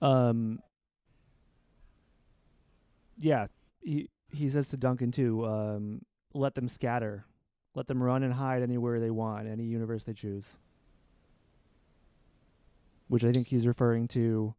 um, 0.01 0.59
yeah, 3.17 3.47
he 3.81 4.09
he 4.31 4.49
says 4.49 4.69
to 4.69 4.77
Duncan 4.77 5.11
too. 5.11 5.45
Um, 5.45 6.01
let 6.33 6.55
them 6.55 6.67
scatter, 6.67 7.25
let 7.75 7.87
them 7.87 8.01
run 8.01 8.23
and 8.23 8.33
hide 8.33 8.63
anywhere 8.63 8.99
they 8.99 9.11
want, 9.11 9.47
any 9.47 9.65
universe 9.65 10.03
they 10.03 10.13
choose 10.13 10.57
which 13.11 13.25
I 13.25 13.33
think 13.33 13.47
he's 13.47 13.67
referring 13.67 14.07
to 14.09 14.55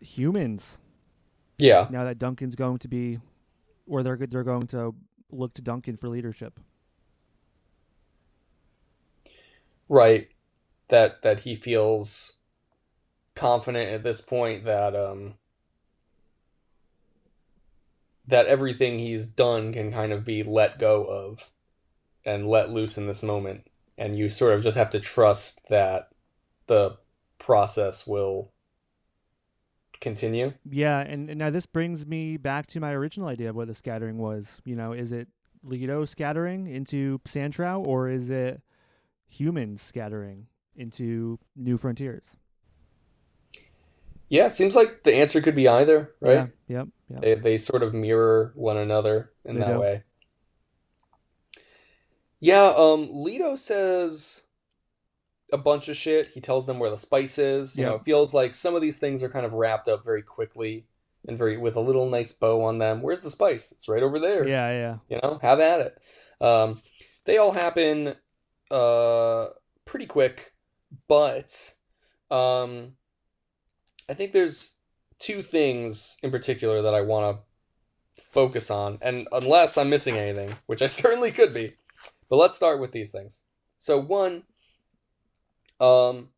humans. 0.00 0.80
Yeah. 1.56 1.86
Now 1.88 2.02
that 2.02 2.18
Duncan's 2.18 2.56
going 2.56 2.78
to 2.78 2.88
be, 2.88 3.20
or 3.86 4.02
they're 4.02 4.16
they're 4.16 4.42
going 4.42 4.66
to 4.68 4.92
look 5.30 5.54
to 5.54 5.62
Duncan 5.62 5.96
for 5.96 6.08
leadership. 6.08 6.58
Right. 9.88 10.30
That 10.88 11.22
that 11.22 11.40
he 11.40 11.54
feels 11.54 12.38
confident 13.36 13.92
at 13.92 14.02
this 14.02 14.20
point 14.20 14.64
that 14.64 14.96
um 14.96 15.34
that 18.26 18.46
everything 18.46 18.98
he's 18.98 19.28
done 19.28 19.72
can 19.72 19.92
kind 19.92 20.12
of 20.12 20.24
be 20.24 20.42
let 20.42 20.80
go 20.80 21.04
of 21.04 21.52
and 22.24 22.48
let 22.48 22.70
loose 22.70 22.98
in 22.98 23.06
this 23.06 23.22
moment 23.22 23.68
and 23.96 24.18
you 24.18 24.28
sort 24.28 24.54
of 24.54 24.64
just 24.64 24.76
have 24.76 24.90
to 24.90 24.98
trust 24.98 25.60
that 25.68 26.08
the 26.66 26.96
process 27.38 28.06
will 28.06 28.52
continue. 30.00 30.52
Yeah, 30.70 31.00
and, 31.00 31.30
and 31.30 31.38
now 31.38 31.50
this 31.50 31.66
brings 31.66 32.06
me 32.06 32.36
back 32.36 32.66
to 32.68 32.80
my 32.80 32.92
original 32.92 33.28
idea 33.28 33.50
of 33.50 33.56
what 33.56 33.68
the 33.68 33.74
scattering 33.74 34.18
was. 34.18 34.60
You 34.64 34.76
know, 34.76 34.92
is 34.92 35.12
it 35.12 35.28
Leto 35.62 36.04
scattering 36.04 36.66
into 36.66 37.20
sandtrout, 37.24 37.86
or 37.86 38.08
is 38.08 38.30
it 38.30 38.60
humans 39.26 39.80
scattering 39.80 40.46
into 40.76 41.38
New 41.56 41.76
Frontiers? 41.78 42.36
Yeah, 44.28 44.46
it 44.46 44.52
seems 44.54 44.74
like 44.74 45.04
the 45.04 45.14
answer 45.14 45.40
could 45.40 45.54
be 45.54 45.68
either, 45.68 46.12
right? 46.20 46.50
Yeah, 46.68 46.78
yep, 46.78 46.88
yep. 47.08 47.20
They 47.20 47.34
they 47.34 47.58
sort 47.58 47.82
of 47.82 47.94
mirror 47.94 48.52
one 48.54 48.76
another 48.76 49.32
in 49.44 49.56
They 49.56 49.60
that 49.60 49.74
do. 49.74 49.80
way. 49.80 50.02
Yeah, 52.40 52.74
um, 52.76 53.08
Leto 53.10 53.56
says 53.56 54.42
a 55.52 55.58
bunch 55.58 55.88
of 55.88 55.96
shit. 55.96 56.28
He 56.28 56.40
tells 56.40 56.66
them 56.66 56.78
where 56.78 56.90
the 56.90 56.98
spice 56.98 57.38
is. 57.38 57.76
You 57.76 57.84
know, 57.84 57.94
it 57.96 58.04
feels 58.04 58.34
like 58.34 58.54
some 58.54 58.74
of 58.74 58.82
these 58.82 58.98
things 58.98 59.22
are 59.22 59.28
kind 59.28 59.46
of 59.46 59.52
wrapped 59.52 59.88
up 59.88 60.04
very 60.04 60.22
quickly 60.22 60.86
and 61.26 61.38
very 61.38 61.56
with 61.56 61.76
a 61.76 61.80
little 61.80 62.08
nice 62.08 62.32
bow 62.32 62.62
on 62.64 62.78
them. 62.78 63.02
Where's 63.02 63.22
the 63.22 63.30
spice? 63.30 63.72
It's 63.72 63.88
right 63.88 64.02
over 64.02 64.18
there. 64.18 64.46
Yeah, 64.46 64.70
yeah. 64.70 64.96
You 65.08 65.20
know, 65.22 65.38
have 65.42 65.60
at 65.60 65.80
it. 65.80 65.98
Um, 66.40 66.78
they 67.24 67.38
all 67.38 67.52
happen 67.52 68.14
uh 68.70 69.46
pretty 69.84 70.06
quick, 70.06 70.52
but 71.08 71.74
um 72.30 72.92
I 74.08 74.14
think 74.14 74.32
there's 74.32 74.72
two 75.18 75.42
things 75.42 76.16
in 76.22 76.30
particular 76.30 76.82
that 76.82 76.94
I 76.94 77.00
want 77.00 77.36
to 77.36 78.22
focus 78.30 78.70
on, 78.70 78.98
and 79.00 79.28
unless 79.32 79.78
I'm 79.78 79.90
missing 79.90 80.16
anything, 80.16 80.56
which 80.66 80.82
I 80.82 80.86
certainly 80.88 81.30
could 81.30 81.54
be. 81.54 81.72
But 82.28 82.36
let's 82.36 82.56
start 82.56 82.80
with 82.80 82.92
these 82.92 83.12
things. 83.12 83.42
So 83.78 83.98
one 83.98 84.44
um 85.80 86.28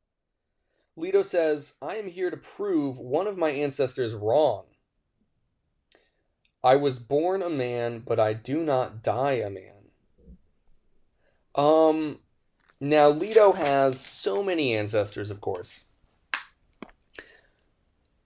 Leto 0.97 1.23
says, 1.23 1.75
I 1.83 1.97
am 1.97 2.09
here 2.09 2.31
to 2.31 2.37
prove 2.39 2.99
one 2.99 3.27
of 3.27 3.37
my 3.37 3.51
ancestors 3.51 4.15
wrong. 4.15 4.65
I 6.65 6.77
was 6.77 6.99
born 6.99 7.43
a 7.43 7.51
man, 7.51 8.03
but 8.05 8.19
I 8.19 8.33
do 8.33 8.63
not 8.63 9.03
die 9.03 9.33
a 9.33 9.51
man. 9.51 9.73
Um, 11.55 12.21
now 12.81 13.09
Leto 13.11 13.53
has 13.53 14.01
so 14.01 14.43
many 14.43 14.75
ancestors, 14.75 15.31
of 15.31 15.41
course. 15.41 15.87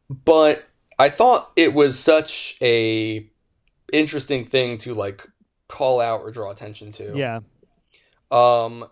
But 0.09 0.69
I 0.99 1.09
thought 1.09 1.53
it 1.57 1.75
was 1.75 1.99
such 1.99 2.57
a 2.63 3.29
interesting 3.93 4.45
thing 4.45 4.79
to 4.79 4.95
like 4.95 5.27
call 5.69 6.01
out 6.01 6.21
or 6.21 6.31
draw 6.31 6.51
attention 6.51 6.93
to. 6.93 7.17
Yeah. 7.17 7.41
Um, 8.31 8.89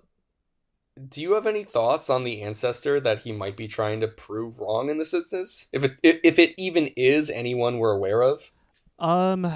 do 1.06 1.20
you 1.20 1.32
have 1.32 1.46
any 1.46 1.64
thoughts 1.64 2.10
on 2.10 2.24
the 2.24 2.42
ancestor 2.42 3.00
that 3.00 3.20
he 3.20 3.32
might 3.32 3.56
be 3.56 3.68
trying 3.68 4.00
to 4.00 4.08
prove 4.08 4.58
wrong 4.58 4.90
in 4.90 4.98
this 4.98 5.14
instance? 5.14 5.68
If 5.72 5.84
it 5.84 5.92
if, 6.02 6.38
it 6.38 6.54
even 6.56 6.88
is 6.96 7.30
anyone 7.30 7.78
we're 7.78 7.92
aware 7.92 8.22
of? 8.22 8.50
Um 8.98 9.52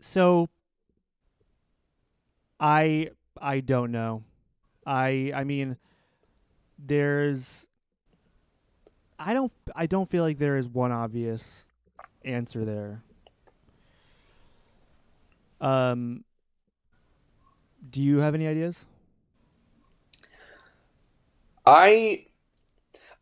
so 0.00 0.48
I 2.60 3.10
I 3.40 3.60
don't 3.60 3.90
know. 3.90 4.22
I 4.86 5.32
I 5.34 5.44
mean 5.44 5.76
there's 6.78 7.66
I 9.18 9.34
don't 9.34 9.52
I 9.74 9.86
don't 9.86 10.08
feel 10.08 10.22
like 10.22 10.38
there 10.38 10.56
is 10.56 10.68
one 10.68 10.92
obvious 10.92 11.64
answer 12.24 12.64
there. 12.64 13.02
Um 15.60 16.24
do 17.90 18.02
you 18.02 18.18
have 18.18 18.34
any 18.34 18.46
ideas? 18.46 18.86
I 21.68 22.24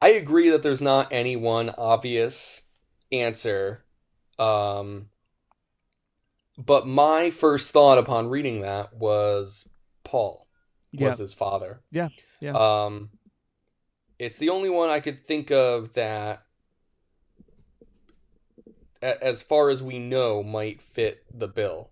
I 0.00 0.10
agree 0.10 0.50
that 0.50 0.62
there's 0.62 0.80
not 0.80 1.12
any 1.12 1.34
one 1.34 1.70
obvious 1.70 2.62
answer. 3.10 3.84
Um, 4.38 5.08
but 6.56 6.86
my 6.86 7.30
first 7.30 7.72
thought 7.72 7.98
upon 7.98 8.28
reading 8.28 8.60
that 8.60 8.94
was 8.94 9.68
Paul 10.04 10.46
Yeah. 10.92 11.08
was 11.08 11.18
his 11.18 11.32
father. 11.32 11.82
Yeah, 11.90 12.10
yeah. 12.40 12.52
Um, 12.52 13.10
it's 14.18 14.38
the 14.38 14.50
only 14.50 14.70
one 14.70 14.90
I 14.90 15.00
could 15.00 15.18
think 15.18 15.50
of 15.50 15.94
that, 15.94 16.44
as 19.02 19.42
far 19.42 19.70
as 19.70 19.82
we 19.82 19.98
know, 19.98 20.42
might 20.42 20.80
fit 20.80 21.24
the 21.32 21.48
bill. 21.48 21.90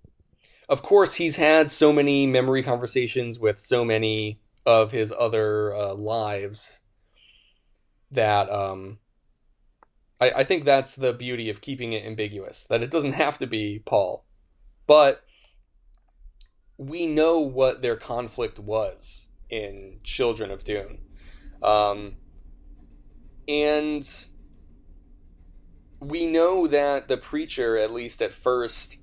Of 0.69 0.83
course, 0.83 1.15
he's 1.15 1.37
had 1.37 1.71
so 1.71 1.93
many 1.93 2.27
memory 2.27 2.63
conversations 2.63 3.39
with 3.39 3.59
so 3.59 3.85
many 3.85 4.41
of 4.67 4.93
his 4.93 5.13
other 5.19 5.75
uh, 5.75 5.95
lives 5.95 6.81
that 8.11 8.51
um, 8.51 8.99
I, 10.21 10.31
I 10.31 10.45
think 10.45 10.65
that's 10.65 10.95
the 10.95 11.13
beauty 11.13 11.51
of 11.51 11.61
keeping 11.61 11.93
it 11.93 12.05
ambiguous. 12.05 12.65
That 12.65 12.83
it 12.83 12.91
doesn't 12.91 13.13
have 13.15 13.39
to 13.39 13.47
be 13.47 13.83
Paul, 13.85 14.25
but 14.87 15.25
we 16.77 17.07
know 17.07 17.39
what 17.39 17.83
their 17.83 17.97
conflict 17.97 18.59
was 18.59 19.29
in 19.49 20.01
Children 20.03 20.51
of 20.51 20.65
Dune, 20.65 20.99
um, 21.63 22.17
and 23.47 24.27
we 26.01 26.27
know 26.27 26.67
that 26.67 27.09
the 27.09 27.17
preacher, 27.17 27.77
at 27.77 27.93
least 27.93 28.21
at 28.21 28.33
first, 28.33 28.99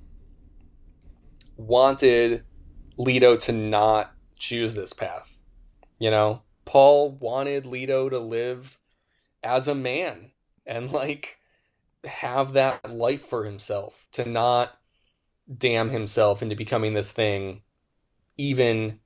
wanted 1.58 2.44
Leto 2.98 3.38
to 3.38 3.52
not 3.52 4.14
choose 4.38 4.74
this 4.74 4.94
path. 4.94 5.31
You 6.02 6.10
know, 6.10 6.42
Paul 6.66 7.12
wanted 7.12 7.68
Leto 7.68 8.10
to 8.10 8.18
live 8.18 8.80
as 9.44 9.68
a 9.68 9.76
man 9.76 10.32
and 10.66 10.92
like 10.92 11.38
have 12.04 12.54
that 12.54 12.90
life 12.90 13.24
for 13.24 13.46
himself, 13.46 14.08
to 14.14 14.26
not 14.26 14.80
damn 15.56 15.92
himself 15.92 16.42
into 16.42 16.56
becoming 16.56 16.96
this 16.96 17.12
thing, 17.12 17.62
even 18.36 19.00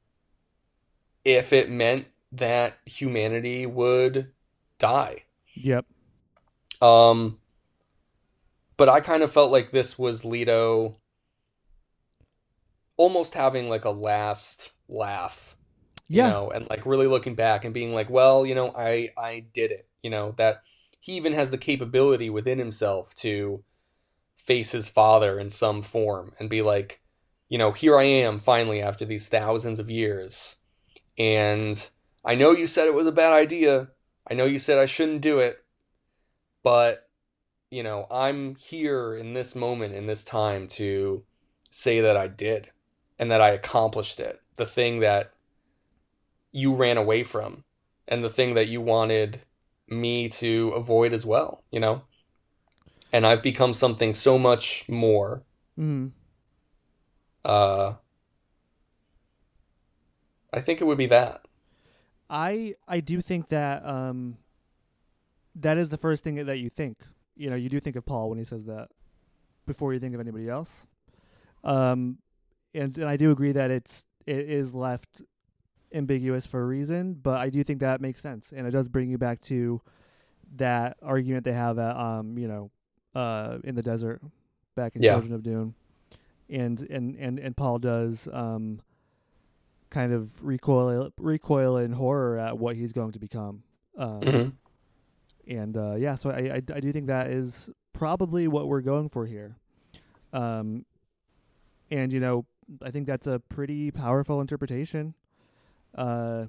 if 1.25 1.51
it 1.51 1.69
meant 1.69 2.07
that 2.31 2.77
humanity 2.85 3.65
would 3.65 4.31
die. 4.79 5.23
Yep. 5.53 5.85
Um, 6.81 7.39
but 8.77 8.87
I 8.87 9.01
kind 9.01 9.21
of 9.21 9.33
felt 9.33 9.51
like 9.51 9.71
this 9.71 9.99
was 9.99 10.23
Leto 10.23 10.95
almost 12.95 13.33
having 13.33 13.67
like 13.67 13.83
a 13.83 13.89
last 13.89 14.71
laugh, 14.87 15.54
you 16.11 16.21
Yeah. 16.21 16.29
know, 16.29 16.51
and 16.51 16.67
like 16.69 16.85
really 16.85 17.07
looking 17.07 17.35
back 17.35 17.65
and 17.65 17.73
being 17.73 17.93
like, 17.93 18.09
well, 18.09 18.45
you 18.45 18.55
know, 18.55 18.73
I 18.75 19.09
I 19.17 19.45
did 19.53 19.71
it, 19.71 19.87
you 20.03 20.09
know, 20.09 20.33
that 20.37 20.63
he 20.99 21.13
even 21.13 21.33
has 21.33 21.51
the 21.51 21.57
capability 21.57 22.29
within 22.29 22.59
himself 22.59 23.13
to 23.15 23.63
face 24.37 24.71
his 24.71 24.89
father 24.89 25.39
in 25.39 25.49
some 25.49 25.81
form 25.81 26.33
and 26.39 26.49
be 26.49 26.61
like, 26.61 27.01
you 27.49 27.57
know, 27.57 27.71
here 27.73 27.97
I 27.97 28.03
am 28.03 28.39
finally 28.39 28.81
after 28.81 29.05
these 29.05 29.27
thousands 29.29 29.79
of 29.79 29.89
years. 29.89 30.57
And 31.17 31.89
I 32.25 32.35
know 32.35 32.51
you 32.51 32.67
said 32.67 32.87
it 32.87 32.95
was 32.95 33.07
a 33.07 33.11
bad 33.11 33.33
idea. 33.33 33.89
I 34.29 34.35
know 34.35 34.45
you 34.45 34.59
said 34.59 34.79
I 34.79 34.87
shouldn't 34.87 35.21
do 35.21 35.39
it. 35.39 35.63
But, 36.63 37.09
you 37.71 37.83
know, 37.83 38.07
I'm 38.11 38.55
here 38.55 39.15
in 39.15 39.33
this 39.33 39.55
moment, 39.55 39.95
in 39.95 40.07
this 40.07 40.23
time, 40.25 40.67
to 40.69 41.25
say 41.71 42.01
that 42.01 42.17
I 42.17 42.27
did 42.27 42.71
and 43.19 43.31
that 43.31 43.41
I 43.41 43.51
accomplished 43.51 44.19
it. 44.19 44.41
The 44.57 44.67
thing 44.67 45.01
that 45.01 45.33
you 46.55 46.73
ran 46.73 46.95
away 46.95 47.21
from 47.21 47.65
and 48.07 48.23
the 48.23 48.29
thing 48.29 48.53
that 48.53 48.69
you 48.69 48.79
wanted 48.79 49.41
me 49.89 50.29
to 50.29 50.69
avoid 50.69 51.11
as 51.11 51.25
well, 51.25 51.63
you 51.69 51.81
know? 51.81 52.03
And 53.11 53.27
I've 53.27 53.43
become 53.43 53.73
something 53.73 54.13
so 54.13 54.39
much 54.39 54.85
more. 54.87 55.43
Mhm. 55.77 56.11
Uh, 57.43 57.95
I 60.53 60.61
think 60.61 60.79
it 60.79 60.85
would 60.85 60.97
be 60.97 61.07
that. 61.07 61.45
I 62.29 62.75
I 62.87 63.01
do 63.01 63.19
think 63.19 63.49
that 63.49 63.85
um 63.85 64.37
that 65.55 65.77
is 65.77 65.89
the 65.89 65.97
first 65.97 66.23
thing 66.23 66.43
that 66.45 66.57
you 66.59 66.69
think. 66.69 66.99
You 67.35 67.49
know, 67.49 67.55
you 67.57 67.67
do 67.69 67.81
think 67.81 67.97
of 67.97 68.05
Paul 68.05 68.29
when 68.29 68.37
he 68.37 68.45
says 68.45 68.65
that 68.65 68.87
before 69.65 69.93
you 69.93 69.99
think 69.99 70.15
of 70.15 70.21
anybody 70.21 70.49
else. 70.49 70.85
Um 71.65 72.19
and, 72.73 72.97
and 72.97 73.09
I 73.09 73.17
do 73.17 73.29
agree 73.31 73.51
that 73.51 73.71
it's 73.71 74.05
it 74.25 74.49
is 74.49 74.73
left 74.73 75.21
ambiguous 75.95 76.45
for 76.45 76.61
a 76.61 76.65
reason, 76.65 77.13
but 77.13 77.37
I 77.39 77.49
do 77.49 77.63
think 77.63 77.79
that 77.79 78.01
makes 78.01 78.21
sense, 78.21 78.51
and 78.55 78.67
it 78.67 78.71
does 78.71 78.89
bring 78.89 79.09
you 79.09 79.17
back 79.17 79.41
to 79.41 79.81
that 80.57 80.97
argument 81.01 81.43
they 81.43 81.53
have 81.53 81.79
at 81.79 81.95
um 81.97 82.37
you 82.37 82.47
know 82.47 82.69
uh 83.15 83.57
in 83.63 83.73
the 83.75 83.81
desert 83.81 84.21
back 84.75 84.95
in 84.95 85.01
Yeah. 85.01 85.13
Children 85.13 85.33
of 85.33 85.41
Dune, 85.43 85.73
and 86.49 86.81
and 86.89 87.15
and 87.15 87.39
and 87.39 87.57
Paul 87.57 87.79
does 87.79 88.27
um 88.31 88.79
kind 89.89 90.11
of 90.13 90.43
recoil 90.43 91.09
recoil 91.17 91.77
in 91.77 91.93
horror 91.93 92.37
at 92.37 92.57
what 92.57 92.75
he's 92.75 92.91
going 92.91 93.11
to 93.13 93.19
become. 93.19 93.63
Um, 93.97 94.21
Mhm. 94.21 94.53
and 95.47 95.77
uh, 95.77 95.95
yeah, 95.95 96.15
so 96.15 96.29
I, 96.29 96.55
I 96.55 96.61
I 96.75 96.79
do 96.79 96.91
think 96.91 97.07
that 97.07 97.27
is 97.31 97.69
probably 97.93 98.47
what 98.47 98.67
we're 98.67 98.81
going 98.81 99.07
for 99.09 99.25
here. 99.25 99.55
Um, 100.33 100.85
and 101.89 102.11
you 102.11 102.19
know, 102.19 102.45
I 102.81 102.91
think 102.91 103.05
that's 103.07 103.27
a 103.27 103.39
pretty 103.39 103.91
powerful 103.91 104.41
interpretation. 104.41 105.13
Uh, 105.95 106.45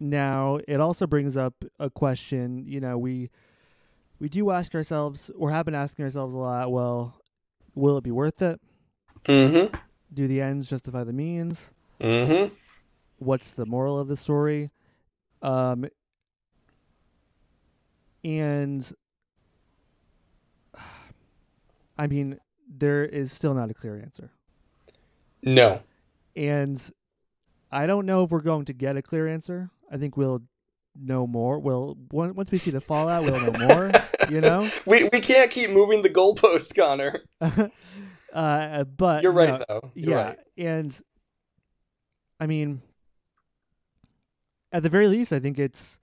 now 0.00 0.58
it 0.66 0.80
also 0.80 1.06
brings 1.06 1.36
up 1.36 1.54
a 1.78 1.88
question. 1.90 2.64
You 2.66 2.80
know, 2.80 2.98
we 2.98 3.30
we 4.18 4.28
do 4.28 4.50
ask 4.50 4.74
ourselves, 4.74 5.30
or 5.36 5.50
have 5.50 5.64
been 5.64 5.74
asking 5.74 6.04
ourselves 6.04 6.34
a 6.34 6.38
lot. 6.38 6.70
Well, 6.72 7.20
will 7.74 7.96
it 7.98 8.04
be 8.04 8.10
worth 8.10 8.42
it? 8.42 8.60
Mm-hmm. 9.26 9.74
Do 10.12 10.26
the 10.26 10.40
ends 10.40 10.68
justify 10.68 11.04
the 11.04 11.12
means? 11.12 11.72
Mm-hmm. 12.00 12.54
what's 13.18 13.52
the 13.52 13.66
moral 13.66 14.00
of 14.00 14.08
the 14.08 14.16
story 14.16 14.70
um 15.42 15.84
and 18.24 18.90
i 21.98 22.06
mean 22.06 22.38
there 22.68 23.04
is 23.04 23.32
still 23.32 23.52
not 23.52 23.70
a 23.70 23.74
clear 23.74 23.96
answer 24.00 24.30
No. 25.42 25.80
and 26.34 26.80
i 27.70 27.86
don't 27.86 28.06
know 28.06 28.24
if 28.24 28.30
we're 28.30 28.40
going 28.40 28.64
to 28.64 28.72
get 28.72 28.96
a 28.96 29.02
clear 29.02 29.26
answer 29.28 29.70
i 29.90 29.96
think 29.96 30.16
we'll 30.16 30.42
know 31.00 31.26
more 31.26 31.58
we'll 31.58 31.96
once 32.10 32.50
we 32.50 32.58
see 32.58 32.70
the 32.70 32.80
fallout 32.80 33.22
we'll 33.22 33.40
know 33.52 33.66
more 33.68 33.92
you 34.28 34.40
know 34.40 34.68
We 34.86 35.04
we 35.04 35.20
can't 35.20 35.50
keep 35.50 35.70
moving 35.70 36.02
the 36.02 36.10
goalpost, 36.10 36.74
Connor. 36.74 37.20
uh 38.32 38.84
but 38.84 39.22
You're 39.22 39.32
right 39.32 39.50
no, 39.60 39.64
though. 39.68 39.90
You're 39.94 40.10
yeah 40.10 40.24
right. 40.24 40.38
and 40.56 41.02
i 42.40 42.46
mean 42.46 42.82
at 44.72 44.82
the 44.82 44.88
very 44.88 45.06
least 45.08 45.32
i 45.32 45.38
think 45.38 45.58
it's 45.58 45.98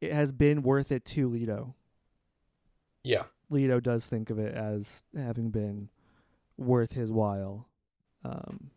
it 0.00 0.12
has 0.12 0.32
been 0.32 0.62
worth 0.62 0.92
it 0.92 1.04
to 1.06 1.28
Leto. 1.28 1.74
Yeah. 3.02 3.24
Leto 3.50 3.80
does 3.80 4.06
think 4.06 4.30
of 4.30 4.38
it 4.38 4.54
as 4.54 5.02
having 5.16 5.50
been 5.50 5.88
worth 6.56 6.92
his 6.92 7.10
while 7.10 7.68
um 8.24 8.70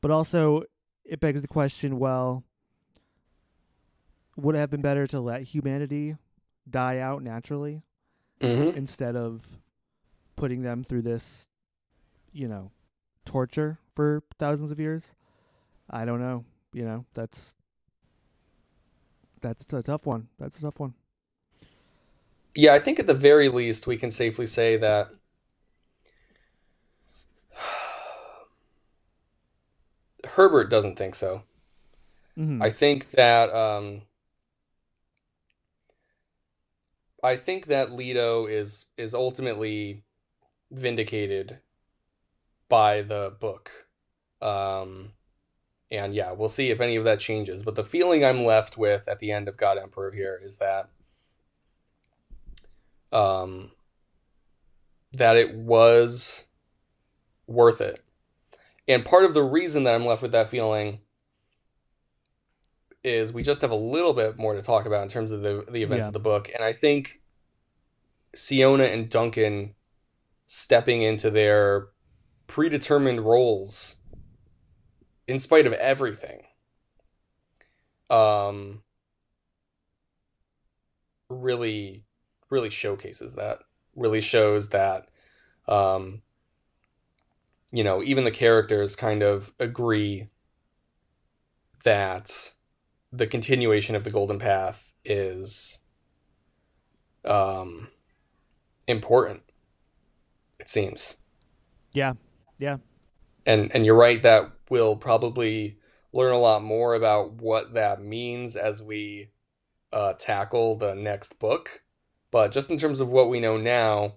but 0.00 0.10
also 0.10 0.62
it 1.04 1.20
begs 1.20 1.42
the 1.42 1.48
question 1.48 1.98
well 1.98 2.44
would 4.36 4.54
it 4.54 4.58
have 4.58 4.70
been 4.70 4.82
better 4.82 5.06
to 5.06 5.20
let 5.20 5.42
humanity 5.42 6.16
die 6.68 6.98
out 6.98 7.22
naturally 7.22 7.82
Mm-hmm. 8.40 8.76
instead 8.78 9.16
of 9.16 9.42
putting 10.36 10.62
them 10.62 10.84
through 10.84 11.02
this, 11.02 11.48
you 12.32 12.46
know, 12.46 12.70
torture 13.24 13.78
for 13.96 14.22
thousands 14.38 14.70
of 14.70 14.78
years. 14.78 15.16
I 15.90 16.04
don't 16.04 16.20
know. 16.20 16.44
You 16.72 16.84
know, 16.84 17.04
that's 17.14 17.56
that's 19.40 19.72
a 19.72 19.82
tough 19.82 20.06
one. 20.06 20.28
That's 20.38 20.56
a 20.58 20.62
tough 20.62 20.78
one. 20.78 20.94
Yeah, 22.54 22.74
I 22.74 22.78
think 22.78 23.00
at 23.00 23.08
the 23.08 23.14
very 23.14 23.48
least 23.48 23.88
we 23.88 23.96
can 23.96 24.12
safely 24.12 24.46
say 24.46 24.76
that 24.76 25.10
Herbert 30.38 30.70
doesn't 30.70 30.94
think 30.96 31.16
so. 31.16 31.42
hmm 32.36 32.62
I 32.62 32.70
think 32.70 33.10
that 33.10 33.52
um 33.52 34.02
I 37.24 37.36
think 37.36 37.66
that 37.66 37.90
Leto 37.90 38.46
is 38.46 38.86
is 38.96 39.14
ultimately 39.14 40.04
vindicated 40.70 41.58
by 42.68 43.02
the 43.02 43.34
book. 43.40 43.88
Um 44.40 45.14
and 45.90 46.14
yeah, 46.14 46.30
we'll 46.30 46.48
see 46.48 46.70
if 46.70 46.80
any 46.80 46.94
of 46.94 47.02
that 47.02 47.18
changes, 47.18 47.64
but 47.64 47.74
the 47.74 47.82
feeling 47.82 48.24
I'm 48.24 48.44
left 48.44 48.78
with 48.78 49.08
at 49.08 49.18
the 49.18 49.32
end 49.32 49.48
of 49.48 49.56
God 49.56 49.76
Emperor 49.76 50.12
here 50.12 50.40
is 50.40 50.58
that 50.58 50.88
um 53.10 53.72
that 55.12 55.36
it 55.36 55.56
was 55.56 56.44
worth 57.48 57.80
it. 57.80 58.04
And 58.88 59.04
part 59.04 59.24
of 59.24 59.34
the 59.34 59.42
reason 59.42 59.84
that 59.84 59.94
I'm 59.94 60.06
left 60.06 60.22
with 60.22 60.32
that 60.32 60.48
feeling 60.48 61.00
is 63.04 63.32
we 63.32 63.42
just 63.42 63.60
have 63.60 63.70
a 63.70 63.76
little 63.76 64.14
bit 64.14 64.38
more 64.38 64.54
to 64.54 64.62
talk 64.62 64.86
about 64.86 65.02
in 65.02 65.08
terms 65.08 65.30
of 65.30 65.42
the 65.42 65.64
the 65.70 65.82
events 65.82 66.04
Yeah. 66.04 66.08
of 66.08 66.12
the 66.14 66.18
book, 66.18 66.50
and 66.52 66.64
I 66.64 66.72
think 66.72 67.20
Siona 68.34 68.84
and 68.84 69.08
Duncan 69.08 69.74
stepping 70.46 71.02
into 71.02 71.30
their 71.30 71.88
predetermined 72.46 73.20
roles 73.20 73.96
in 75.26 75.38
spite 75.38 75.66
of 75.66 75.74
everything. 75.74 76.42
Um 78.10 78.82
really 81.28 82.06
really 82.50 82.70
showcases 82.70 83.34
that. 83.34 83.58
Really 83.94 84.22
shows 84.22 84.70
that 84.70 85.08
um 85.68 86.22
you 87.72 87.84
know, 87.84 88.02
even 88.02 88.24
the 88.24 88.30
characters 88.30 88.96
kind 88.96 89.22
of 89.22 89.52
agree 89.58 90.28
that 91.84 92.52
the 93.12 93.26
continuation 93.26 93.94
of 93.94 94.04
the 94.04 94.10
Golden 94.10 94.38
Path 94.38 94.92
is 95.04 95.78
um 97.24 97.88
important. 98.86 99.42
It 100.58 100.68
seems. 100.68 101.16
Yeah. 101.92 102.14
Yeah. 102.58 102.78
And 103.46 103.70
and 103.74 103.86
you're 103.86 103.94
right 103.94 104.22
that 104.22 104.52
we'll 104.70 104.96
probably 104.96 105.78
learn 106.12 106.32
a 106.32 106.38
lot 106.38 106.62
more 106.62 106.94
about 106.94 107.34
what 107.34 107.74
that 107.74 108.02
means 108.02 108.56
as 108.56 108.82
we 108.82 109.30
uh, 109.92 110.14
tackle 110.14 110.76
the 110.76 110.94
next 110.94 111.38
book. 111.38 111.82
But 112.30 112.52
just 112.52 112.70
in 112.70 112.78
terms 112.78 113.00
of 113.00 113.08
what 113.08 113.30
we 113.30 113.40
know 113.40 113.56
now, 113.56 114.14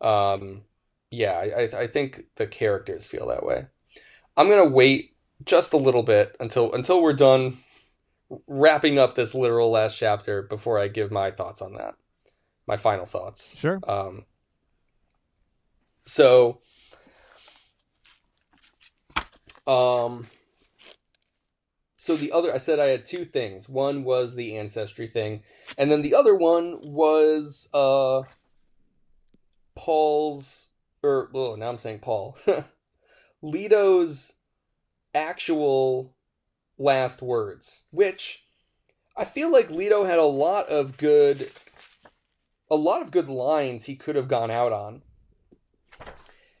um, 0.00 0.62
yeah, 1.10 1.32
I, 1.32 1.82
I 1.82 1.86
think 1.86 2.24
the 2.36 2.46
characters 2.46 3.06
feel 3.06 3.28
that 3.28 3.44
way. 3.44 3.66
I'm 4.36 4.48
gonna 4.48 4.64
wait 4.64 5.16
just 5.44 5.72
a 5.72 5.78
little 5.78 6.02
bit 6.02 6.36
until 6.40 6.72
until 6.72 7.02
we're 7.02 7.12
done 7.12 7.58
wrapping 8.46 8.98
up 8.98 9.14
this 9.14 9.34
literal 9.34 9.70
last 9.70 9.96
chapter 9.96 10.42
before 10.42 10.78
I 10.78 10.88
give 10.88 11.10
my 11.10 11.30
thoughts 11.30 11.60
on 11.60 11.74
that, 11.74 11.94
my 12.66 12.76
final 12.76 13.06
thoughts. 13.06 13.56
Sure. 13.56 13.80
Um, 13.86 14.24
so, 16.06 16.60
um, 19.66 20.28
so 21.96 22.16
the 22.16 22.32
other, 22.32 22.54
I 22.54 22.58
said 22.58 22.78
I 22.78 22.86
had 22.86 23.04
two 23.04 23.24
things. 23.24 23.68
One 23.68 24.04
was 24.04 24.34
the 24.34 24.56
ancestry 24.56 25.06
thing, 25.06 25.42
and 25.76 25.90
then 25.90 26.02
the 26.02 26.14
other 26.14 26.34
one 26.34 26.80
was 26.82 27.68
uh, 27.74 28.22
Paul's, 29.74 30.69
or 31.02 31.30
oh, 31.34 31.54
now 31.56 31.68
I'm 31.68 31.78
saying 31.78 32.00
Paul, 32.00 32.36
Leto's 33.42 34.34
actual 35.14 36.14
last 36.78 37.22
words, 37.22 37.84
which 37.90 38.44
I 39.16 39.24
feel 39.24 39.50
like 39.50 39.70
Leto 39.70 40.04
had 40.04 40.18
a 40.18 40.24
lot 40.24 40.68
of 40.68 40.96
good, 40.96 41.50
a 42.70 42.76
lot 42.76 43.02
of 43.02 43.10
good 43.10 43.28
lines 43.28 43.84
he 43.84 43.96
could 43.96 44.16
have 44.16 44.28
gone 44.28 44.50
out 44.50 44.72
on. 44.72 45.02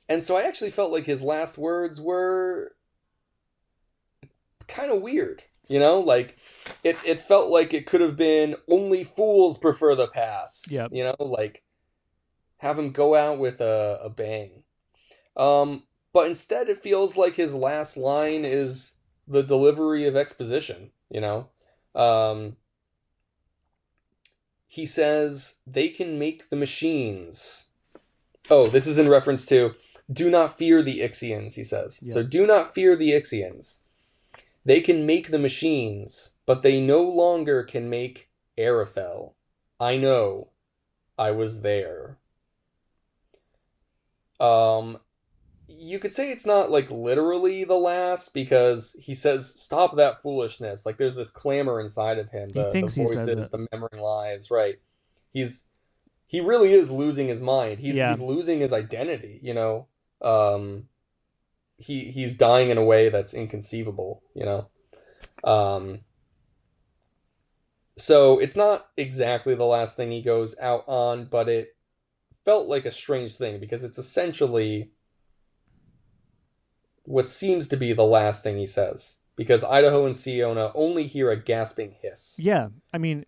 And 0.08 0.22
so 0.22 0.36
I 0.36 0.42
actually 0.42 0.70
felt 0.70 0.90
like 0.90 1.06
his 1.06 1.22
last 1.22 1.56
words 1.56 2.00
were 2.00 2.72
kind 4.66 4.90
of 4.90 5.02
weird, 5.02 5.44
you 5.68 5.78
know? 5.78 6.00
Like 6.00 6.36
it 6.82 6.96
it 7.04 7.22
felt 7.22 7.50
like 7.50 7.72
it 7.72 7.86
could 7.86 8.00
have 8.00 8.16
been 8.16 8.56
only 8.68 9.04
fools 9.04 9.56
prefer 9.56 9.94
the 9.94 10.08
past. 10.08 10.70
Yeah. 10.70 10.88
You 10.90 11.04
know, 11.04 11.16
like 11.20 11.62
have 12.60 12.78
him 12.78 12.92
go 12.92 13.14
out 13.14 13.38
with 13.38 13.60
a, 13.60 14.00
a 14.02 14.08
bang. 14.08 14.62
Um 15.36 15.84
but 16.12 16.26
instead 16.26 16.68
it 16.68 16.82
feels 16.82 17.16
like 17.16 17.34
his 17.34 17.54
last 17.54 17.96
line 17.96 18.44
is 18.44 18.94
the 19.28 19.42
delivery 19.42 20.06
of 20.06 20.16
exposition, 20.16 20.90
you 21.10 21.20
know? 21.20 21.48
Um 21.94 22.56
he 24.66 24.86
says 24.86 25.56
they 25.66 25.88
can 25.88 26.18
make 26.18 26.48
the 26.48 26.56
machines. 26.56 27.66
Oh, 28.48 28.68
this 28.68 28.86
is 28.86 28.98
in 28.98 29.08
reference 29.08 29.44
to 29.46 29.74
do 30.12 30.28
not 30.30 30.58
fear 30.58 30.82
the 30.82 31.00
Ixians, 31.00 31.54
he 31.54 31.64
says. 31.64 32.00
Yeah. 32.02 32.14
So 32.14 32.22
do 32.22 32.46
not 32.46 32.74
fear 32.74 32.96
the 32.96 33.12
Ixians. 33.12 33.80
They 34.64 34.80
can 34.80 35.06
make 35.06 35.30
the 35.30 35.38
machines, 35.38 36.32
but 36.46 36.62
they 36.62 36.80
no 36.80 37.02
longer 37.02 37.62
can 37.62 37.88
make 37.88 38.28
Arafel. 38.58 39.34
I 39.78 39.96
know. 39.96 40.50
I 41.18 41.30
was 41.30 41.62
there. 41.62 42.18
Um 44.40 44.98
you 45.72 45.98
could 45.98 46.12
say 46.12 46.32
it's 46.32 46.46
not 46.46 46.70
like 46.70 46.90
literally 46.90 47.64
the 47.64 47.74
last 47.74 48.34
because 48.34 48.96
he 49.00 49.14
says 49.14 49.54
stop 49.54 49.96
that 49.96 50.20
foolishness. 50.22 50.84
Like 50.84 50.96
there's 50.96 51.14
this 51.14 51.30
clamor 51.30 51.80
inside 51.80 52.18
of 52.18 52.30
him. 52.30 52.50
He 52.52 52.60
the, 52.60 52.72
thinks 52.72 52.94
the 52.94 53.02
he 53.02 53.06
voices 53.06 53.24
says 53.26 53.38
it. 53.38 53.52
the 53.52 53.66
memory 53.72 54.00
lives 54.00 54.50
right. 54.50 54.76
He's 55.32 55.66
he 56.26 56.40
really 56.40 56.72
is 56.72 56.90
losing 56.90 57.28
his 57.28 57.40
mind. 57.40 57.78
He's 57.80 57.94
Yeah. 57.94 58.10
he's 58.10 58.20
losing 58.20 58.60
his 58.60 58.72
identity 58.72 59.38
you 59.42 59.54
know. 59.54 59.86
Um 60.22 60.88
he 61.76 62.10
he's 62.10 62.36
dying 62.36 62.70
in 62.70 62.78
a 62.78 62.84
way 62.84 63.08
that's 63.08 63.32
inconceivable 63.34 64.22
you 64.34 64.44
know. 64.44 64.66
Um 65.44 66.00
so 67.96 68.38
it's 68.38 68.56
not 68.56 68.88
exactly 68.96 69.54
the 69.54 69.64
last 69.64 69.96
thing 69.96 70.10
he 70.10 70.22
goes 70.22 70.56
out 70.58 70.84
on 70.86 71.26
but 71.26 71.48
it 71.48 71.76
felt 72.44 72.68
like 72.68 72.84
a 72.84 72.90
strange 72.90 73.36
thing 73.36 73.60
because 73.60 73.84
it's 73.84 73.98
essentially 73.98 74.90
what 77.04 77.28
seems 77.28 77.68
to 77.68 77.76
be 77.76 77.92
the 77.92 78.04
last 78.04 78.42
thing 78.42 78.56
he 78.56 78.66
says 78.66 79.18
because 79.36 79.64
Idaho 79.64 80.04
and 80.06 80.16
Siona 80.16 80.70
only 80.74 81.06
hear 81.06 81.30
a 81.30 81.36
gasping 81.42 81.96
hiss. 82.00 82.36
Yeah, 82.38 82.68
I 82.92 82.98
mean 82.98 83.24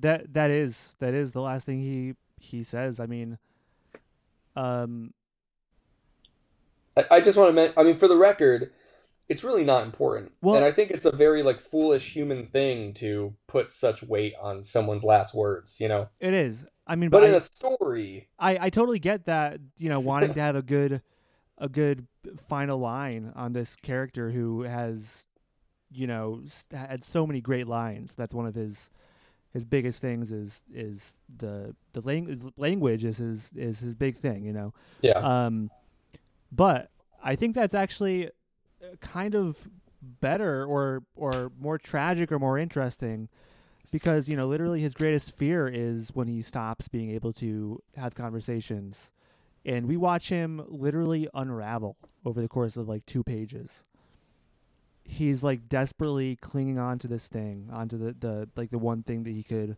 that 0.00 0.34
that 0.34 0.50
is 0.50 0.96
that 0.98 1.14
is 1.14 1.32
the 1.32 1.40
last 1.40 1.66
thing 1.66 1.80
he 1.80 2.14
he 2.38 2.62
says. 2.62 2.98
I 2.98 3.06
mean, 3.06 3.38
um, 4.56 5.14
I, 6.96 7.04
I 7.12 7.20
just 7.20 7.38
want 7.38 7.50
to 7.50 7.52
men- 7.52 7.72
I 7.76 7.82
mean 7.84 7.96
for 7.96 8.08
the 8.08 8.16
record 8.16 8.72
it's 9.28 9.44
really 9.44 9.64
not 9.64 9.84
important. 9.84 10.32
Well- 10.42 10.56
and 10.56 10.64
I 10.64 10.72
think 10.72 10.90
it's 10.90 11.04
a 11.06 11.12
very 11.12 11.42
like 11.42 11.60
foolish 11.60 12.14
human 12.14 12.46
thing 12.46 12.92
to 12.94 13.34
put 13.46 13.72
such 13.72 14.02
weight 14.02 14.34
on 14.40 14.64
someone's 14.64 15.04
last 15.04 15.32
words, 15.34 15.80
you 15.80 15.88
know. 15.88 16.08
it 16.20 16.34
is. 16.34 16.66
I 16.86 16.96
mean, 16.96 17.10
But 17.10 17.20
but 17.20 17.28
in 17.28 17.34
I, 17.34 17.36
a 17.36 17.40
story, 17.40 18.28
I 18.38 18.66
I 18.66 18.70
totally 18.70 18.98
get 18.98 19.26
that. 19.26 19.60
You 19.78 19.88
know, 19.88 20.00
wanting 20.00 20.34
to 20.34 20.40
have 20.48 20.56
a 20.56 20.62
good 20.62 21.02
a 21.58 21.68
good 21.68 22.06
final 22.48 22.78
line 22.78 23.32
on 23.36 23.52
this 23.52 23.76
character 23.76 24.30
who 24.30 24.62
has, 24.62 25.26
you 25.90 26.06
know, 26.06 26.42
had 26.72 27.04
so 27.04 27.26
many 27.26 27.40
great 27.40 27.68
lines. 27.68 28.14
That's 28.14 28.34
one 28.34 28.46
of 28.46 28.54
his 28.54 28.90
his 29.52 29.64
biggest 29.64 30.00
things 30.00 30.32
is 30.32 30.64
is 30.72 31.20
the 31.36 31.74
the 31.92 32.00
lang- 32.00 32.28
is 32.28 32.48
language 32.56 33.04
is 33.04 33.18
his 33.18 33.50
is 33.54 33.80
his 33.80 33.94
big 33.94 34.16
thing. 34.16 34.44
You 34.44 34.52
know. 34.52 34.74
yeah. 35.02 35.18
Um, 35.18 35.70
but 36.50 36.90
I 37.22 37.36
think 37.36 37.54
that's 37.54 37.74
actually 37.74 38.26
uh, 38.26 38.96
kind 39.00 39.34
of 39.34 39.68
better 40.02 40.64
or 40.64 41.04
or 41.14 41.52
more 41.58 41.78
tragic 41.78 42.32
or 42.32 42.38
more 42.38 42.58
interesting 42.58 43.28
because 43.92 44.28
you 44.28 44.34
know 44.34 44.48
literally 44.48 44.80
his 44.80 44.94
greatest 44.94 45.36
fear 45.36 45.68
is 45.68 46.10
when 46.14 46.26
he 46.26 46.42
stops 46.42 46.88
being 46.88 47.10
able 47.10 47.32
to 47.34 47.80
have 47.96 48.16
conversations. 48.16 49.12
And 49.64 49.86
we 49.86 49.96
watch 49.96 50.28
him 50.28 50.64
literally 50.66 51.28
unravel 51.34 51.96
over 52.24 52.40
the 52.40 52.48
course 52.48 52.76
of 52.76 52.88
like 52.88 53.06
two 53.06 53.22
pages. 53.22 53.84
He's 55.04 55.44
like 55.44 55.68
desperately 55.68 56.34
clinging 56.36 56.80
on 56.80 56.98
to 57.00 57.06
this 57.06 57.28
thing 57.28 57.68
onto 57.70 57.96
the, 57.96 58.16
the 58.18 58.48
like 58.56 58.70
the 58.70 58.78
one 58.78 59.04
thing 59.04 59.22
that 59.22 59.30
he 59.30 59.44
could 59.44 59.76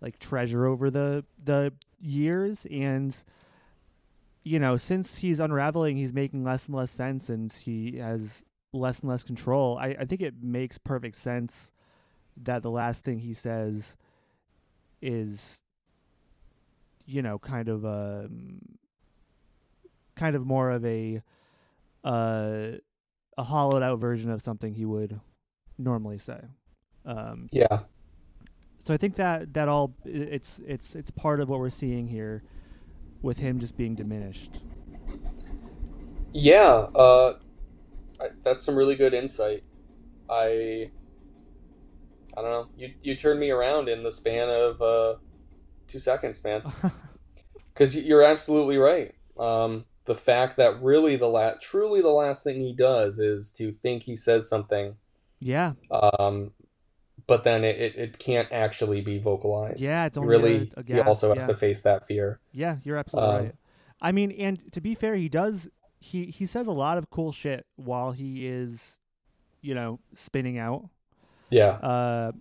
like 0.00 0.18
treasure 0.18 0.64
over 0.64 0.88
the 0.88 1.24
the 1.42 1.74
years. 2.00 2.66
And 2.70 3.14
you 4.42 4.58
know 4.58 4.76
since 4.78 5.18
he's 5.18 5.40
unraveling 5.40 5.98
he's 5.98 6.14
making 6.14 6.44
less 6.44 6.66
and 6.66 6.74
less 6.74 6.90
sense 6.90 7.28
and 7.28 7.52
he 7.52 7.98
has 7.98 8.44
less 8.72 9.00
and 9.00 9.10
less 9.10 9.24
control. 9.24 9.76
I, 9.76 9.96
I 9.98 10.04
think 10.04 10.22
it 10.22 10.34
makes 10.40 10.78
perfect 10.78 11.16
sense 11.16 11.72
that 12.36 12.62
the 12.62 12.70
last 12.70 13.04
thing 13.04 13.18
he 13.18 13.34
says 13.34 13.96
is 15.02 15.62
you 17.06 17.22
know 17.22 17.38
kind 17.38 17.68
of 17.68 17.84
a 17.84 18.28
kind 20.16 20.36
of 20.36 20.46
more 20.46 20.70
of 20.70 20.84
a 20.84 21.22
uh 22.04 22.72
a 23.38 23.42
hollowed 23.42 23.82
out 23.82 23.98
version 23.98 24.30
of 24.30 24.42
something 24.42 24.74
he 24.74 24.84
would 24.84 25.18
normally 25.78 26.18
say 26.18 26.40
um 27.06 27.48
yeah. 27.52 27.80
so 28.80 28.92
I 28.92 28.96
think 28.96 29.16
that 29.16 29.54
that 29.54 29.68
all 29.68 29.94
it's 30.04 30.60
it's 30.66 30.94
it's 30.94 31.10
part 31.10 31.40
of 31.40 31.48
what 31.48 31.58
we're 31.58 31.70
seeing 31.70 32.06
here 32.06 32.42
with 33.22 33.38
him 33.38 33.58
just 33.58 33.76
being 33.76 33.94
diminished. 33.94 34.60
Yeah, 36.32 36.86
uh, 36.94 37.38
I, 38.20 38.28
that's 38.42 38.62
some 38.62 38.76
really 38.76 38.94
good 38.94 39.14
insight. 39.14 39.64
I, 40.28 40.90
I 42.36 42.42
don't 42.42 42.50
know. 42.50 42.68
You 42.76 42.92
you 43.02 43.16
turned 43.16 43.40
me 43.40 43.50
around 43.50 43.88
in 43.88 44.02
the 44.02 44.12
span 44.12 44.48
of 44.48 44.80
uh, 44.82 45.14
two 45.88 46.00
seconds, 46.00 46.42
man. 46.44 46.62
Because 47.72 47.96
you're 47.96 48.22
absolutely 48.22 48.76
right. 48.76 49.14
Um, 49.38 49.86
the 50.04 50.14
fact 50.14 50.58
that 50.58 50.82
really 50.82 51.16
the 51.16 51.26
la- 51.28 51.54
truly 51.62 52.02
the 52.02 52.10
last 52.10 52.44
thing 52.44 52.60
he 52.60 52.74
does 52.74 53.18
is 53.18 53.52
to 53.52 53.72
think 53.72 54.02
he 54.02 54.16
says 54.16 54.48
something, 54.48 54.96
yeah, 55.38 55.72
um, 55.90 56.50
but 57.26 57.44
then 57.44 57.64
it, 57.64 57.76
it, 57.80 57.96
it 57.96 58.18
can't 58.18 58.48
actually 58.52 59.00
be 59.00 59.18
vocalized. 59.18 59.80
Yeah, 59.80 60.04
it's 60.04 60.18
only 60.18 60.28
really 60.28 60.72
a- 60.76 60.80
a 60.80 60.84
he 60.84 61.00
also 61.00 61.32
has 61.32 61.44
yeah. 61.44 61.46
to 61.46 61.56
face 61.56 61.80
that 61.82 62.04
fear. 62.04 62.40
yeah, 62.52 62.76
you're 62.82 62.98
absolutely 62.98 63.30
Um, 63.36 63.44
right. 63.46 63.54
I 64.02 64.12
mean, 64.12 64.30
and 64.32 64.70
to 64.72 64.80
be 64.82 64.94
fair, 64.94 65.14
he 65.14 65.30
does 65.30 65.70
he 66.00 66.26
he 66.26 66.44
says 66.44 66.66
a 66.66 66.72
lot 66.72 66.98
of 66.98 67.08
cool 67.08 67.32
shit 67.32 67.64
while 67.76 68.12
he 68.12 68.46
is, 68.46 69.00
you 69.62 69.74
know, 69.74 70.00
spinning 70.14 70.58
out. 70.58 70.90
Yeah, 71.50 71.70
Uh, 71.82 72.32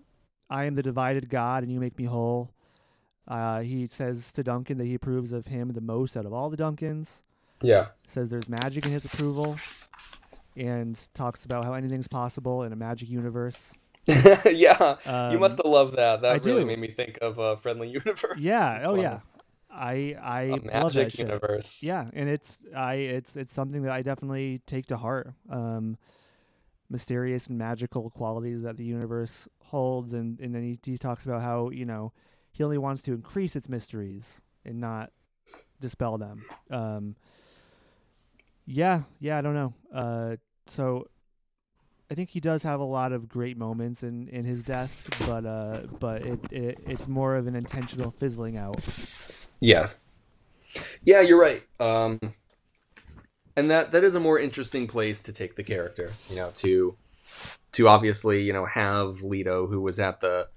I 0.50 0.66
am 0.66 0.76
the 0.76 0.84
divided 0.84 1.30
God, 1.30 1.64
and 1.64 1.72
you 1.72 1.80
make 1.80 1.98
me 1.98 2.06
whole. 2.06 2.52
Uh, 3.28 3.62
he 3.62 3.86
says 3.88 4.32
to 4.34 4.44
Duncan 4.44 4.78
that 4.80 4.86
he 4.86 4.96
approves 4.96 5.32
of 5.32 5.46
him 5.48 5.74
the 5.74 5.82
most 5.82 6.18
out 6.18 6.26
of 6.26 6.34
all 6.34 6.50
the 6.50 6.58
Duncans. 6.58 7.22
yeah, 7.62 7.88
says 8.08 8.30
there's 8.30 8.50
magic 8.50 8.86
in 8.86 8.92
his 8.92 9.06
approval 9.06 9.58
and 10.58 11.00
talks 11.14 11.46
about 11.46 11.66
how 11.66 11.74
anything's 11.74 12.08
possible 12.08 12.64
in 12.64 12.74
a 12.74 12.76
magic 12.76 13.10
universe. 13.10 13.74
yeah. 14.46 14.96
Um, 15.06 15.32
you 15.32 15.40
must 15.40 15.58
have 15.58 15.66
loved 15.66 15.96
that. 15.98 16.22
That 16.22 16.32
I 16.32 16.38
really 16.38 16.62
do. 16.62 16.66
made 16.66 16.80
me 16.80 16.88
think 16.92 17.20
of 17.22 17.38
a 17.38 17.58
friendly 17.58 17.90
universe. 18.04 18.38
Yeah. 18.40 18.80
Oh 18.84 18.96
fun. 18.96 19.00
yeah. 19.02 19.20
I 19.72 20.16
I 20.22 20.42
a 20.42 20.52
love 20.56 20.64
magic 20.66 20.94
that 20.94 21.12
shit. 21.12 21.28
universe. 21.28 21.84
Yeah, 21.84 22.10
and 22.14 22.28
it's 22.28 22.66
I 22.76 22.96
it's 22.96 23.36
it's 23.36 23.54
something 23.54 23.84
that 23.84 23.92
I 23.92 24.02
definitely 24.02 24.62
take 24.66 24.88
to 24.88 24.98
heart. 24.98 25.34
Um, 25.50 25.98
mysterious 26.90 27.48
and 27.48 27.58
magical 27.58 28.10
qualities 28.10 28.64
that 28.64 28.78
the 28.78 28.84
universe 28.84 29.48
holds, 29.66 30.14
and 30.14 30.40
and 30.40 30.54
then 30.54 30.64
he, 30.64 30.80
he 30.84 30.98
talks 30.98 31.26
about 31.26 31.42
how 31.42 31.70
you 31.70 31.86
know 31.86 32.12
he 32.52 32.64
only 32.64 32.78
wants 32.78 33.02
to 33.04 33.14
increase 33.14 33.56
its 33.56 33.70
mysteries 33.70 34.42
and 34.66 34.80
not 34.80 35.12
dispel 35.80 36.18
them. 36.18 36.46
Um, 36.70 37.16
yeah, 38.66 39.04
yeah, 39.20 39.38
I 39.38 39.42
don't 39.42 39.54
know. 39.56 39.74
Uh, 39.94 40.36
so 40.68 41.08
I 42.12 42.16
think 42.16 42.30
he 42.30 42.40
does 42.40 42.64
have 42.64 42.80
a 42.80 42.86
lot 42.86 43.12
of 43.12 43.30
great 43.30 43.58
moments 43.58 44.04
in 44.04 44.28
in 44.30 44.46
his 44.46 44.64
death, 44.64 45.08
but 45.28 45.46
uh, 45.46 45.82
but 46.00 46.24
it, 46.24 46.52
it 46.52 46.80
it's 46.88 47.08
more 47.08 47.36
of 47.36 47.48
an 47.48 47.56
intentional 47.56 48.12
fizzling 48.20 48.58
out. 48.58 48.82
Yes. 49.60 49.98
Yeah, 51.04 51.22
you're 51.22 51.40
right. 51.40 51.64
Um, 51.80 52.20
and 53.56 53.70
that 53.72 53.92
that 53.92 54.04
is 54.04 54.16
a 54.16 54.20
more 54.20 54.40
interesting 54.40 54.88
place 54.88 55.22
to 55.22 55.32
take 55.34 55.56
the 55.56 55.64
character. 55.64 56.12
You 56.30 56.36
know, 56.38 56.52
to 56.58 56.96
to 57.74 57.88
obviously 57.88 58.44
you 58.44 58.54
know 58.54 58.66
have 58.66 59.22
Leto, 59.22 59.68
who 59.68 59.82
was 59.82 60.00
at 60.00 60.22
the 60.22 60.50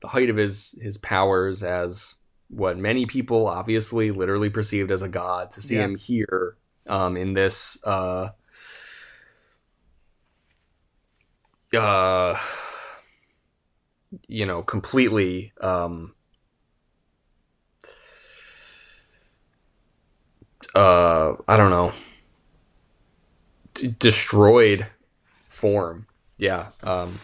the 0.00 0.08
height 0.08 0.30
of 0.30 0.36
his 0.36 0.78
his 0.80 0.98
powers 0.98 1.62
as 1.62 2.16
what 2.48 2.76
many 2.76 3.06
people 3.06 3.46
obviously 3.46 4.10
literally 4.10 4.50
perceived 4.50 4.90
as 4.90 5.02
a 5.02 5.08
god, 5.08 5.50
to 5.52 5.60
see 5.62 5.76
Yeah. 5.76 5.84
him 5.84 5.96
here 5.96 6.56
um, 6.88 7.16
in 7.16 7.34
this. 7.34 7.78
Uh, 7.84 8.30
uh, 11.76 12.36
you 14.26 14.44
know, 14.44 14.62
completely 14.62 15.52
um, 15.60 16.14
uh 20.74 21.34
I 21.48 21.56
don't 21.56 21.70
know 21.70 21.92
d- 23.74 23.94
destroyed 23.98 24.86
form. 25.48 26.06
Yeah. 26.38 26.68
Um 26.82 27.18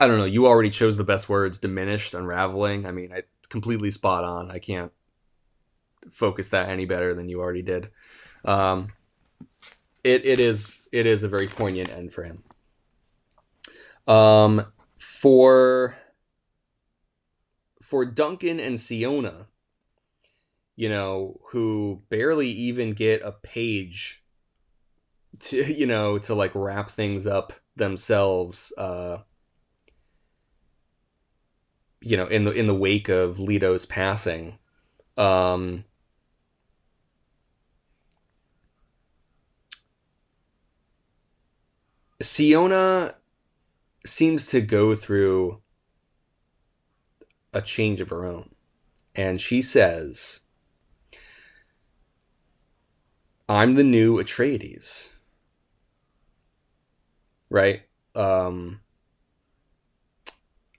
I 0.00 0.06
don't 0.06 0.18
know. 0.18 0.24
You 0.24 0.46
already 0.46 0.70
chose 0.70 0.96
the 0.96 1.04
best 1.04 1.28
words 1.28 1.58
diminished, 1.58 2.14
unraveling. 2.14 2.86
I 2.86 2.92
mean, 2.92 3.10
it's 3.12 3.48
completely 3.48 3.90
spot 3.90 4.24
on. 4.24 4.50
I 4.50 4.58
can't 4.58 4.92
focus 6.10 6.50
that 6.50 6.68
any 6.68 6.84
better 6.84 7.14
than 7.14 7.28
you 7.28 7.40
already 7.40 7.62
did. 7.62 7.90
Um 8.44 8.92
it 10.04 10.24
it 10.24 10.40
is 10.40 10.88
it 10.92 11.06
is 11.06 11.22
a 11.22 11.28
very 11.28 11.48
poignant 11.48 11.90
end 11.90 12.12
for 12.12 12.22
him. 12.22 12.42
Um 14.06 14.66
for 14.96 15.96
for 17.88 18.04
Duncan 18.04 18.60
and 18.60 18.78
Siona, 18.78 19.46
you 20.76 20.90
know, 20.90 21.40
who 21.50 22.02
barely 22.10 22.50
even 22.50 22.92
get 22.92 23.22
a 23.22 23.32
page 23.32 24.22
to, 25.40 25.72
you 25.78 25.86
know, 25.86 26.18
to 26.18 26.34
like 26.34 26.52
wrap 26.54 26.90
things 26.90 27.26
up 27.26 27.52
themselves, 27.76 28.72
uh, 28.76 29.18
you 32.00 32.16
know, 32.16 32.26
in 32.26 32.44
the 32.44 32.52
in 32.52 32.66
the 32.66 32.74
wake 32.74 33.08
of 33.08 33.38
Leto's 33.38 33.86
passing. 33.86 34.58
Um, 35.16 35.84
Siona 42.20 43.14
seems 44.04 44.46
to 44.48 44.60
go 44.60 44.94
through 44.94 45.60
a 47.52 47.62
change 47.62 48.00
of 48.00 48.10
her 48.10 48.24
own. 48.24 48.50
And 49.14 49.40
she 49.40 49.62
says, 49.62 50.40
I'm 53.48 53.74
the 53.74 53.84
new 53.84 54.16
Atreides. 54.16 55.08
Right? 57.50 57.82
Um 58.14 58.80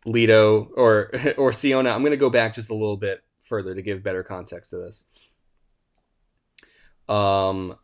Leto 0.06 0.72
or 0.76 1.12
or 1.38 1.54
Siona, 1.54 1.90
I'm 1.90 2.04
gonna 2.04 2.18
go 2.18 2.30
back 2.30 2.54
just 2.54 2.70
a 2.70 2.76
little 2.76 2.98
bit 2.98 3.24
further 3.44 3.74
to 3.74 3.82
give 3.82 4.04
better 4.04 4.24
context 4.24 4.72
to 4.72 4.78
this. 4.78 5.06
Um 7.08 7.78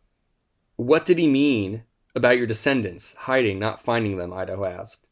what 0.76 1.06
did 1.06 1.18
he 1.18 1.26
mean 1.26 1.84
about 2.14 2.36
your 2.36 2.46
descendants 2.46 3.14
hiding, 3.14 3.58
not 3.58 3.82
finding 3.82 4.18
them? 4.18 4.32
Idaho 4.32 4.64
asked. 4.64 5.06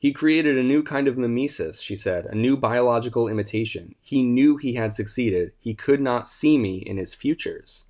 He 0.00 0.14
created 0.14 0.56
a 0.56 0.62
new 0.62 0.82
kind 0.82 1.08
of 1.08 1.18
mimesis, 1.18 1.82
she 1.82 1.94
said, 1.94 2.24
a 2.24 2.34
new 2.34 2.56
biological 2.56 3.28
imitation. 3.28 3.94
He 4.00 4.22
knew 4.22 4.56
he 4.56 4.72
had 4.72 4.94
succeeded. 4.94 5.52
He 5.58 5.74
could 5.74 6.00
not 6.00 6.26
see 6.26 6.56
me 6.56 6.78
in 6.78 6.96
his 6.96 7.14
futures. 7.14 7.84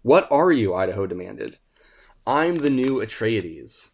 What 0.00 0.26
are 0.30 0.50
you? 0.50 0.74
Idaho 0.74 1.06
demanded. 1.06 1.58
I'm 2.26 2.56
the 2.56 2.70
new 2.70 2.96
Atreides. 2.96 3.90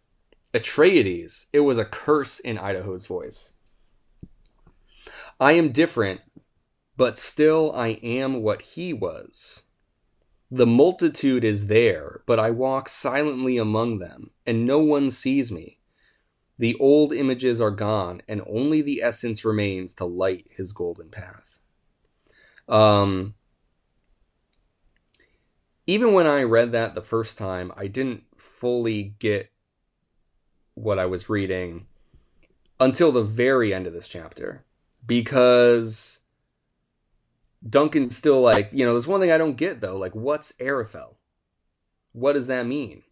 Atreides. 0.53 1.45
It 1.53 1.61
was 1.61 1.77
a 1.77 1.85
curse 1.85 2.39
in 2.39 2.57
Idaho's 2.57 3.05
voice. 3.05 3.53
I 5.39 5.53
am 5.53 5.71
different, 5.71 6.21
but 6.97 7.17
still 7.17 7.71
I 7.73 7.99
am 8.03 8.43
what 8.43 8.61
he 8.61 8.93
was. 8.93 9.63
The 10.51 10.65
multitude 10.65 11.45
is 11.45 11.67
there, 11.67 12.21
but 12.25 12.37
I 12.37 12.51
walk 12.51 12.89
silently 12.89 13.57
among 13.57 13.99
them, 13.99 14.31
and 14.45 14.67
no 14.67 14.79
one 14.79 15.09
sees 15.09 15.51
me. 15.51 15.79
The 16.59 16.75
old 16.75 17.13
images 17.13 17.61
are 17.61 17.71
gone, 17.71 18.21
and 18.27 18.41
only 18.45 18.81
the 18.81 19.01
essence 19.01 19.45
remains 19.45 19.95
to 19.95 20.05
light 20.05 20.47
his 20.55 20.73
golden 20.73 21.09
path. 21.09 21.59
Um, 22.67 23.35
even 25.87 26.13
when 26.13 26.27
I 26.27 26.43
read 26.43 26.71
that 26.73 26.93
the 26.93 27.01
first 27.01 27.37
time, 27.37 27.71
I 27.75 27.87
didn't 27.87 28.23
fully 28.37 29.15
get 29.19 29.50
what 30.81 30.99
I 30.99 31.05
was 31.05 31.29
reading 31.29 31.85
until 32.79 33.11
the 33.11 33.23
very 33.23 33.73
end 33.73 33.85
of 33.85 33.93
this 33.93 34.07
chapter 34.07 34.65
because 35.05 36.19
Duncan's 37.67 38.17
still 38.17 38.41
like, 38.41 38.69
you 38.73 38.85
know, 38.85 38.93
there's 38.93 39.07
one 39.07 39.19
thing 39.19 39.31
I 39.31 39.37
don't 39.37 39.55
get 39.55 39.81
though. 39.81 39.97
Like, 39.97 40.15
what's 40.15 40.53
Arafel? 40.53 41.15
What 42.13 42.33
does 42.33 42.47
that 42.47 42.65
mean? 42.65 43.03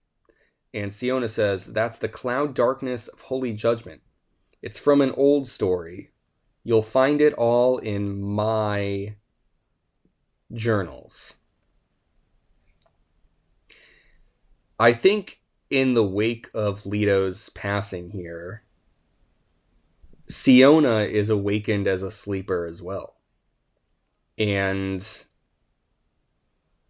And 0.74 0.94
Siona 0.94 1.30
says, 1.30 1.68
that's 1.68 2.00
the 2.00 2.10
cloud 2.10 2.54
darkness 2.54 3.08
of 3.08 3.22
holy 3.22 3.54
judgment. 3.54 4.02
It's 4.62 4.80
from 4.80 5.02
an 5.02 5.12
old 5.12 5.48
story. 5.48 6.12
You'll 6.64 6.82
find 6.82 7.22
it 7.22 7.34
all 7.34 7.78
in 7.78 8.22
my 8.22 9.16
journals. 10.54 11.36
I 14.80 14.94
think 14.94 15.39
in 15.70 15.94
the 15.94 16.04
wake 16.04 16.50
of 16.54 16.86
Leto's 16.86 17.50
passing 17.50 18.12
here, 18.12 18.64
Siona 20.28 21.00
is 21.02 21.30
awakened 21.30 21.88
as 21.88 22.02
a 22.02 22.12
sleeper 22.12 22.66
as 22.66 22.82
well. 22.82 23.16
And 24.38 25.06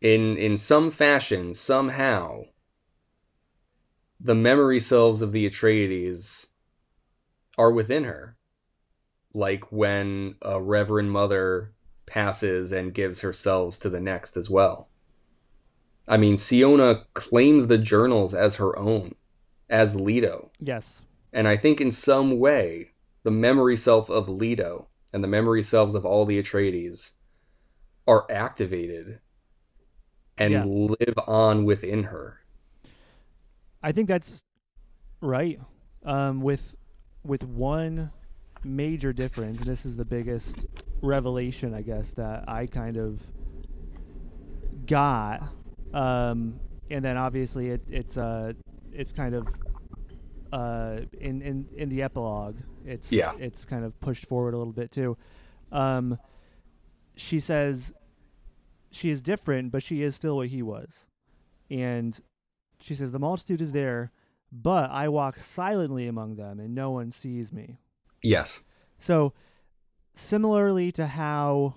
in 0.01 0.38
in 0.38 0.57
some 0.57 0.91
fashion, 0.91 1.53
somehow, 1.53 2.43
the 4.19 4.35
memory 4.35 4.80
selves 4.80 5.22
of 5.22 5.31
the 5.31 5.49
Atreides 5.49 6.47
are 7.57 7.72
within 7.72 8.03
her. 8.03 8.38
Like 9.34 9.72
when 9.72 10.35
a 10.41 10.61
Reverend 10.61 11.11
Mother 11.11 11.73
passes 12.06 12.72
and 12.72 12.93
gives 12.93 13.22
herself 13.22 13.80
to 13.80 13.89
the 13.89 13.99
next 13.99 14.35
as 14.35 14.49
well. 14.49 14.89
I 16.10 16.18
mean, 16.18 16.38
Siona 16.40 17.06
claims 17.14 17.68
the 17.68 17.77
journals 17.77 18.34
as 18.34 18.56
her 18.56 18.77
own, 18.77 19.14
as 19.69 19.95
Leto. 19.95 20.52
Yes. 20.60 21.03
And 21.31 21.48
I 21.48 21.56
think 21.56 21.80
in 21.80 21.91
some 21.91 22.40
way, 22.40 22.90
the 23.23 23.31
memory 23.31 23.77
self 23.77 24.10
of 24.10 24.27
Leto 24.27 24.88
and 25.14 25.23
the 25.23 25.27
memory 25.27 25.61
selves 25.61 25.94
of 25.94 26.06
all 26.06 26.26
the 26.26 26.41
Atreides 26.41 27.11
are 28.07 28.26
activated 28.31 29.19
and 30.36 30.52
Yeah. 30.53 30.64
live 30.65 31.19
on 31.27 31.64
within 31.64 32.03
her. 32.06 32.40
I 33.84 33.91
think 33.91 34.07
that's 34.07 34.44
right. 35.22 35.60
Um, 36.03 36.41
with 36.41 36.76
with 37.23 37.44
one 37.44 38.11
major 38.64 39.14
difference, 39.14 39.60
and 39.60 39.68
this 39.68 39.86
is 39.86 39.98
the 39.98 40.06
biggest 40.06 40.65
revelation, 41.02 41.73
I 41.73 41.81
guess, 41.81 42.14
that 42.14 42.49
I 42.49 42.65
kind 42.65 42.98
of 42.98 43.22
got. 44.88 45.44
Um, 45.94 46.60
and 46.90 47.03
then 47.03 47.18
obviously 47.18 47.70
it, 47.70 47.82
it's 47.90 48.18
uh 48.18 48.53
it's 48.91 49.11
kind 49.11 49.36
of 49.36 49.48
uh 50.52 51.02
in, 51.20 51.41
in 51.41 51.68
in 51.76 51.90
the 51.90 52.02
epilogue 52.02 52.57
it's 52.86 53.11
Yeah. 53.11 53.34
it's 53.40 53.66
kind 53.66 53.86
of 53.86 53.99
pushed 53.99 54.26
forward 54.26 54.53
a 54.53 54.57
little 54.57 54.74
bit 54.74 54.91
too. 54.91 55.18
Um, 55.72 56.18
she 57.16 57.40
says 57.40 57.94
she 58.91 59.10
is 59.11 59.22
different, 59.22 59.72
but 59.72 59.84
she 59.84 60.02
is 60.02 60.16
still 60.16 60.38
what 60.38 60.48
he 60.48 60.64
was, 60.64 61.06
and 61.70 62.20
she 62.80 62.95
says, 62.95 63.11
The 63.11 63.20
multitude 63.20 63.61
is 63.61 63.72
there, 63.74 64.11
but 64.52 64.90
I 64.90 65.10
walk 65.10 65.38
silently 65.38 66.07
among 66.07 66.38
them, 66.38 66.60
and 66.60 66.74
no 66.74 66.90
one 66.90 67.11
sees 67.11 67.52
me. 67.53 67.78
Yes. 68.24 68.64
So, 68.98 69.34
similarly 70.16 70.91
to 70.94 71.06
how, 71.07 71.76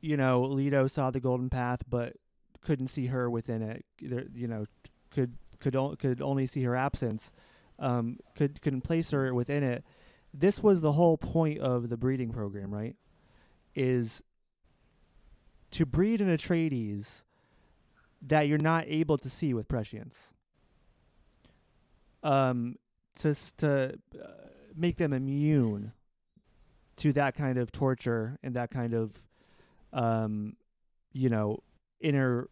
you 0.00 0.16
know, 0.16 0.42
Leto 0.42 0.86
saw 0.86 1.10
the 1.10 1.20
golden 1.20 1.50
path, 1.50 1.82
but 1.88 2.14
couldn't 2.60 2.88
see 2.88 3.06
her 3.06 3.30
within 3.30 3.62
it, 3.62 3.84
you 3.98 4.48
know, 4.48 4.66
could 5.10 5.34
could 5.60 5.76
o- 5.76 5.96
could 5.96 6.20
only 6.20 6.46
see 6.46 6.62
her 6.64 6.76
absence, 6.76 7.32
um, 7.78 8.18
could 8.36 8.60
couldn't 8.60 8.82
place 8.82 9.10
her 9.10 9.32
within 9.34 9.62
it. 9.62 9.84
This 10.34 10.62
was 10.62 10.80
the 10.80 10.92
whole 10.92 11.16
point 11.16 11.58
of 11.60 11.88
the 11.88 11.96
breeding 11.96 12.30
program, 12.30 12.72
right? 12.72 12.96
Is 13.74 14.22
to 15.72 15.86
breed 15.86 16.20
an 16.20 16.28
Atreides 16.28 17.24
that 18.22 18.48
you're 18.48 18.58
not 18.58 18.84
able 18.86 19.18
to 19.18 19.30
see 19.30 19.54
with 19.54 19.68
prescience. 19.68 20.32
Um, 22.22 22.76
to 23.16 23.34
to 23.58 23.94
uh, 24.20 24.26
make 24.74 24.96
them 24.96 25.12
immune 25.12 25.92
to 26.96 27.12
that 27.12 27.34
kind 27.34 27.58
of 27.58 27.70
torture 27.70 28.38
and 28.42 28.54
that 28.56 28.70
kind 28.70 28.94
of, 28.94 29.22
um, 29.96 30.56
you 31.12 31.28
know, 31.28 31.58
inner 32.00 32.48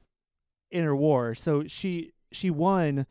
inner 0.70 0.96
war. 0.96 1.34
So 1.34 1.64
she 1.68 2.12
she 2.32 2.50
won 2.50 3.06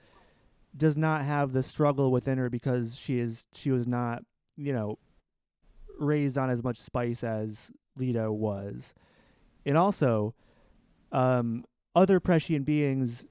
does 0.76 0.98
not 0.98 1.24
have 1.24 1.54
the 1.54 1.64
struggle 1.64 2.12
within 2.12 2.38
her 2.40 2.50
because 2.50 2.98
she 2.98 3.20
is 3.20 3.48
she 3.54 3.72
was 3.72 3.88
not 3.88 4.24
you 4.58 4.74
know 4.74 4.98
raised 6.00 6.38
on 6.38 6.50
as 6.50 6.64
much 6.64 6.78
spice 6.78 7.24
as 7.24 7.72
Leto 7.96 8.32
was, 8.32 8.96
and 9.66 9.78
also, 9.78 10.34
um, 11.12 11.64
other 11.96 12.20
prescient 12.20 12.66
beings 12.66 13.28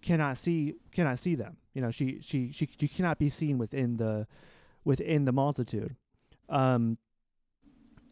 cannot 0.00 0.36
see 0.36 0.76
cannot 0.92 1.18
see 1.18 1.34
them. 1.34 1.56
You 1.74 1.82
know, 1.82 1.90
she 1.90 2.20
she 2.20 2.52
she 2.52 2.68
she 2.78 2.86
cannot 2.86 3.18
be 3.18 3.28
seen 3.28 3.58
within 3.58 3.96
the 3.96 4.28
within 4.84 5.24
the 5.24 5.32
multitude. 5.32 5.96
Um, 6.48 6.98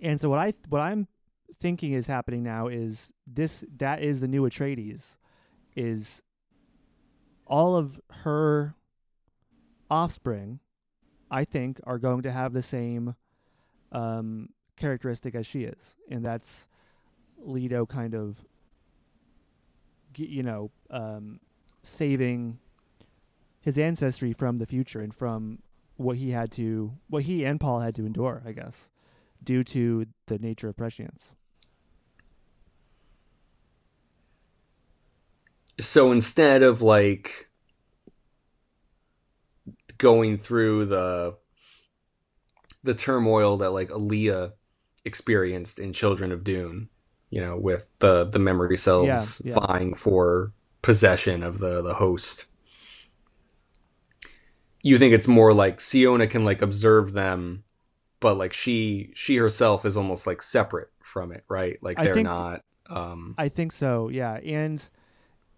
and 0.01 0.20
so 0.20 0.28
what 0.28 0.40
I 0.40 0.53
what 0.69 0.81
I'm 0.81 1.07
thinking 1.55 1.93
is 1.93 2.06
happening 2.06 2.43
now 2.43 2.68
is 2.68 3.12
this 3.27 3.64
that 3.77 4.02
is 4.02 4.20
the 4.20 4.28
new 4.28 4.43
Atreides, 4.43 5.18
is 5.74 6.23
all 7.47 7.77
of 7.77 8.01
her 8.10 8.74
offspring, 9.90 10.60
I 11.31 11.44
think, 11.44 11.81
are 11.85 11.98
going 11.98 12.23
to 12.23 12.32
have 12.32 12.52
the 12.52 12.62
same 12.62 13.14
um, 13.93 14.51
characteristic 14.77 15.35
as 15.35 15.47
she 15.47 15.64
is, 15.64 15.97
and 16.10 16.24
that's 16.24 16.68
Leto 17.39 17.86
kind 17.86 18.14
of, 18.14 18.44
you 20.16 20.43
know, 20.43 20.70
um, 20.90 21.40
saving 21.82 22.59
his 23.60 23.78
ancestry 23.78 24.32
from 24.32 24.59
the 24.59 24.66
future 24.66 25.01
and 25.01 25.14
from 25.14 25.60
what 25.97 26.16
he 26.16 26.31
had 26.31 26.51
to, 26.52 26.93
what 27.09 27.24
he 27.24 27.44
and 27.44 27.59
Paul 27.59 27.81
had 27.81 27.94
to 27.97 28.06
endure, 28.06 28.43
I 28.44 28.52
guess, 28.52 28.90
due 29.42 29.62
to 29.64 30.06
the 30.26 30.38
nature 30.38 30.68
of 30.68 30.76
prescience. 30.76 31.32
So 35.78 36.10
instead 36.12 36.62
of 36.62 36.80
like 36.82 37.50
going 39.98 40.38
through 40.38 40.86
the 40.86 41.36
the 42.82 42.94
turmoil 42.94 43.56
that 43.58 43.70
like 43.70 43.90
Alia 43.90 44.52
experienced 45.04 45.78
in 45.78 45.92
Children 45.92 46.32
of 46.32 46.44
Dune, 46.44 46.88
you 47.30 47.40
know, 47.40 47.56
with 47.56 47.88
the 47.98 48.24
the 48.24 48.38
memory 48.38 48.76
selves 48.76 49.42
Yeah, 49.44 49.52
yeah. 49.54 49.66
vying 49.66 49.94
for 49.94 50.52
possession 50.82 51.42
of 51.42 51.58
the 51.58 51.82
the 51.82 51.94
host. 51.94 52.46
you 54.82 54.98
think 54.98 55.12
it's 55.12 55.26
more 55.26 55.52
like 55.52 55.80
Siona 55.80 56.26
can 56.28 56.44
like 56.44 56.62
observe 56.62 57.12
them, 57.12 57.64
but 58.20 58.36
like 58.36 58.52
she 58.52 59.12
she 59.14 59.36
herself 59.36 59.84
is 59.84 59.97
almost 59.97 60.26
like 60.26 60.43
separate 60.43 60.90
from 61.02 61.32
it, 61.32 61.44
right? 61.48 61.78
Like 61.82 61.97
they're 61.97 62.14
think- 62.14 62.26
not. 62.26 62.62
Um, 62.88 63.34
I 63.36 63.48
think 63.48 63.72
so, 63.72 64.09
yeah. 64.09 64.34
And 64.34 64.88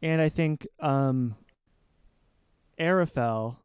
and 0.02 0.20
I 0.20 0.28
think 0.28 0.66
um 0.80 1.36
Arafel 2.78 3.56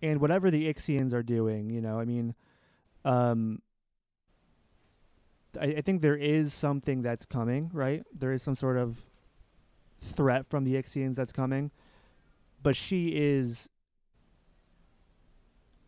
and 0.00 0.20
whatever 0.20 0.50
the 0.50 0.72
Ixians 0.72 1.12
are 1.12 1.22
doing, 1.22 1.70
you 1.70 1.80
know, 1.80 1.98
I 1.98 2.04
mean 2.04 2.34
um 3.04 3.60
I, 5.60 5.66
I 5.66 5.80
think 5.80 6.00
there 6.00 6.16
is 6.16 6.54
something 6.54 7.02
that's 7.02 7.26
coming, 7.26 7.70
right? 7.72 8.04
There 8.16 8.32
is 8.32 8.42
some 8.42 8.54
sort 8.54 8.78
of 8.78 9.04
threat 9.98 10.48
from 10.48 10.64
the 10.64 10.74
Ixians 10.74 11.16
that's 11.16 11.32
coming. 11.32 11.70
But 12.62 12.76
she 12.76 13.08
is 13.08 13.68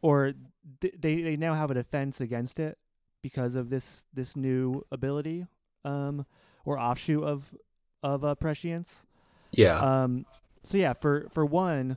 or 0.03 0.35
th- 0.81 0.95
they 0.99 1.23
they 1.23 1.37
now 1.37 1.55
have 1.55 1.71
a 1.71 1.75
defense 1.75 2.21
against 2.21 2.59
it 2.59 2.79
because 3.23 3.55
of 3.55 3.71
this 3.71 4.05
this 4.13 4.37
new 4.37 4.85
ability 4.93 5.47
um 5.85 6.27
or 6.65 6.79
offshoot 6.79 7.23
of 7.23 7.55
of 8.03 8.25
uh, 8.25 8.35
prescience. 8.35 9.07
yeah, 9.53 9.79
Um, 9.79 10.27
so 10.63 10.77
yeah, 10.77 10.93
for 10.93 11.27
for 11.31 11.45
one, 11.45 11.97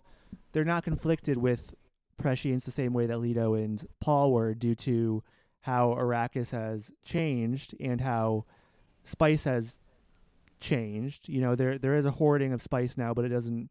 they're 0.54 0.64
not 0.64 0.84
conflicted 0.84 1.38
with 1.38 1.74
prescience 2.18 2.64
the 2.64 2.72
same 2.72 2.94
way 2.94 3.06
that 3.06 3.20
Leto 3.20 3.54
and 3.54 3.86
Paul 4.00 4.32
were, 4.32 4.54
due 4.54 4.76
to 4.76 5.24
how 5.62 5.90
Arrakis 5.90 6.52
has 6.52 6.92
changed 7.04 7.76
and 7.80 8.02
how 8.02 8.46
spice 9.04 9.44
has 9.44 9.80
changed. 10.60 11.28
You 11.30 11.42
know, 11.42 11.56
there 11.56 11.78
there 11.78 11.96
is 11.96 12.06
a 12.06 12.12
hoarding 12.12 12.54
of 12.54 12.62
spice 12.62 12.98
now, 12.98 13.14
but 13.14 13.26
it 13.26 13.30
doesn't. 13.30 13.70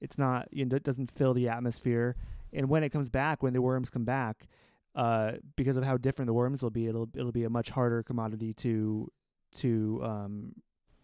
It's 0.00 0.18
not. 0.18 0.48
You 0.50 0.64
know, 0.64 0.76
it 0.76 0.84
doesn't 0.84 1.10
fill 1.10 1.34
the 1.34 1.48
atmosphere. 1.48 2.16
And 2.54 2.68
when 2.68 2.82
it 2.84 2.90
comes 2.90 3.10
back, 3.10 3.42
when 3.42 3.52
the 3.52 3.62
worms 3.62 3.90
come 3.90 4.04
back, 4.04 4.46
uh, 4.94 5.32
because 5.56 5.76
of 5.76 5.84
how 5.84 5.96
different 5.96 6.28
the 6.28 6.32
worms 6.32 6.62
will 6.62 6.70
be, 6.70 6.86
it'll 6.86 7.08
it'll 7.14 7.32
be 7.32 7.44
a 7.44 7.50
much 7.50 7.70
harder 7.70 8.02
commodity 8.02 8.52
to 8.54 9.10
to 9.56 10.00
um, 10.02 10.52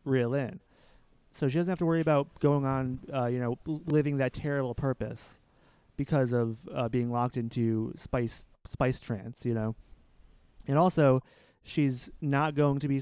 reel 0.05 0.35
in. 0.35 0.61
So 1.33 1.49
she 1.49 1.59
doesn't 1.59 1.71
have 1.71 1.79
to 1.79 1.87
worry 1.87 2.01
about 2.01 2.41
going 2.41 2.65
on, 2.65 3.01
uh, 3.13 3.27
you 3.27 3.39
know, 3.39 3.57
living 3.67 4.19
that 4.19 4.33
terrible 4.33 4.75
purpose 4.75 5.39
because 5.97 6.33
of 6.33 6.59
uh, 6.73 6.89
being 6.89 7.11
locked 7.11 7.37
into 7.37 7.93
spice 7.97 8.47
spice 8.65 9.01
trance, 9.01 9.45
you 9.45 9.55
know. 9.55 9.75
And 10.67 10.79
also, 10.79 11.23
she's 11.63 12.11
not 12.21 12.55
going 12.55 12.79
to 12.81 12.89
be 12.89 13.01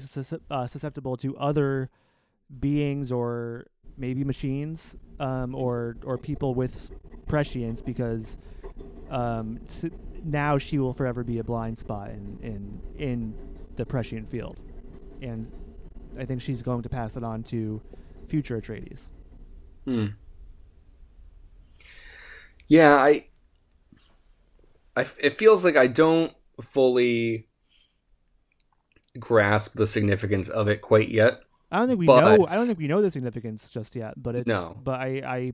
uh, 0.49 0.67
susceptible 0.67 1.17
to 1.17 1.37
other 1.37 1.89
beings 2.59 3.11
or 3.11 3.67
maybe 3.99 4.23
machines 4.23 4.95
um, 5.19 5.53
or 5.53 5.97
or 6.03 6.17
people 6.17 6.55
with 6.55 6.91
prescience 7.27 7.81
because 7.81 8.37
um, 9.11 9.59
now 10.23 10.57
she 10.57 10.79
will 10.79 10.93
forever 10.93 11.23
be 11.23 11.39
a 11.39 11.43
blind 11.43 11.77
spot 11.77 12.09
in 12.09 12.39
in 12.41 12.81
in 12.97 13.33
the 13.75 13.85
prescient 13.85 14.27
field, 14.27 14.57
and 15.21 15.51
I 16.17 16.25
think 16.25 16.41
she's 16.41 16.61
going 16.61 16.81
to 16.83 16.89
pass 16.89 17.15
it 17.15 17.23
on 17.23 17.43
to 17.43 17.81
future 18.27 18.59
Atreides. 18.59 19.07
Hmm. 19.85 20.07
Yeah, 22.67 22.95
I, 22.95 23.25
I. 24.95 25.05
It 25.19 25.37
feels 25.37 25.63
like 25.63 25.75
I 25.75 25.87
don't 25.87 26.33
fully 26.61 27.47
grasp 29.17 29.75
the 29.75 29.87
significance 29.87 30.49
of 30.49 30.67
it 30.67 30.81
quite 30.81 31.09
yet. 31.09 31.41
I 31.71 31.79
don't 31.79 31.87
think 31.87 31.99
we 31.99 32.05
But- 32.07 32.21
know. 32.21 32.45
I 32.47 32.55
don't 32.55 32.65
think 32.67 32.79
we 32.79 32.87
know 32.87 33.01
the 33.01 33.11
significance 33.11 33.69
just 33.69 33.95
yet. 33.95 34.15
But 34.21 34.35
it's 34.35 34.47
No. 34.47 34.77
But 34.83 34.99
I 35.01 35.07
I 35.25 35.53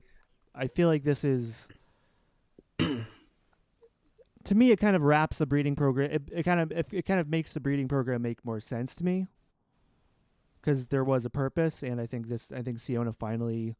I 0.54 0.66
feel 0.68 0.88
like 0.88 1.04
this 1.04 1.24
is. 1.24 1.68
to 2.78 4.54
me, 4.54 4.70
it 4.70 4.78
kind 4.78 4.94
of 4.96 5.02
wraps 5.02 5.38
the 5.38 5.46
breeding 5.46 5.74
program. 5.76 6.10
It, 6.10 6.22
it 6.32 6.42
kind 6.44 6.60
of 6.60 6.72
it, 6.72 6.86
it 6.92 7.02
kind 7.02 7.20
of 7.20 7.28
makes 7.28 7.52
the 7.52 7.60
breeding 7.60 7.88
program 7.88 8.22
make 8.22 8.44
more 8.44 8.60
sense 8.60 8.94
to 8.96 9.04
me. 9.04 9.26
Because 10.60 10.88
there 10.88 11.04
was 11.04 11.24
a 11.24 11.30
purpose, 11.30 11.82
and 11.82 12.00
I 12.00 12.06
think 12.06 12.28
this. 12.28 12.50
I 12.50 12.62
think 12.62 12.80
Siona 12.80 13.12
finally, 13.12 13.76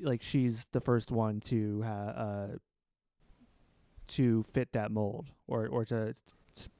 like, 0.00 0.22
she's 0.22 0.66
the 0.70 0.80
first 0.80 1.10
one 1.10 1.40
to 1.40 1.82
uh, 1.84 2.46
to 4.08 4.42
fit 4.44 4.72
that 4.72 4.92
mold, 4.92 5.30
or 5.48 5.66
or 5.66 5.84
to 5.86 6.14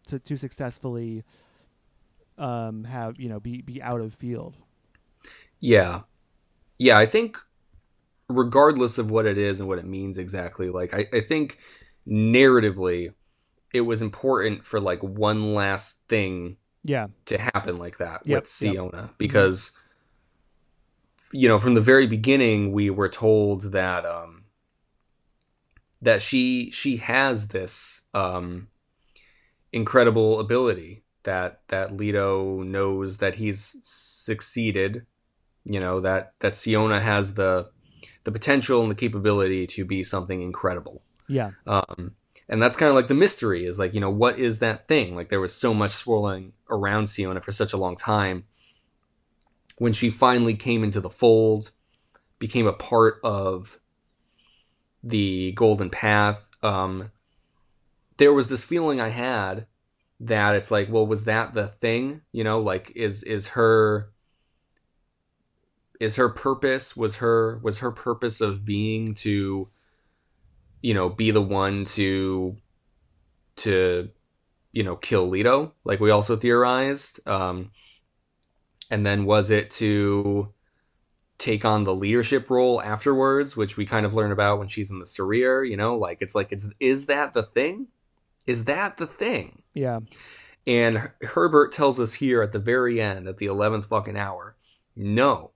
to 0.06 0.18
to 0.20 0.36
successfully 0.36 1.24
um 2.38 2.84
have 2.84 3.18
you 3.18 3.28
know 3.28 3.40
be 3.40 3.62
be 3.62 3.82
out 3.82 4.00
of 4.00 4.14
field 4.14 4.56
Yeah, 5.60 6.02
yeah. 6.78 6.98
I 6.98 7.06
think, 7.06 7.38
regardless 8.28 8.98
of 8.98 9.10
what 9.10 9.26
it 9.26 9.38
is 9.38 9.60
and 9.60 9.68
what 9.68 9.78
it 9.78 9.86
means 9.86 10.18
exactly, 10.18 10.70
like 10.70 10.94
I, 10.94 11.06
I 11.14 11.20
think 11.22 11.58
narratively, 12.08 13.14
it 13.74 13.82
was 13.82 14.02
important 14.02 14.64
for 14.66 14.80
like 14.80 15.02
one 15.02 15.54
last 15.54 16.02
thing 16.08 16.58
yeah 16.82 17.06
to 17.26 17.38
happen 17.38 17.76
like 17.76 17.98
that 17.98 18.26
Yep, 18.26 18.28
with 18.28 18.48
yep. 18.60 18.78
Siona 18.78 19.12
because 19.18 19.72
you 21.32 21.48
know 21.48 21.58
from 21.58 21.74
the 21.74 21.80
very 21.80 22.06
beginning 22.06 22.72
we 22.72 22.90
were 22.90 23.08
told 23.08 23.72
that 23.72 24.04
um 24.06 24.44
that 26.02 26.22
she 26.22 26.70
she 26.70 26.98
has 26.98 27.48
this 27.48 28.02
um 28.12 28.68
incredible 29.72 30.40
ability 30.40 31.03
that 31.24 31.60
that 31.68 31.96
Leto 31.96 32.62
knows 32.62 33.18
that 33.18 33.36
he's 33.36 33.76
succeeded 33.82 35.06
you 35.64 35.80
know 35.80 36.00
that 36.00 36.32
that 36.40 36.56
Siona 36.56 37.00
has 37.00 37.34
the 37.34 37.70
the 38.24 38.32
potential 38.32 38.82
and 38.82 38.90
the 38.90 38.94
capability 38.94 39.66
to 39.66 39.84
be 39.84 40.02
something 40.02 40.40
incredible 40.40 41.02
yeah 41.28 41.50
um, 41.66 42.14
and 42.48 42.60
that's 42.60 42.76
kind 42.76 42.90
of 42.90 42.94
like 42.94 43.08
the 43.08 43.14
mystery 43.14 43.64
is 43.64 43.78
like, 43.78 43.94
you 43.94 44.00
know, 44.00 44.10
what 44.10 44.38
is 44.38 44.58
that 44.58 44.86
thing? 44.86 45.16
Like 45.16 45.30
there 45.30 45.40
was 45.40 45.54
so 45.54 45.72
much 45.72 45.92
swirling 45.92 46.52
around 46.68 47.08
Siona 47.08 47.40
for 47.40 47.52
such 47.52 47.72
a 47.72 47.78
long 47.78 47.96
time. 47.96 48.44
When 49.78 49.92
she 49.92 50.10
finally 50.10 50.54
came 50.54 50.84
into 50.84 51.00
the 51.00 51.10
fold, 51.10 51.70
became 52.38 52.66
a 52.66 52.72
part 52.72 53.18
of 53.24 53.80
the 55.02 55.52
Golden 55.52 55.90
Path, 55.90 56.46
um, 56.62 57.10
there 58.18 58.32
was 58.32 58.48
this 58.48 58.62
feeling 58.62 59.00
I 59.00 59.08
had 59.08 59.66
that 60.20 60.56
it's 60.56 60.70
like, 60.70 60.88
well, 60.90 61.06
was 61.06 61.24
that 61.24 61.54
the 61.54 61.68
thing? 61.68 62.22
You 62.32 62.44
know, 62.44 62.60
like 62.60 62.92
is 62.94 63.22
is 63.22 63.48
her 63.48 64.12
is 66.00 66.16
her 66.16 66.28
purpose 66.28 66.96
was 66.96 67.18
her 67.18 67.60
was 67.62 67.78
her 67.78 67.92
purpose 67.92 68.40
of 68.40 68.64
being 68.64 69.14
to 69.14 69.68
you 70.84 70.92
know, 70.92 71.08
be 71.08 71.30
the 71.30 71.40
one 71.40 71.86
to 71.86 72.58
to 73.56 74.10
you 74.72 74.82
know 74.82 74.96
kill 74.96 75.26
Leto, 75.26 75.72
like 75.82 75.98
we 75.98 76.10
also 76.10 76.36
theorized. 76.36 77.26
Um, 77.26 77.70
and 78.90 79.06
then 79.06 79.24
was 79.24 79.50
it 79.50 79.70
to 79.70 80.52
take 81.38 81.64
on 81.64 81.84
the 81.84 81.94
leadership 81.94 82.50
role 82.50 82.82
afterwards, 82.82 83.56
which 83.56 83.78
we 83.78 83.86
kind 83.86 84.04
of 84.04 84.12
learn 84.12 84.30
about 84.30 84.58
when 84.58 84.68
she's 84.68 84.90
in 84.90 84.98
the 84.98 85.06
Sareer, 85.06 85.66
you 85.66 85.78
know, 85.78 85.96
like 85.96 86.18
it's 86.20 86.34
like 86.34 86.52
it's 86.52 86.68
is 86.80 87.06
that 87.06 87.32
the 87.32 87.44
thing? 87.44 87.88
Is 88.46 88.66
that 88.66 88.98
the 88.98 89.06
thing? 89.06 89.62
Yeah. 89.74 90.00
And 90.66 91.10
Herbert 91.22 91.72
tells 91.72 92.00
us 92.00 92.14
here 92.14 92.40
at 92.40 92.52
the 92.52 92.58
very 92.58 92.98
end, 93.00 93.28
at 93.28 93.36
the 93.36 93.46
eleventh 93.46 93.84
fucking 93.86 94.16
hour, 94.16 94.56
no, 94.96 95.50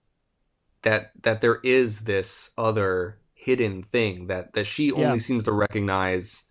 that 0.82 1.12
that 1.22 1.40
there 1.40 1.60
is 1.62 2.00
this 2.00 2.50
other 2.58 3.18
hidden 3.32 3.82
thing 3.82 4.26
that 4.26 4.52
that 4.52 4.64
she 4.66 4.92
only 4.92 5.04
Yeah. 5.04 5.16
seems 5.16 5.44
to 5.44 5.52
recognize 5.52 6.44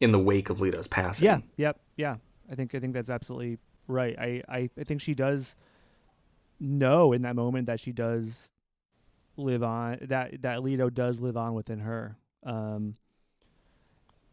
in 0.00 0.10
the 0.10 0.18
wake 0.18 0.50
of 0.50 0.60
Leto's 0.60 0.88
passing. 0.88 1.26
yeah. 1.26 1.38
Yep. 1.56 1.80
Yeah. 1.96 2.16
I 2.50 2.54
think 2.54 2.74
i 2.74 2.80
think 2.80 2.92
that's 2.94 3.10
absolutely 3.10 3.58
right. 3.86 4.18
I 4.18 4.42
i, 4.48 4.70
I 4.78 4.84
think 4.84 5.00
she 5.00 5.14
does 5.14 5.56
know 6.58 7.12
in 7.12 7.22
that 7.22 7.36
moment 7.36 7.66
that 7.66 7.78
she 7.80 7.92
does 7.92 8.50
live 9.36 9.62
on 9.62 9.98
that 10.02 10.42
that 10.42 10.62
Leto 10.64 10.90
does 10.90 11.20
live 11.20 11.36
on 11.36 11.54
within 11.54 11.78
her. 11.80 12.16
Um 12.44 12.96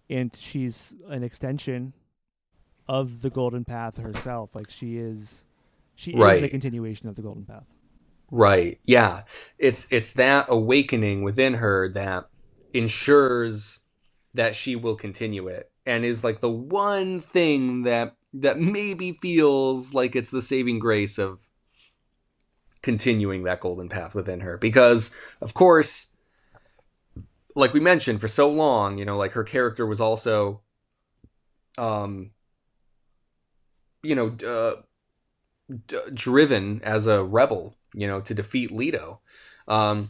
and 0.09 0.35
she's 0.35 0.95
an 1.09 1.23
extension 1.23 1.93
of 2.87 3.21
the 3.21 3.29
golden 3.29 3.63
path 3.63 3.97
herself 3.97 4.53
like 4.55 4.69
she 4.69 4.97
is 4.97 5.45
she 5.95 6.11
is 6.11 6.41
the 6.41 6.49
continuation 6.49 7.07
of 7.07 7.15
the 7.15 7.21
golden 7.21 7.45
path 7.45 7.65
Right. 8.33 8.79
Yeah. 8.83 9.23
It's 9.59 9.85
it's 9.91 10.13
that 10.13 10.47
awakening 10.49 11.21
within 11.21 11.55
her 11.55 11.87
that 11.89 12.29
ensures 12.73 13.81
that 14.33 14.55
she 14.55 14.75
will 14.75 14.95
continue 14.95 15.47
it 15.47 15.69
and 15.85 16.03
is 16.03 16.23
like 16.23 16.39
the 16.39 16.49
one 16.49 17.21
thing 17.21 17.83
that 17.83 18.15
that 18.33 18.59
maybe 18.59 19.11
feels 19.21 19.93
like 19.93 20.15
it's 20.15 20.31
the 20.31 20.41
saving 20.41 20.79
grace 20.79 21.19
of 21.19 21.47
continuing 22.81 23.43
that 23.43 23.59
golden 23.59 23.87
path 23.87 24.15
within 24.15 24.39
her 24.39 24.57
because 24.57 25.11
of 25.39 25.53
course 25.53 26.07
like 27.55 27.71
we 27.71 27.79
mentioned 27.79 28.19
for 28.19 28.27
so 28.27 28.49
long, 28.49 28.97
you 28.97 29.05
know, 29.05 29.15
like 29.15 29.33
her 29.33 29.43
character 29.43 29.85
was 29.85 30.01
also 30.01 30.61
um 31.77 32.31
you 34.03 34.15
know, 34.15 34.35
uh, 34.45 34.81
d- 35.87 35.97
driven 36.13 36.81
as 36.83 37.07
a 37.07 37.23
rebel, 37.23 37.75
you 37.93 38.07
know, 38.07 38.21
to 38.21 38.33
defeat 38.33 38.71
Leto. 38.71 39.21
Um, 39.67 40.09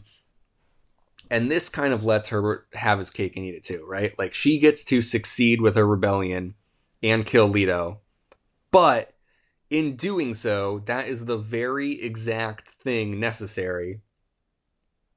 And 1.30 1.50
this 1.50 1.68
kind 1.70 1.94
of 1.94 2.04
lets 2.04 2.28
her 2.28 2.66
have 2.74 2.98
his 2.98 3.10
cake 3.10 3.34
and 3.36 3.44
eat 3.46 3.54
it 3.54 3.64
too, 3.64 3.84
right? 3.88 4.16
Like 4.18 4.34
she 4.34 4.58
gets 4.58 4.84
to 4.84 5.00
succeed 5.00 5.60
with 5.60 5.74
her 5.76 5.86
rebellion 5.86 6.54
and 7.02 7.24
kill 7.24 7.48
Leto. 7.48 8.00
But 8.70 9.14
in 9.70 9.96
doing 9.96 10.34
so, 10.34 10.82
that 10.86 11.08
is 11.08 11.24
the 11.24 11.38
very 11.38 12.00
exact 12.02 12.68
thing 12.68 13.18
necessary 13.18 14.00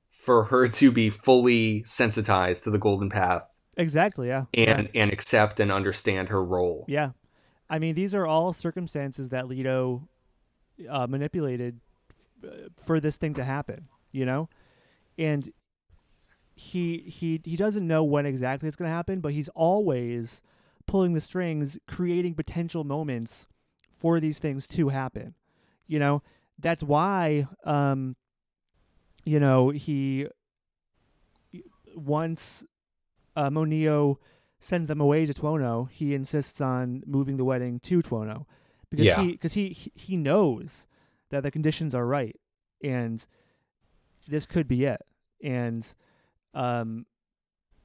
for 0.09 0.45
her 0.45 0.67
to 0.67 0.91
be 0.91 1.09
fully 1.09 1.83
sensitized 1.83 2.63
to 2.63 2.71
the 2.71 2.77
golden 2.79 3.09
path 3.09 3.53
Exactly. 3.75 4.27
Yeah. 4.27 4.45
and 4.53 4.89
and 4.95 5.11
accept 5.11 5.59
and 5.59 5.71
understand 5.71 6.29
her 6.29 6.43
role. 6.43 6.85
Yeah. 6.87 7.11
I 7.69 7.79
mean, 7.79 7.95
these 7.95 8.15
are 8.15 8.25
all 8.25 8.53
circumstances 8.53 9.29
that 9.29 9.47
Leto 9.47 10.07
uh, 10.89 11.07
manipulated 11.07 11.79
uh, 12.43 12.69
for 12.77 12.99
this 12.99 13.17
thing 13.17 13.33
to 13.35 13.43
happen, 13.43 13.87
you 14.11 14.25
know? 14.25 14.49
And 15.17 15.51
he 16.55 16.99
he 16.99 17.39
he 17.43 17.55
doesn't 17.55 17.85
know 17.85 18.03
when 18.03 18.25
exactly 18.25 18.67
it's 18.67 18.75
going 18.75 18.89
to 18.89 18.95
happen, 18.95 19.19
but 19.19 19.33
he's 19.33 19.49
always 19.49 20.41
pulling 20.85 21.13
the 21.13 21.21
strings, 21.21 21.77
creating 21.87 22.33
potential 22.33 22.83
moments 22.83 23.47
for 23.93 24.19
these 24.19 24.39
things 24.39 24.67
to 24.69 24.89
happen. 24.89 25.35
You 25.87 25.99
know, 25.99 26.23
that's 26.59 26.83
why 26.83 27.47
um 27.63 28.15
you 29.25 29.39
know, 29.41 29.69
he 29.69 30.27
once 31.95 32.63
uh, 33.35 33.49
Moneo 33.49 34.19
sends 34.59 34.87
them 34.87 34.99
away 35.01 35.25
to 35.25 35.33
Tuono, 35.33 35.89
he 35.89 36.13
insists 36.15 36.59
on 36.61 37.03
moving 37.05 37.37
the 37.37 37.45
wedding 37.45 37.79
to 37.81 38.01
Tuono 38.01 38.45
because 38.89 39.05
Yeah. 39.05 39.21
he 39.21 39.31
because 39.33 39.53
he 39.53 39.69
he- 39.69 39.91
he 39.95 40.17
knows 40.17 40.87
that 41.29 41.43
the 41.43 41.51
conditions 41.51 41.93
are 41.93 42.05
right 42.07 42.35
and 42.83 43.25
this 44.27 44.45
could 44.45 44.67
be 44.67 44.85
it. 44.85 45.01
And 45.43 45.85
um 46.53 47.05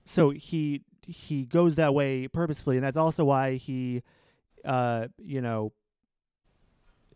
so 0.05 0.31
he 0.31 0.83
he 1.07 1.45
goes 1.45 1.77
that 1.77 1.93
way 1.95 2.29
purposefully 2.29 2.77
and 2.77 2.85
that's 2.85 2.97
also 2.97 3.25
why 3.25 3.55
he 3.57 4.03
uh 4.65 5.09
you 5.19 5.41
know 5.43 5.73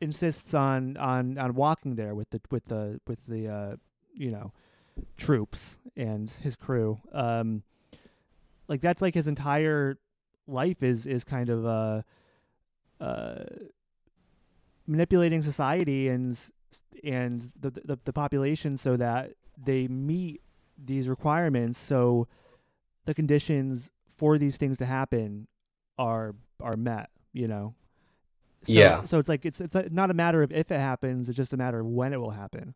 insists 0.01 0.53
on 0.55 0.97
on 0.99 1.39
on 1.39 1.55
walking 1.55 1.95
there 1.95 2.15
with 2.15 2.29
the 2.31 2.41
with 2.51 2.67
the 2.67 3.01
with 3.07 3.25
the 3.27 3.49
uh 3.49 3.77
you 4.13 4.31
know 4.31 4.53
troops 5.17 5.79
and 5.97 6.29
his 6.31 6.57
crew 6.57 7.01
um 7.13 7.63
like 8.69 8.81
that's 8.81 9.03
like 9.03 9.15
his 9.15 9.29
entire 9.29 9.99
life 10.47 10.83
is 10.83 11.07
is 11.07 11.25
kind 11.25 11.49
of 11.49 11.67
uh 11.67 12.03
uh 13.01 13.45
manipulating 14.87 15.43
society 15.43 16.09
and 16.09 16.39
and 17.05 17.51
the 17.61 17.71
the, 17.71 17.99
the 18.05 18.13
population 18.13 18.77
so 18.77 18.97
that 18.97 19.33
they 19.63 19.89
meet 19.89 20.41
these 20.83 21.09
requirements 21.09 21.79
so 21.79 22.29
the 23.07 23.15
conditions 23.15 23.91
for 24.07 24.39
these 24.39 24.57
things 24.57 24.79
to 24.79 24.87
happen 24.87 25.47
are 25.99 26.35
are 26.61 26.77
met 26.77 27.11
you 27.33 27.49
know 27.49 27.75
so, 28.63 28.73
Yeah. 28.73 29.05
so 29.05 29.19
it's 29.19 29.29
like 29.29 29.45
it's 29.45 29.61
it's 29.61 29.77
not 29.91 30.11
a 30.11 30.15
matter 30.15 30.43
of 30.43 30.53
if 30.53 30.71
it 30.71 30.79
happens 30.81 31.29
it's 31.29 31.37
just 31.37 31.53
a 31.53 31.57
matter 31.57 31.81
of 31.81 31.87
when 31.87 32.13
it 32.13 32.21
will 32.21 32.31
happen 32.31 32.75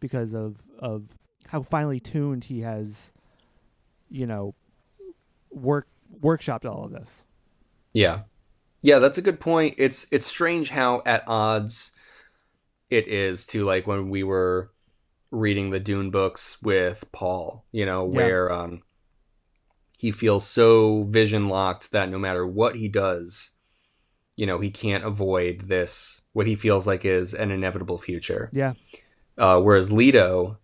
because 0.00 0.34
of 0.34 0.62
of 0.78 1.16
how 1.48 1.62
finely 1.62 2.00
tuned 2.00 2.44
he 2.44 2.60
has 2.60 3.12
you 4.08 4.26
know 4.26 4.54
work 5.54 5.86
workshopped 6.20 6.64
all 6.70 6.84
of 6.84 6.90
this 6.92 7.22
Yeah. 7.92 8.22
Yeah, 8.82 8.98
that's 8.98 9.16
a 9.18 9.22
good 9.22 9.40
point. 9.40 9.76
It's 9.78 10.06
it's 10.10 10.26
strange 10.26 10.68
how 10.70 11.02
at 11.06 11.24
odds 11.26 11.92
it 12.90 13.08
is 13.08 13.46
to 13.46 13.64
like 13.64 13.86
when 13.86 14.10
we 14.10 14.22
were 14.22 14.72
reading 15.30 15.70
the 15.70 15.80
Dune 15.80 16.10
books 16.10 16.58
with 16.62 17.04
Paul, 17.12 17.64
you 17.72 17.86
know, 17.86 18.04
Yeah. 18.04 18.16
where 18.16 18.52
um 18.52 18.82
he 19.96 20.10
feels 20.10 20.46
so 20.46 21.02
vision 21.04 21.48
locked 21.48 21.92
that 21.92 22.10
no 22.10 22.18
matter 22.18 22.46
what 22.46 22.76
he 22.76 22.88
does, 22.88 23.52
you 24.36 24.44
know, 24.44 24.60
he 24.60 24.70
can't 24.70 25.04
avoid 25.04 25.62
this 25.68 26.22
what 26.32 26.46
he 26.46 26.54
feels 26.56 26.86
like 26.86 27.04
is 27.04 27.32
an 27.32 27.50
inevitable 27.50 27.96
future. 27.98 28.50
yeah 28.52 28.74
Uh, 29.38 29.60
whereas 29.60 29.90
Leto, 29.90 30.58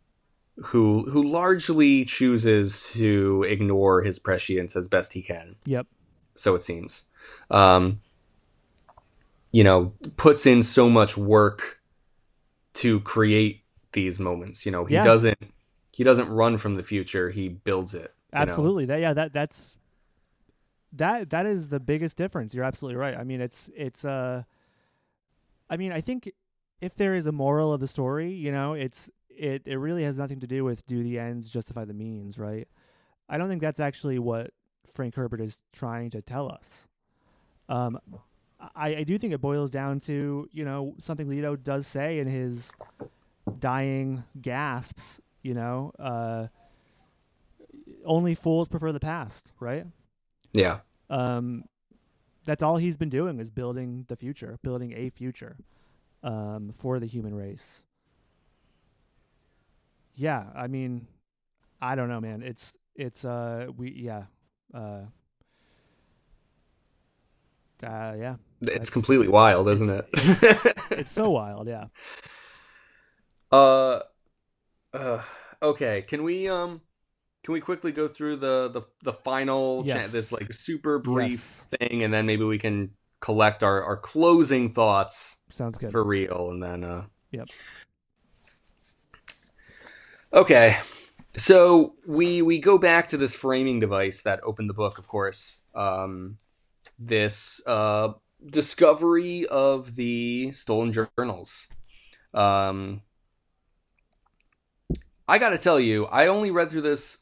who 0.62 1.08
who 1.10 1.22
largely 1.22 2.04
chooses 2.04 2.90
to 2.92 3.44
ignore 3.48 4.02
his 4.02 4.18
prescience 4.18 4.76
as 4.76 4.88
best 4.88 5.12
he 5.14 5.22
can, 5.22 5.56
yep 5.64 5.86
so 6.34 6.54
it 6.54 6.62
seems. 6.62 7.04
Um, 7.50 8.00
you 9.52 9.64
know, 9.64 9.92
puts 10.16 10.46
in 10.46 10.62
so 10.62 10.88
much 10.88 11.16
work 11.16 11.80
to 12.74 13.00
create 13.00 13.62
these 13.92 14.18
moments. 14.20 14.64
You 14.64 14.72
know, 14.72 14.84
he 14.84 14.94
Yeah. 14.94 15.04
doesn't 15.04 15.38
he 15.92 16.04
doesn't 16.04 16.28
run 16.28 16.56
from 16.56 16.76
the 16.76 16.82
future; 16.82 17.30
he 17.30 17.48
builds 17.48 17.94
it. 17.94 18.14
you 18.32 18.38
know? 18.38 18.42
absolutely 18.42 18.84
that 18.86 19.00
yeah 19.00 19.12
that 19.12 19.32
that's 19.32 19.78
that 20.92 21.30
that 21.30 21.46
is 21.46 21.68
the 21.68 21.80
biggest 21.80 22.16
difference 22.16 22.54
you're 22.54 22.64
absolutely 22.64 22.96
right 22.96 23.16
i 23.16 23.22
mean 23.24 23.40
it's 23.40 23.70
it's 23.76 24.04
uh 24.04 24.42
i 25.68 25.76
mean 25.76 25.92
i 25.92 26.00
think 26.00 26.30
if 26.80 26.94
there 26.94 27.14
is 27.14 27.26
a 27.26 27.32
moral 27.32 27.72
of 27.72 27.80
the 27.80 27.86
story 27.88 28.30
you 28.32 28.50
know 28.52 28.72
it's 28.74 29.10
it 29.40 29.62
it 29.66 29.76
really 29.78 30.04
has 30.04 30.18
nothing 30.18 30.40
to 30.40 30.46
do 30.46 30.64
with 30.64 30.84
do 30.86 31.02
the 31.02 31.18
ends 31.18 31.50
justify 31.50 31.84
the 31.84 31.94
means 31.94 32.38
right 32.38 32.68
i 33.28 33.38
don't 33.38 33.48
think 33.48 33.60
that's 33.60 33.80
actually 33.80 34.18
what 34.18 34.50
frank 34.92 35.14
herbert 35.14 35.40
is 35.40 35.58
trying 35.72 36.10
to 36.10 36.20
tell 36.20 36.50
us 36.50 36.86
um 37.68 37.98
i 38.76 38.96
i 38.96 39.02
do 39.02 39.16
think 39.18 39.32
it 39.32 39.40
boils 39.40 39.70
down 39.70 39.98
to 39.98 40.48
you 40.52 40.64
know 40.64 40.94
something 40.98 41.28
leto 41.28 41.56
does 41.56 41.86
say 41.86 42.18
in 42.18 42.26
his 42.26 42.70
dying 43.58 44.22
gasps 44.40 45.20
you 45.42 45.54
know 45.54 45.92
uh 45.98 46.46
only 48.04 48.34
fools 48.34 48.68
prefer 48.68 48.92
the 48.92 49.00
past, 49.00 49.52
right? 49.60 49.86
Yeah, 50.52 50.80
Um, 51.08 51.64
that's 52.44 52.62
all 52.62 52.76
he's 52.76 52.96
been 52.96 53.08
doing 53.08 53.38
is 53.38 53.50
building 53.50 54.04
the 54.08 54.16
future, 54.16 54.58
building 54.62 54.92
a 54.96 55.10
future 55.10 55.56
um, 56.22 56.72
for 56.72 56.98
the 56.98 57.06
human 57.06 57.34
race. 57.34 57.82
Yeah, 60.20 60.44
I 60.54 60.66
mean, 60.66 61.06
I 61.80 61.94
don't 61.94 62.10
know, 62.10 62.20
man. 62.20 62.42
It's 62.42 62.74
it's 62.94 63.24
uh 63.24 63.68
we 63.74 63.90
yeah 63.92 64.24
uh, 64.74 65.04
uh 67.82 68.14
yeah 68.18 68.34
it's 68.60 68.90
completely 68.90 69.28
wild, 69.28 69.66
isn't 69.68 69.88
it? 69.88 70.06
it's 70.90 71.10
so 71.10 71.30
wild 71.40 71.66
yeah 71.66 71.86
uh, 73.50 74.00
uh, 74.92 75.22
okay. 75.62 76.02
Can 76.02 76.22
we 76.22 76.48
um, 76.48 76.82
can 77.42 77.54
we 77.54 77.60
quickly 77.60 77.90
go 77.90 78.06
through 78.06 78.36
the 78.36 78.68
the 78.68 78.82
the 79.02 79.12
final 79.14 79.84
cha- 79.84 79.88
Yes. 79.96 80.12
this 80.12 80.32
like 80.32 80.52
super 80.52 80.98
brief 80.98 81.30
Yes. 81.40 81.66
thing, 81.80 82.02
and 82.04 82.12
then 82.12 82.26
maybe 82.26 82.44
we 82.44 82.58
can 82.58 82.90
collect 83.20 83.62
our 83.62 83.82
our 83.82 83.96
closing 83.96 84.68
thoughts 84.68 85.38
sounds 85.48 85.78
good 85.78 85.90
for 85.90 86.04
real 86.04 86.50
and 86.50 86.62
then 86.62 86.84
uh 86.84 87.04
Yep. 87.32 87.48
Okay. 90.32 90.78
So 91.36 91.94
we 92.06 92.42
we 92.42 92.58
go 92.58 92.78
back 92.78 93.08
to 93.08 93.16
this 93.16 93.34
framing 93.34 93.80
device 93.80 94.22
that 94.22 94.40
opened 94.42 94.68
the 94.68 94.74
book 94.74 94.98
of 94.98 95.06
course. 95.06 95.62
Um 95.74 96.38
this 96.98 97.62
uh 97.66 98.14
discovery 98.44 99.46
of 99.46 99.96
the 99.96 100.52
stolen 100.52 100.92
journals. 100.92 101.68
Um 102.34 103.02
i 105.30 105.38
gotta 105.38 105.56
tell 105.56 105.78
you 105.78 106.06
i 106.06 106.26
only 106.26 106.50
read 106.50 106.68
through 106.70 106.80
this 106.80 107.18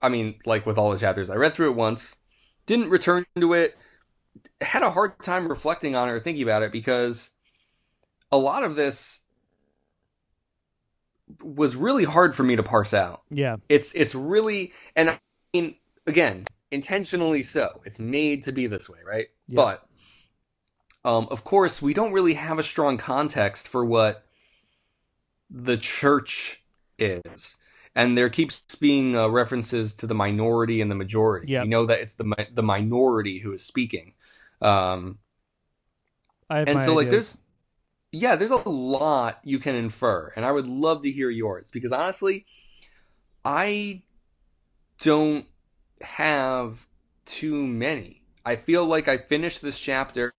i 0.00 0.08
mean 0.08 0.34
like 0.46 0.64
with 0.64 0.78
all 0.78 0.90
the 0.90 0.98
chapters 0.98 1.28
i 1.28 1.34
read 1.34 1.52
through 1.52 1.70
it 1.70 1.76
once 1.76 2.16
didn't 2.64 2.88
return 2.88 3.26
to 3.38 3.52
it 3.52 3.76
had 4.62 4.82
a 4.82 4.90
hard 4.90 5.12
time 5.22 5.46
reflecting 5.46 5.94
on 5.94 6.08
it 6.08 6.12
or 6.12 6.20
thinking 6.20 6.42
about 6.42 6.62
it 6.62 6.72
because 6.72 7.30
a 8.30 8.38
lot 8.38 8.64
of 8.64 8.74
this 8.74 9.20
was 11.42 11.76
really 11.76 12.04
hard 12.04 12.34
for 12.34 12.42
me 12.42 12.56
to 12.56 12.62
parse 12.62 12.92
out. 12.94 13.22
yeah 13.30 13.56
It's 13.68 13.92
it's 13.94 14.14
really 14.14 14.72
and 14.96 15.10
I 15.10 15.20
mean 15.54 15.76
again, 16.06 16.46
intentionally 16.70 17.42
so. 17.42 17.80
It's 17.84 17.98
made 17.98 18.42
to 18.44 18.52
be 18.52 18.66
this 18.66 18.88
way, 18.88 18.98
right? 19.06 19.28
Yeah. 19.46 19.56
But 19.56 19.88
um 21.04 21.28
of 21.30 21.44
course, 21.44 21.80
we 21.82 21.94
don't 21.94 22.12
really 22.12 22.34
have 22.34 22.58
a 22.58 22.62
strong 22.62 22.98
context 22.98 23.68
for 23.68 23.84
what 23.84 24.24
the 25.50 25.76
church 25.76 26.62
is. 26.98 27.22
And 27.94 28.16
there 28.16 28.30
keeps 28.30 28.62
being 28.80 29.14
uh, 29.16 29.28
references 29.28 29.94
to 29.96 30.06
the 30.06 30.14
minority 30.14 30.80
and 30.80 30.90
the 30.90 30.94
majority. 30.94 31.52
Yep. 31.52 31.62
We 31.64 31.68
know 31.68 31.86
that 31.86 32.00
it's 32.00 32.14
the 32.14 32.24
mi- 32.24 32.48
the 32.52 32.62
minority 32.62 33.38
who 33.38 33.52
is 33.52 33.64
speaking. 33.64 34.14
Um 34.60 35.18
I 36.48 36.58
have 36.60 36.68
and 36.68 36.80
so 36.80 36.94
like 36.94 37.08
ideas. 37.08 37.38
Yeah 38.12 38.36
there's 38.36 38.50
a 38.50 38.68
lot 38.68 39.40
you 39.42 39.58
can 39.58 39.74
infer 39.74 40.32
and 40.36 40.44
i 40.44 40.52
would 40.52 40.66
love 40.66 41.02
to 41.02 41.10
hear 41.10 41.30
yours 41.30 41.70
because 41.70 41.92
honestly 41.92 42.46
i 43.44 44.02
don't 45.00 45.46
have 46.02 46.86
too 47.24 47.66
many 47.66 48.22
i 48.44 48.54
feel 48.54 48.84
like 48.84 49.08
i 49.08 49.16
finished 49.16 49.62
this 49.62 49.78
chapter 49.78 50.32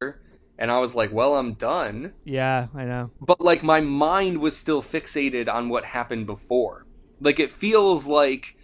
and 0.57 0.71
i 0.71 0.79
was 0.79 0.93
like 0.93 1.11
well 1.11 1.35
i'm 1.35 1.53
done 1.53 2.13
yeah 2.23 2.67
I 2.75 2.85
know 2.85 3.11
but 3.19 3.41
like 3.41 3.63
my 3.63 3.81
mind 3.81 4.39
was 4.39 4.55
still 4.55 4.81
fixated 4.81 5.51
on 5.51 5.69
what 5.69 5.85
happened 5.85 6.25
before 6.25 6.85
like 7.19 7.39
it 7.39 7.49
feels 7.51 8.05
like 8.05 8.55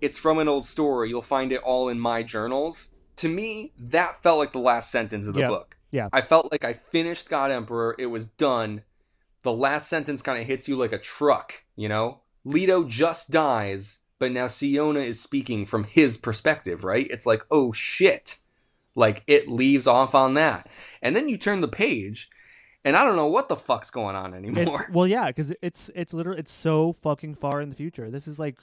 it's 0.00 0.18
from 0.18 0.38
an 0.38 0.48
old 0.48 0.64
story. 0.64 1.08
You'll 1.08 1.22
find 1.22 1.52
it 1.52 1.60
all 1.62 1.88
in 1.88 1.98
my 1.98 2.22
journals. 2.22 2.88
To 3.16 3.28
me, 3.28 3.72
that 3.78 4.22
felt 4.22 4.38
like 4.38 4.52
the 4.52 4.58
last 4.58 4.90
sentence 4.90 5.26
of 5.26 5.34
the 5.34 5.40
book. 5.48 5.75
Yeah. 5.90 6.08
I 6.12 6.20
felt 6.20 6.50
like 6.50 6.64
I 6.64 6.72
finished 6.72 7.28
God 7.28 7.50
Emperor. 7.50 7.94
It 7.98 8.06
was 8.06 8.26
done. 8.26 8.82
The 9.42 9.52
last 9.52 9.88
sentence 9.88 10.22
kind 10.22 10.40
of 10.40 10.46
hits 10.46 10.68
you 10.68 10.76
like 10.76 10.92
a 10.92 10.98
truck, 10.98 11.64
you 11.76 11.88
know? 11.88 12.20
Leto 12.44 12.84
just 12.84 13.30
dies, 13.30 14.00
but 14.18 14.32
now 14.32 14.46
Siona 14.46 15.00
is 15.00 15.20
speaking 15.20 15.66
from 15.66 15.84
his 15.84 16.16
perspective, 16.16 16.84
right? 16.84 17.06
It's 17.10 17.26
like, 17.26 17.42
oh 17.50 17.72
shit. 17.72 18.38
Like 18.94 19.22
it 19.26 19.48
leaves 19.48 19.86
off 19.86 20.14
on 20.14 20.34
that. 20.34 20.68
And 21.02 21.14
then 21.14 21.28
you 21.28 21.36
turn 21.36 21.60
the 21.60 21.68
page, 21.68 22.30
and 22.84 22.96
I 22.96 23.04
don't 23.04 23.16
know 23.16 23.26
what 23.26 23.48
the 23.48 23.56
fuck's 23.56 23.90
going 23.90 24.16
on 24.16 24.32
It's 24.32 24.58
anymore. 24.58 24.88
well, 24.92 25.06
yeah, 25.06 25.26
because 25.26 25.52
it's 25.60 25.90
it's 25.94 26.14
literally 26.14 26.40
it's 26.40 26.52
so 26.52 26.94
fucking 26.94 27.34
far 27.34 27.60
in 27.60 27.68
the 27.68 27.74
future. 27.74 28.10
This 28.10 28.26
is 28.26 28.38
like 28.38 28.58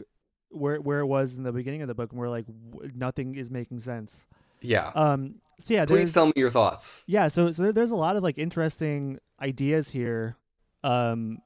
where 0.49 0.81
where 0.81 0.99
it 0.99 1.05
was 1.05 1.35
in 1.35 1.43
the 1.43 1.51
beginning 1.51 1.83
of 1.83 1.87
the 1.87 1.93
book, 1.93 2.11
and 2.11 2.19
we're 2.19 2.29
like 2.29 2.45
w- 2.71 2.91
nothing 2.95 3.35
is 3.35 3.51
making 3.51 3.79
sense. 3.79 4.25
yeah. 4.61 4.91
Um. 4.95 5.35
So 5.59 5.73
yeah, 5.73 5.85
Please 5.85 6.11
tell 6.13 6.25
me 6.27 6.33
your 6.35 6.49
thoughts. 6.49 7.03
yeah. 7.07 7.27
So 7.27 7.51
so 7.51 7.71
there's 7.71 7.91
a 7.91 7.95
lot 7.95 8.15
of 8.15 8.23
like 8.23 8.37
interesting 8.37 9.19
ideas 9.41 9.89
here, 9.89 10.35
um, 10.83 11.37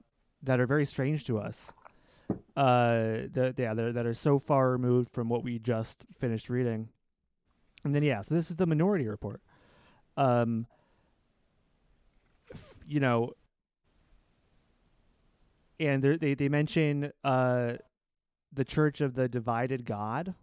that 0.43 0.59
are 0.59 0.65
very 0.67 0.85
strange 0.85 1.25
to 1.25 1.37
us. 1.39 1.71
Uh, 2.55 3.27
that 3.33 3.53
yeah, 3.57 3.73
that 3.73 4.05
are, 4.05 4.13
so 4.13 4.39
far 4.39 4.71
removed 4.71 5.09
from 5.11 5.29
what 5.29 5.43
we 5.43 5.59
just 5.59 6.05
finished 6.17 6.49
reading. 6.49 6.89
And 7.83 7.93
then 7.93 8.01
yeah, 8.03 8.21
so 8.21 8.33
this 8.35 8.49
is 8.49 8.57
the 8.57 8.65
Minority 8.65 9.07
Report. 9.07 9.41
Um. 10.15 10.65
f- 12.51 12.75
You 12.87 12.99
know, 12.99 13.33
and 15.79 16.01
they 16.03 16.33
they 16.33 16.49
mention 16.49 17.11
uh, 17.23 17.73
the 18.51 18.65
Church 18.65 19.01
of 19.01 19.13
the 19.15 19.27
Divided 19.29 19.85
God, 19.85 20.33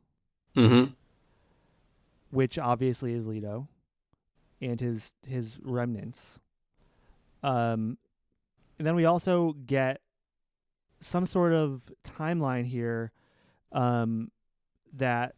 Mm-hmm. 0.56 0.92
Which 2.34 2.58
obviously 2.58 3.14
is 3.14 3.26
Leto, 3.26 3.68
and 4.60 4.80
his 4.80 5.14
his 5.24 5.60
remnants. 5.62 6.40
Um, 7.42 7.98
and 8.78 8.86
then 8.86 8.96
we 8.96 9.04
also 9.04 9.54
get 9.66 10.00
some 11.00 11.26
sort 11.26 11.52
of 11.52 11.82
timeline 12.02 12.64
here, 12.64 13.12
um, 13.70 14.30
that 14.92 15.34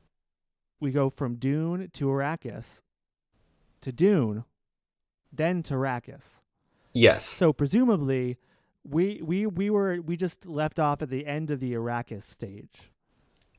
we 0.81 0.91
go 0.91 1.11
from 1.11 1.35
Dune 1.35 1.91
to 1.93 2.07
Arrakis, 2.07 2.81
to 3.81 3.93
Dune, 3.93 4.45
then 5.33 5.63
to 5.65 5.75
Arrakis. 5.75 6.41
Yes. 6.93 7.27
So 7.27 7.53
presumably, 7.53 8.39
we 8.85 9.21
we 9.23 9.47
we 9.47 9.69
were 9.69 10.01
we 10.01 10.17
just 10.17 10.47
left 10.47 10.79
off 10.79 11.03
at 11.03 11.11
the 11.11 11.27
end 11.27 11.51
of 11.51 11.61
the 11.61 11.75
Arrakis 11.75 12.23
stage, 12.23 12.91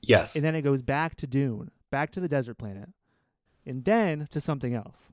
yes. 0.01 0.35
and 0.35 0.43
then 0.43 0.55
it 0.55 0.63
goes 0.63 0.81
back 0.81 1.15
to 1.15 1.27
Dune, 1.27 1.69
back 1.91 2.09
to 2.11 2.19
the 2.19 2.27
desert 2.27 2.57
planet, 2.57 2.89
and 3.67 3.85
then 3.85 4.27
to 4.31 4.39
something 4.39 4.73
else, 4.73 5.11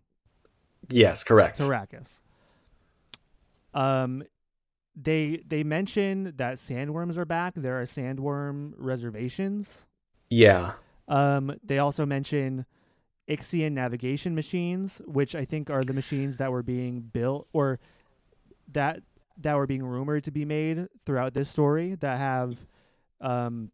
yes. 0.89 1.25
Correct. 1.25 1.59
to 1.59 1.65
Arrakis. 1.65 2.21
Um, 3.75 4.23
they 4.97 5.43
they 5.47 5.65
mention 5.65 6.33
that 6.37 6.57
sandworms 6.57 7.17
are 7.17 7.25
back. 7.25 7.55
There 7.57 7.81
are 7.81 7.85
sandworm 7.85 8.73
reservations. 8.77 9.87
Yeah. 10.31 10.73
Um, 11.09 11.57
they 11.63 11.79
also 11.79 12.07
mention 12.07 12.65
Ixian 13.29 13.73
navigation 13.73 14.35
machines, 14.35 15.03
which 15.07 15.35
I 15.35 15.45
think 15.45 15.71
are 15.71 15.83
the 15.83 15.93
machines 15.93 16.37
that 16.37 16.53
were 16.53 16.63
being 16.63 17.01
built 17.01 17.49
or 17.53 17.81
that 18.73 19.01
that 19.39 19.57
were 19.57 19.67
being 19.67 19.83
rumored 19.83 20.25
to 20.25 20.31
be 20.31 20.45
made 20.45 20.89
throughout 21.05 21.35
this 21.35 21.49
story 21.49 21.97
that 21.97 22.19
have 22.19 22.67
um 23.21 23.71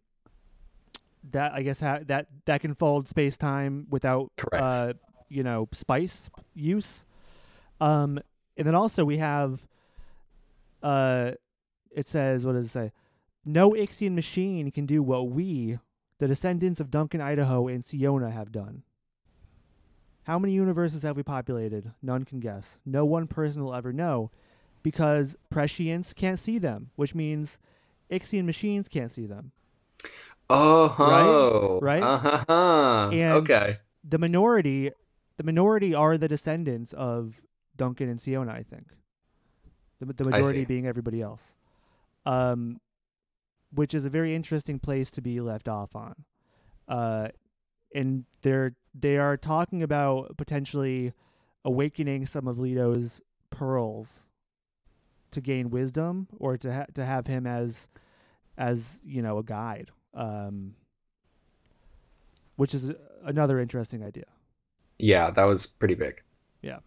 that 1.31 1.53
I 1.53 1.63
guess 1.63 1.81
ha- 1.81 2.01
that 2.07 2.27
that 2.47 2.61
can 2.61 2.75
fold 2.75 3.09
space 3.09 3.37
time 3.37 3.87
without 3.91 4.33
Correct. 4.37 4.63
uh 4.63 4.93
you 5.29 5.43
know 5.43 5.69
spice 5.73 6.31
use. 6.55 7.05
Um, 7.81 8.21
and 8.57 8.67
then 8.67 8.75
also 8.75 9.05
we 9.05 9.19
have 9.19 9.67
uh 10.83 11.33
it 11.91 12.07
says 12.09 12.47
what 12.47 12.53
does 12.53 12.67
it 12.67 12.71
say? 12.71 12.93
No 13.45 13.71
Ixian 13.71 14.15
machine 14.15 14.71
can 14.71 14.85
do 14.87 15.03
what 15.03 15.31
we, 15.31 15.79
the 16.19 16.29
descendants 16.29 16.79
of 16.79 16.91
Duncan, 16.91 17.21
Idaho, 17.21 17.69
and 17.69 17.83
Siona 17.85 18.31
have 18.31 18.53
done. 18.53 18.83
How 20.25 20.39
many 20.39 20.53
universes 20.53 21.03
have 21.03 21.17
we 21.17 21.23
populated? 21.23 21.93
None 22.03 22.25
can 22.25 22.39
guess. 22.41 22.79
No 22.85 23.05
one 23.07 23.27
person 23.27 23.65
will 23.65 23.75
ever 23.75 23.93
know 23.93 24.31
because 24.83 25.37
prescience 25.49 26.13
can't 26.13 26.39
see 26.39 26.59
them, 26.59 26.91
which 26.97 27.15
means 27.15 27.59
Ixian 28.11 28.45
machines 28.45 28.89
can't 28.89 29.11
see 29.11 29.27
them. 29.27 29.53
Oh. 30.53 31.79
Right? 31.83 32.03
Uh-huh. 32.03 33.11
And- 33.13 33.33
okay. 33.39 33.79
The 34.05 34.19
minority 34.19 34.91
the 35.37 35.45
minority 35.45 35.95
are 35.95 36.19
the 36.19 36.29
descendants 36.29 36.93
of 36.93 37.41
Duncan 37.77 38.09
and 38.11 38.21
Siona, 38.21 38.53
I 38.53 38.63
think. 38.63 38.89
The 40.01 40.07
the 40.13 40.25
majority 40.25 40.61
being 40.67 40.87
everybody 40.87 41.21
else. 41.23 41.55
Um 42.27 42.81
which 43.73 43.95
is 43.95 44.05
a 44.05 44.11
very 44.11 44.35
interesting 44.35 44.79
place 44.81 45.11
to 45.13 45.23
be 45.23 45.41
left 45.41 45.69
off 45.69 45.95
on. 45.95 46.15
Uh 46.89 47.29
and 47.95 48.25
they're 48.43 48.75
they 48.95 49.17
are 49.19 49.37
talking 49.37 49.83
about 49.83 50.37
potentially 50.37 51.13
awakening 51.65 52.25
some 52.27 52.49
of 52.49 52.59
Leto's 52.59 53.21
pearls 53.51 54.25
to 55.31 55.41
gain 55.41 55.71
wisdom 55.71 56.27
or 56.39 56.57
to 56.57 56.73
ha- 56.73 56.87
to 56.95 57.05
have 57.05 57.27
him 57.27 57.47
as 57.47 57.89
as 58.59 58.99
you 59.05 59.23
know 59.23 59.39
a 59.39 59.43
guide 59.45 59.91
um 60.15 60.75
which 62.57 62.75
is 62.75 62.93
another 63.25 63.59
interesting 63.59 64.03
idea 64.05 64.27
Yeah, 64.99 65.31
that 65.31 65.45
was 65.45 65.67
pretty 65.67 65.95
big. 65.95 66.23
Yeah. 66.63 66.81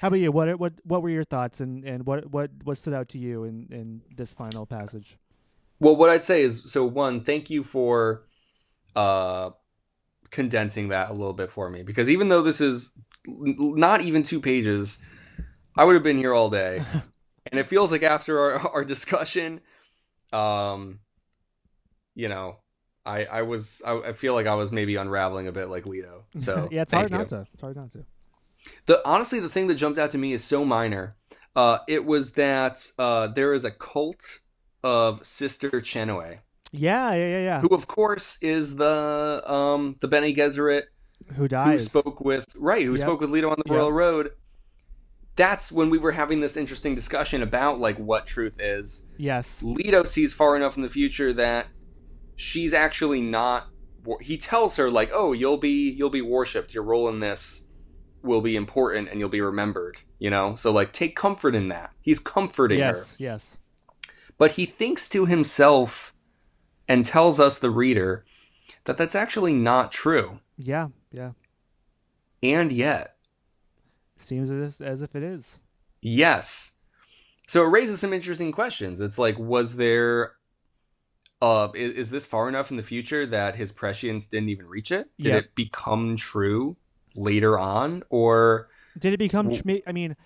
How 0.00 0.08
about 0.08 0.20
you 0.20 0.30
what 0.32 0.58
what 0.58 0.74
what 0.84 1.02
were 1.02 1.08
your 1.10 1.24
thoughts 1.24 1.60
and 1.60 1.84
and 1.84 2.04
what 2.04 2.30
what 2.30 2.50
what 2.64 2.76
stood 2.76 2.92
out 2.92 3.08
to 3.10 3.18
you 3.18 3.44
in 3.44 3.68
in 3.70 4.02
this 4.16 4.32
final 4.32 4.66
passage 4.66 5.16
Well, 5.80 5.96
what 5.96 6.10
I'd 6.10 6.24
say 6.24 6.42
is 6.42 6.70
so 6.70 6.84
one, 6.84 7.24
thank 7.24 7.48
you 7.48 7.62
for 7.62 8.24
uh 8.94 9.50
condensing 10.30 10.88
that 10.88 11.10
a 11.10 11.12
little 11.12 11.32
bit 11.32 11.50
for 11.50 11.70
me 11.70 11.82
because 11.82 12.10
even 12.10 12.28
though 12.28 12.42
this 12.42 12.60
is 12.60 12.92
not 13.26 14.00
even 14.02 14.22
two 14.22 14.40
pages, 14.40 14.98
I 15.76 15.84
would 15.84 15.94
have 15.94 16.02
been 16.02 16.18
here 16.18 16.34
all 16.34 16.50
day. 16.50 16.82
and 17.50 17.60
it 17.60 17.66
feels 17.66 17.90
like 17.92 18.02
after 18.02 18.38
our, 18.38 18.52
our 18.74 18.84
discussion 18.84 19.60
um 20.32 20.98
you 22.14 22.28
know, 22.28 22.56
I 23.06 23.24
I 23.24 23.42
was 23.42 23.82
I, 23.86 23.98
I 24.08 24.12
feel 24.12 24.34
like 24.34 24.46
I 24.46 24.54
was 24.54 24.70
maybe 24.72 24.96
unraveling 24.96 25.46
a 25.48 25.52
bit 25.52 25.68
like 25.68 25.86
Leto. 25.86 26.24
So 26.38 26.68
yeah 26.70 26.82
it's 26.82 26.92
hard 26.92 27.10
you. 27.10 27.18
not 27.18 27.28
to 27.28 27.46
it's 27.52 27.60
hard 27.62 27.76
not 27.76 27.90
to 27.92 28.04
The 28.86 29.00
honestly, 29.06 29.40
the 29.40 29.48
thing 29.48 29.66
that 29.68 29.74
jumped 29.74 29.98
out 29.98 30.10
to 30.12 30.18
me 30.18 30.32
is 30.32 30.44
so 30.44 30.64
minor. 30.64 31.16
Uh, 31.54 31.78
it 31.88 32.04
was 32.06 32.32
that 32.32 32.90
uh, 32.98 33.26
there 33.26 33.52
is 33.52 33.64
a 33.64 33.70
cult 33.70 34.40
of 34.82 35.24
Sister 35.26 35.70
Chenoeh, 35.70 36.38
yeah 36.72 37.12
yeah 37.14 37.26
yeah 37.28 37.38
yeah 37.44 37.60
who 37.60 37.68
of 37.74 37.86
course 37.86 38.38
is 38.40 38.76
the 38.76 39.42
um, 39.46 39.96
the 40.00 40.08
Bene 40.08 40.32
Gesserit 40.34 40.84
who 41.36 41.46
dies, 41.48 41.82
who 41.82 42.00
spoke 42.00 42.20
with 42.20 42.46
right, 42.56 42.84
who 42.86 42.92
Yep. 42.92 43.00
spoke 43.00 43.20
with 43.20 43.30
Leto 43.30 43.50
on 43.50 43.56
the 43.64 43.70
Yep. 43.70 43.76
Royal 43.76 43.92
Road. 43.92 44.30
That's 45.36 45.72
when 45.72 45.88
we 45.90 45.98
were 45.98 46.12
having 46.12 46.40
this 46.40 46.56
interesting 46.56 46.94
discussion 46.94 47.42
about 47.42 47.78
like 47.78 47.98
what 47.98 48.26
truth 48.26 48.56
is. 48.60 49.04
yes 49.18 49.62
Leto 49.62 50.04
sees 50.04 50.34
far 50.34 50.56
enough 50.56 50.76
in 50.76 50.82
the 50.82 50.88
future 50.88 51.32
that 51.34 51.66
she's 52.42 52.74
actually 52.74 53.20
not. 53.20 53.68
He 54.20 54.36
tells 54.36 54.76
her 54.76 54.90
like, 54.90 55.10
"Oh, 55.12 55.32
you'll 55.32 55.58
be 55.58 55.90
you'll 55.90 56.10
be 56.10 56.22
worshipped. 56.22 56.74
Your 56.74 56.82
role 56.82 57.08
in 57.08 57.20
this 57.20 57.66
will 58.22 58.40
be 58.40 58.56
important, 58.56 59.08
and 59.08 59.20
you'll 59.20 59.28
be 59.28 59.40
remembered." 59.40 60.00
You 60.18 60.30
know, 60.30 60.54
so 60.56 60.72
like 60.72 60.92
take 60.92 61.16
comfort 61.16 61.54
in 61.54 61.68
that. 61.68 61.92
He's 62.00 62.18
comforting 62.18 62.80
her, 62.80 62.86
yes 62.86 63.16
yes 63.18 63.58
but 64.38 64.52
he 64.52 64.66
thinks 64.66 65.08
to 65.08 65.26
himself 65.26 66.14
and 66.88 67.04
tells 67.04 67.38
us, 67.38 67.58
the 67.60 67.70
reader, 67.70 68.24
that 68.84 68.96
that's 68.96 69.14
actually 69.14 69.52
not 69.52 69.92
true. 69.92 70.40
yeah 70.56 70.88
yeah 71.12 71.32
And 72.42 72.72
yet, 72.72 73.16
seems 74.16 74.50
as 74.50 74.80
as 74.80 75.02
if 75.02 75.14
it 75.14 75.22
is 75.22 75.60
Yes. 76.00 76.72
So 77.46 77.62
it 77.64 77.68
raises 77.70 78.00
some 78.00 78.12
interesting 78.12 78.50
questions. 78.50 79.00
It's 79.00 79.18
like, 79.18 79.38
was 79.38 79.76
there, 79.76 80.32
uh, 81.42 81.68
is, 81.74 81.94
is 81.94 82.10
this 82.10 82.24
far 82.24 82.48
enough 82.48 82.70
in 82.70 82.76
the 82.78 82.82
future 82.84 83.26
that 83.26 83.56
his 83.56 83.72
prescience 83.72 84.26
didn't 84.26 84.48
even 84.48 84.66
reach 84.66 84.92
it? 84.92 85.08
Did 85.18 85.30
Yep. 85.30 85.44
it 85.44 85.54
become 85.56 86.16
true 86.16 86.76
later 87.16 87.58
on, 87.58 88.04
or 88.08 88.68
Did 88.98 89.12
it 89.12 89.18
become? 89.18 89.50
Tr- 89.50 89.62
I 89.86 89.92
mean, 89.92 90.16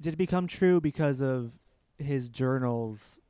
did 0.00 0.12
it 0.12 0.16
become 0.16 0.46
true 0.46 0.80
because 0.80 1.22
of 1.22 1.52
his 1.98 2.28
journals 2.28 3.20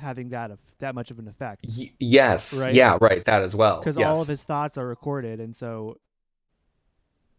having 0.00 0.30
that 0.30 0.50
of 0.52 0.58
that 0.78 0.94
much 0.94 1.10
of 1.10 1.18
an 1.18 1.26
effect? 1.28 1.66
y- 1.76 1.92
yes, 1.98 2.58
Right. 2.60 2.72
yeah, 2.72 2.96
right, 3.00 3.24
that 3.24 3.42
as 3.42 3.54
well. 3.54 3.80
Because 3.80 3.98
yes. 3.98 4.06
all 4.06 4.22
of 4.22 4.28
his 4.28 4.44
thoughts 4.44 4.78
are 4.78 4.86
recorded, 4.86 5.40
and 5.40 5.54
so, 5.54 5.98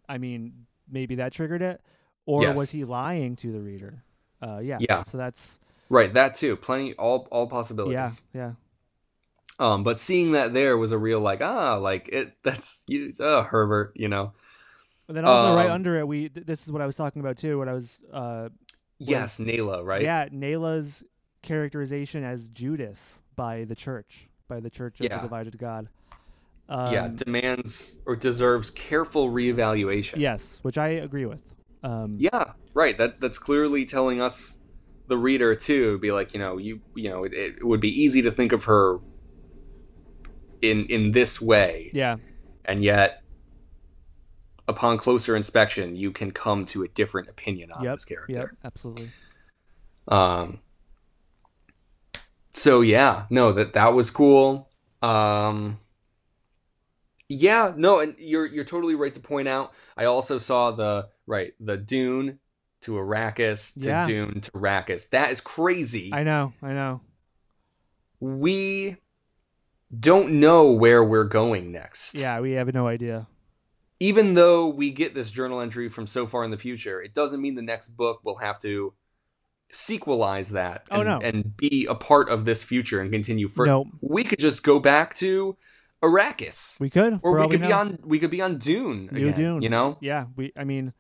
I 0.10 0.18
mean, 0.18 0.68
maybe 0.92 1.16
that 1.16 1.32
triggered 1.32 1.62
it, 1.62 1.82
or 2.26 2.44
Yes. 2.44 2.58
was 2.58 2.72
he 2.72 2.84
lying 2.84 3.38
to 3.38 3.52
the 3.54 3.62
reader? 3.62 4.04
Uh, 4.42 4.60
yeah, 4.62 4.78
Yeah. 4.82 5.04
So 5.04 5.18
that's 5.18 5.60
right, 5.94 6.14
that 6.14 6.36
too. 6.36 6.56
Plenty, 6.56 6.94
all 6.96 7.28
all 7.32 7.48
possibilities. 7.48 8.22
yeah, 8.34 8.42
yeah. 8.42 8.52
Um, 9.60 9.84
but 9.84 10.00
seeing 10.00 10.32
that 10.32 10.54
there 10.54 10.78
was 10.78 10.92
a 10.92 10.98
real 10.98 11.20
like 11.20 11.40
ah 11.42 11.76
like 11.78 12.10
it 12.10 12.34
that's 12.44 12.84
you 12.88 13.14
uh, 13.20 13.44
Herbert 13.44 13.94
you 13.96 14.08
know 14.10 14.34
And 15.08 15.16
then 15.16 15.26
also 15.26 15.56
right 15.56 15.68
Um, 15.68 15.74
under 15.74 16.00
it, 16.00 16.08
we 16.08 16.30
th- 16.30 16.46
this 16.46 16.66
is 16.66 16.72
what 16.72 16.82
I 16.82 16.86
was 16.88 16.96
talking 16.96 17.20
about 17.22 17.38
too. 17.38 17.60
when 17.60 17.70
I 17.70 17.74
was, 17.74 18.02
uh, 18.12 18.50
yes 18.98 19.38
Nayla 19.38 19.86
right 19.86 20.02
yeah, 20.02 20.28
Nayla's 20.30 21.04
characterization 21.44 22.24
as 22.24 22.50
Judas 22.50 23.20
by 23.36 23.64
the 23.66 23.76
church, 23.76 24.28
by 24.48 24.60
the 24.60 24.70
Church 24.70 25.00
of 25.02 25.06
Yeah. 25.06 25.18
the 25.18 25.22
Divided 25.22 25.58
God. 25.58 25.88
Um, 26.70 26.94
yeah 26.94 27.08
demands 27.10 27.98
or 28.06 28.16
deserves 28.16 28.72
careful 28.72 29.30
reevaluation 29.30 30.18
Yes, 30.18 30.60
which 30.64 30.78
I 30.78 30.88
agree 30.90 31.26
with. 31.26 31.42
Um, 31.84 32.16
yeah 32.20 32.54
right 32.74 32.98
that 32.98 33.20
that's 33.22 33.38
clearly 33.38 33.86
telling 33.86 34.20
us 34.22 34.58
the 35.14 35.18
reader 35.20 35.54
too 35.54 36.00
be 36.00 36.12
like 36.12 36.34
you 36.34 36.40
know 36.40 36.58
you 36.58 36.82
you 36.96 37.08
know 37.08 37.24
it, 37.24 37.34
it 37.34 37.64
would 37.64 37.80
be 37.80 38.02
easy 38.02 38.24
to 38.24 38.32
think 38.32 38.52
of 38.52 38.64
her 38.64 38.98
in 40.64 40.88
in 40.88 41.12
this 41.12 41.40
way 41.40 41.92
yeah, 41.94 42.16
and 42.66 42.84
yet 42.84 43.22
upon 44.68 44.98
closer 44.98 45.36
inspection 45.36 45.96
you 45.96 46.10
can 46.10 46.32
come 46.32 46.66
to 46.66 46.82
a 46.82 46.88
different 46.88 47.30
opinion 47.30 47.72
on 47.72 47.84
yep, 47.84 47.94
this 47.94 48.06
character 48.06 48.34
yep, 48.34 48.50
absolutely. 48.66 49.12
Um. 50.08 50.60
So 52.54 52.82
yeah, 52.82 53.26
no, 53.30 53.52
that 53.54 53.74
that 53.74 53.94
was 53.94 54.10
cool. 54.10 54.70
Um. 55.04 55.80
Yeah, 57.30 57.72
no, 57.76 58.00
and 58.00 58.16
you're 58.18 58.48
you're 58.48 58.66
totally 58.66 58.96
right 58.96 59.14
to 59.14 59.20
point 59.20 59.48
out. 59.48 59.74
I 59.96 60.06
also 60.06 60.40
saw 60.40 60.72
the 60.72 61.10
right 61.28 61.54
the 61.60 61.78
Dune 61.78 62.40
to 62.84 62.94
Arrakis 62.94 63.74
to 63.82 63.88
Yeah. 63.88 64.06
Dune 64.06 64.42
to 64.42 64.52
Arrakis. 64.52 65.10
That 65.10 65.32
is 65.32 65.42
crazy. 65.42 66.10
I 66.14 66.24
know, 66.24 66.54
I 66.62 66.74
know. 66.74 67.02
we 68.20 68.98
don't 70.00 70.34
know 70.40 70.72
where 70.72 71.04
we're 71.04 71.24
going 71.26 71.72
next. 71.72 72.16
Yeah, 72.16 72.40
we 72.40 72.54
have 72.54 72.74
no 72.74 72.88
idea. 72.88 73.28
Even 74.00 74.34
though 74.34 74.68
we 74.68 74.90
get 74.92 75.14
this 75.14 75.30
journal 75.30 75.62
entry 75.62 75.88
from 75.90 76.08
so 76.08 76.26
far 76.26 76.44
in 76.44 76.52
the 76.52 76.58
future, 76.58 77.02
it 77.02 77.14
doesn't 77.14 77.42
mean 77.42 77.56
the 77.56 77.62
next 77.62 77.90
book 77.90 78.22
will 78.24 78.38
have 78.38 78.60
to 78.62 78.94
sequelize 79.72 80.50
that 80.50 80.84
Oh, 80.92 81.02
and, 81.02 81.10
no. 81.10 81.20
and 81.20 81.58
be 81.58 81.86
a 81.90 81.96
part 81.96 82.30
of 82.30 82.46
this 82.46 82.64
future 82.64 83.02
and 83.02 83.12
continue 83.12 83.48
further. 83.48 83.72
Nope. 83.72 83.88
We 84.02 84.24
could 84.24 84.40
just 84.40 84.64
go 84.64 84.80
back 84.80 85.16
to 85.16 85.58
Arrakis. 86.04 86.80
We 86.80 86.90
could, 86.90 87.20
or 87.24 87.40
we 87.40 87.48
could 87.50 87.62
be 87.62 87.72
on 87.72 87.98
we 88.04 88.20
could 88.20 88.30
be 88.32 88.42
on 88.42 88.58
Dune 88.58 89.10
New 89.12 89.30
again, 89.30 89.34
Dune. 89.34 89.62
you 89.62 89.70
know? 89.70 89.98
Yeah, 90.02 90.26
we. 90.36 90.52
I 90.58 90.64
mean, 90.64 90.94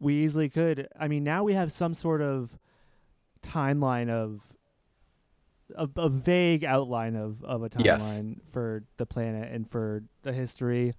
we 0.00 0.14
easily 0.14 0.48
could. 0.48 0.88
I 0.98 1.08
mean, 1.08 1.24
now 1.24 1.44
we 1.44 1.54
have 1.54 1.72
some 1.72 1.94
sort 1.94 2.20
of 2.22 2.58
timeline 3.42 4.08
of 4.10 4.40
a, 5.74 5.88
a 5.96 6.08
vague 6.08 6.64
outline 6.64 7.16
of 7.16 7.42
of 7.44 7.62
a 7.62 7.70
Yes. 7.82 8.02
timeline 8.02 8.38
for 8.52 8.84
the 8.98 9.06
planet 9.06 9.52
and 9.52 9.68
for 9.70 10.04
the 10.22 10.32
history. 10.32 10.94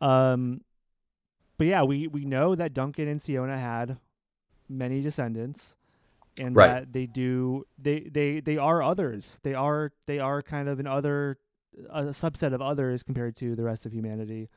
Um, 0.00 0.62
but 1.58 1.66
yeah, 1.66 1.82
we 1.84 2.08
we 2.08 2.24
know 2.24 2.54
that 2.54 2.72
Duncan 2.74 3.08
and 3.08 3.20
Siona 3.22 3.58
had 3.58 3.98
many 4.68 5.00
descendants, 5.00 5.76
and 6.40 6.56
Right. 6.56 6.66
that 6.84 6.92
they 6.92 7.06
do 7.06 7.64
they 7.78 8.00
they 8.00 8.40
they 8.40 8.56
are 8.56 8.82
others. 8.82 9.38
They 9.42 9.54
are 9.54 9.92
they 10.06 10.18
are 10.18 10.42
kind 10.42 10.68
of 10.68 10.80
an 10.80 10.86
other 10.86 11.38
a 11.90 12.04
subset 12.06 12.52
of 12.52 12.60
others 12.60 13.02
compared 13.02 13.34
to 13.36 13.54
the 13.54 13.62
rest 13.62 13.86
of 13.86 13.92
humanity. 13.92 14.50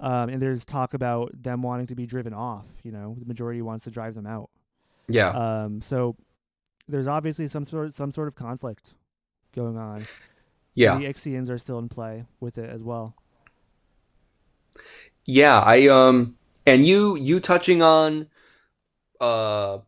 Um, 0.00 0.28
and 0.28 0.40
there's 0.40 0.64
talk 0.64 0.94
about 0.94 1.30
them 1.42 1.62
wanting 1.62 1.86
to 1.88 1.94
be 1.94 2.06
driven 2.06 2.32
off. 2.32 2.66
You 2.84 2.92
know, 2.92 3.16
the 3.18 3.26
majority 3.26 3.62
wants 3.62 3.84
to 3.84 3.90
drive 3.90 4.14
them 4.14 4.26
out. 4.26 4.50
Yeah. 5.08 5.30
Um, 5.30 5.80
so 5.82 6.16
there's 6.88 7.08
obviously 7.08 7.48
some 7.48 7.64
sort 7.64 7.92
some 7.92 8.10
sort 8.10 8.28
of 8.28 8.34
conflict 8.34 8.94
going 9.54 9.76
on. 9.76 10.06
yeah. 10.74 10.96
The 10.98 11.06
Ixians 11.06 11.50
are 11.50 11.58
still 11.58 11.78
in 11.78 11.88
play 11.88 12.24
with 12.40 12.58
it 12.58 12.70
as 12.70 12.82
well. 12.82 13.14
Yeah, 15.26 15.60
I 15.60 15.88
um 15.88 16.36
and 16.66 16.86
you 16.86 17.16
you 17.16 17.40
touching 17.40 17.82
on 17.82 18.28
uh 19.20 19.78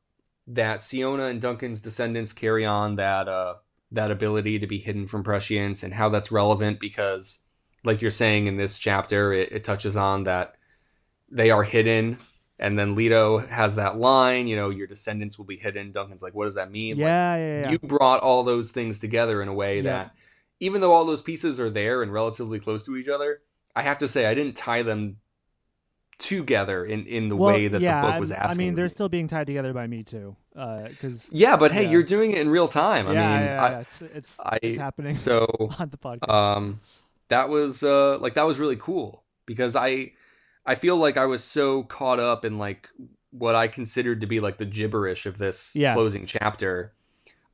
that 0.48 0.80
Siona 0.80 1.26
and 1.26 1.40
Duncan's 1.40 1.80
descendants 1.80 2.32
carry 2.32 2.64
on 2.66 2.96
that 2.96 3.28
uh 3.28 3.54
that 3.92 4.10
ability 4.10 4.58
to 4.58 4.66
be 4.66 4.78
hidden 4.78 5.06
from 5.06 5.24
prescience 5.24 5.82
and 5.82 5.94
how 5.94 6.08
that's 6.08 6.30
relevant 6.30 6.78
because 6.78 7.40
like 7.84 8.00
you're 8.02 8.10
saying 8.10 8.46
in 8.46 8.56
this 8.56 8.78
chapter 8.78 9.32
it, 9.32 9.52
it 9.52 9.64
touches 9.64 9.96
on 9.96 10.24
that 10.24 10.54
they 11.30 11.50
are 11.50 11.62
hidden 11.62 12.16
and 12.58 12.78
then 12.78 12.94
Leto 12.94 13.38
has 13.38 13.76
that 13.76 13.98
line, 13.98 14.46
you 14.46 14.54
know, 14.54 14.68
your 14.68 14.86
descendants 14.86 15.38
will 15.38 15.46
be 15.46 15.56
hidden. 15.56 15.92
Duncan's 15.92 16.22
like, 16.22 16.34
what 16.34 16.44
does 16.44 16.56
that 16.56 16.70
mean? 16.70 16.96
Like, 16.96 17.04
Yeah, 17.04 17.36
yeah, 17.36 17.60
yeah. 17.62 17.70
you 17.70 17.78
brought 17.78 18.20
all 18.20 18.42
those 18.44 18.70
things 18.70 18.98
together 18.98 19.40
in 19.40 19.48
a 19.48 19.54
way 19.54 19.76
Yeah. 19.76 19.82
that 19.82 20.14
even 20.60 20.82
though 20.82 20.92
all 20.92 21.06
those 21.06 21.22
pieces 21.22 21.58
are 21.58 21.70
there 21.70 22.02
and 22.02 22.12
relatively 22.12 22.60
close 22.60 22.84
to 22.84 22.96
each 22.96 23.08
other, 23.08 23.40
I 23.74 23.82
have 23.82 23.96
to 23.98 24.08
say 24.08 24.26
I 24.26 24.34
didn't 24.34 24.56
tie 24.56 24.82
them 24.82 25.16
together 26.18 26.84
in, 26.84 27.06
in 27.06 27.28
the 27.28 27.36
well, 27.36 27.54
way 27.54 27.68
that 27.68 27.80
yeah, 27.80 28.02
the 28.02 28.08
book 28.08 28.20
was 28.20 28.30
asking. 28.30 28.60
I 28.60 28.64
mean, 28.64 28.74
they're 28.74 28.90
still 28.90 29.08
being 29.08 29.26
tied 29.26 29.46
together 29.46 29.72
by 29.72 29.86
me 29.86 30.02
too. 30.02 30.36
Because 30.52 31.30
yeah, 31.32 31.56
but 31.56 31.72
hey, 31.72 31.84
yeah. 31.84 31.90
you're 31.90 32.02
doing 32.02 32.32
it 32.32 32.38
in 32.38 32.50
real 32.50 32.68
time. 32.68 33.06
I 33.06 33.12
yeah, 33.14 33.18
mean, 33.36 33.46
yeah, 33.46 33.70
yeah, 33.70 33.78
it's 33.80 34.02
it's, 34.02 34.40
I, 34.40 34.58
it's 34.62 34.76
happening 34.76 35.14
so 35.14 35.46
on 35.78 35.88
the 35.88 35.96
podcast. 35.96 36.28
um, 36.28 36.80
that 37.30 37.48
was 37.48 37.82
uh, 37.82 38.18
like 38.18 38.34
that 38.34 38.46
was 38.46 38.58
really 38.60 38.76
cool 38.76 39.24
because 39.46 39.74
I 39.74 40.12
I 40.66 40.74
feel 40.76 40.96
like 40.96 41.16
I 41.16 41.24
was 41.26 41.42
so 41.42 41.82
caught 41.84 42.20
up 42.20 42.44
in 42.44 42.58
like 42.58 42.88
what 43.30 43.54
I 43.54 43.66
considered 43.68 44.20
to 44.20 44.26
be 44.26 44.38
like 44.40 44.58
the 44.58 44.64
gibberish 44.66 45.24
of 45.26 45.38
this 45.38 45.72
Yeah. 45.74 45.94
closing 45.94 46.26
chapter 46.26 46.92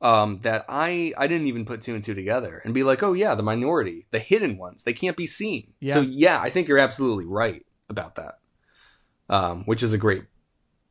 um, 0.01 0.39
that 0.43 0.65
I 0.69 1.13
I 1.17 1.25
didn't 1.27 1.47
even 1.47 1.65
put 1.65 1.81
two 1.81 1.95
and 1.95 2.03
two 2.03 2.13
together 2.13 2.61
and 2.65 2.73
be 2.73 2.83
like, 2.83 3.01
oh 3.01 3.13
yeah, 3.13 3.33
the 3.33 3.41
minority, 3.43 4.05
the 4.11 4.19
hidden 4.19 4.57
ones, 4.57 4.83
they 4.83 4.93
can't 4.93 5.17
be 5.17 5.25
seen. 5.25 5.73
Yeah. 5.79 5.93
So 5.95 6.01
yeah, 6.01 6.39
I 6.41 6.49
think 6.51 6.67
you're 6.67 6.77
absolutely 6.77 7.25
right 7.25 7.65
about 7.89 8.15
that, 8.15 8.39
um, 9.29 9.63
which 9.65 9.81
is 9.81 9.93
a 9.93 9.97
great 9.97 10.23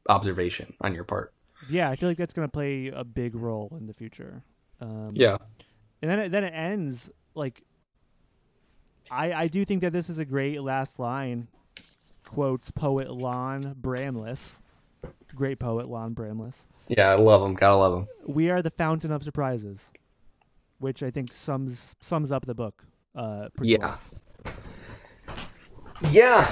observation 0.08 0.74
on 0.80 0.94
your 0.94 1.04
part. 1.04 1.32
yeah, 1.68 1.90
I 1.90 1.96
feel 1.96 2.08
like 2.08 2.18
that's 2.18 2.32
gonna 2.34 2.48
play 2.48 2.88
a 2.88 3.04
big 3.04 3.34
role 3.34 3.76
in 3.78 3.86
the 3.86 3.94
future. 3.94 4.44
Um, 4.80 5.12
Yeah. 5.14 5.38
and 6.02 6.10
then 6.10 6.18
it, 6.18 6.28
then 6.30 6.44
it 6.44 6.52
ends 6.54 7.10
like 7.34 7.62
I 9.10 9.32
I 9.32 9.46
do 9.48 9.64
think 9.64 9.80
that 9.82 9.92
this 9.92 10.08
is 10.08 10.18
a 10.18 10.24
great 10.24 10.62
last 10.62 10.98
line. 10.98 11.48
Quotes 12.24 12.70
poet 12.72 13.10
Lon 13.10 13.76
Bramless, 13.80 14.60
great 15.34 15.58
poet 15.60 15.88
Lon 15.88 16.14
Bramless. 16.14 16.64
Yeah, 16.88 17.10
I 17.10 17.14
love 17.14 17.42
him. 17.42 17.54
Gotta 17.54 17.76
love 17.76 17.94
him. 18.00 18.06
We 18.26 18.50
are 18.50 18.62
the 18.62 18.70
fountain 18.70 19.12
of 19.12 19.22
surprises, 19.22 19.92
which 20.78 21.02
I 21.02 21.10
think 21.10 21.32
sums 21.32 21.94
sums 22.00 22.32
up 22.32 22.46
the 22.46 22.54
book. 22.54 22.84
Uh, 23.14 23.48
pretty 23.56 23.72
Yeah. 23.72 23.96
well. 24.44 24.54
Yeah. 26.10 26.50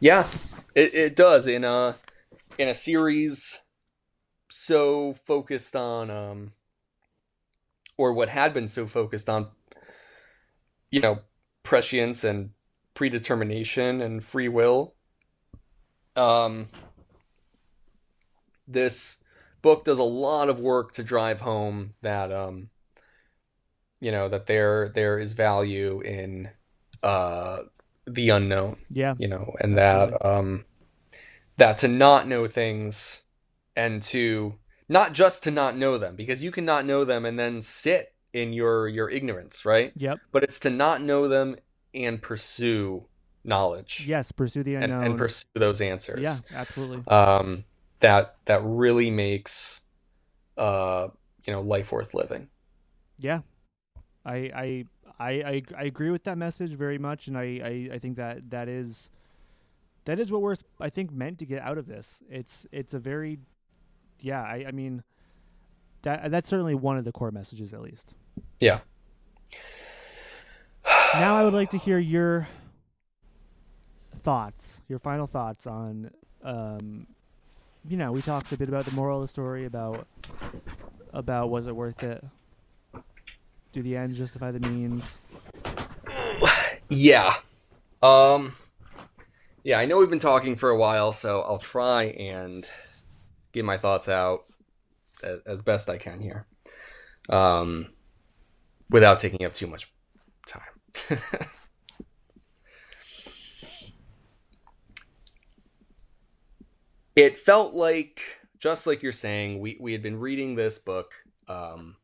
Yeah. 0.00 0.26
It 0.74 0.94
it 0.94 1.16
does 1.16 1.46
in 1.46 1.64
a 1.64 1.96
in 2.56 2.68
a 2.68 2.74
series 2.74 3.60
so 4.50 5.12
focused 5.12 5.76
on 5.76 6.10
um 6.10 6.52
or 7.96 8.12
what 8.12 8.30
had 8.30 8.54
been 8.54 8.68
so 8.68 8.86
focused 8.86 9.28
on 9.28 9.48
you 10.90 11.00
know 11.00 11.20
prescience 11.62 12.24
and 12.24 12.50
predetermination 12.94 14.00
and 14.00 14.24
free 14.24 14.48
will. 14.48 14.94
Um 16.16 16.68
this 18.66 19.18
book 19.62 19.84
does 19.84 19.98
a 19.98 20.04
lot 20.04 20.48
of 20.48 20.60
work 20.60 20.92
to 20.92 21.02
drive 21.02 21.40
home 21.40 21.94
that 22.02 22.32
um 22.32 22.68
you 24.00 24.12
know 24.12 24.28
that 24.28 24.46
there 24.46 24.90
there 24.94 25.18
is 25.18 25.32
value 25.32 26.00
in 26.00 26.50
uh 27.02 27.58
the 28.06 28.30
unknown 28.30 28.76
Yeah, 28.90 29.14
you 29.18 29.28
know 29.28 29.54
and 29.60 29.76
that 29.76 30.24
um 30.24 30.64
that 31.56 31.78
to 31.78 31.88
not 31.88 32.28
know 32.28 32.46
things 32.46 33.22
and 33.76 34.02
to 34.04 34.54
not 34.88 35.12
just 35.12 35.42
to 35.44 35.50
not 35.50 35.76
know 35.76 35.98
them 35.98 36.16
because 36.16 36.42
you 36.42 36.50
can 36.50 36.64
not 36.64 36.86
know 36.86 37.04
them 37.04 37.24
and 37.24 37.38
then 37.38 37.60
sit 37.60 38.14
in 38.32 38.52
your 38.52 38.88
your 38.88 39.08
ignorance 39.10 39.64
right 39.64 39.92
yep, 39.96 40.18
but 40.32 40.42
it's 40.42 40.60
to 40.60 40.70
not 40.70 41.00
know 41.00 41.28
them 41.28 41.56
and 41.94 42.20
pursue 42.20 43.04
knowledge 43.44 44.04
yes. 44.06 44.30
Pursue 44.32 44.62
the 44.62 44.74
and, 44.74 44.84
unknown. 44.84 45.04
and 45.04 45.18
pursue 45.18 45.46
those 45.54 45.80
answers 45.80 46.20
yeah, 46.20 46.38
absolutely. 46.54 47.02
um 47.08 47.64
that 48.00 48.36
that 48.44 48.60
really 48.62 49.10
makes 49.10 49.80
uh 50.56 51.08
you 51.46 51.52
know 51.52 51.60
life 51.60 51.92
worth 51.92 52.14
living 52.14 52.48
Yeah, 53.18 53.40
I 54.24 54.36
I 54.36 54.84
I 55.18 55.30
I, 55.30 55.62
I 55.76 55.84
agree 55.84 56.10
with 56.10 56.24
that 56.24 56.38
message 56.38 56.72
very 56.72 56.98
much, 56.98 57.26
and 57.26 57.36
I, 57.36 57.60
I 57.64 57.94
I 57.94 57.98
think 57.98 58.16
that 58.16 58.50
that 58.50 58.68
is 58.68 59.10
that 60.04 60.20
is 60.20 60.30
what 60.30 60.42
we're 60.42 60.56
I 60.80 60.90
think 60.90 61.10
meant 61.10 61.38
to 61.38 61.46
get 61.46 61.60
out 61.62 61.78
of 61.78 61.86
this. 61.86 62.22
It's 62.30 62.66
it's 62.70 62.94
a 62.94 62.98
very 62.98 63.40
yeah. 64.20 64.42
I 64.42 64.66
I 64.68 64.70
mean 64.72 65.02
that 66.08 66.30
that's 66.30 66.48
certainly 66.48 66.74
one 66.74 66.96
of 66.96 67.04
the 67.04 67.12
core 67.12 67.30
messages, 67.30 67.74
at 67.74 67.82
least. 67.82 68.14
yeah 68.60 68.80
Now 71.14 71.36
I 71.36 71.44
would 71.44 71.52
like 71.54 71.70
to 71.70 71.78
hear 71.78 71.98
your 71.98 72.48
thoughts, 74.22 74.80
your 74.88 74.98
final 74.98 75.26
thoughts 75.26 75.66
on 75.66 76.10
um 76.42 77.06
you 77.88 77.96
know, 77.96 78.12
we 78.12 78.20
talked 78.20 78.52
a 78.52 78.56
bit 78.58 78.68
about 78.68 78.84
the 78.84 78.94
moral 78.94 79.18
of 79.18 79.22
the 79.22 79.28
story 79.28 79.64
about 79.64 80.06
about 81.12 81.50
was 81.50 81.66
it 81.66 81.76
worth 81.76 82.02
it? 82.02 82.24
Do 83.72 83.82
the 83.82 83.96
ends 83.96 84.16
justify 84.18 84.50
the 84.50 84.60
means? 84.60 85.18
Yeah. 86.88 87.34
Um 88.02 88.54
Yeah, 89.62 89.78
I 89.78 89.84
know 89.84 89.98
we've 89.98 90.10
been 90.10 90.18
talking 90.18 90.56
for 90.56 90.70
a 90.70 90.78
while, 90.78 91.12
so 91.12 91.42
I'll 91.42 91.58
try 91.58 92.04
and 92.04 92.66
get 93.52 93.64
my 93.64 93.76
thoughts 93.76 94.08
out 94.08 94.44
as, 95.22 95.62
best 95.62 95.88
I 95.90 95.98
can 95.98 96.20
here. 96.20 96.46
Um 97.28 97.88
without 98.90 99.18
taking 99.18 99.44
up 99.44 99.54
too 99.54 99.66
much 99.66 99.92
time. 100.46 100.62
it 107.16 107.38
felt 107.38 107.74
like 107.74 108.20
just 108.58 108.86
like 108.86 109.02
you're 109.02 109.12
saying, 109.12 109.60
we 109.60 109.76
we 109.80 109.92
had 109.92 110.02
been 110.02 110.18
reading 110.18 110.54
this 110.54 110.78
book 110.78 111.12
um 111.48 111.96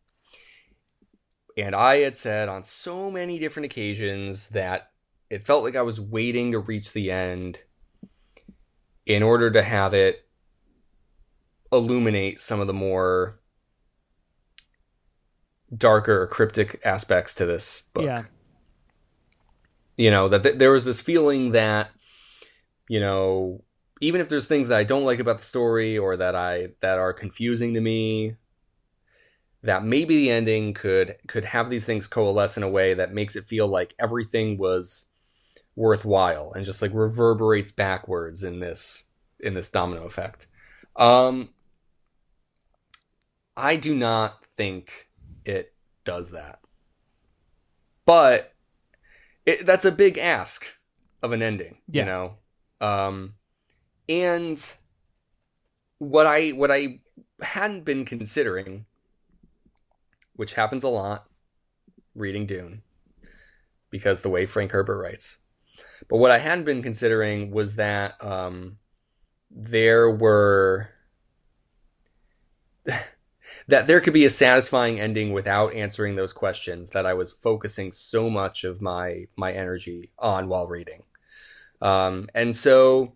and 1.57 1.75
I 1.75 1.99
had 1.99 2.17
said 2.17 2.49
on 2.49 2.65
so 2.65 3.11
many 3.11 3.39
different 3.39 3.67
occasions 3.67 4.49
that 4.51 4.91
it 5.31 5.47
felt 5.47 5.65
like 5.65 5.77
I 5.77 5.83
was 5.83 6.01
waiting 6.01 6.53
to 6.53 6.59
reach 6.59 6.93
the 6.93 7.11
end 7.11 7.61
in 9.07 9.23
order 9.23 9.51
to 9.51 9.63
have 9.63 9.95
it 9.95 10.24
illuminate 11.73 12.41
some 12.41 12.61
of 12.61 12.67
the 12.67 12.73
more 12.73 13.41
darker 15.77 16.23
or 16.23 16.27
cryptic 16.27 16.81
aspects 16.85 17.35
to 17.35 17.47
this 17.47 17.85
book. 17.93 18.05
Yeah. 18.05 18.25
You 19.97 20.11
know, 20.11 20.29
that 20.29 20.43
th- 20.43 20.59
there 20.59 20.73
was 20.73 20.85
this 20.85 21.01
feeling 21.01 21.53
that, 21.53 21.91
you 22.89 23.01
know, 23.01 23.65
even 24.01 24.21
if 24.21 24.29
there's 24.29 24.47
things 24.47 24.69
that 24.69 24.79
I 24.79 24.85
don't 24.85 25.05
like 25.05 25.19
about 25.19 25.39
the 25.39 25.45
story 25.45 25.97
or 25.97 26.17
that 26.17 26.35
I 26.35 26.69
that 26.81 26.99
are 26.99 27.13
confusing 27.13 27.75
to 27.75 27.81
me, 27.81 28.37
that 29.63 29.85
maybe 29.85 30.17
the 30.17 30.31
ending 30.31 30.75
could 30.75 31.17
could 31.27 31.47
have 31.47 31.71
these 31.71 31.87
things 31.87 32.07
coalesce 32.07 32.57
in 32.57 32.63
a 32.63 32.69
way 32.69 32.95
that 32.95 33.15
makes 33.15 33.37
it 33.37 33.49
feel 33.49 33.67
like 33.67 33.95
everything 33.99 34.59
was 34.59 35.07
worthwhile 35.77 36.53
and 36.53 36.65
just 36.65 36.83
like 36.83 36.93
reverberates 36.95 37.73
backwards 37.73 38.43
in 38.43 38.61
this 38.61 39.05
in 39.41 39.55
this 39.55 39.71
domino 39.71 40.05
effect. 40.05 40.47
Um 40.97 41.51
I 43.57 43.77
do 43.77 43.95
not 43.95 44.45
think 44.57 45.09
it 45.45 45.73
does 46.05 46.31
that. 46.33 46.61
But 48.07 48.53
it, 49.47 49.65
that's 49.65 49.85
a 49.85 49.93
big 49.93 50.19
ask 50.19 50.67
of 51.23 51.33
an 51.33 51.43
ending, 51.43 51.79
Yeah. 51.89 52.03
you 52.03 52.07
know. 52.07 52.35
Um 52.81 53.35
and 54.09 54.61
what 55.99 56.27
I 56.27 56.51
what 56.51 56.71
I 56.71 57.01
hadn't 57.41 57.85
been 57.85 58.05
considering 58.05 58.87
which 60.37 60.55
happens 60.55 60.83
a 60.85 60.89
lot 60.89 61.27
reading 62.15 62.47
Dune 62.47 62.83
because 63.91 64.23
the 64.23 64.29
way 64.29 64.47
Frank 64.47 64.73
Herbert 64.73 65.01
writes. 65.01 65.39
But 66.09 66.17
what 66.19 66.31
I 66.33 66.39
hadn't 66.39 66.65
been 66.65 66.83
considering 66.83 67.51
was 67.53 67.77
that 67.77 68.23
um, 68.23 68.79
there 69.51 70.11
were 70.11 70.89
that 73.69 73.87
there 73.87 74.01
could 74.01 74.13
be 74.13 74.25
a 74.25 74.31
satisfying 74.31 75.01
ending 75.01 75.33
without 75.33 75.75
answering 75.75 76.17
those 76.17 76.33
questions 76.33 76.91
that 76.91 77.07
I 77.07 77.15
was 77.15 77.33
focusing 77.33 77.93
so 77.93 78.29
much 78.29 78.65
of 78.65 78.83
my 78.83 79.27
my 79.37 79.53
energy 79.53 80.11
on 80.19 80.49
while 80.49 80.67
reading. 80.67 81.03
Um, 81.81 82.29
and 82.35 82.55
so 82.55 83.15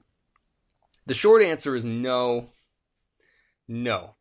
the 1.07 1.15
short 1.15 1.43
answer 1.43 1.75
is 1.75 1.85
no. 1.85 2.51
No. 3.67 4.15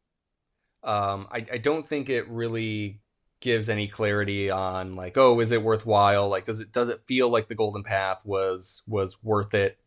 Um, 0.83 1.27
I, 1.31 1.45
I 1.53 1.57
don't 1.57 1.87
think 1.87 2.09
it 2.09 2.29
really 2.29 3.01
gives 3.39 3.69
any 3.69 3.87
clarity 3.87 4.49
on 4.49 4.95
like, 4.95 5.17
oh, 5.17 5.39
is 5.39 5.51
it 5.51 5.61
worthwhile? 5.61 6.29
Like, 6.29 6.45
does 6.45 6.59
it 6.59 6.71
does 6.71 6.89
it 6.89 7.01
feel 7.05 7.29
like 7.29 7.47
the 7.47 7.55
Golden 7.55 7.83
Path 7.83 8.21
was 8.25 8.83
was 8.87 9.21
worth 9.23 9.53
it? 9.53 9.77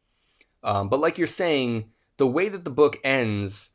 Um, 0.63 0.89
but 0.89 1.01
like 1.01 1.19
you're 1.19 1.27
saying, 1.27 1.91
the 2.19 2.27
way 2.27 2.49
that 2.49 2.65
the 2.65 2.71
book 2.71 2.99
ends, 3.03 3.71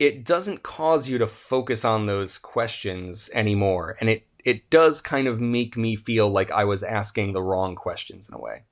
it 0.00 0.24
doesn't 0.24 0.62
cause 0.62 1.08
you 1.08 1.18
to 1.18 1.26
focus 1.26 1.84
on 1.84 2.06
those 2.06 2.38
questions 2.38 3.28
anymore, 3.34 3.96
and 4.00 4.08
it 4.08 4.26
it 4.42 4.70
does 4.70 5.02
kind 5.02 5.28
of 5.28 5.40
make 5.40 5.76
me 5.76 5.94
feel 5.94 6.28
like 6.30 6.50
I 6.50 6.64
was 6.64 6.82
asking 6.82 7.34
the 7.34 7.42
wrong 7.42 7.76
questions 7.76 8.26
in 8.26 8.34
a 8.34 8.40
way. 8.40 8.64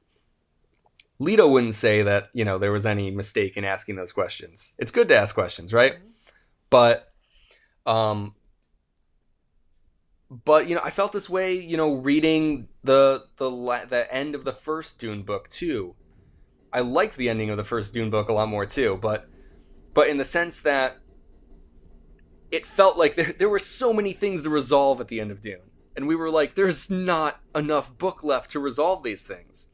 Leto 1.18 1.46
wouldn't 1.46 1.74
say 1.74 2.02
that 2.02 2.30
you 2.32 2.46
know 2.46 2.58
there 2.58 2.72
was 2.72 2.86
any 2.86 3.10
mistake 3.10 3.58
in 3.58 3.64
asking 3.64 3.96
those 3.96 4.10
questions. 4.10 4.74
It's 4.78 4.90
good 4.90 5.06
to 5.08 5.16
ask 5.18 5.34
questions, 5.34 5.74
right? 5.74 5.96
But 6.70 7.12
um 7.84 8.34
but 10.30 10.68
you 10.68 10.74
know 10.74 10.82
i 10.84 10.90
felt 10.90 11.12
this 11.12 11.30
way 11.30 11.54
you 11.54 11.74
know 11.74 11.94
reading 11.94 12.68
the 12.84 13.24
the 13.38 13.50
la- 13.50 13.86
the 13.86 14.12
end 14.12 14.34
of 14.34 14.44
the 14.44 14.52
first 14.52 14.98
dune 14.98 15.22
book 15.22 15.48
too 15.48 15.94
i 16.70 16.80
liked 16.80 17.16
the 17.16 17.30
ending 17.30 17.48
of 17.48 17.56
the 17.56 17.64
first 17.64 17.94
dune 17.94 18.10
book 18.10 18.28
a 18.28 18.32
lot 18.34 18.46
more 18.46 18.66
too 18.66 18.98
but 19.00 19.26
but 19.94 20.06
in 20.06 20.18
the 20.18 20.24
sense 20.26 20.60
that 20.60 20.98
it 22.50 22.66
felt 22.66 22.98
like 22.98 23.14
there, 23.16 23.32
there 23.38 23.48
were 23.48 23.58
so 23.58 23.92
many 23.92 24.12
things 24.12 24.42
to 24.42 24.50
resolve 24.50 25.00
at 25.00 25.08
the 25.08 25.20
end 25.20 25.30
of 25.30 25.40
dune. 25.40 25.70
And 25.96 26.06
we 26.06 26.14
were 26.14 26.30
like 26.30 26.54
there's 26.54 26.90
not 26.90 27.40
enough 27.54 27.96
book 27.98 28.22
left 28.22 28.50
to 28.52 28.60
resolve 28.60 29.02
these 29.02 29.22
things. 29.22 29.68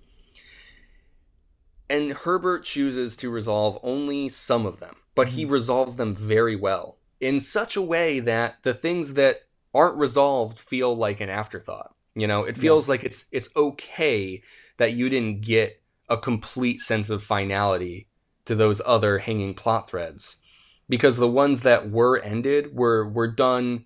And 1.89 2.13
herbert 2.13 2.65
chooses 2.65 3.17
to 3.19 3.31
resolve 3.31 3.79
only 3.83 4.29
some 4.29 4.65
of 4.65 4.81
them 4.81 4.97
but 5.15 5.29
he 5.29 5.45
mm-hmm. 5.45 5.53
resolves 5.53 5.97
them 5.97 6.15
very 6.15 6.57
well 6.57 6.99
in 7.21 7.41
such 7.41 7.77
a 7.77 7.83
way 7.83 8.21
that 8.21 8.57
the 8.63 8.75
things 8.75 9.15
that 9.15 9.43
aren't 9.73 9.97
resolved 9.97 10.59
feel 10.59 10.97
like 10.97 11.21
an 11.21 11.29
afterthought. 11.29 11.95
You 12.15 12.27
know, 12.27 12.45
it 12.45 12.57
feels 12.57 12.89
like 12.89 13.03
it's 13.03 13.27
it's 13.33 13.49
okay 13.57 14.43
that 14.77 14.93
you 14.93 15.09
didn't 15.09 15.41
get 15.41 15.83
a 16.09 16.17
complete 16.17 16.81
sense 16.81 17.11
of 17.11 17.23
finality 17.23 18.07
to 18.45 18.55
those 18.55 18.81
other 18.85 19.19
hanging 19.19 19.55
plot 19.55 19.89
threads 19.89 20.37
because 20.89 21.17
the 21.17 21.29
ones 21.29 21.63
that 21.63 21.91
were 21.91 22.21
ended 22.21 22.75
were 22.75 23.09
were 23.09 23.29
done 23.29 23.85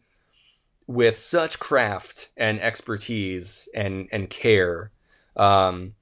with 0.86 1.18
such 1.18 1.58
craft 1.58 2.30
and 2.36 2.60
expertise 2.60 3.68
and 3.74 4.08
and 4.10 4.30
care 4.30 4.90
um, 5.36 5.94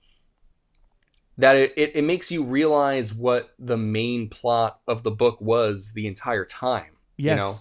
that 1.36 1.56
it, 1.56 1.74
it, 1.76 1.96
it 1.96 2.02
makes 2.02 2.30
you 2.30 2.42
realize 2.42 3.12
what 3.12 3.52
the 3.58 3.76
main 3.76 4.28
plot 4.28 4.80
of 4.86 5.02
the 5.02 5.10
book 5.10 5.40
was 5.40 5.92
the 5.92 6.06
entire 6.06 6.44
time 6.44 6.92
Yes. 7.18 7.30
you 7.32 7.36
know 7.36 7.60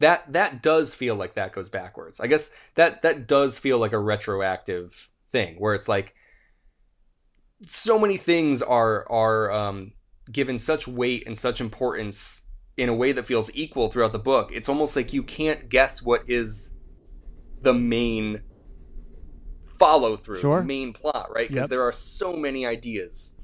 that 0.00 0.32
that 0.32 0.62
does 0.62 0.94
feel 0.94 1.14
like 1.14 1.34
that 1.34 1.52
goes 1.52 1.68
backwards 1.68 2.20
i 2.20 2.26
guess 2.26 2.50
that 2.74 3.02
that 3.02 3.26
does 3.26 3.58
feel 3.58 3.78
like 3.78 3.92
a 3.92 3.98
retroactive 3.98 5.08
thing 5.30 5.54
where 5.58 5.74
it's 5.74 5.88
like 5.88 6.14
so 7.66 7.98
many 7.98 8.16
things 8.16 8.60
are 8.62 9.10
are 9.10 9.50
um 9.52 9.92
given 10.30 10.58
such 10.58 10.88
weight 10.88 11.22
and 11.26 11.38
such 11.38 11.60
importance 11.60 12.42
in 12.76 12.88
a 12.88 12.94
way 12.94 13.12
that 13.12 13.26
feels 13.26 13.50
equal 13.54 13.90
throughout 13.90 14.12
the 14.12 14.18
book 14.18 14.50
it's 14.52 14.68
almost 14.68 14.96
like 14.96 15.12
you 15.12 15.22
can't 15.22 15.68
guess 15.68 16.02
what 16.02 16.22
is 16.28 16.74
the 17.62 17.72
main 17.74 18.40
follow 19.78 20.16
through 20.16 20.36
Sure. 20.40 20.60
the 20.60 20.66
main 20.66 20.92
plot 20.92 21.28
right 21.34 21.48
because 21.48 21.62
Yep. 21.64 21.70
there 21.70 21.82
are 21.82 21.92
so 21.92 22.34
many 22.36 22.66
ideas 22.66 23.34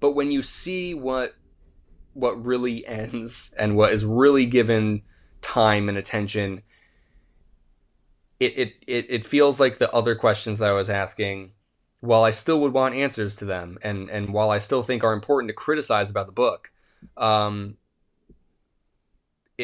but 0.00 0.12
when 0.12 0.30
you 0.30 0.42
see 0.42 0.94
what 0.94 1.34
what 2.14 2.44
really 2.46 2.86
ends 2.86 3.54
and 3.58 3.76
what 3.76 3.92
is 3.92 4.04
really 4.04 4.46
given 4.46 5.02
time 5.40 5.88
and 5.88 5.96
attention 5.98 6.62
it 8.40 8.58
it 8.58 8.72
it, 8.86 9.06
it 9.08 9.26
feels 9.26 9.60
like 9.60 9.78
the 9.78 9.90
other 9.92 10.14
questions 10.14 10.58
that 10.58 10.68
I 10.70 10.72
was 10.72 10.90
asking 10.90 11.52
while 12.00 12.24
I 12.24 12.30
still 12.32 12.60
would 12.60 12.72
want 12.72 12.94
answers 12.94 13.36
to 13.36 13.44
them 13.44 13.78
and 13.82 14.10
and 14.10 14.32
while 14.32 14.50
I 14.50 14.58
still 14.58 14.82
think 14.82 15.04
are 15.04 15.12
important 15.12 15.48
to 15.48 15.54
criticize 15.54 16.10
about 16.10 16.26
the 16.26 16.32
book 16.32 16.70
um 17.16 17.76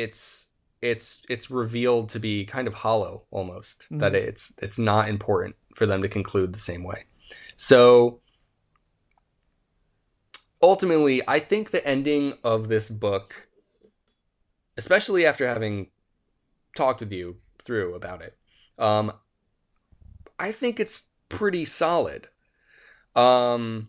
it's 0.01 0.49
it's 0.81 1.23
it's 1.29 1.51
revealed 1.51 2.09
to 2.09 2.19
be 2.21 2.45
kind 2.45 2.69
of 2.69 2.75
hollow 2.75 3.25
almost 3.31 3.87
that 3.91 4.13
Mhm. 4.13 4.29
it's 4.29 4.53
it's 4.59 4.79
not 4.79 5.09
important 5.09 5.57
for 5.75 5.87
them 5.87 6.03
to 6.03 6.09
conclude 6.09 6.53
the 6.53 6.59
same 6.59 6.85
way 6.85 7.05
so 7.57 8.21
ultimately, 10.63 11.23
I 11.29 11.39
think 11.39 11.71
the 11.71 11.87
ending 11.87 12.35
of 12.43 12.69
this 12.69 12.89
book, 12.89 13.49
especially 14.77 15.27
after 15.27 15.47
having 15.47 15.89
talked 16.77 17.01
with 17.01 17.13
you 17.13 17.37
through 17.63 17.95
about 17.95 18.23
it, 18.23 18.37
um, 18.79 19.13
I 20.39 20.53
think 20.53 20.79
it's 20.79 21.05
pretty 21.29 21.65
solid. 21.65 22.29
Um, 23.17 23.89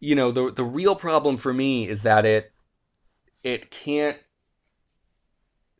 you 0.00 0.14
know, 0.14 0.30
the 0.30 0.52
the 0.52 0.64
real 0.64 0.94
problem 0.94 1.36
for 1.36 1.52
me 1.52 1.88
is 1.88 2.02
that 2.02 2.24
it 2.24 2.52
it 3.42 3.70
can't. 3.70 4.18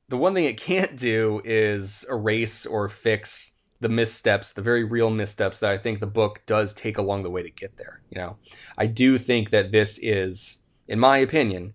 The 0.08 0.16
one 0.16 0.34
thing 0.34 0.44
it 0.44 0.58
can't 0.58 0.96
do 0.96 1.42
is 1.44 2.06
erase 2.08 2.64
or 2.64 2.88
fix 2.88 3.52
the 3.80 3.88
missteps, 3.88 4.52
the 4.52 4.62
very 4.62 4.82
real 4.82 5.10
missteps 5.10 5.60
that 5.60 5.70
I 5.70 5.78
think 5.78 6.00
the 6.00 6.06
book 6.06 6.42
does 6.46 6.72
take 6.72 6.98
along 6.98 7.22
the 7.22 7.30
way 7.30 7.42
to 7.42 7.50
get 7.50 7.76
there. 7.76 8.00
You 8.10 8.18
know, 8.18 8.36
I 8.76 8.86
do 8.86 9.18
think 9.18 9.50
that 9.50 9.70
this 9.70 9.98
is, 10.02 10.58
in 10.88 10.98
my 10.98 11.18
opinion, 11.18 11.74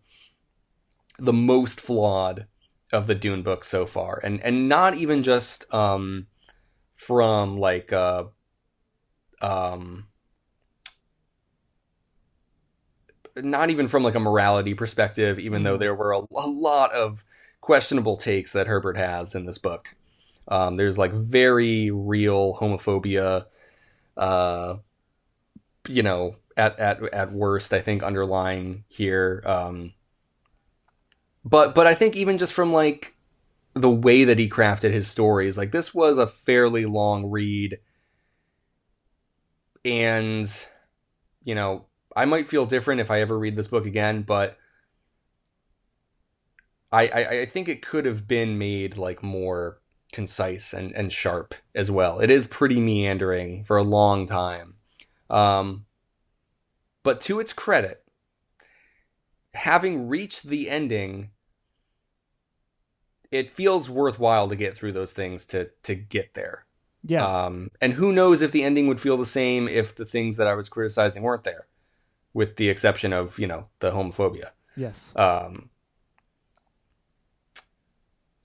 the 1.18 1.34
most 1.34 1.80
flawed 1.80 2.48
of 2.92 3.08
the 3.08 3.16
Dune 3.16 3.44
books 3.44 3.68
so 3.68 3.86
far, 3.86 4.20
and 4.24 4.42
and 4.42 4.68
not 4.68 4.96
even 4.96 5.24
just 5.24 5.72
um, 5.74 6.28
from 6.94 7.58
like 7.58 7.94
uh, 7.94 8.26
um, 9.42 10.08
not 13.36 13.70
even 13.70 13.88
from 13.88 14.04
like 14.04 14.16
a 14.16 14.20
morality 14.20 14.74
perspective, 14.74 15.40
even 15.40 15.64
though 15.64 15.78
there 15.78 15.96
were 15.96 16.12
a, 16.12 16.20
a 16.20 16.48
lot 16.48 16.92
of 16.94 17.24
questionable 17.62 18.18
takes 18.18 18.52
that 18.54 18.68
Herbert 18.68 18.98
has 18.98 19.36
in 19.36 19.46
this 19.46 19.58
book. 19.58 19.90
Um, 20.48 20.76
there's 20.76 20.98
like 20.98 21.14
very 21.14 21.90
real 21.90 22.58
homophobia, 22.60 23.46
uh, 24.18 24.76
you 25.88 26.04
know, 26.04 26.36
at 26.58 26.78
at 26.80 27.02
at 27.14 27.32
worst, 27.32 27.74
I 27.74 27.82
think 27.82 28.04
underlying 28.04 28.84
here. 28.90 29.42
Um, 29.46 29.94
but 31.46 31.74
but 31.76 31.88
I 31.88 31.94
think 31.94 32.16
even 32.16 32.38
just 32.38 32.54
from 32.54 32.74
like 32.74 33.16
the 33.74 33.90
way 33.90 34.24
that 34.26 34.38
he 34.38 34.50
crafted 34.50 34.92
his 34.92 35.08
stories, 35.08 35.58
like 35.58 35.72
this 35.72 35.94
was 35.94 36.18
a 36.18 36.28
fairly 36.28 36.86
long 36.86 37.30
read, 37.30 37.80
and 39.86 40.48
you 41.44 41.56
know, 41.56 41.86
I 42.16 42.26
might 42.26 42.48
feel 42.48 42.66
different 42.66 43.02
if 43.02 43.12
I 43.12 43.22
ever 43.22 43.38
read 43.38 43.56
this 43.56 43.68
book 43.68 43.86
again, 43.86 44.24
but. 44.24 44.58
I, 46.92 47.08
I, 47.08 47.40
I 47.42 47.46
think 47.48 47.68
it 47.68 47.82
could 47.84 48.06
have 48.06 48.28
been 48.28 48.60
made 48.60 48.98
like 48.98 49.24
more 49.24 49.82
concise 50.12 50.74
and, 50.74 50.94
and 50.94 51.12
sharp 51.12 51.56
as 51.76 51.92
well. 51.92 52.20
It 52.20 52.30
is 52.30 52.48
pretty 52.48 52.80
meandering 52.80 53.66
for 53.66 53.78
a 53.78 53.84
long 53.84 54.28
time. 54.28 54.76
Um, 55.30 55.86
but 57.02 57.20
to 57.22 57.40
its 57.40 57.52
credit, 57.52 58.04
having 59.56 60.08
reached 60.08 60.44
the 60.44 60.70
ending, 60.70 61.32
it 63.32 63.50
feels 63.50 63.90
worthwhile 63.90 64.48
to 64.48 64.56
get 64.56 64.78
through 64.78 64.94
those 64.94 65.12
things 65.12 65.46
to 65.48 65.72
to 65.82 65.96
get 65.96 66.36
there. 66.36 66.66
Yeah. 67.04 67.26
Um, 67.26 67.72
and 67.82 67.94
who 67.94 68.14
knows 68.14 68.42
if 68.42 68.52
the 68.52 68.64
ending 68.64 68.88
would 68.88 69.02
feel 69.02 69.18
the 69.18 69.26
same 69.26 69.68
if 69.68 69.96
the 69.96 70.06
things 70.06 70.38
that 70.38 70.48
I 70.48 70.54
was 70.54 70.70
criticizing 70.70 71.24
weren't 71.24 71.44
there, 71.44 71.66
with 72.34 72.56
the 72.58 72.70
exception 72.70 73.14
of 73.14 73.38
you 73.40 73.48
know 73.48 73.68
the 73.80 73.92
homophobia. 73.92 74.50
yes. 74.76 75.14
Um, 75.16 75.70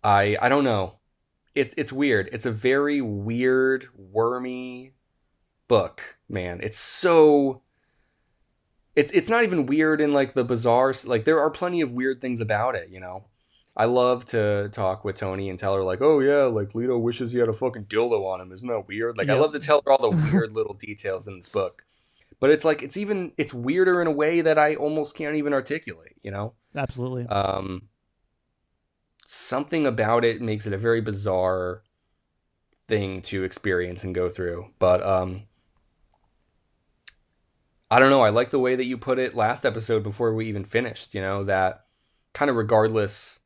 I 0.04 0.36
I 0.40 0.48
don't 0.48 0.64
know. 0.64 0.94
It's 1.54 1.74
it's 1.76 1.92
weird. 1.92 2.28
It's 2.32 2.46
a 2.46 2.52
very 2.52 3.00
weird, 3.00 3.88
wormy 3.96 4.92
book, 5.66 6.18
man. 6.28 6.60
It's 6.62 6.78
so. 6.78 7.62
It's 8.94 9.12
it's 9.12 9.28
not 9.28 9.44
even 9.44 9.66
weird 9.66 10.00
in 10.00 10.12
like 10.12 10.34
the 10.34 10.44
bizarre. 10.44 10.92
Like 11.04 11.24
there 11.24 11.40
are 11.40 11.50
plenty 11.50 11.80
of 11.80 11.92
weird 11.92 12.20
things 12.20 12.40
about 12.40 12.74
it, 12.74 12.90
you 12.90 13.00
know. 13.00 13.24
I 13.76 13.84
love 13.84 14.24
to 14.26 14.68
talk 14.70 15.04
with 15.04 15.14
Tony 15.14 15.48
and 15.48 15.56
tell 15.56 15.74
her 15.76 15.84
like, 15.84 16.00
oh 16.00 16.18
yeah, 16.18 16.44
like 16.44 16.74
Leto 16.74 16.98
wishes 16.98 17.32
he 17.32 17.38
had 17.38 17.48
a 17.48 17.52
fucking 17.52 17.84
dildo 17.84 18.26
on 18.26 18.40
him. 18.40 18.50
Isn't 18.50 18.66
that 18.66 18.88
weird? 18.88 19.16
Like 19.16 19.28
I 19.28 19.34
love 19.34 19.52
to 19.52 19.60
tell 19.60 19.82
her 19.86 19.92
all 19.92 20.10
the 20.10 20.30
weird 20.32 20.52
little 20.52 20.74
details 20.74 21.28
in 21.28 21.36
this 21.36 21.48
book. 21.48 21.84
But 22.40 22.50
it's 22.50 22.64
like 22.64 22.82
it's 22.82 22.96
even 22.96 23.32
it's 23.36 23.52
weirder 23.52 24.00
in 24.00 24.06
a 24.06 24.12
way 24.12 24.40
that 24.40 24.58
I 24.58 24.74
almost 24.74 25.16
can't 25.16 25.36
even 25.36 25.52
articulate, 25.52 26.16
you 26.22 26.30
know? 26.30 26.54
Absolutely. 26.74 27.26
um, 27.26 27.88
something 29.26 29.86
about 29.86 30.24
it 30.24 30.40
makes 30.40 30.66
it 30.66 30.72
a 30.72 30.78
very 30.78 31.00
bizarre 31.00 31.82
thing 32.86 33.22
to 33.22 33.44
experience 33.44 34.04
and 34.04 34.14
go 34.14 34.30
through. 34.30 34.68
But 34.78 35.02
um, 35.04 35.42
I 37.90 37.98
don't 37.98 38.10
know. 38.10 38.22
I 38.22 38.30
like 38.30 38.50
the 38.50 38.58
way 38.58 38.76
that 38.76 38.86
you 38.86 38.96
put 38.96 39.18
it 39.18 39.34
last 39.34 39.66
episode 39.66 40.02
before 40.02 40.32
we 40.34 40.48
even 40.48 40.64
finished. 40.64 41.14
You 41.14 41.20
know 41.20 41.44
that 41.44 41.86
kind 42.32 42.50
of 42.50 42.56
regardless. 42.56 43.40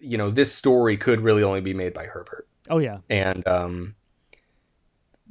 You 0.00 0.16
know, 0.16 0.30
this 0.30 0.54
story 0.54 0.96
could 0.96 1.20
really 1.20 1.42
only 1.42 1.60
be 1.60 1.74
made 1.74 1.92
by 1.92 2.06
Herbert 2.06 2.48
oh 2.70 2.78
yeah. 2.78 2.98
and 3.10 3.46
um 3.46 3.94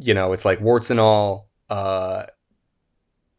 you 0.04 0.14
know 0.14 0.34
it's 0.34 0.46
like 0.46 0.60
warts 0.62 0.90
and 0.90 1.00
all 1.00 1.50
uh 1.70 2.24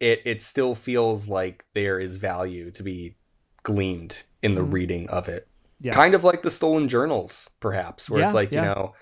it 0.01 0.23
it 0.25 0.43
still 0.43 0.75
feels 0.75 1.29
like 1.29 1.65
there 1.75 2.01
is 2.01 2.17
value 2.17 2.71
to 2.71 2.83
be 2.83 3.17
gleaned 3.63 4.23
in 4.43 4.55
the 4.55 4.63
Mhm. 4.63 4.73
reading 4.73 5.09
of 5.11 5.29
it 5.29 5.47
Yeah. 5.81 5.93
kind 5.93 6.15
of 6.15 6.25
like 6.25 6.43
the 6.43 6.51
stolen 6.51 6.89
journals 6.89 7.51
perhaps 7.61 8.09
where 8.09 8.21
Yeah, 8.21 8.27
it's 8.27 8.35
like 8.35 8.51
yeah. 8.53 8.61
you 8.63 8.67
know 8.69 8.93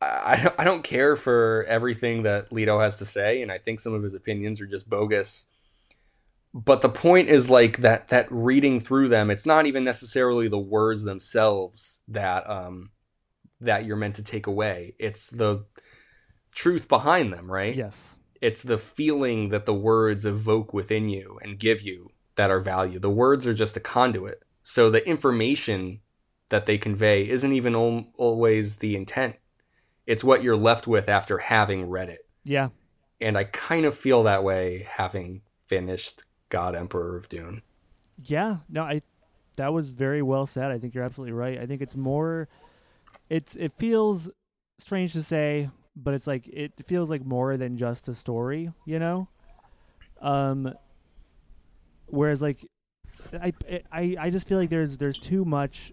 I, 0.00 0.32
I 0.32 0.42
don't- 0.42 0.54
I 0.60 0.64
don't 0.64 0.84
care 0.84 1.16
for 1.16 1.64
everything 1.68 2.22
that 2.24 2.52
Leto 2.52 2.80
has 2.80 2.98
to 2.98 3.06
say 3.06 3.40
and 3.42 3.50
I 3.50 3.58
think 3.58 3.80
some 3.80 3.94
of 3.94 4.02
his 4.02 4.14
opinions 4.14 4.60
are 4.60 4.66
just 4.66 4.88
bogus 4.88 5.46
but 6.54 6.80
the 6.82 6.88
point 6.88 7.28
is 7.28 7.50
like 7.50 7.78
that 7.78 8.08
that 8.08 8.26
reading 8.30 8.80
through 8.80 9.08
them 9.08 9.30
it's 9.30 9.46
not 9.46 9.66
even 9.66 9.84
necessarily 9.84 10.48
the 10.48 10.58
words 10.58 11.02
themselves 11.02 12.00
that 12.08 12.48
um 12.48 12.90
that 13.60 13.84
you're 13.86 13.96
meant 13.96 14.16
to 14.16 14.22
take 14.22 14.46
away 14.46 14.94
it's 14.98 15.28
the 15.30 15.64
truth 16.56 16.88
behind 16.88 17.32
them 17.32 17.48
right 17.52 17.76
Yes. 17.76 18.16
it's 18.40 18.62
the 18.62 18.78
feeling 18.78 19.50
that 19.50 19.64
the 19.66 19.74
words 19.74 20.26
evoke 20.26 20.72
within 20.74 21.08
you 21.08 21.38
and 21.42 21.58
give 21.58 21.82
you 21.82 22.08
that 22.34 22.50
are 22.50 22.60
value 22.60 22.98
the 22.98 23.10
words 23.10 23.46
are 23.46 23.54
just 23.54 23.76
a 23.76 23.80
conduit 23.80 24.42
so 24.62 24.90
the 24.90 25.06
information 25.08 26.00
that 26.48 26.66
they 26.66 26.78
convey 26.78 27.28
isn't 27.28 27.52
even 27.52 27.74
al- 27.74 28.06
always 28.16 28.78
the 28.78 28.96
intent 28.96 29.36
it's 30.06 30.24
what 30.24 30.42
you're 30.42 30.56
left 30.56 30.86
with 30.88 31.08
after 31.08 31.38
having 31.38 31.88
read 31.88 32.08
it 32.08 32.26
Yeah. 32.42 32.70
and 33.20 33.36
i 33.38 33.44
kind 33.44 33.84
of 33.84 33.94
feel 33.96 34.22
that 34.24 34.42
way 34.42 34.86
having 34.90 35.42
finished 35.66 36.24
god 36.48 36.74
emperor 36.74 37.16
of 37.16 37.28
dune 37.28 37.60
Yeah, 38.18 38.58
no, 38.70 38.82
I 38.82 39.02
that 39.56 39.72
was 39.74 39.92
very 39.92 40.22
well 40.22 40.46
said. 40.46 40.70
I 40.70 40.78
think 40.78 40.94
you're 40.94 41.04
absolutely 41.04 41.32
right. 41.32 41.58
I 41.58 41.66
think 41.66 41.80
it's 41.82 41.96
more 41.96 42.48
it's 43.28 43.56
it 43.56 43.72
feels 43.78 44.30
strange 44.78 45.12
to 45.14 45.22
say, 45.22 45.70
but 45.96 46.14
it's 46.14 46.26
like 46.26 46.46
it 46.48 46.72
feels 46.84 47.08
like 47.08 47.24
more 47.24 47.56
than 47.56 47.76
just 47.76 48.08
a 48.08 48.14
story, 48.14 48.70
you 48.84 48.98
know? 48.98 49.28
Um 50.20 50.74
whereas 52.06 52.40
like 52.42 52.66
I 53.32 53.52
I 53.90 54.16
I 54.18 54.30
just 54.30 54.46
feel 54.46 54.58
like 54.58 54.70
there's 54.70 54.98
there's 54.98 55.18
too 55.18 55.44
much 55.44 55.92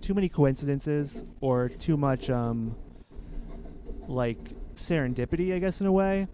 too 0.00 0.14
many 0.14 0.28
coincidences 0.28 1.24
or 1.40 1.68
too 1.68 1.96
much 1.96 2.30
um 2.30 2.74
like 4.08 4.38
serendipity, 4.74 5.54
I 5.54 5.58
guess 5.58 5.80
in 5.80 5.86
a 5.86 5.92
way. 5.92 6.26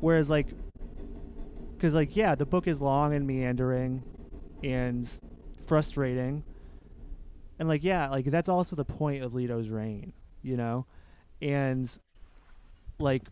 Whereas 0.00 0.28
like 0.28 0.48
because 1.76 1.94
like 1.94 2.14
yeah 2.16 2.34
the 2.34 2.46
book 2.46 2.66
is 2.66 2.80
long 2.80 3.14
and 3.14 3.26
meandering 3.26 4.02
and 4.62 5.08
frustrating 5.66 6.44
and 7.58 7.68
like 7.68 7.82
yeah 7.82 8.08
like 8.08 8.26
that's 8.26 8.48
also 8.48 8.76
the 8.76 8.84
point 8.84 9.22
of 9.22 9.32
leto's 9.32 9.70
reign 9.70 10.12
you 10.42 10.56
know 10.56 10.84
and 11.42 11.98
like 12.98 13.22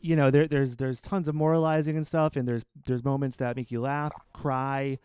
you 0.00 0.16
know 0.16 0.30
there, 0.30 0.46
there's 0.46 0.76
there's 0.76 1.00
tons 1.00 1.28
of 1.28 1.34
moralizing 1.34 1.96
and 1.96 2.06
stuff 2.06 2.36
and 2.36 2.46
there's 2.46 2.64
there's 2.86 3.04
moments 3.04 3.36
that 3.36 3.56
make 3.56 3.70
you 3.70 3.80
laugh 3.80 4.12
cry 4.32 4.98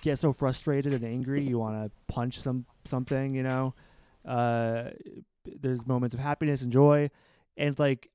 get 0.00 0.18
so 0.18 0.32
frustrated 0.32 0.92
and 0.92 1.04
angry 1.04 1.42
you 1.42 1.58
want 1.58 1.74
to 1.76 2.12
punch 2.12 2.40
some 2.40 2.66
something 2.84 3.34
you 3.34 3.42
know? 3.42 3.74
Uh 4.24 4.90
there's 5.60 5.86
moments 5.86 6.14
of 6.14 6.20
happiness 6.20 6.62
and 6.62 6.72
joy 6.72 7.10
and 7.56 7.78
like 7.78 8.10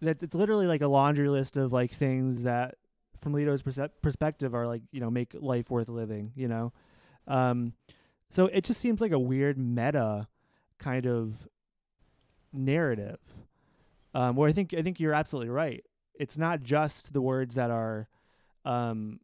that 0.00 0.22
it's 0.22 0.34
literally 0.34 0.66
like 0.66 0.82
a 0.82 0.88
laundry 0.88 1.28
list 1.28 1.56
of 1.56 1.72
like 1.72 1.90
things 1.90 2.42
that 2.42 2.76
from 3.16 3.32
perse- 3.32 3.78
perspective 4.02 4.54
are 4.54 4.66
like 4.66 4.82
you 4.92 5.00
know 5.00 5.10
make 5.10 5.34
life 5.34 5.70
worth 5.70 5.88
living 5.88 6.32
you 6.36 6.46
know? 6.46 6.72
Um 7.26 7.72
so 8.28 8.46
it 8.46 8.62
just 8.62 8.80
seems 8.80 9.00
like 9.00 9.12
a 9.12 9.18
weird 9.18 9.58
meta 9.58 10.28
kind 10.80 11.06
of 11.06 11.46
narrative 12.52 13.20
um 14.12 14.34
where 14.34 14.48
I 14.48 14.52
think 14.52 14.74
I 14.74 14.82
think 14.82 14.98
you're 14.98 15.14
absolutely 15.14 15.50
right. 15.50 15.84
It's 16.14 16.36
not 16.36 16.62
just 16.62 17.12
the 17.12 17.20
words 17.20 17.54
that 17.54 17.70
are 17.70 18.08
um 18.64 19.20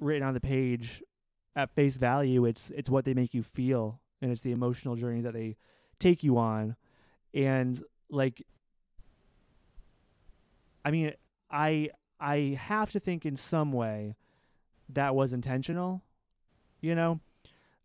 written 0.00 0.26
on 0.26 0.34
the 0.34 0.40
page 0.40 1.02
at 1.54 1.74
face 1.74 1.96
value. 1.96 2.46
It's 2.46 2.70
it's 2.70 2.88
what 2.88 3.04
they 3.04 3.12
make 3.12 3.34
you 3.34 3.42
feel 3.42 4.00
and 4.22 4.32
it's 4.32 4.40
the 4.40 4.52
emotional 4.52 4.96
journey 4.96 5.20
that 5.20 5.34
they 5.34 5.56
take 5.98 6.24
you 6.24 6.38
on. 6.38 6.76
And 7.34 7.82
like 8.08 8.42
I 10.84 10.90
mean, 10.90 11.12
I 11.50 11.90
I 12.18 12.58
have 12.60 12.90
to 12.92 13.00
think 13.00 13.26
in 13.26 13.36
some 13.36 13.72
way 13.72 14.16
that 14.88 15.14
was 15.14 15.32
intentional. 15.32 16.02
You 16.80 16.94
know, 16.94 17.20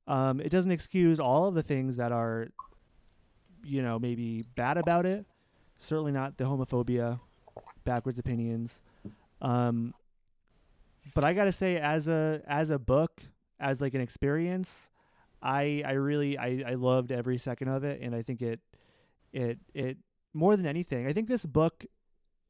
um, 0.07 0.39
it 0.39 0.49
doesn't 0.49 0.71
excuse 0.71 1.19
all 1.19 1.47
of 1.47 1.53
the 1.53 1.63
things 1.63 1.97
that 1.97 2.11
are, 2.11 2.47
you 3.67 3.81
know, 3.81 3.99
maybe 3.99 4.43
bad 4.55 4.77
about 4.77 5.05
it. 5.05 5.25
Certainly 5.77 6.13
not 6.13 6.37
the 6.37 6.45
homophobia, 6.45 7.19
backwards 7.83 8.17
opinions. 8.19 8.81
Um, 9.41 9.93
but 11.13 11.23
I 11.23 11.33
gotta 11.33 11.51
say, 11.51 11.77
as 11.77 12.07
a 12.07 12.41
as 12.47 12.69
a 12.69 12.79
book, 12.79 13.21
as 13.59 13.81
like 13.81 13.93
an 13.93 14.01
experience, 14.01 14.89
I 15.41 15.83
I 15.85 15.91
really 15.93 16.37
I 16.37 16.63
I 16.65 16.73
loved 16.73 17.11
every 17.11 17.37
second 17.37 17.67
of 17.69 17.83
it, 17.83 18.01
and 18.01 18.15
I 18.15 18.23
think 18.23 18.41
it 18.41 18.59
it 19.31 19.59
it 19.73 19.97
more 20.33 20.55
than 20.55 20.65
anything, 20.65 21.07
I 21.07 21.13
think 21.13 21.27
this 21.27 21.45
book 21.45 21.85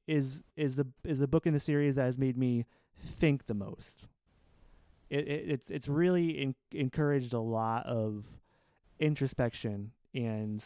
is 0.08 0.42
is 0.56 0.76
the 0.76 0.88
is 1.04 1.20
the 1.20 1.28
book 1.28 1.46
in 1.46 1.54
the 1.54 1.60
series 1.60 1.96
that 1.96 2.04
has 2.04 2.18
made 2.18 2.38
me 2.38 2.66
think 3.00 3.48
the 3.48 3.54
most. 3.54 4.08
it, 5.10 5.28
it 5.28 5.46
it's 5.50 5.70
it's 5.70 5.88
really 5.88 6.30
in, 6.30 6.56
encouraged 6.72 7.34
a 7.34 7.40
lot 7.40 7.86
of 7.86 8.26
introspection 9.00 9.92
and 10.14 10.64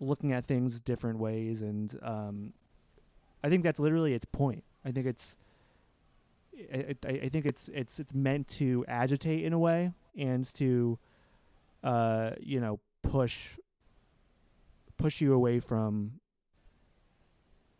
looking 0.00 0.32
at 0.32 0.46
things 0.46 0.80
different 0.80 1.18
ways 1.18 1.62
and 1.62 1.98
um 2.02 2.52
I 3.42 3.48
think 3.48 3.62
that's 3.62 3.80
literally 3.80 4.12
its 4.12 4.26
point. 4.26 4.64
I 4.84 4.90
think 4.90 5.06
it's 5.06 5.36
I, 6.72 6.94
I 7.06 7.08
I 7.08 7.28
think 7.28 7.46
it's 7.46 7.68
it's 7.72 7.98
it's 8.00 8.14
meant 8.14 8.48
to 8.48 8.84
agitate 8.88 9.44
in 9.44 9.52
a 9.52 9.58
way 9.58 9.92
and 10.16 10.44
to 10.54 10.98
uh 11.82 12.32
you 12.40 12.60
know 12.60 12.80
push 13.02 13.56
push 14.98 15.20
you 15.20 15.32
away 15.32 15.60
from 15.60 16.20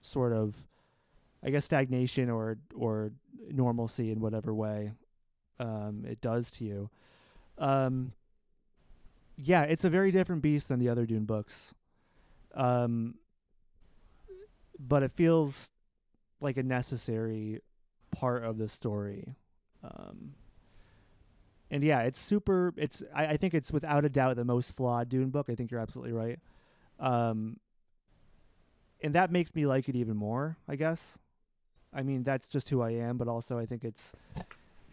sort 0.00 0.32
of 0.32 0.66
I 1.42 1.50
guess 1.50 1.64
stagnation 1.64 2.30
or 2.30 2.58
or 2.74 3.12
normalcy 3.50 4.10
in 4.10 4.20
whatever 4.20 4.54
way 4.54 4.92
um, 5.58 6.04
it 6.08 6.20
does 6.20 6.50
to 6.52 6.64
you. 6.64 6.90
Um, 7.58 8.12
yeah, 9.36 9.62
it's 9.62 9.84
a 9.84 9.90
very 9.90 10.10
different 10.10 10.42
beast 10.42 10.68
than 10.68 10.78
the 10.78 10.88
other 10.88 11.06
Dune 11.06 11.24
books, 11.24 11.74
um, 12.54 13.14
but 14.78 15.02
it 15.02 15.12
feels 15.12 15.70
like 16.40 16.56
a 16.56 16.62
necessary 16.62 17.60
part 18.10 18.44
of 18.44 18.58
the 18.58 18.68
story. 18.68 19.34
Um, 19.84 20.34
and 21.70 21.84
yeah, 21.84 22.00
it's 22.00 22.20
super. 22.20 22.74
It's 22.76 23.02
I, 23.14 23.26
I 23.26 23.36
think 23.36 23.54
it's 23.54 23.72
without 23.72 24.04
a 24.04 24.08
doubt 24.08 24.36
the 24.36 24.44
most 24.44 24.74
flawed 24.74 25.08
Dune 25.08 25.30
book. 25.30 25.48
I 25.48 25.54
think 25.54 25.70
you're 25.70 25.80
absolutely 25.80 26.12
right. 26.12 26.38
Um, 26.98 27.58
and 29.02 29.14
that 29.14 29.30
makes 29.30 29.54
me 29.54 29.66
like 29.66 29.88
it 29.88 29.96
even 29.96 30.16
more. 30.16 30.56
I 30.68 30.76
guess. 30.76 31.18
I 31.92 32.02
mean, 32.02 32.22
that's 32.22 32.48
just 32.48 32.68
who 32.68 32.82
I 32.82 32.90
am, 32.90 33.16
but 33.16 33.28
also 33.28 33.58
I 33.58 33.66
think 33.66 33.84
it's 33.84 34.14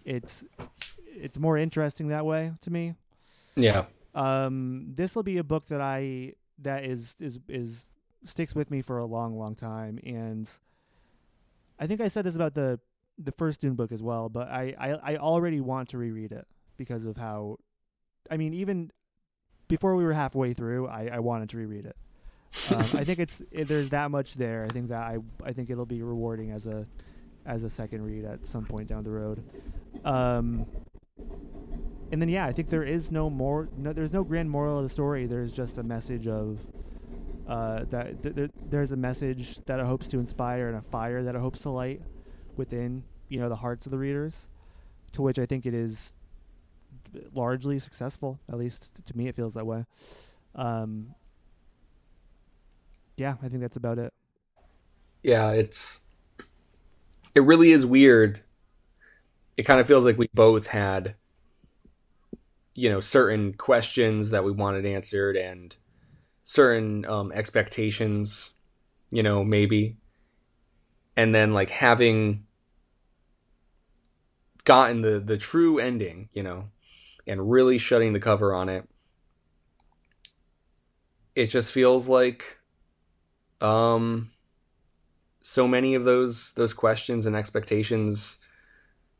it's 0.05 0.45
it's 1.07 1.39
more 1.39 1.57
interesting 1.57 2.09
that 2.09 2.25
way 2.25 2.53
to 2.61 2.71
me. 2.71 2.95
Yeah. 3.55 3.85
Um, 4.13 4.93
this 4.95 5.15
will 5.15 5.23
be 5.23 5.37
a 5.37 5.43
book 5.43 5.67
that 5.67 5.81
I 5.81 6.33
that 6.59 6.85
is 6.85 7.15
is 7.19 7.39
is 7.47 7.89
sticks 8.25 8.55
with 8.55 8.71
me 8.71 8.81
for 8.81 8.97
a 8.97 9.05
long, 9.05 9.37
long 9.37 9.55
time, 9.55 9.99
and 10.03 10.49
I 11.79 11.87
think 11.87 12.01
I 12.01 12.07
said 12.07 12.25
this 12.25 12.35
about 12.35 12.53
the 12.53 12.79
the 13.17 13.31
first 13.31 13.61
Dune 13.61 13.75
book 13.75 13.91
as 13.91 14.01
well, 14.03 14.29
but 14.29 14.47
I 14.49 14.75
I, 14.77 15.13
I 15.13 15.17
already 15.17 15.61
want 15.61 15.89
to 15.89 15.97
reread 15.97 16.31
it 16.31 16.47
because 16.77 17.05
of 17.05 17.17
how, 17.17 17.57
I 18.29 18.37
mean, 18.37 18.53
even 18.53 18.91
before 19.67 19.95
we 19.95 20.03
were 20.03 20.13
halfway 20.13 20.53
through, 20.53 20.87
I 20.87 21.09
I 21.13 21.19
wanted 21.19 21.49
to 21.49 21.57
reread 21.57 21.85
it. 21.85 21.95
um, 22.71 22.79
I 22.79 23.03
think 23.03 23.19
it's 23.25 23.41
it, 23.51 23.67
there's 23.67 23.89
that 23.89 24.11
much 24.11 24.35
there. 24.35 24.65
I 24.65 24.67
think 24.67 24.89
that 24.89 25.01
I 25.01 25.17
I 25.43 25.53
think 25.53 25.69
it'll 25.69 25.85
be 25.85 26.01
rewarding 26.01 26.51
as 26.51 26.65
a 26.65 26.85
as 27.45 27.63
a 27.63 27.69
second 27.69 28.03
read 28.03 28.25
at 28.25 28.45
some 28.45 28.65
point 28.65 28.87
down 28.87 29.03
the 29.03 29.11
road. 29.11 29.43
Um, 30.03 30.65
and 32.11 32.21
then 32.21 32.29
yeah, 32.29 32.45
I 32.45 32.53
think 32.53 32.69
there 32.69 32.83
is 32.83 33.11
no 33.11 33.29
more. 33.29 33.69
No, 33.77 33.93
there's 33.93 34.13
no 34.13 34.23
grand 34.23 34.49
moral 34.49 34.77
of 34.77 34.83
the 34.83 34.89
story. 34.89 35.25
There's 35.25 35.51
just 35.51 35.77
a 35.77 35.83
message 35.83 36.27
of 36.27 36.65
uh, 37.47 37.83
that 37.89 38.23
th- 38.23 38.35
th- 38.35 38.51
there's 38.69 38.91
a 38.91 38.97
message 38.97 39.57
that 39.65 39.79
it 39.79 39.85
hopes 39.85 40.07
to 40.09 40.19
inspire 40.19 40.67
and 40.67 40.77
a 40.77 40.81
fire 40.81 41.23
that 41.23 41.35
it 41.35 41.41
hopes 41.41 41.61
to 41.61 41.69
light 41.69 42.01
within 42.55 43.03
you 43.29 43.39
know 43.39 43.49
the 43.49 43.57
hearts 43.57 43.85
of 43.85 43.91
the 43.91 43.97
readers, 43.97 44.47
to 45.13 45.21
which 45.21 45.37
I 45.37 45.45
think 45.45 45.65
it 45.65 45.73
is 45.73 46.13
largely 47.33 47.79
successful. 47.79 48.39
At 48.49 48.57
least 48.57 49.05
to 49.05 49.17
me, 49.17 49.27
it 49.27 49.35
feels 49.35 49.53
that 49.55 49.65
way. 49.65 49.85
Um, 50.55 51.13
yeah, 53.17 53.35
I 53.41 53.49
think 53.49 53.61
that's 53.61 53.77
about 53.77 53.99
it. 53.99 54.13
Yeah, 55.23 55.51
it's 55.51 56.05
it 57.35 57.41
really 57.41 57.71
is 57.71 57.85
weird. 57.85 58.41
It 59.57 59.63
kind 59.63 59.79
of 59.79 59.87
feels 59.87 60.05
like 60.05 60.17
we 60.17 60.29
both 60.33 60.67
had 60.67 61.15
you 62.77 62.91
know 62.91 62.99
certain 62.99 63.53
questions 63.53 64.29
that 64.29 64.43
we 64.43 64.51
wanted 64.51 64.85
answered 64.85 65.35
and 65.35 65.75
certain 66.43 67.05
um, 67.07 67.31
expectations, 67.33 68.53
you 69.09 69.23
know, 69.23 69.43
maybe, 69.43 69.97
and 71.17 71.33
then 71.33 71.53
like 71.53 71.71
having 71.71 72.45
gotten 74.63 75.01
the 75.01 75.19
the 75.19 75.37
true 75.39 75.79
ending, 75.79 76.29
you 76.33 76.43
know, 76.43 76.69
and 77.25 77.49
really 77.49 77.79
shutting 77.79 78.13
the 78.13 78.19
cover 78.19 78.53
on 78.53 78.69
it. 78.69 78.87
It 81.35 81.47
just 81.47 81.71
feels 81.71 82.07
like 82.07 82.59
um 83.59 84.29
so 85.41 85.67
many 85.67 85.95
of 85.95 86.03
those 86.03 86.53
those 86.53 86.75
questions 86.75 87.25
and 87.25 87.35
expectations 87.35 88.37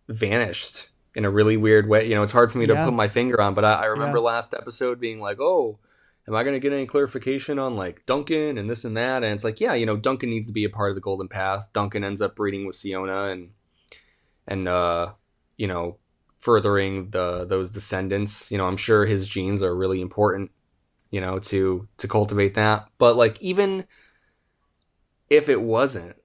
vanished 0.07 0.89
in 1.17 1.25
a 1.25 1.31
really 1.31 1.57
weird 1.57 1.89
way. 1.89 2.07
You 2.07 2.13
know, 2.13 2.21
it's 2.21 2.31
hard 2.31 2.51
for 2.51 2.59
me 2.59 2.67
Yeah. 2.67 2.75
to 2.75 2.85
put 2.85 2.93
my 2.93 3.07
finger 3.07 3.41
on, 3.41 3.55
but 3.55 3.65
I, 3.65 3.73
I 3.73 3.85
remember 3.85 4.19
Yeah. 4.19 4.25
last 4.25 4.53
episode 4.53 4.99
being 4.99 5.19
like, 5.19 5.39
"Oh, 5.41 5.79
am 6.27 6.35
I 6.35 6.43
going 6.43 6.53
to 6.53 6.59
get 6.59 6.71
any 6.71 6.85
clarification 6.85 7.57
on 7.57 7.75
like 7.75 8.05
Duncan 8.05 8.57
and 8.59 8.69
this 8.69 8.85
and 8.85 8.95
that?" 8.95 9.23
And 9.23 9.33
it's 9.33 9.43
like, 9.43 9.59
yeah, 9.59 9.73
you 9.73 9.87
know, 9.87 9.97
Duncan 9.97 10.29
needs 10.29 10.45
to 10.45 10.53
be 10.53 10.63
a 10.63 10.69
part 10.69 10.91
of 10.91 10.95
the 10.95 11.01
Golden 11.01 11.27
Path. 11.27 11.69
Duncan 11.73 12.03
ends 12.03 12.21
up 12.21 12.35
breeding 12.35 12.67
with 12.67 12.75
Siona 12.75 13.23
and 13.31 13.49
and 14.47 14.67
uh, 14.67 15.13
you 15.57 15.65
know, 15.67 15.97
furthering 16.39 17.09
the 17.09 17.45
those 17.45 17.71
descendants. 17.71 18.51
You 18.51 18.59
know, 18.59 18.67
I'm 18.67 18.77
sure 18.77 19.07
his 19.07 19.27
genes 19.27 19.63
are 19.63 19.75
really 19.75 20.01
important. 20.01 20.51
You 21.09 21.19
know, 21.21 21.39
to 21.39 21.87
to 21.97 22.07
cultivate 22.07 22.53
that. 22.53 22.89
But 22.99 23.15
like 23.15 23.41
even 23.41 23.85
if 25.31 25.49
it 25.49 25.61
wasn't, 25.63 26.17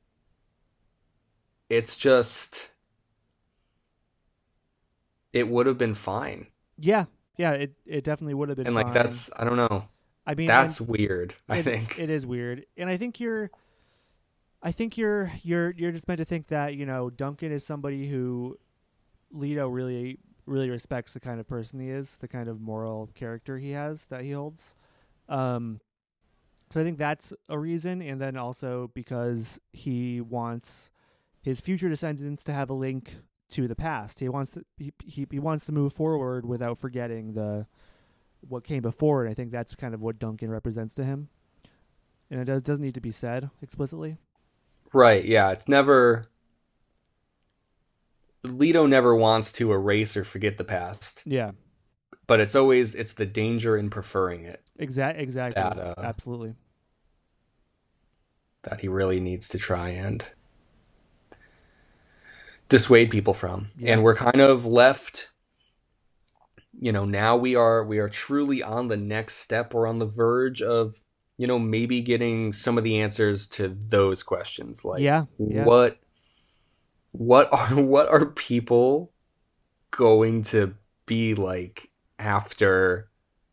it's 1.70 1.96
just 1.96 2.71
it 5.32 5.48
would 5.48 5.66
have 5.66 5.78
been 5.78 5.94
fine. 5.94 6.46
Yeah, 6.78 7.04
yeah, 7.36 7.52
it 7.52 7.72
it 7.86 8.04
definitely 8.04 8.34
would 8.34 8.48
have 8.48 8.56
been. 8.56 8.66
and 8.66 8.74
like 8.76 8.86
fine. 8.86 8.94
that's 8.94 9.30
I 9.36 9.44
don't 9.44 9.56
know. 9.56 9.86
I 10.26 10.34
mean, 10.36 10.46
That's 10.46 10.80
weird. 10.80 11.34
I 11.48 11.58
it- 11.58 11.62
think. 11.64 11.98
it 11.98 12.08
is 12.10 12.24
weird, 12.24 12.64
and 12.76 12.88
I 12.88 12.96
think 12.96 13.18
you're. 13.20 13.50
I 14.62 14.70
think 14.70 14.96
you're 14.96 15.32
you're 15.42 15.70
you're 15.76 15.90
just 15.90 16.06
meant 16.06 16.18
to 16.18 16.24
think 16.24 16.46
that 16.48 16.76
you 16.76 16.86
know 16.86 17.10
Duncan 17.10 17.50
is 17.50 17.64
somebody 17.66 18.08
who 18.08 18.56
Leto 19.32 19.66
really 19.68 20.18
really 20.46 20.70
respects 20.70 21.14
the 21.14 21.20
kind 21.20 21.40
of 21.40 21.48
person 21.48 21.80
he 21.80 21.88
is, 21.90 22.18
the 22.18 22.28
kind 22.28 22.48
of 22.48 22.60
moral 22.60 23.10
character 23.14 23.58
he 23.58 23.72
has 23.72 24.04
that 24.06 24.22
he 24.22 24.30
holds. 24.32 24.76
Um, 25.28 25.80
so 26.70 26.80
I 26.80 26.84
think 26.84 26.98
that's 26.98 27.32
a 27.48 27.58
reason, 27.58 28.00
and 28.00 28.20
then 28.20 28.36
also 28.36 28.90
because 28.94 29.60
he 29.72 30.20
wants 30.20 30.90
his 31.42 31.60
future 31.60 31.88
descendants 31.88 32.44
to 32.44 32.52
have 32.52 32.70
a 32.70 32.74
link 32.74 33.16
to 33.52 33.68
the 33.68 33.74
past. 33.74 34.20
He 34.20 34.28
wants 34.28 34.52
to, 34.52 34.64
he, 34.76 34.92
he 35.04 35.26
he 35.30 35.38
wants 35.38 35.66
to 35.66 35.72
move 35.72 35.92
forward 35.92 36.44
without 36.46 36.78
forgetting 36.78 37.34
the 37.34 37.66
what 38.48 38.64
came 38.64 38.82
before, 38.82 39.22
and 39.22 39.30
I 39.30 39.34
think 39.34 39.50
that's 39.52 39.74
kind 39.74 39.94
of 39.94 40.00
what 40.02 40.18
Duncan 40.18 40.50
represents 40.50 40.94
to 40.96 41.04
him. 41.04 41.28
And 42.30 42.40
it 42.40 42.44
does 42.44 42.62
doesn't 42.62 42.84
need 42.84 42.94
to 42.94 43.00
be 43.00 43.10
said 43.10 43.50
explicitly. 43.62 44.16
Right, 44.92 45.24
yeah. 45.24 45.50
It's 45.52 45.68
never 45.68 46.26
Leto 48.42 48.86
never 48.86 49.14
wants 49.14 49.52
to 49.52 49.72
erase 49.72 50.16
or 50.16 50.24
forget 50.24 50.58
the 50.58 50.64
past, 50.64 51.22
Yeah, 51.24 51.52
but 52.26 52.40
it's 52.40 52.54
always 52.54 52.94
it's 52.94 53.12
the 53.12 53.26
danger 53.26 53.76
in 53.76 53.88
preferring 53.90 54.44
it 54.44 54.60
exact 54.78 55.20
exactly, 55.20 55.62
That, 55.62 55.78
uh, 55.78 55.94
absolutely. 55.98 56.54
that 58.62 58.80
he 58.80 58.88
really 58.88 59.20
needs 59.20 59.48
to 59.50 59.58
try 59.58 59.90
and 59.90 60.24
dissuade 62.72 63.10
people 63.10 63.34
from. 63.34 63.70
Yeah. 63.76 63.92
And 63.92 64.02
we're 64.02 64.16
kind 64.16 64.40
of 64.40 64.66
left 64.66 65.28
you 66.82 66.90
know, 66.90 67.04
now 67.04 67.36
we 67.36 67.54
are 67.54 67.84
we 67.84 67.98
are 67.98 68.08
truly 68.08 68.60
on 68.60 68.88
the 68.88 68.96
next 68.96 69.36
step. 69.36 69.72
We're 69.72 69.86
on 69.86 70.00
the 70.00 70.06
verge 70.06 70.62
of, 70.62 71.00
you 71.36 71.46
know, 71.46 71.58
maybe 71.58 72.00
getting 72.00 72.52
some 72.52 72.76
of 72.76 72.82
the 72.82 73.00
answers 73.00 73.46
to 73.48 73.76
those 73.88 74.24
questions. 74.24 74.84
Like 74.84 75.00
yeah, 75.00 75.26
yeah. 75.38 75.64
what 75.64 75.98
what 77.12 77.48
are 77.52 77.74
what 77.80 78.08
are 78.08 78.26
people 78.26 79.12
going 79.92 80.42
to 80.44 80.74
be 81.06 81.36
like 81.36 81.90
after 82.18 83.10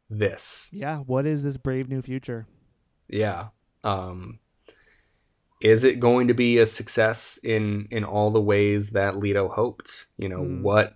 this 0.09 0.69
Yeah, 0.71 0.97
what 0.99 1.27
is 1.27 1.43
this 1.43 1.57
brave 1.57 1.87
new 1.87 2.01
future? 2.01 2.47
yeah 3.11 3.47
um 3.83 4.37
is 5.61 5.83
it 5.83 5.99
going 5.99 6.27
to 6.27 6.33
be 6.33 6.57
a 6.57 6.65
success 6.65 7.39
in 7.43 7.87
in 7.91 8.03
all 8.03 8.31
the 8.31 8.41
ways 8.41 8.91
that 8.91 9.17
Leto 9.17 9.49
hoped? 9.49 10.07
You 10.17 10.29
know 10.29 10.43
Hmm. 10.43 10.61
what 10.61 10.95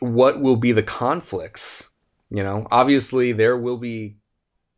what 0.00 0.40
will 0.40 0.56
be 0.56 0.72
the 0.72 0.82
conflicts? 0.82 1.88
You 2.30 2.42
know 2.42 2.66
obviously 2.70 3.32
there 3.32 3.56
will 3.56 3.76
be 3.78 4.16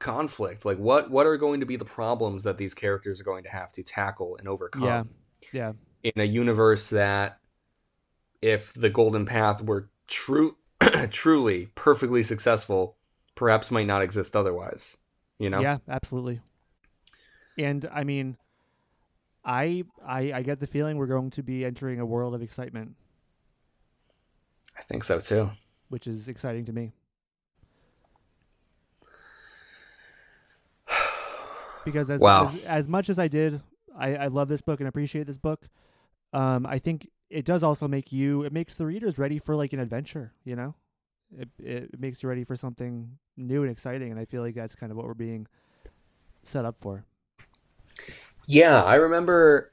conflict. 0.01 0.65
Like 0.65 0.79
what 0.79 1.11
what 1.11 1.27
are 1.27 1.37
going 1.37 1.61
to 1.61 1.67
be 1.67 1.77
the 1.77 1.85
problems 1.85 2.45
that 2.45 2.59
these 2.59 2.75
characters 2.75 3.21
are 3.21 3.25
going 3.25 3.45
to 3.45 3.51
have 3.51 3.73
to 3.75 3.83
tackle 3.83 4.37
and 4.39 4.49
overcome? 4.49 4.83
Yeah, 4.85 5.03
yeah, 5.53 5.73
in 6.03 6.13
a 6.17 6.25
universe 6.25 6.91
that 6.91 7.39
if 8.41 8.73
the 8.75 8.91
golden 8.91 9.25
path 9.27 9.63
were 9.63 9.89
true 10.09 10.57
truly 11.11 11.67
perfectly 11.75 12.23
successful 12.23 12.97
perhaps 13.35 13.71
might 13.71 13.87
not 13.87 14.03
exist 14.03 14.35
otherwise 14.37 14.97
you 15.39 15.51
know? 15.51 15.63
Yeah, 15.63 15.79
absolutely. 15.89 16.41
And 17.59 17.89
I 17.93 18.05
mean, 18.05 18.37
I 19.45 19.85
I 20.05 20.33
I 20.33 20.43
get 20.43 20.61
the 20.61 20.67
feeling 20.67 20.97
we're 20.97 21.07
going 21.07 21.31
to 21.31 21.43
be 21.43 21.65
entering 21.65 22.01
a 22.01 22.07
world 22.07 22.35
of 22.35 22.43
excitement. 22.43 22.97
I 24.79 24.83
think 24.83 25.05
so 25.05 25.21
too. 25.21 25.51
which 25.89 26.07
is 26.07 26.29
exciting 26.29 26.65
to 26.65 26.73
me. 26.73 26.93
Because 31.85 32.11
as 32.11 32.21
Wow. 32.21 32.47
as, 32.47 32.63
as 32.65 32.89
much 32.89 33.11
as 33.11 33.19
I 33.19 33.27
did, 33.29 33.61
I, 33.97 34.15
I 34.17 34.27
love 34.29 34.49
this 34.49 34.63
book 34.63 34.79
and 34.81 34.89
appreciate 34.89 35.27
this 35.27 35.39
book. 35.39 35.69
Um, 36.33 36.65
I 36.65 36.79
think 36.79 37.09
it 37.29 37.45
does 37.45 37.63
also 37.63 37.89
make 37.89 38.13
you. 38.13 38.45
It 38.45 38.53
makes 38.53 38.77
the 38.77 38.87
readers 38.87 39.19
ready 39.19 39.39
for 39.39 39.57
like 39.57 39.73
an 39.73 39.81
adventure. 39.81 40.33
You 40.45 40.55
know, 40.57 40.75
it 41.37 41.49
it 41.59 42.01
makes 42.01 42.23
you 42.23 42.29
ready 42.29 42.45
for 42.45 42.55
something 42.57 43.19
new 43.37 43.63
and 43.63 43.71
exciting. 43.71 44.11
And 44.13 44.21
I 44.21 44.25
feel 44.25 44.43
like 44.43 44.55
that's 44.55 44.77
kind 44.77 44.93
of 44.93 44.97
what 44.97 45.07
we're 45.07 45.15
being 45.15 45.49
set 46.45 46.65
up 46.65 46.79
for. 46.79 47.05
Yeah, 48.53 48.83
I 48.83 48.97
remember 48.97 49.73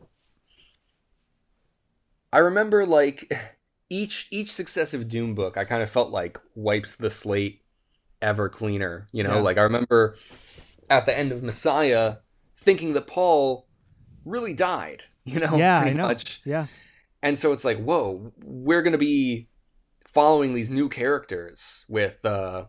I 2.31 2.39
remember 2.39 2.85
like 2.85 3.31
each 3.89 4.27
each 4.31 4.51
successive 4.51 5.07
Dune 5.07 5.33
book 5.35 5.57
I 5.57 5.65
kind 5.65 5.81
of 5.83 5.89
felt 5.89 6.11
like 6.11 6.37
wipes 6.55 6.95
the 6.95 7.09
slate 7.09 7.63
ever 8.21 8.49
cleaner, 8.49 9.07
you 9.11 9.23
know? 9.23 9.37
Yeah. 9.37 9.41
Like 9.41 9.57
I 9.57 9.63
remember 9.63 10.17
at 10.89 11.05
the 11.05 11.17
end 11.17 11.31
of 11.31 11.43
Messiah 11.43 12.17
thinking 12.57 12.93
that 12.93 13.07
Paul 13.07 13.67
really 14.25 14.53
died, 14.53 15.05
you 15.25 15.39
know, 15.39 15.57
yeah, 15.57 15.79
I 15.81 15.81
pretty 15.83 15.97
know. 15.97 16.07
much. 16.07 16.41
Yeah, 16.45 16.67
And 17.21 17.37
so 17.37 17.53
it's 17.53 17.65
like, 17.65 17.79
whoa, 17.79 18.33
we're 18.43 18.81
going 18.81 18.93
to 18.93 18.97
be 18.97 19.49
following 20.07 20.53
these 20.53 20.71
new 20.71 20.89
characters 20.89 21.85
with 21.87 22.25
uh 22.25 22.65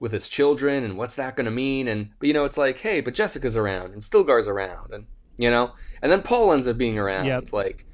with 0.00 0.12
his 0.12 0.28
children 0.28 0.84
and 0.84 0.96
what's 0.98 1.14
that 1.14 1.36
going 1.36 1.44
to 1.46 1.50
mean 1.52 1.86
and 1.88 2.10
but 2.18 2.26
you 2.26 2.34
know 2.34 2.44
it's 2.44 2.58
like, 2.58 2.78
hey, 2.78 3.00
but 3.00 3.14
Jessica's 3.14 3.56
around 3.56 3.92
and 3.92 4.02
Stilgar's 4.02 4.48
around 4.48 4.92
and 4.92 5.06
you 5.36 5.50
know, 5.50 5.72
and 6.02 6.10
then 6.12 6.22
Paul 6.22 6.52
ends 6.52 6.66
up 6.68 6.78
being 6.78 6.98
around 6.98 7.26
Yep. 7.26 7.52
like 7.52 7.86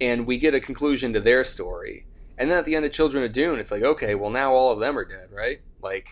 and 0.00 0.26
we 0.26 0.38
get 0.38 0.54
a 0.54 0.60
conclusion 0.60 1.12
to 1.12 1.20
their 1.20 1.44
story. 1.44 2.06
And 2.38 2.50
then 2.50 2.58
at 2.58 2.64
the 2.64 2.74
end 2.74 2.86
of 2.86 2.92
Children 2.92 3.22
of 3.24 3.32
Dune, 3.32 3.58
it's 3.58 3.70
like, 3.70 3.82
okay, 3.82 4.14
well 4.14 4.30
now 4.30 4.52
all 4.54 4.72
of 4.72 4.80
them 4.80 4.98
are 4.98 5.04
dead, 5.04 5.28
right? 5.32 5.58
Like 5.82 6.08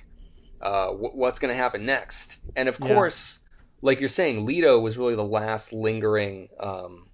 uh 0.61 0.89
wh- 0.89 1.15
what's 1.17 1.39
going 1.39 1.53
to 1.55 1.61
happen 1.63 1.87
next? 1.87 2.39
And 2.57 2.69
of 2.69 2.79
Yeah. 2.81 2.87
course, 2.89 3.41
like 3.83 4.01
you're 4.01 4.09
saying, 4.09 4.45
Leto 4.47 4.79
was 4.81 4.99
really 4.99 5.15
the 5.15 5.25
last 5.25 5.73
lingering 5.73 6.49
um 6.61 7.11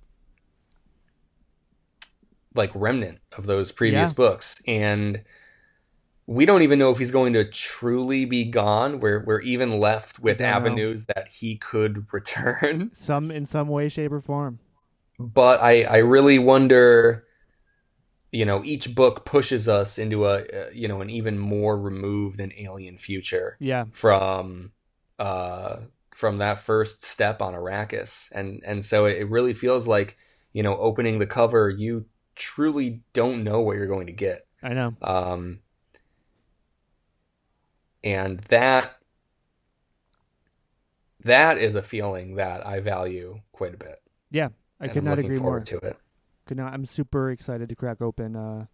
like 2.55 2.70
remnant 2.74 3.18
of 3.36 3.47
those 3.47 3.73
previous 3.73 4.10
Yeah. 4.10 4.15
books 4.15 4.57
and 4.66 5.23
we 6.27 6.47
don't 6.47 6.62
even 6.62 6.78
know 6.78 6.91
if 6.91 6.99
he's 6.99 7.11
going 7.11 7.33
to 7.35 7.44
truly 7.51 8.25
be 8.25 8.44
gone 8.44 9.01
we're, 9.01 9.23
we're 9.25 9.41
even 9.41 9.78
left 9.78 10.19
with 10.20 10.39
don't 10.39 10.47
know. 10.47 10.55
avenues 10.57 11.07
that 11.07 11.28
he 11.28 11.57
could 11.57 12.07
return 12.12 12.91
some 12.93 13.31
in 13.31 13.44
some 13.44 13.69
way, 13.69 13.89
shape, 13.89 14.12
or 14.12 14.20
form. 14.20 14.59
but 15.19 15.61
i 15.62 15.83
i 15.85 15.97
really 15.99 16.39
wonder 16.39 17.25
you 18.33 18.44
know 18.44 18.65
each 18.65 18.94
book 18.94 19.25
pushes 19.25 19.69
us 19.69 19.99
into 19.99 20.27
a 20.27 20.39
uh, 20.41 20.70
you 20.73 20.89
know 20.89 21.01
an 21.01 21.11
even 21.11 21.39
more 21.39 21.78
removed 21.78 22.41
and 22.41 22.53
alien 22.59 22.97
future 22.97 23.57
Yeah, 23.61 23.85
from 23.93 24.73
uh 25.19 25.77
from 26.11 26.39
that 26.39 26.61
first 26.61 27.05
step 27.05 27.41
on 27.43 27.55
Arrakis 27.55 28.31
and 28.33 28.62
and 28.65 28.85
so 28.85 29.07
it 29.07 29.28
really 29.28 29.55
feels 29.55 29.86
like 29.86 30.17
you 30.53 30.62
know 30.62 30.77
opening 30.78 31.19
the 31.19 31.27
cover 31.27 31.70
you 31.70 32.07
truly 32.36 33.03
don't 33.12 33.44
know 33.44 33.61
what 33.61 33.77
you're 33.77 33.86
going 33.86 34.07
to 34.09 34.12
get 34.12 34.47
I 34.62 34.70
know. 34.75 34.94
um 35.03 35.61
and 38.05 38.39
that 38.49 38.99
that 41.24 41.58
is 41.58 41.74
a 41.74 41.83
feeling 41.83 42.36
that 42.36 42.65
I 42.66 42.78
value 42.81 43.41
quite 43.52 43.74
a 43.74 43.78
bit 43.78 44.00
Yeah, 44.31 44.50
I 44.81 44.86
could 44.89 45.02
not 45.02 45.18
agree 45.18 45.39
more. 45.41 45.58
to 45.60 45.78
it 45.78 45.97
Could 46.47 46.58
not. 46.58 46.73
I'm 46.73 46.84
super 46.84 47.31
excited 47.31 47.68
to 47.70 47.74
crack 47.74 48.00
open 48.02 48.36
uh, 48.36 48.66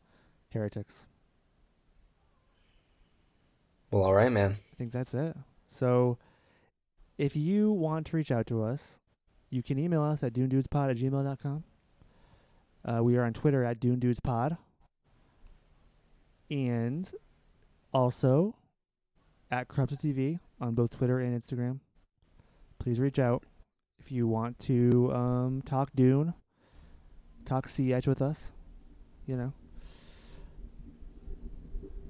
Heretics. 0.53 1.07
well 3.91 4.03
all 4.03 4.15
right 4.15 4.33
man 4.33 4.57
I 4.73 4.77
think 4.77 4.93
that's 4.93 5.15
it. 5.15 5.37
So, 5.69 6.17
if 7.19 7.37
you 7.37 7.71
want 7.71 8.07
to 8.07 8.17
reach 8.17 8.33
out 8.33 8.47
to 8.47 8.63
us, 8.65 8.99
you 9.51 9.63
can 9.63 9.79
email 9.79 10.03
us 10.03 10.23
at 10.25 10.33
doondudespod 10.33 10.91
at 10.91 10.97
gmail.com. 10.97 11.65
Uh, 12.83 13.05
we 13.05 13.17
are 13.19 13.25
on 13.25 13.35
Twitter 13.35 13.63
at 13.63 13.79
doondudespod. 13.79 14.57
And 16.51 17.11
also 17.93 18.55
at 19.51 19.69
Corrupted 19.69 19.99
TV 19.99 20.39
on 20.61 20.75
both 20.75 20.97
Twitter 20.97 21.19
and 21.19 21.41
Instagram. 21.41 21.81
Please 22.79 23.01
reach 23.01 23.19
out 23.19 23.45
if 23.99 24.11
you 24.11 24.27
want 24.27 24.59
to 24.61 25.13
um, 25.13 25.63
talk 25.63 25.91
Dune, 25.95 26.35
talk 27.45 27.69
Edge 27.79 28.07
with 28.07 28.23
us, 28.23 28.53
you 29.27 29.37
know. 29.37 29.53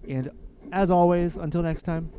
And 0.09 0.31
as 0.73 0.91
always, 0.91 1.36
until 1.36 1.62
next 1.62 1.83
time, 1.83 2.10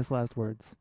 famous 0.00 0.10
last 0.10 0.34
words. 0.36 0.79